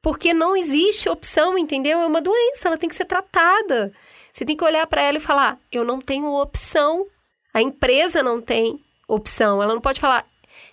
Porque 0.01 0.33
não 0.33 0.57
existe 0.57 1.09
opção, 1.09 1.59
entendeu? 1.59 1.99
É 1.99 2.07
uma 2.07 2.20
doença, 2.20 2.69
ela 2.69 2.79
tem 2.79 2.89
que 2.89 2.95
ser 2.95 3.05
tratada. 3.05 3.93
Você 4.39 4.44
tem 4.44 4.56
que 4.56 4.62
olhar 4.62 4.86
para 4.86 5.02
ela 5.02 5.16
e 5.16 5.20
falar: 5.20 5.59
eu 5.73 5.85
não 5.85 6.01
tenho 6.01 6.32
opção. 6.32 7.05
A 7.52 7.60
empresa 7.60 8.23
não 8.23 8.40
tem 8.40 8.81
opção. 9.09 9.60
Ela 9.60 9.74
não 9.74 9.81
pode 9.81 10.01
falar: 10.01 10.24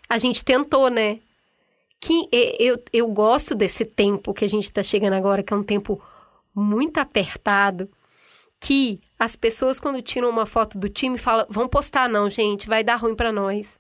a 0.08 0.20
gente 0.20 0.46
tentou, 0.46 0.88
né? 0.88 1.20
que 2.00 2.30
eu, 2.60 2.80
eu 2.94 3.08
gosto 3.08 3.56
desse 3.56 3.84
tempo 3.84 4.32
que 4.32 4.46
a 4.46 4.48
gente 4.48 4.66
está 4.66 4.84
chegando 4.84 5.14
agora, 5.14 5.42
que 5.42 5.52
é 5.52 5.58
um 5.58 5.64
tempo 5.64 6.00
muito 6.54 7.00
apertado, 7.00 7.90
que 8.60 9.00
as 9.18 9.36
pessoas, 9.36 9.80
quando 9.80 10.04
tiram 10.04 10.30
uma 10.30 10.46
foto 10.46 10.78
do 10.78 10.88
time, 10.88 11.18
falam: 11.18 11.48
vão 11.50 11.68
postar, 11.68 12.08
não, 12.08 12.30
gente, 12.30 12.68
vai 12.68 12.84
dar 12.84 12.98
ruim 12.98 13.16
para 13.16 13.32
nós. 13.32 13.80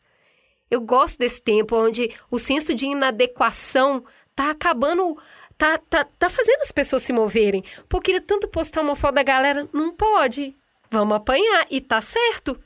Eu 0.71 0.81
gosto 0.81 1.19
desse 1.19 1.39
tempo 1.39 1.75
onde 1.75 2.09
o 2.31 2.39
senso 2.39 2.73
de 2.73 2.87
inadequação 2.87 4.03
tá 4.35 4.49
acabando, 4.49 5.15
tá, 5.57 5.77
tá, 5.77 6.03
tá 6.03 6.29
fazendo 6.29 6.61
as 6.61 6.71
pessoas 6.71 7.03
se 7.03 7.13
moverem. 7.13 7.63
Pô, 7.87 7.99
queria 7.99 8.21
tanto 8.21 8.47
postar 8.47 8.81
uma 8.81 8.95
foto 8.95 9.15
da 9.15 9.23
galera, 9.23 9.67
não 9.73 9.91
pode. 9.91 10.55
Vamos 10.89 11.15
apanhar, 11.17 11.67
e 11.69 11.81
tá 11.81 12.01
certo. 12.01 12.59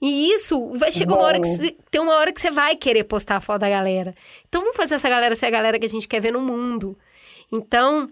E 0.00 0.32
isso 0.32 0.70
vai 0.72 0.92
chegar 0.92 1.14
uma 1.14 1.22
hora 1.22 1.40
que 1.40 1.48
você, 1.48 1.76
tem 1.90 2.00
uma 2.00 2.14
hora 2.14 2.32
que 2.32 2.40
você 2.40 2.50
vai 2.50 2.76
querer 2.76 3.04
postar 3.04 3.36
a 3.36 3.40
foto 3.40 3.60
da 3.60 3.70
galera. 3.70 4.14
Então 4.48 4.60
vamos 4.60 4.76
fazer 4.76 4.96
essa 4.96 5.08
galera 5.08 5.34
ser 5.34 5.46
a 5.46 5.50
galera 5.50 5.78
que 5.78 5.86
a 5.86 5.88
gente 5.88 6.08
quer 6.08 6.20
ver 6.20 6.32
no 6.32 6.40
mundo. 6.40 6.98
Então, 7.50 8.10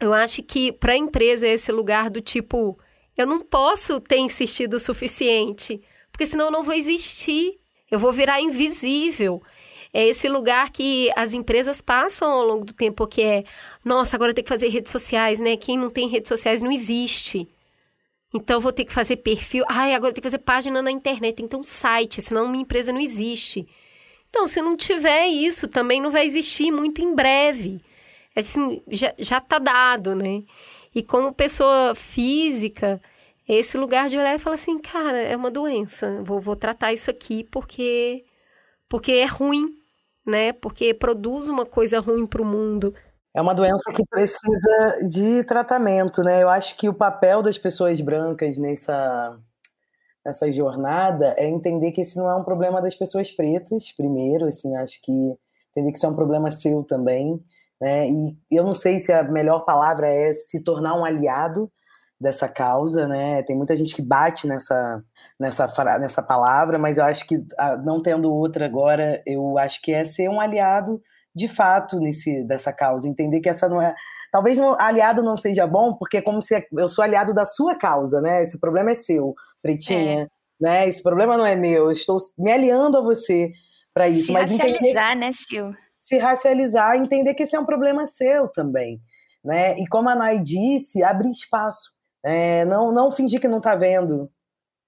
eu 0.00 0.12
acho 0.12 0.42
que 0.42 0.72
para 0.72 0.92
a 0.92 0.96
empresa 0.96 1.46
é 1.46 1.54
esse 1.54 1.72
lugar 1.72 2.08
do 2.10 2.20
tipo, 2.20 2.78
eu 3.16 3.26
não 3.26 3.40
posso 3.40 4.00
ter 4.00 4.18
insistido 4.18 4.74
o 4.74 4.80
suficiente, 4.80 5.80
porque 6.12 6.26
senão 6.26 6.46
eu 6.46 6.50
não 6.50 6.62
vou 6.62 6.74
existir. 6.74 7.58
Eu 7.90 7.98
vou 7.98 8.10
virar 8.10 8.40
invisível. 8.40 9.42
É 9.96 10.04
esse 10.08 10.28
lugar 10.28 10.72
que 10.72 11.08
as 11.14 11.34
empresas 11.34 11.80
passam 11.80 12.28
ao 12.28 12.44
longo 12.44 12.64
do 12.64 12.72
tempo, 12.72 13.06
que 13.06 13.22
é, 13.22 13.44
nossa, 13.84 14.16
agora 14.16 14.34
tem 14.34 14.42
que 14.42 14.50
fazer 14.50 14.66
redes 14.66 14.90
sociais, 14.90 15.38
né? 15.38 15.56
Quem 15.56 15.78
não 15.78 15.88
tem 15.88 16.08
redes 16.08 16.28
sociais 16.28 16.62
não 16.62 16.72
existe. 16.72 17.48
Então, 18.34 18.60
vou 18.60 18.72
ter 18.72 18.84
que 18.84 18.92
fazer 18.92 19.18
perfil. 19.18 19.64
Ai, 19.68 19.94
agora 19.94 20.12
tem 20.12 20.20
que 20.20 20.26
fazer 20.26 20.38
página 20.38 20.82
na 20.82 20.90
internet, 20.90 21.48
um 21.54 21.62
site, 21.62 22.20
senão 22.20 22.48
minha 22.48 22.62
empresa 22.62 22.92
não 22.92 23.00
existe. 23.00 23.68
Então, 24.28 24.48
se 24.48 24.60
não 24.60 24.76
tiver 24.76 25.28
isso, 25.28 25.68
também 25.68 26.00
não 26.00 26.10
vai 26.10 26.26
existir 26.26 26.72
muito 26.72 27.00
em 27.00 27.14
breve. 27.14 27.80
Assim, 28.34 28.82
já, 28.88 29.14
já 29.16 29.40
tá 29.40 29.60
dado, 29.60 30.16
né? 30.16 30.42
E 30.92 31.04
como 31.04 31.32
pessoa 31.32 31.94
física, 31.94 33.00
esse 33.48 33.78
lugar 33.78 34.08
de 34.08 34.18
olhar 34.18 34.34
e 34.34 34.40
falar 34.40 34.56
assim, 34.56 34.76
cara, 34.80 35.18
é 35.18 35.36
uma 35.36 35.52
doença. 35.52 36.20
Vou, 36.24 36.40
vou 36.40 36.56
tratar 36.56 36.92
isso 36.92 37.12
aqui 37.12 37.44
porque, 37.44 38.24
porque 38.88 39.12
é 39.12 39.26
ruim, 39.26 39.83
né? 40.26 40.52
Porque 40.52 40.94
produz 40.94 41.48
uma 41.48 41.66
coisa 41.66 42.00
ruim 42.00 42.26
para 42.26 42.42
o 42.42 42.44
mundo. 42.44 42.94
É 43.34 43.42
uma 43.42 43.54
doença 43.54 43.92
que 43.92 44.04
precisa 44.08 45.08
de 45.08 45.42
tratamento, 45.44 46.22
né? 46.22 46.42
Eu 46.42 46.48
acho 46.48 46.76
que 46.76 46.88
o 46.88 46.94
papel 46.94 47.42
das 47.42 47.58
pessoas 47.58 48.00
brancas 48.00 48.56
nessa, 48.58 49.36
nessa 50.24 50.50
jornada 50.52 51.34
é 51.36 51.48
entender 51.48 51.90
que 51.90 52.00
esse 52.00 52.16
não 52.16 52.30
é 52.30 52.36
um 52.36 52.44
problema 52.44 52.80
das 52.80 52.94
pessoas 52.94 53.32
pretas, 53.32 53.90
primeiro, 53.96 54.46
assim, 54.46 54.76
acho 54.76 55.00
que 55.02 55.12
entender 55.70 55.90
que 55.90 55.98
isso 55.98 56.06
é 56.06 56.08
um 56.08 56.14
problema 56.14 56.50
seu 56.50 56.84
também, 56.84 57.42
né? 57.80 58.08
E 58.08 58.36
eu 58.50 58.62
não 58.62 58.74
sei 58.74 59.00
se 59.00 59.12
a 59.12 59.24
melhor 59.24 59.64
palavra 59.64 60.06
é 60.08 60.32
se 60.32 60.62
tornar 60.62 60.96
um 60.96 61.04
aliado 61.04 61.70
dessa 62.20 62.48
causa, 62.48 63.06
né? 63.06 63.42
Tem 63.42 63.56
muita 63.56 63.74
gente 63.76 63.94
que 63.94 64.02
bate 64.02 64.46
nessa, 64.46 65.02
nessa, 65.38 65.98
nessa 65.98 66.22
palavra, 66.22 66.78
mas 66.78 66.98
eu 66.98 67.04
acho 67.04 67.26
que 67.26 67.44
ah, 67.58 67.76
não 67.76 68.00
tendo 68.00 68.32
outra 68.32 68.64
agora, 68.64 69.22
eu 69.26 69.58
acho 69.58 69.80
que 69.82 69.92
é 69.92 70.04
ser 70.04 70.28
um 70.28 70.40
aliado 70.40 71.00
de 71.34 71.48
fato 71.48 71.98
nesse 71.98 72.44
dessa 72.44 72.72
causa, 72.72 73.08
entender 73.08 73.40
que 73.40 73.48
essa 73.48 73.68
não 73.68 73.82
é 73.82 73.94
talvez 74.34 74.58
aliado 74.58 75.22
não 75.22 75.36
seja 75.36 75.64
bom, 75.64 75.94
porque 75.94 76.16
é 76.16 76.22
como 76.22 76.42
se 76.42 76.66
eu 76.72 76.88
sou 76.88 77.04
aliado 77.04 77.32
da 77.32 77.46
sua 77.46 77.76
causa, 77.76 78.20
né? 78.20 78.42
Esse 78.42 78.58
problema 78.58 78.90
é 78.90 78.94
seu, 78.96 79.32
pretinha, 79.62 80.22
é. 80.22 80.28
né? 80.60 80.88
Esse 80.88 81.00
problema 81.00 81.36
não 81.36 81.46
é 81.46 81.54
meu, 81.54 81.84
eu 81.84 81.92
estou 81.92 82.16
me 82.36 82.50
aliando 82.50 82.98
a 82.98 83.00
você 83.00 83.52
para 83.92 84.08
isso, 84.08 84.26
se 84.26 84.32
mas 84.32 84.50
racializar, 84.50 85.12
entender, 85.12 85.26
né, 85.26 85.30
Sil? 85.38 85.70
Se 85.96 86.18
racializar, 86.18 86.96
entender 86.96 87.34
que 87.34 87.44
esse 87.44 87.54
é 87.54 87.60
um 87.60 87.64
problema 87.64 88.08
seu 88.08 88.48
também, 88.48 89.00
né? 89.44 89.78
E 89.78 89.86
como 89.86 90.08
a 90.08 90.16
Nai 90.16 90.40
disse, 90.40 91.04
abrir 91.04 91.30
espaço, 91.30 91.93
é, 92.24 92.64
não 92.64 92.92
não 92.92 93.10
fingir 93.10 93.40
que 93.40 93.48
não 93.48 93.58
está 93.58 93.74
vendo. 93.76 94.30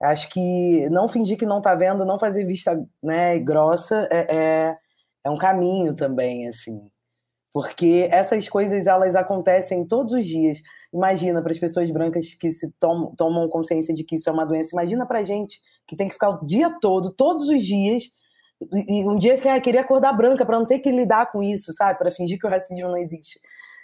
Acho 0.03 0.29
que 0.31 0.89
não 0.91 1.09
fingir 1.09 1.39
que 1.39 1.47
não 1.47 1.59
está 1.59 1.75
vendo, 1.75 2.05
não 2.05 2.19
fazer 2.19 2.45
vista 2.47 2.87
né, 3.03 3.39
grossa 3.39 4.09
é, 4.11 4.37
é 4.37 4.77
é 5.27 5.31
um 5.31 5.37
caminho 5.37 5.95
também, 5.95 6.47
assim. 6.47 6.81
Porque 7.53 8.09
essas 8.13 8.49
coisas, 8.49 8.87
elas 8.87 9.17
acontecem 9.17 9.87
todos 9.87 10.13
os 10.13 10.25
dias. 10.25 10.59
Imagina 10.95 11.43
para 11.43 11.51
as 11.51 11.59
pessoas 11.59 11.91
brancas 11.91 12.35
que 12.35 12.51
se 12.53 12.73
tomam, 12.79 13.13
tomam 13.17 13.49
consciência 13.49 13.93
de 13.93 14.05
que 14.05 14.15
isso 14.17 14.29
é 14.31 14.33
uma 14.33 14.47
doença. 14.47 14.71
Imagina 14.73 15.05
para 15.05 15.25
gente 15.25 15.59
que 15.87 15.97
tem 15.97 16.07
que 16.07 16.15
ficar 16.15 16.31
o 16.31 16.47
dia 16.47 16.71
todo, 16.81 17.13
todos 17.13 17.49
os 17.49 17.65
dias, 17.65 18.05
e 18.89 19.05
um 19.05 19.19
dia 19.19 19.35
assim, 19.35 19.49
ah, 19.49 19.61
queria 19.61 19.81
acordar 19.81 20.13
branca 20.13 20.47
para 20.47 20.59
não 20.59 20.67
ter 20.67 20.79
que 20.79 20.91
lidar 20.91 21.31
com 21.31 21.43
isso, 21.43 21.73
sabe? 21.73 21.99
Para 21.99 22.11
fingir 22.11 22.39
que 22.39 22.47
o 22.47 22.51
racismo 22.51 22.89
não 22.89 22.97
existe. 22.97 23.41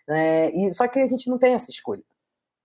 É, 0.09 0.51
e, 0.51 0.73
só 0.73 0.87
que 0.89 0.99
a 1.01 1.07
gente 1.07 1.29
não 1.29 1.39
tem 1.39 1.55
essa 1.55 1.71
escolha. 1.71 2.03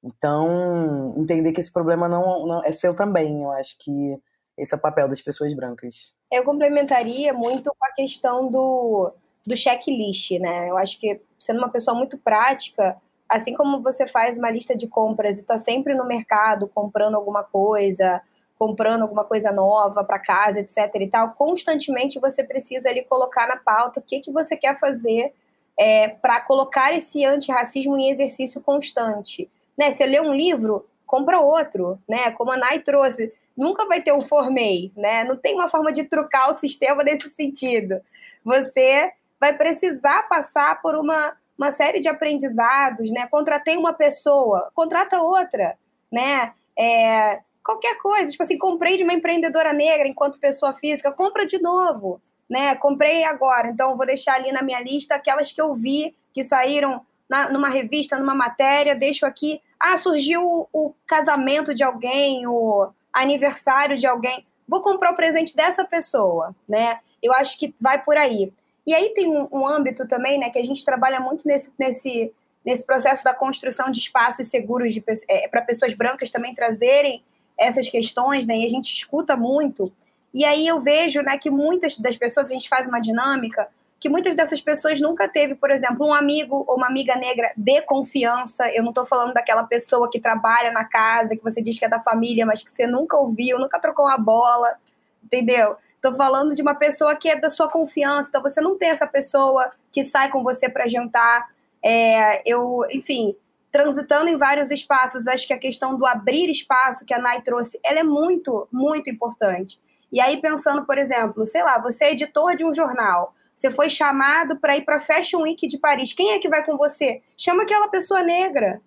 Então, 0.04 1.14
entender 1.18 1.52
que 1.52 1.60
esse 1.60 1.72
problema 1.72 2.08
não, 2.08 2.46
não 2.46 2.64
é 2.64 2.72
seu 2.72 2.96
também. 2.96 3.44
Eu 3.44 3.52
acho 3.52 3.78
que 3.80 4.18
esse 4.58 4.74
é 4.74 4.78
o 4.78 4.82
papel 4.82 5.08
das 5.08 5.22
pessoas 5.22 5.54
brancas. 5.54 6.14
Eu 6.32 6.44
complementaria 6.44 7.34
muito 7.34 7.70
com 7.70 7.86
a 7.86 7.94
questão 7.94 8.50
do, 8.50 9.14
do 9.46 9.56
checklist, 9.56 10.32
né? 10.40 10.70
Eu 10.70 10.78
acho 10.78 11.00
que 11.00 11.22
sendo 11.40 11.60
uma 11.60 11.70
pessoa 11.70 11.96
muito 11.96 12.18
prática, 12.18 12.98
assim 13.30 13.54
como 13.54 13.82
você 13.82 14.08
faz 14.08 14.38
uma 14.38 14.50
lista 14.50 14.76
de 14.76 14.88
compras 14.88 15.38
e 15.38 15.42
está 15.42 15.58
sempre 15.58 15.94
no 15.94 16.06
mercado 16.06 16.68
comprando 16.68 17.16
alguma 17.16 17.44
coisa, 17.44 18.22
comprando 18.58 19.04
alguma 19.04 19.24
coisa 19.24 19.52
nova 19.52 20.04
para 20.04 20.20
casa, 20.20 20.60
etc. 20.60 20.78
e 20.96 21.10
tal, 21.10 21.34
constantemente 21.34 22.20
você 22.20 22.44
precisa 22.44 22.90
ali 22.90 23.06
colocar 23.06 23.48
na 23.48 23.58
pauta 23.58 24.00
o 24.00 24.04
que, 24.04 24.20
que 24.20 24.32
você 24.32 24.58
quer 24.58 24.80
fazer 24.80 25.34
é, 25.78 26.10
para 26.10 26.42
colocar 26.42 26.94
esse 26.94 27.24
antirracismo 27.24 27.98
em 27.98 28.10
exercício 28.10 28.60
constante. 28.60 29.50
Né? 29.78 29.92
Você 29.92 30.06
lê 30.06 30.20
um 30.20 30.34
livro, 30.34 30.88
compra 31.06 31.40
outro, 31.40 32.00
né? 32.08 32.32
Como 32.32 32.52
a 32.52 32.58
Nai 32.58 32.80
trouxe 32.80 33.34
nunca 33.56 33.88
vai 33.88 34.02
ter 34.02 34.14
um 34.14 34.22
formei, 34.22 34.92
né? 34.96 35.24
Não 35.24 35.36
tem 35.36 35.56
uma 35.56 35.68
forma 35.68 35.92
de 35.92 36.04
trucar 36.04 36.50
o 36.50 36.54
sistema 36.54 37.04
nesse 37.04 37.30
sentido. 37.30 38.00
Você 38.46 39.12
vai 39.40 39.58
precisar 39.58 40.24
passar 40.30 40.80
por 40.82 40.96
uma, 40.96 41.36
uma 41.58 41.72
série 41.72 42.00
de 42.00 42.08
aprendizados, 42.08 43.10
né? 43.10 43.28
Contratei 43.28 43.76
uma 43.76 43.94
pessoa, 43.94 44.70
contrata 44.76 45.20
outra, 45.20 45.78
né? 46.12 46.54
É, 46.78 47.40
qualquer 47.64 47.98
coisa, 47.98 48.32
tipo 48.32 48.44
assim, 48.44 48.58
comprei 48.58 48.96
de 48.96 49.04
uma 49.04 49.14
empreendedora 49.14 49.74
negra 49.74 50.08
enquanto 50.08 50.40
pessoa 50.40 50.74
física, 50.74 51.12
compra 51.12 51.48
de 51.48 51.60
novo, 51.60 52.22
né? 52.48 52.76
Comprei 52.76 53.24
agora, 53.24 53.70
então 53.70 53.98
vou 53.98 54.06
deixar 54.06 54.36
ali 54.36 54.52
na 54.52 54.62
minha 54.62 54.80
lista 54.80 55.16
aquelas 55.16 55.52
que 55.52 55.62
eu 55.62 55.74
vi 55.74 56.16
que 56.32 56.44
saíram 56.44 57.02
na, 57.28 57.50
numa 57.50 57.70
revista, 57.70 58.18
numa 58.18 58.36
matéria, 58.36 58.96
deixo 58.96 59.26
aqui. 59.26 59.62
Ah, 59.80 59.98
surgiu 59.98 60.42
o, 60.44 60.68
o 60.74 60.94
casamento 61.06 61.74
de 61.74 61.84
alguém, 61.84 62.48
o, 62.48 62.90
aniversário 63.22 63.98
de 63.98 64.06
alguém, 64.06 64.46
vou 64.68 64.82
comprar 64.82 65.12
o 65.12 65.16
presente 65.16 65.56
dessa 65.56 65.84
pessoa, 65.84 66.56
né? 66.68 67.00
Eu 67.22 67.34
acho 67.34 67.58
que 67.58 67.74
vai 67.80 68.04
por 68.04 68.18
aí. 68.18 68.52
E 68.86 68.94
aí 68.94 69.10
tem 69.14 69.28
um, 69.28 69.48
um 69.52 69.68
âmbito 69.68 70.08
também, 70.08 70.40
né, 70.40 70.50
que 70.50 70.60
a 70.60 70.64
gente 70.64 70.86
trabalha 70.86 71.20
muito 71.20 71.46
nesse, 71.46 71.72
nesse, 71.78 72.34
nesse 72.66 72.86
processo 72.86 73.24
da 73.24 73.34
construção 73.34 73.92
de 73.92 74.00
espaços 74.00 74.48
seguros 74.48 74.94
é, 75.28 75.48
para 75.48 75.62
pessoas 75.62 75.94
brancas 75.94 76.30
também 76.30 76.54
trazerem 76.54 77.24
essas 77.58 77.90
questões, 77.90 78.46
né? 78.46 78.58
E 78.58 78.66
a 78.66 78.70
gente 78.70 78.94
escuta 78.94 79.36
muito. 79.36 79.92
E 80.34 80.46
aí 80.46 80.68
eu 80.68 80.80
vejo, 80.80 81.22
né, 81.22 81.38
que 81.38 81.50
muitas 81.50 81.98
das 81.98 82.16
pessoas 82.16 82.50
a 82.50 82.54
gente 82.54 82.70
faz 82.70 82.86
uma 82.86 83.00
dinâmica 83.00 83.68
que 84.00 84.10
muitas 84.10 84.36
dessas 84.36 84.62
pessoas 84.62 85.00
nunca 85.02 85.28
teve, 85.28 85.56
por 85.56 85.72
exemplo, 85.72 86.06
um 86.06 86.14
amigo 86.14 86.64
ou 86.68 86.78
uma 86.78 86.88
amiga 86.88 87.16
negra 87.16 87.52
de 87.58 87.82
confiança. 87.82 88.70
Eu 88.72 88.84
não 88.84 88.90
estou 88.90 89.06
falando 89.06 89.34
daquela 89.34 89.64
pessoa 89.64 90.10
que 90.10 90.20
trabalha 90.20 90.72
na 90.72 90.86
casa, 90.86 91.36
que 91.36 91.44
você 91.44 91.62
diz 91.62 91.80
que 91.80 91.86
é 91.86 91.90
da 91.90 92.00
família, 92.00 92.46
mas 92.46 92.62
que 92.62 92.70
você 92.70 92.86
nunca 92.86 93.18
ouviu, 93.18 93.58
nunca 93.58 93.80
trocou 93.80 94.06
uma 94.06 94.18
bola, 94.18 94.76
entendeu? 95.24 95.78
Estou 95.96 96.16
falando 96.16 96.54
de 96.54 96.62
uma 96.62 96.76
pessoa 96.76 97.16
que 97.16 97.28
é 97.28 97.40
da 97.40 97.50
sua 97.50 97.68
confiança, 97.68 98.30
então 98.30 98.42
você 98.42 98.62
não 98.62 98.78
tem 98.78 98.90
essa 98.90 99.08
pessoa 99.08 99.72
que 99.92 100.04
sai 100.04 100.30
com 100.30 100.44
você 100.44 100.70
para 100.70 100.88
jantar. 100.88 101.50
É, 101.84 102.44
eu, 102.46 102.86
enfim, 102.92 103.36
transitando 103.72 104.30
em 104.30 104.38
vários 104.38 104.70
espaços, 104.70 105.28
acho 105.28 105.48
que 105.48 105.54
a 105.54 105.58
questão 105.58 105.98
do 105.98 106.06
abrir 106.06 106.50
espaço 106.50 107.04
que 107.04 107.14
a 107.14 107.20
Nai 107.20 107.42
trouxe, 107.42 107.80
ela 107.84 108.00
é 108.00 108.04
muito, 108.04 108.68
muito 108.72 109.10
importante. 109.10 109.80
E 110.12 110.22
aí, 110.22 110.40
pensando, 110.40 110.86
por 110.86 110.98
exemplo, 110.98 111.46
sei 111.46 111.64
lá, 111.64 111.80
você 111.80 112.06
é 112.06 112.12
editor 112.14 112.56
de 112.56 112.64
um 112.64 112.74
jornal, 112.74 113.36
você 113.58 113.72
foi 113.72 113.90
chamado 113.90 114.58
para 114.58 114.78
ir 114.78 114.86
para 114.86 114.98
a 114.98 115.00
Fashion 115.00 115.42
Week 115.42 115.68
de 115.68 115.80
Paris. 115.80 116.14
Quem 116.14 116.32
é 116.32 116.40
que 116.40 116.48
vai 116.48 116.64
com 116.64 116.78
você? 116.78 117.24
Chama 117.36 117.64
aquela 117.64 117.88
pessoa 117.88 118.22
negra. 118.22 118.80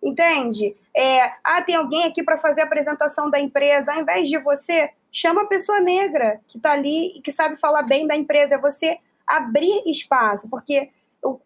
Entende? 0.00 0.76
É, 0.96 1.32
ah, 1.42 1.60
tem 1.60 1.74
alguém 1.74 2.04
aqui 2.04 2.22
para 2.22 2.38
fazer 2.38 2.60
a 2.60 2.64
apresentação 2.64 3.28
da 3.28 3.40
empresa. 3.40 3.92
Ao 3.92 4.00
invés 4.00 4.28
de 4.28 4.38
você, 4.38 4.90
chama 5.10 5.42
a 5.42 5.46
pessoa 5.46 5.80
negra 5.80 6.40
que 6.46 6.56
está 6.56 6.70
ali 6.70 7.16
e 7.16 7.20
que 7.20 7.32
sabe 7.32 7.56
falar 7.56 7.82
bem 7.82 8.06
da 8.06 8.14
empresa. 8.14 8.54
É 8.54 8.58
você 8.58 8.98
abrir 9.26 9.82
espaço, 9.86 10.48
porque 10.48 10.88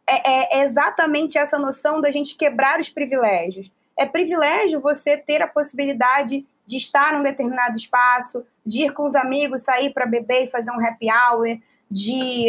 é, 0.07 0.31
é, 0.31 0.59
é 0.59 0.65
exatamente 0.65 1.39
essa 1.39 1.59
noção 1.59 1.99
da 2.03 2.11
gente 2.11 2.35
quebrar 2.35 2.79
os 2.79 2.91
privilégios. 2.91 3.71
É 3.97 4.05
privilégio 4.05 4.81
você 4.81 5.17
ter 5.17 5.41
a 5.41 5.49
possibilidade 5.49 6.47
de 6.67 6.77
estar 6.77 7.15
num 7.15 7.23
determinado 7.23 7.75
espaço, 7.75 8.45
de 8.67 8.85
ir 8.85 8.93
com 8.93 9.07
os 9.07 9.15
amigos, 9.15 9.63
sair 9.63 9.95
para 9.95 10.05
beber 10.05 10.45
e 10.45 10.51
fazer 10.51 10.71
um 10.73 10.87
happy 10.87 11.07
hour, 11.11 11.59
de, 11.91 12.49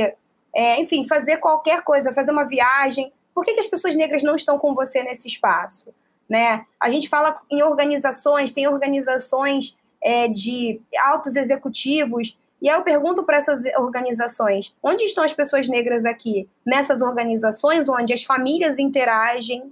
é, 0.55 0.79
enfim, 0.81 1.07
fazer 1.07 1.37
qualquer 1.37 1.83
coisa, 1.83 2.13
fazer 2.13 2.31
uma 2.31 2.45
viagem. 2.45 3.11
Por 3.33 3.43
que, 3.45 3.53
que 3.53 3.59
as 3.59 3.67
pessoas 3.67 3.95
negras 3.95 4.23
não 4.23 4.35
estão 4.35 4.57
com 4.57 4.73
você 4.73 5.03
nesse 5.03 5.27
espaço? 5.27 5.93
Né? 6.29 6.65
A 6.79 6.89
gente 6.89 7.07
fala 7.07 7.39
em 7.49 7.63
organizações, 7.63 8.51
tem 8.51 8.67
organizações 8.67 9.75
é, 10.03 10.27
de 10.27 10.81
altos 10.99 11.35
executivos, 11.35 12.37
e 12.61 12.69
aí 12.69 12.75
eu 12.75 12.83
pergunto 12.83 13.23
para 13.23 13.37
essas 13.37 13.63
organizações: 13.77 14.75
onde 14.81 15.03
estão 15.03 15.23
as 15.23 15.33
pessoas 15.33 15.67
negras 15.67 16.05
aqui? 16.05 16.49
Nessas 16.65 17.01
organizações 17.01 17.87
onde 17.87 18.13
as 18.13 18.23
famílias 18.23 18.79
interagem, 18.79 19.71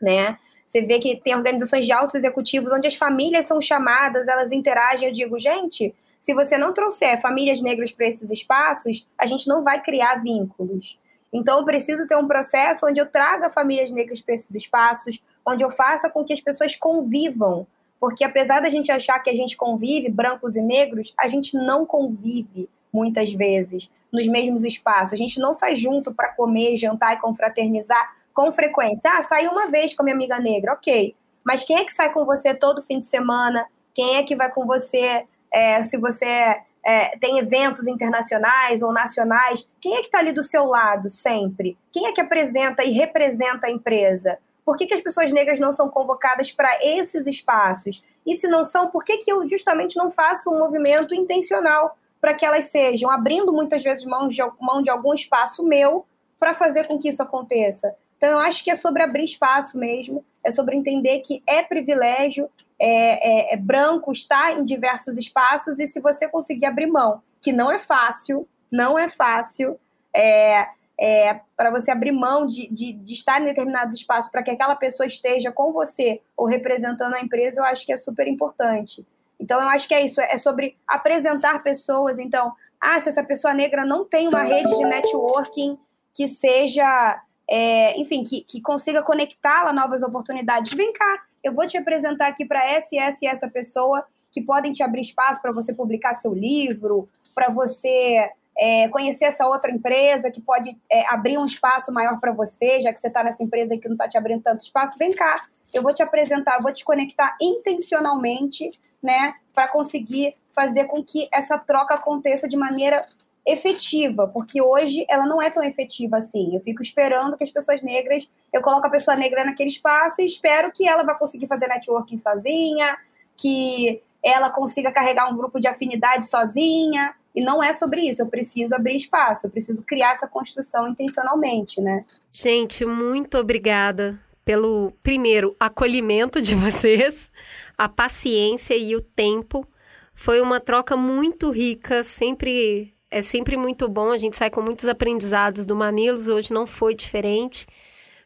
né? 0.00 0.38
Você 0.66 0.82
vê 0.82 0.98
que 0.98 1.16
tem 1.16 1.34
organizações 1.34 1.84
de 1.84 1.92
altos 1.92 2.14
executivos 2.14 2.72
onde 2.72 2.86
as 2.86 2.94
famílias 2.94 3.44
são 3.44 3.60
chamadas, 3.60 4.26
elas 4.26 4.52
interagem. 4.52 5.08
Eu 5.08 5.14
digo, 5.14 5.38
gente, 5.38 5.94
se 6.22 6.32
você 6.32 6.56
não 6.56 6.72
trouxer 6.72 7.20
famílias 7.20 7.60
negras 7.60 7.90
para 7.90 8.06
esses 8.06 8.30
espaços, 8.30 9.04
a 9.18 9.26
gente 9.26 9.48
não 9.48 9.62
vai 9.62 9.82
criar 9.82 10.22
vínculos. 10.22 10.96
Então, 11.32 11.58
eu 11.58 11.64
preciso 11.64 12.06
ter 12.06 12.16
um 12.16 12.28
processo 12.28 12.86
onde 12.86 13.00
eu 13.00 13.06
traga 13.06 13.50
famílias 13.50 13.90
negras 13.90 14.20
para 14.20 14.34
esses 14.34 14.54
espaços, 14.54 15.20
onde 15.44 15.64
eu 15.64 15.70
faça 15.70 16.08
com 16.08 16.24
que 16.24 16.32
as 16.32 16.40
pessoas 16.40 16.76
convivam. 16.76 17.66
Porque, 17.98 18.22
apesar 18.22 18.60
da 18.60 18.68
gente 18.68 18.92
achar 18.92 19.18
que 19.18 19.30
a 19.30 19.34
gente 19.34 19.56
convive, 19.56 20.10
brancos 20.10 20.54
e 20.54 20.62
negros, 20.62 21.12
a 21.18 21.26
gente 21.26 21.56
não 21.56 21.84
convive 21.84 22.70
muitas 22.92 23.32
vezes 23.32 23.90
nos 24.12 24.28
mesmos 24.28 24.62
espaços. 24.62 25.14
A 25.14 25.16
gente 25.16 25.40
não 25.40 25.52
sai 25.52 25.74
junto 25.74 26.14
para 26.14 26.28
comer, 26.34 26.76
jantar 26.76 27.14
e 27.14 27.20
confraternizar 27.20 28.12
com 28.32 28.52
frequência. 28.52 29.10
Ah, 29.12 29.22
saí 29.22 29.48
uma 29.48 29.68
vez 29.68 29.92
com 29.92 30.04
minha 30.04 30.14
amiga 30.14 30.38
negra, 30.38 30.74
ok. 30.74 31.16
Mas 31.42 31.64
quem 31.64 31.78
é 31.78 31.84
que 31.84 31.92
sai 31.92 32.12
com 32.12 32.24
você 32.24 32.54
todo 32.54 32.82
fim 32.82 33.00
de 33.00 33.06
semana? 33.06 33.66
Quem 33.92 34.16
é 34.16 34.22
que 34.22 34.36
vai 34.36 34.50
com 34.50 34.64
você 34.64 35.26
é, 35.52 35.82
se 35.82 35.98
você 35.98 36.62
é, 36.84 37.16
tem 37.18 37.38
eventos 37.38 37.86
internacionais 37.86 38.82
ou 38.82 38.92
nacionais, 38.92 39.66
quem 39.80 39.94
é 39.94 40.00
que 40.00 40.06
está 40.06 40.18
ali 40.18 40.32
do 40.32 40.42
seu 40.42 40.64
lado 40.64 41.08
sempre? 41.08 41.76
Quem 41.92 42.06
é 42.06 42.12
que 42.12 42.20
apresenta 42.20 42.84
e 42.84 42.90
representa 42.90 43.66
a 43.66 43.70
empresa? 43.70 44.38
Por 44.64 44.76
que, 44.76 44.86
que 44.86 44.94
as 44.94 45.00
pessoas 45.00 45.32
negras 45.32 45.58
não 45.58 45.72
são 45.72 45.88
convocadas 45.88 46.52
para 46.52 46.78
esses 46.80 47.26
espaços? 47.26 48.02
E 48.24 48.34
se 48.34 48.46
não 48.46 48.64
são, 48.64 48.88
por 48.88 49.04
que, 49.04 49.18
que 49.18 49.32
eu 49.32 49.46
justamente 49.46 49.96
não 49.96 50.10
faço 50.10 50.50
um 50.50 50.58
movimento 50.58 51.14
intencional 51.14 51.96
para 52.20 52.34
que 52.34 52.46
elas 52.46 52.66
sejam, 52.66 53.10
abrindo 53.10 53.52
muitas 53.52 53.82
vezes 53.82 54.04
mão 54.04 54.28
de, 54.28 54.40
mão 54.60 54.80
de 54.80 54.90
algum 54.90 55.12
espaço 55.12 55.64
meu 55.64 56.06
para 56.38 56.54
fazer 56.54 56.86
com 56.86 56.98
que 56.98 57.08
isso 57.08 57.22
aconteça? 57.22 57.94
Então, 58.16 58.30
eu 58.30 58.38
acho 58.38 58.62
que 58.62 58.70
é 58.70 58.76
sobre 58.76 59.02
abrir 59.02 59.24
espaço 59.24 59.76
mesmo, 59.76 60.24
é 60.44 60.50
sobre 60.52 60.76
entender 60.76 61.18
que 61.20 61.42
é 61.44 61.60
privilégio, 61.60 62.48
é, 62.84 63.52
é, 63.52 63.54
é 63.54 63.56
branco 63.56 64.10
estar 64.10 64.58
em 64.58 64.64
diversos 64.64 65.16
espaços, 65.16 65.78
e 65.78 65.86
se 65.86 66.00
você 66.00 66.26
conseguir 66.28 66.66
abrir 66.66 66.88
mão, 66.88 67.22
que 67.40 67.52
não 67.52 67.70
é 67.70 67.78
fácil, 67.78 68.48
não 68.72 68.98
é 68.98 69.08
fácil, 69.08 69.78
é, 70.12 70.66
é, 70.98 71.40
para 71.56 71.70
você 71.70 71.92
abrir 71.92 72.10
mão 72.10 72.44
de, 72.44 72.68
de, 72.72 72.92
de, 72.92 73.14
estar 73.14 73.40
em 73.40 73.44
determinados 73.44 73.94
espaços 73.94 74.30
para 74.32 74.42
que 74.42 74.50
aquela 74.50 74.74
pessoa 74.74 75.06
esteja 75.06 75.52
com 75.52 75.72
você 75.72 76.20
ou 76.36 76.44
representando 76.44 77.14
a 77.14 77.20
empresa, 77.20 77.60
eu 77.60 77.64
acho 77.64 77.86
que 77.86 77.92
é 77.92 77.96
super 77.96 78.26
importante. 78.26 79.06
Então, 79.38 79.60
eu 79.60 79.68
acho 79.68 79.86
que 79.86 79.94
é 79.94 80.04
isso, 80.04 80.20
é 80.20 80.36
sobre 80.36 80.76
apresentar 80.86 81.62
pessoas. 81.62 82.18
Então, 82.18 82.52
ah, 82.80 82.98
se 82.98 83.08
essa 83.08 83.22
pessoa 83.22 83.54
negra 83.54 83.84
não 83.84 84.04
tem 84.04 84.26
uma 84.26 84.42
rede 84.42 84.76
de 84.76 84.84
networking 84.84 85.78
que 86.12 86.26
seja, 86.26 87.20
é, 87.48 87.98
enfim, 87.98 88.24
que, 88.24 88.42
que 88.42 88.60
consiga 88.60 89.02
conectá-la 89.02 89.70
a 89.70 89.72
novas 89.72 90.02
oportunidades, 90.02 90.74
vem 90.74 90.92
cá, 90.92 91.24
eu 91.42 91.52
vou 91.52 91.66
te 91.66 91.76
apresentar 91.76 92.28
aqui 92.28 92.44
para 92.44 92.64
essa 92.64 92.96
essa 92.96 93.18
e 93.24 93.28
essa 93.28 93.48
pessoa 93.48 94.04
que 94.30 94.40
podem 94.40 94.72
te 94.72 94.82
abrir 94.82 95.02
espaço 95.02 95.40
para 95.42 95.52
você 95.52 95.74
publicar 95.74 96.14
seu 96.14 96.32
livro, 96.32 97.08
para 97.34 97.50
você 97.50 98.30
é, 98.56 98.88
conhecer 98.88 99.26
essa 99.26 99.46
outra 99.46 99.70
empresa 99.70 100.30
que 100.30 100.40
pode 100.40 100.76
é, 100.90 101.06
abrir 101.12 101.38
um 101.38 101.44
espaço 101.44 101.92
maior 101.92 102.18
para 102.20 102.32
você, 102.32 102.80
já 102.80 102.92
que 102.92 103.00
você 103.00 103.08
está 103.08 103.22
nessa 103.22 103.42
empresa 103.42 103.76
que 103.76 103.88
não 103.88 103.94
está 103.94 104.08
te 104.08 104.16
abrindo 104.16 104.42
tanto 104.42 104.60
espaço, 104.60 104.98
vem 104.98 105.12
cá, 105.12 105.42
eu 105.72 105.82
vou 105.82 105.92
te 105.92 106.02
apresentar, 106.02 106.60
vou 106.60 106.72
te 106.72 106.84
conectar 106.84 107.36
intencionalmente, 107.40 108.70
né, 109.02 109.34
para 109.54 109.68
conseguir 109.68 110.36
fazer 110.52 110.84
com 110.84 111.02
que 111.02 111.28
essa 111.32 111.58
troca 111.58 111.94
aconteça 111.94 112.48
de 112.48 112.56
maneira 112.56 113.06
efetiva, 113.46 114.28
porque 114.28 114.62
hoje 114.62 115.04
ela 115.08 115.26
não 115.26 115.42
é 115.42 115.50
tão 115.50 115.64
efetiva 115.64 116.18
assim. 116.18 116.54
Eu 116.54 116.60
fico 116.60 116.80
esperando 116.80 117.36
que 117.36 117.44
as 117.44 117.50
pessoas 117.50 117.82
negras, 117.82 118.28
eu 118.52 118.62
coloco 118.62 118.86
a 118.86 118.90
pessoa 118.90 119.16
negra 119.16 119.44
naquele 119.44 119.68
espaço 119.68 120.22
e 120.22 120.24
espero 120.24 120.70
que 120.70 120.88
ela 120.88 121.02
vá 121.02 121.14
conseguir 121.14 121.48
fazer 121.48 121.66
networking 121.66 122.18
sozinha, 122.18 122.96
que 123.36 124.00
ela 124.22 124.50
consiga 124.50 124.92
carregar 124.92 125.28
um 125.32 125.36
grupo 125.36 125.58
de 125.58 125.66
afinidade 125.66 126.26
sozinha, 126.26 127.14
e 127.34 127.42
não 127.42 127.62
é 127.62 127.72
sobre 127.72 128.02
isso, 128.02 128.20
eu 128.20 128.26
preciso 128.26 128.74
abrir 128.74 128.96
espaço, 128.96 129.46
eu 129.46 129.50
preciso 129.50 129.82
criar 129.82 130.12
essa 130.12 130.28
construção 130.28 130.86
intencionalmente, 130.86 131.80
né? 131.80 132.04
Gente, 132.30 132.84
muito 132.84 133.38
obrigada 133.38 134.18
pelo 134.44 134.92
primeiro 135.02 135.56
acolhimento 135.58 136.42
de 136.42 136.54
vocês, 136.54 137.30
a 137.76 137.88
paciência 137.88 138.76
e 138.76 138.94
o 138.94 139.00
tempo. 139.00 139.66
Foi 140.14 140.40
uma 140.40 140.60
troca 140.60 140.96
muito 140.96 141.50
rica, 141.50 142.04
sempre 142.04 142.94
é 143.12 143.20
sempre 143.20 143.56
muito 143.58 143.86
bom, 143.88 144.10
a 144.10 144.16
gente 144.16 144.36
sai 144.38 144.48
com 144.48 144.62
muitos 144.62 144.86
aprendizados 144.86 145.66
do 145.66 145.76
Mamilos, 145.76 146.28
hoje 146.28 146.50
não 146.50 146.66
foi 146.66 146.94
diferente. 146.94 147.66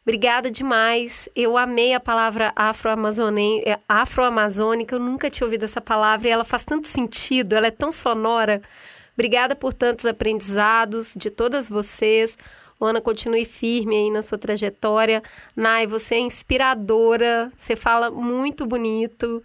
Obrigada 0.02 0.48
demais. 0.48 1.28
Eu 1.34 1.58
amei 1.58 1.92
a 1.92 1.98
palavra 1.98 2.52
afro-amazônica, 2.54 3.76
afro 3.88 4.22
eu 4.22 5.00
nunca 5.00 5.28
tinha 5.28 5.44
ouvido 5.44 5.64
essa 5.64 5.80
palavra 5.80 6.28
e 6.28 6.30
ela 6.30 6.44
faz 6.44 6.64
tanto 6.64 6.86
sentido, 6.86 7.54
ela 7.54 7.66
é 7.66 7.72
tão 7.72 7.90
sonora. 7.90 8.62
Obrigada 9.14 9.56
por 9.56 9.74
tantos 9.74 10.06
aprendizados 10.06 11.14
de 11.16 11.30
todas 11.30 11.68
vocês. 11.68 12.38
Luana, 12.80 13.00
continue 13.00 13.44
firme 13.44 13.96
aí 13.96 14.10
na 14.10 14.22
sua 14.22 14.38
trajetória. 14.38 15.22
Nai, 15.56 15.86
você 15.86 16.14
é 16.14 16.20
inspiradora, 16.20 17.50
você 17.56 17.74
fala 17.74 18.08
muito 18.10 18.64
bonito. 18.64 19.42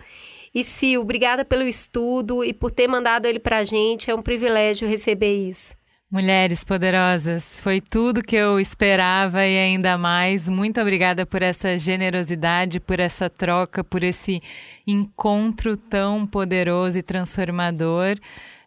E 0.54 0.64
Sil, 0.66 1.02
obrigada 1.02 1.46
pelo 1.46 1.64
estudo 1.64 2.44
e 2.44 2.54
por 2.54 2.72
ter 2.72 2.88
mandado 2.88 3.26
ele 3.26 3.40
pra 3.40 3.64
gente. 3.64 4.12
É 4.12 4.16
um 4.16 4.22
privilégio 4.22 4.88
receber 4.88 5.48
isso. 5.48 5.76
Mulheres 6.12 6.62
poderosas, 6.62 7.58
foi 7.58 7.80
tudo 7.80 8.22
que 8.22 8.36
eu 8.36 8.60
esperava 8.60 9.46
e 9.46 9.58
ainda 9.58 9.98
mais. 9.98 10.50
Muito 10.50 10.82
obrigada 10.82 11.26
por 11.26 11.42
essa 11.42 11.78
generosidade, 11.78 12.82
por 12.82 13.00
essa 13.00 13.30
troca, 13.30 13.82
por 13.82 14.04
esse 14.04 14.42
encontro 14.86 15.78
tão 15.78 16.28
poderoso 16.28 17.00
e 17.00 17.02
transformador 17.02 18.18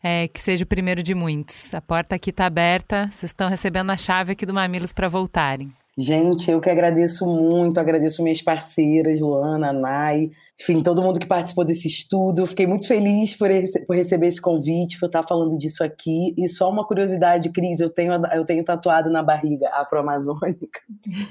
é, 0.02 0.26
que 0.28 0.40
seja 0.40 0.64
o 0.64 0.66
primeiro 0.66 1.02
de 1.02 1.14
muitos. 1.14 1.74
A 1.74 1.82
porta 1.82 2.14
aqui 2.14 2.30
está 2.30 2.44
aberta, 2.44 3.08
vocês 3.08 3.24
estão 3.30 3.48
recebendo 3.48 3.90
a 3.90 3.96
chave 3.96 4.32
aqui 4.32 4.46
do 4.46 4.52
Mamilos 4.52 4.92
para 4.94 5.08
voltarem. 5.08 5.70
Gente, 5.96 6.50
eu 6.50 6.60
que 6.60 6.68
agradeço 6.68 7.24
muito, 7.24 7.78
agradeço 7.78 8.22
minhas 8.22 8.42
parceiras, 8.42 9.20
Luana, 9.20 9.72
Nai, 9.72 10.30
enfim, 10.60 10.82
todo 10.82 11.02
mundo 11.02 11.20
que 11.20 11.26
participou 11.26 11.64
desse 11.64 11.86
estudo. 11.86 12.46
Fiquei 12.46 12.66
muito 12.66 12.86
feliz 12.86 13.36
por, 13.36 13.48
rece 13.48 13.84
por 13.86 13.94
receber 13.94 14.28
esse 14.28 14.40
convite, 14.40 14.98
por 14.98 15.06
estar 15.06 15.22
falando 15.22 15.56
disso 15.56 15.84
aqui. 15.84 16.34
E 16.36 16.48
só 16.48 16.68
uma 16.70 16.84
curiosidade, 16.84 17.50
Cris, 17.50 17.80
eu 17.80 17.88
tenho, 17.88 18.12
eu 18.32 18.44
tenho 18.44 18.64
tatuado 18.64 19.08
na 19.08 19.22
barriga 19.22 19.68
afro-amazônica. 19.74 20.80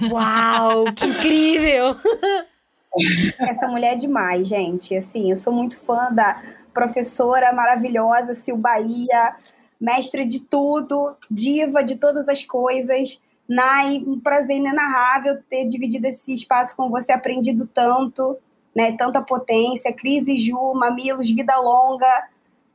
Uau, 0.10 0.85
que 0.94 1.06
incrível! 1.06 1.95
Essa 3.40 3.68
mulher 3.68 3.94
é 3.94 3.98
demais, 3.98 4.48
gente. 4.48 4.95
Assim, 4.95 5.31
eu 5.31 5.38
sou 5.38 5.52
muito 5.52 5.80
fã 5.81 6.11
da 6.14 6.41
professora 6.73 7.52
maravilhosa, 7.52 8.35
Sil 8.35 8.56
Bahia, 8.56 9.35
mestre 9.80 10.26
de 10.26 10.41
tudo, 10.41 11.15
diva 11.30 11.84
de 11.84 11.95
todas 11.95 12.30
as 12.30 12.44
coisas. 12.44 13.22
Nai, 13.48 14.03
um 14.07 14.20
prazer 14.20 14.57
inenarrável 14.57 15.41
ter 15.49 15.65
dividido 15.65 16.07
esse 16.07 16.34
espaço 16.34 16.76
com 16.76 16.90
você, 16.90 17.11
aprendido 17.11 17.68
tanto, 17.68 18.38
né? 18.76 18.95
Tanta 18.98 19.22
potência. 19.22 19.94
Cris 19.94 20.28
e 20.28 20.38
Ju, 20.38 20.74
Mamilos, 20.74 21.30
vida 21.30 21.57
longa. 21.60 22.28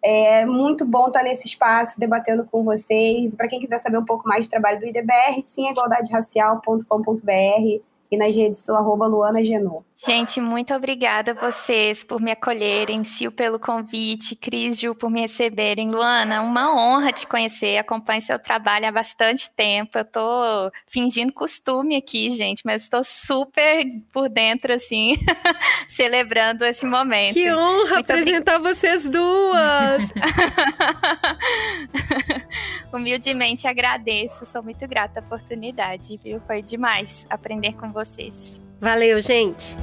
É 0.02 0.46
muito 0.46 0.84
bom 0.84 1.08
estar 1.08 1.22
nesse 1.22 1.46
espaço 1.46 1.98
debatendo 1.98 2.44
com 2.44 2.62
vocês. 2.62 3.34
Para 3.34 3.48
quem 3.48 3.60
quiser 3.60 3.80
saber 3.80 3.98
um 3.98 4.04
pouco 4.04 4.28
mais 4.28 4.46
do 4.46 4.50
trabalho 4.50 4.78
do 4.78 4.86
IDBR, 4.86 5.42
sim, 5.42 5.68
igualdaderacial.com.br 5.70 7.82
e 8.10 8.16
nas 8.16 8.34
redes 8.34 8.60
sou 8.60 8.76
arroba 8.76 9.06
Luana 9.06 9.44
Genô. 9.44 9.82
Gente, 10.06 10.40
muito 10.40 10.72
obrigada 10.72 11.32
a 11.32 11.34
vocês 11.34 12.04
por 12.04 12.20
me 12.20 12.30
acolherem, 12.30 13.02
Sil 13.02 13.34
pelo 13.34 13.58
convite, 13.58 14.36
Cris 14.36 14.78
Ju 14.78 14.94
por 14.94 15.10
me 15.10 15.22
receberem. 15.22 15.90
Luana, 15.90 16.40
uma 16.40 16.72
honra 16.72 17.10
te 17.10 17.26
conhecer, 17.26 17.78
acompanho 17.78 18.22
seu 18.22 18.38
trabalho 18.38 18.86
há 18.86 18.92
bastante 18.92 19.50
tempo. 19.50 19.98
Eu 19.98 20.04
tô 20.04 20.70
fingindo 20.86 21.32
costume 21.32 21.96
aqui, 21.96 22.30
gente, 22.30 22.62
mas 22.64 22.84
estou 22.84 23.02
super 23.02 23.84
por 24.12 24.28
dentro, 24.28 24.72
assim, 24.72 25.16
celebrando 25.90 26.64
esse 26.64 26.86
momento. 26.86 27.34
Que 27.34 27.52
honra 27.52 27.94
muito 27.94 27.98
apresentar 27.98 28.60
obrig... 28.60 28.76
vocês 28.76 29.08
duas! 29.08 30.12
Humildemente 32.94 33.66
agradeço, 33.66 34.46
sou 34.46 34.62
muito 34.62 34.86
grata 34.86 35.18
à 35.18 35.22
oportunidade, 35.24 36.20
viu? 36.22 36.40
Foi 36.46 36.62
demais 36.62 37.26
aprender 37.28 37.72
com 37.72 37.90
vocês. 37.90 38.67
Valeu, 38.80 39.20
gente! 39.20 39.76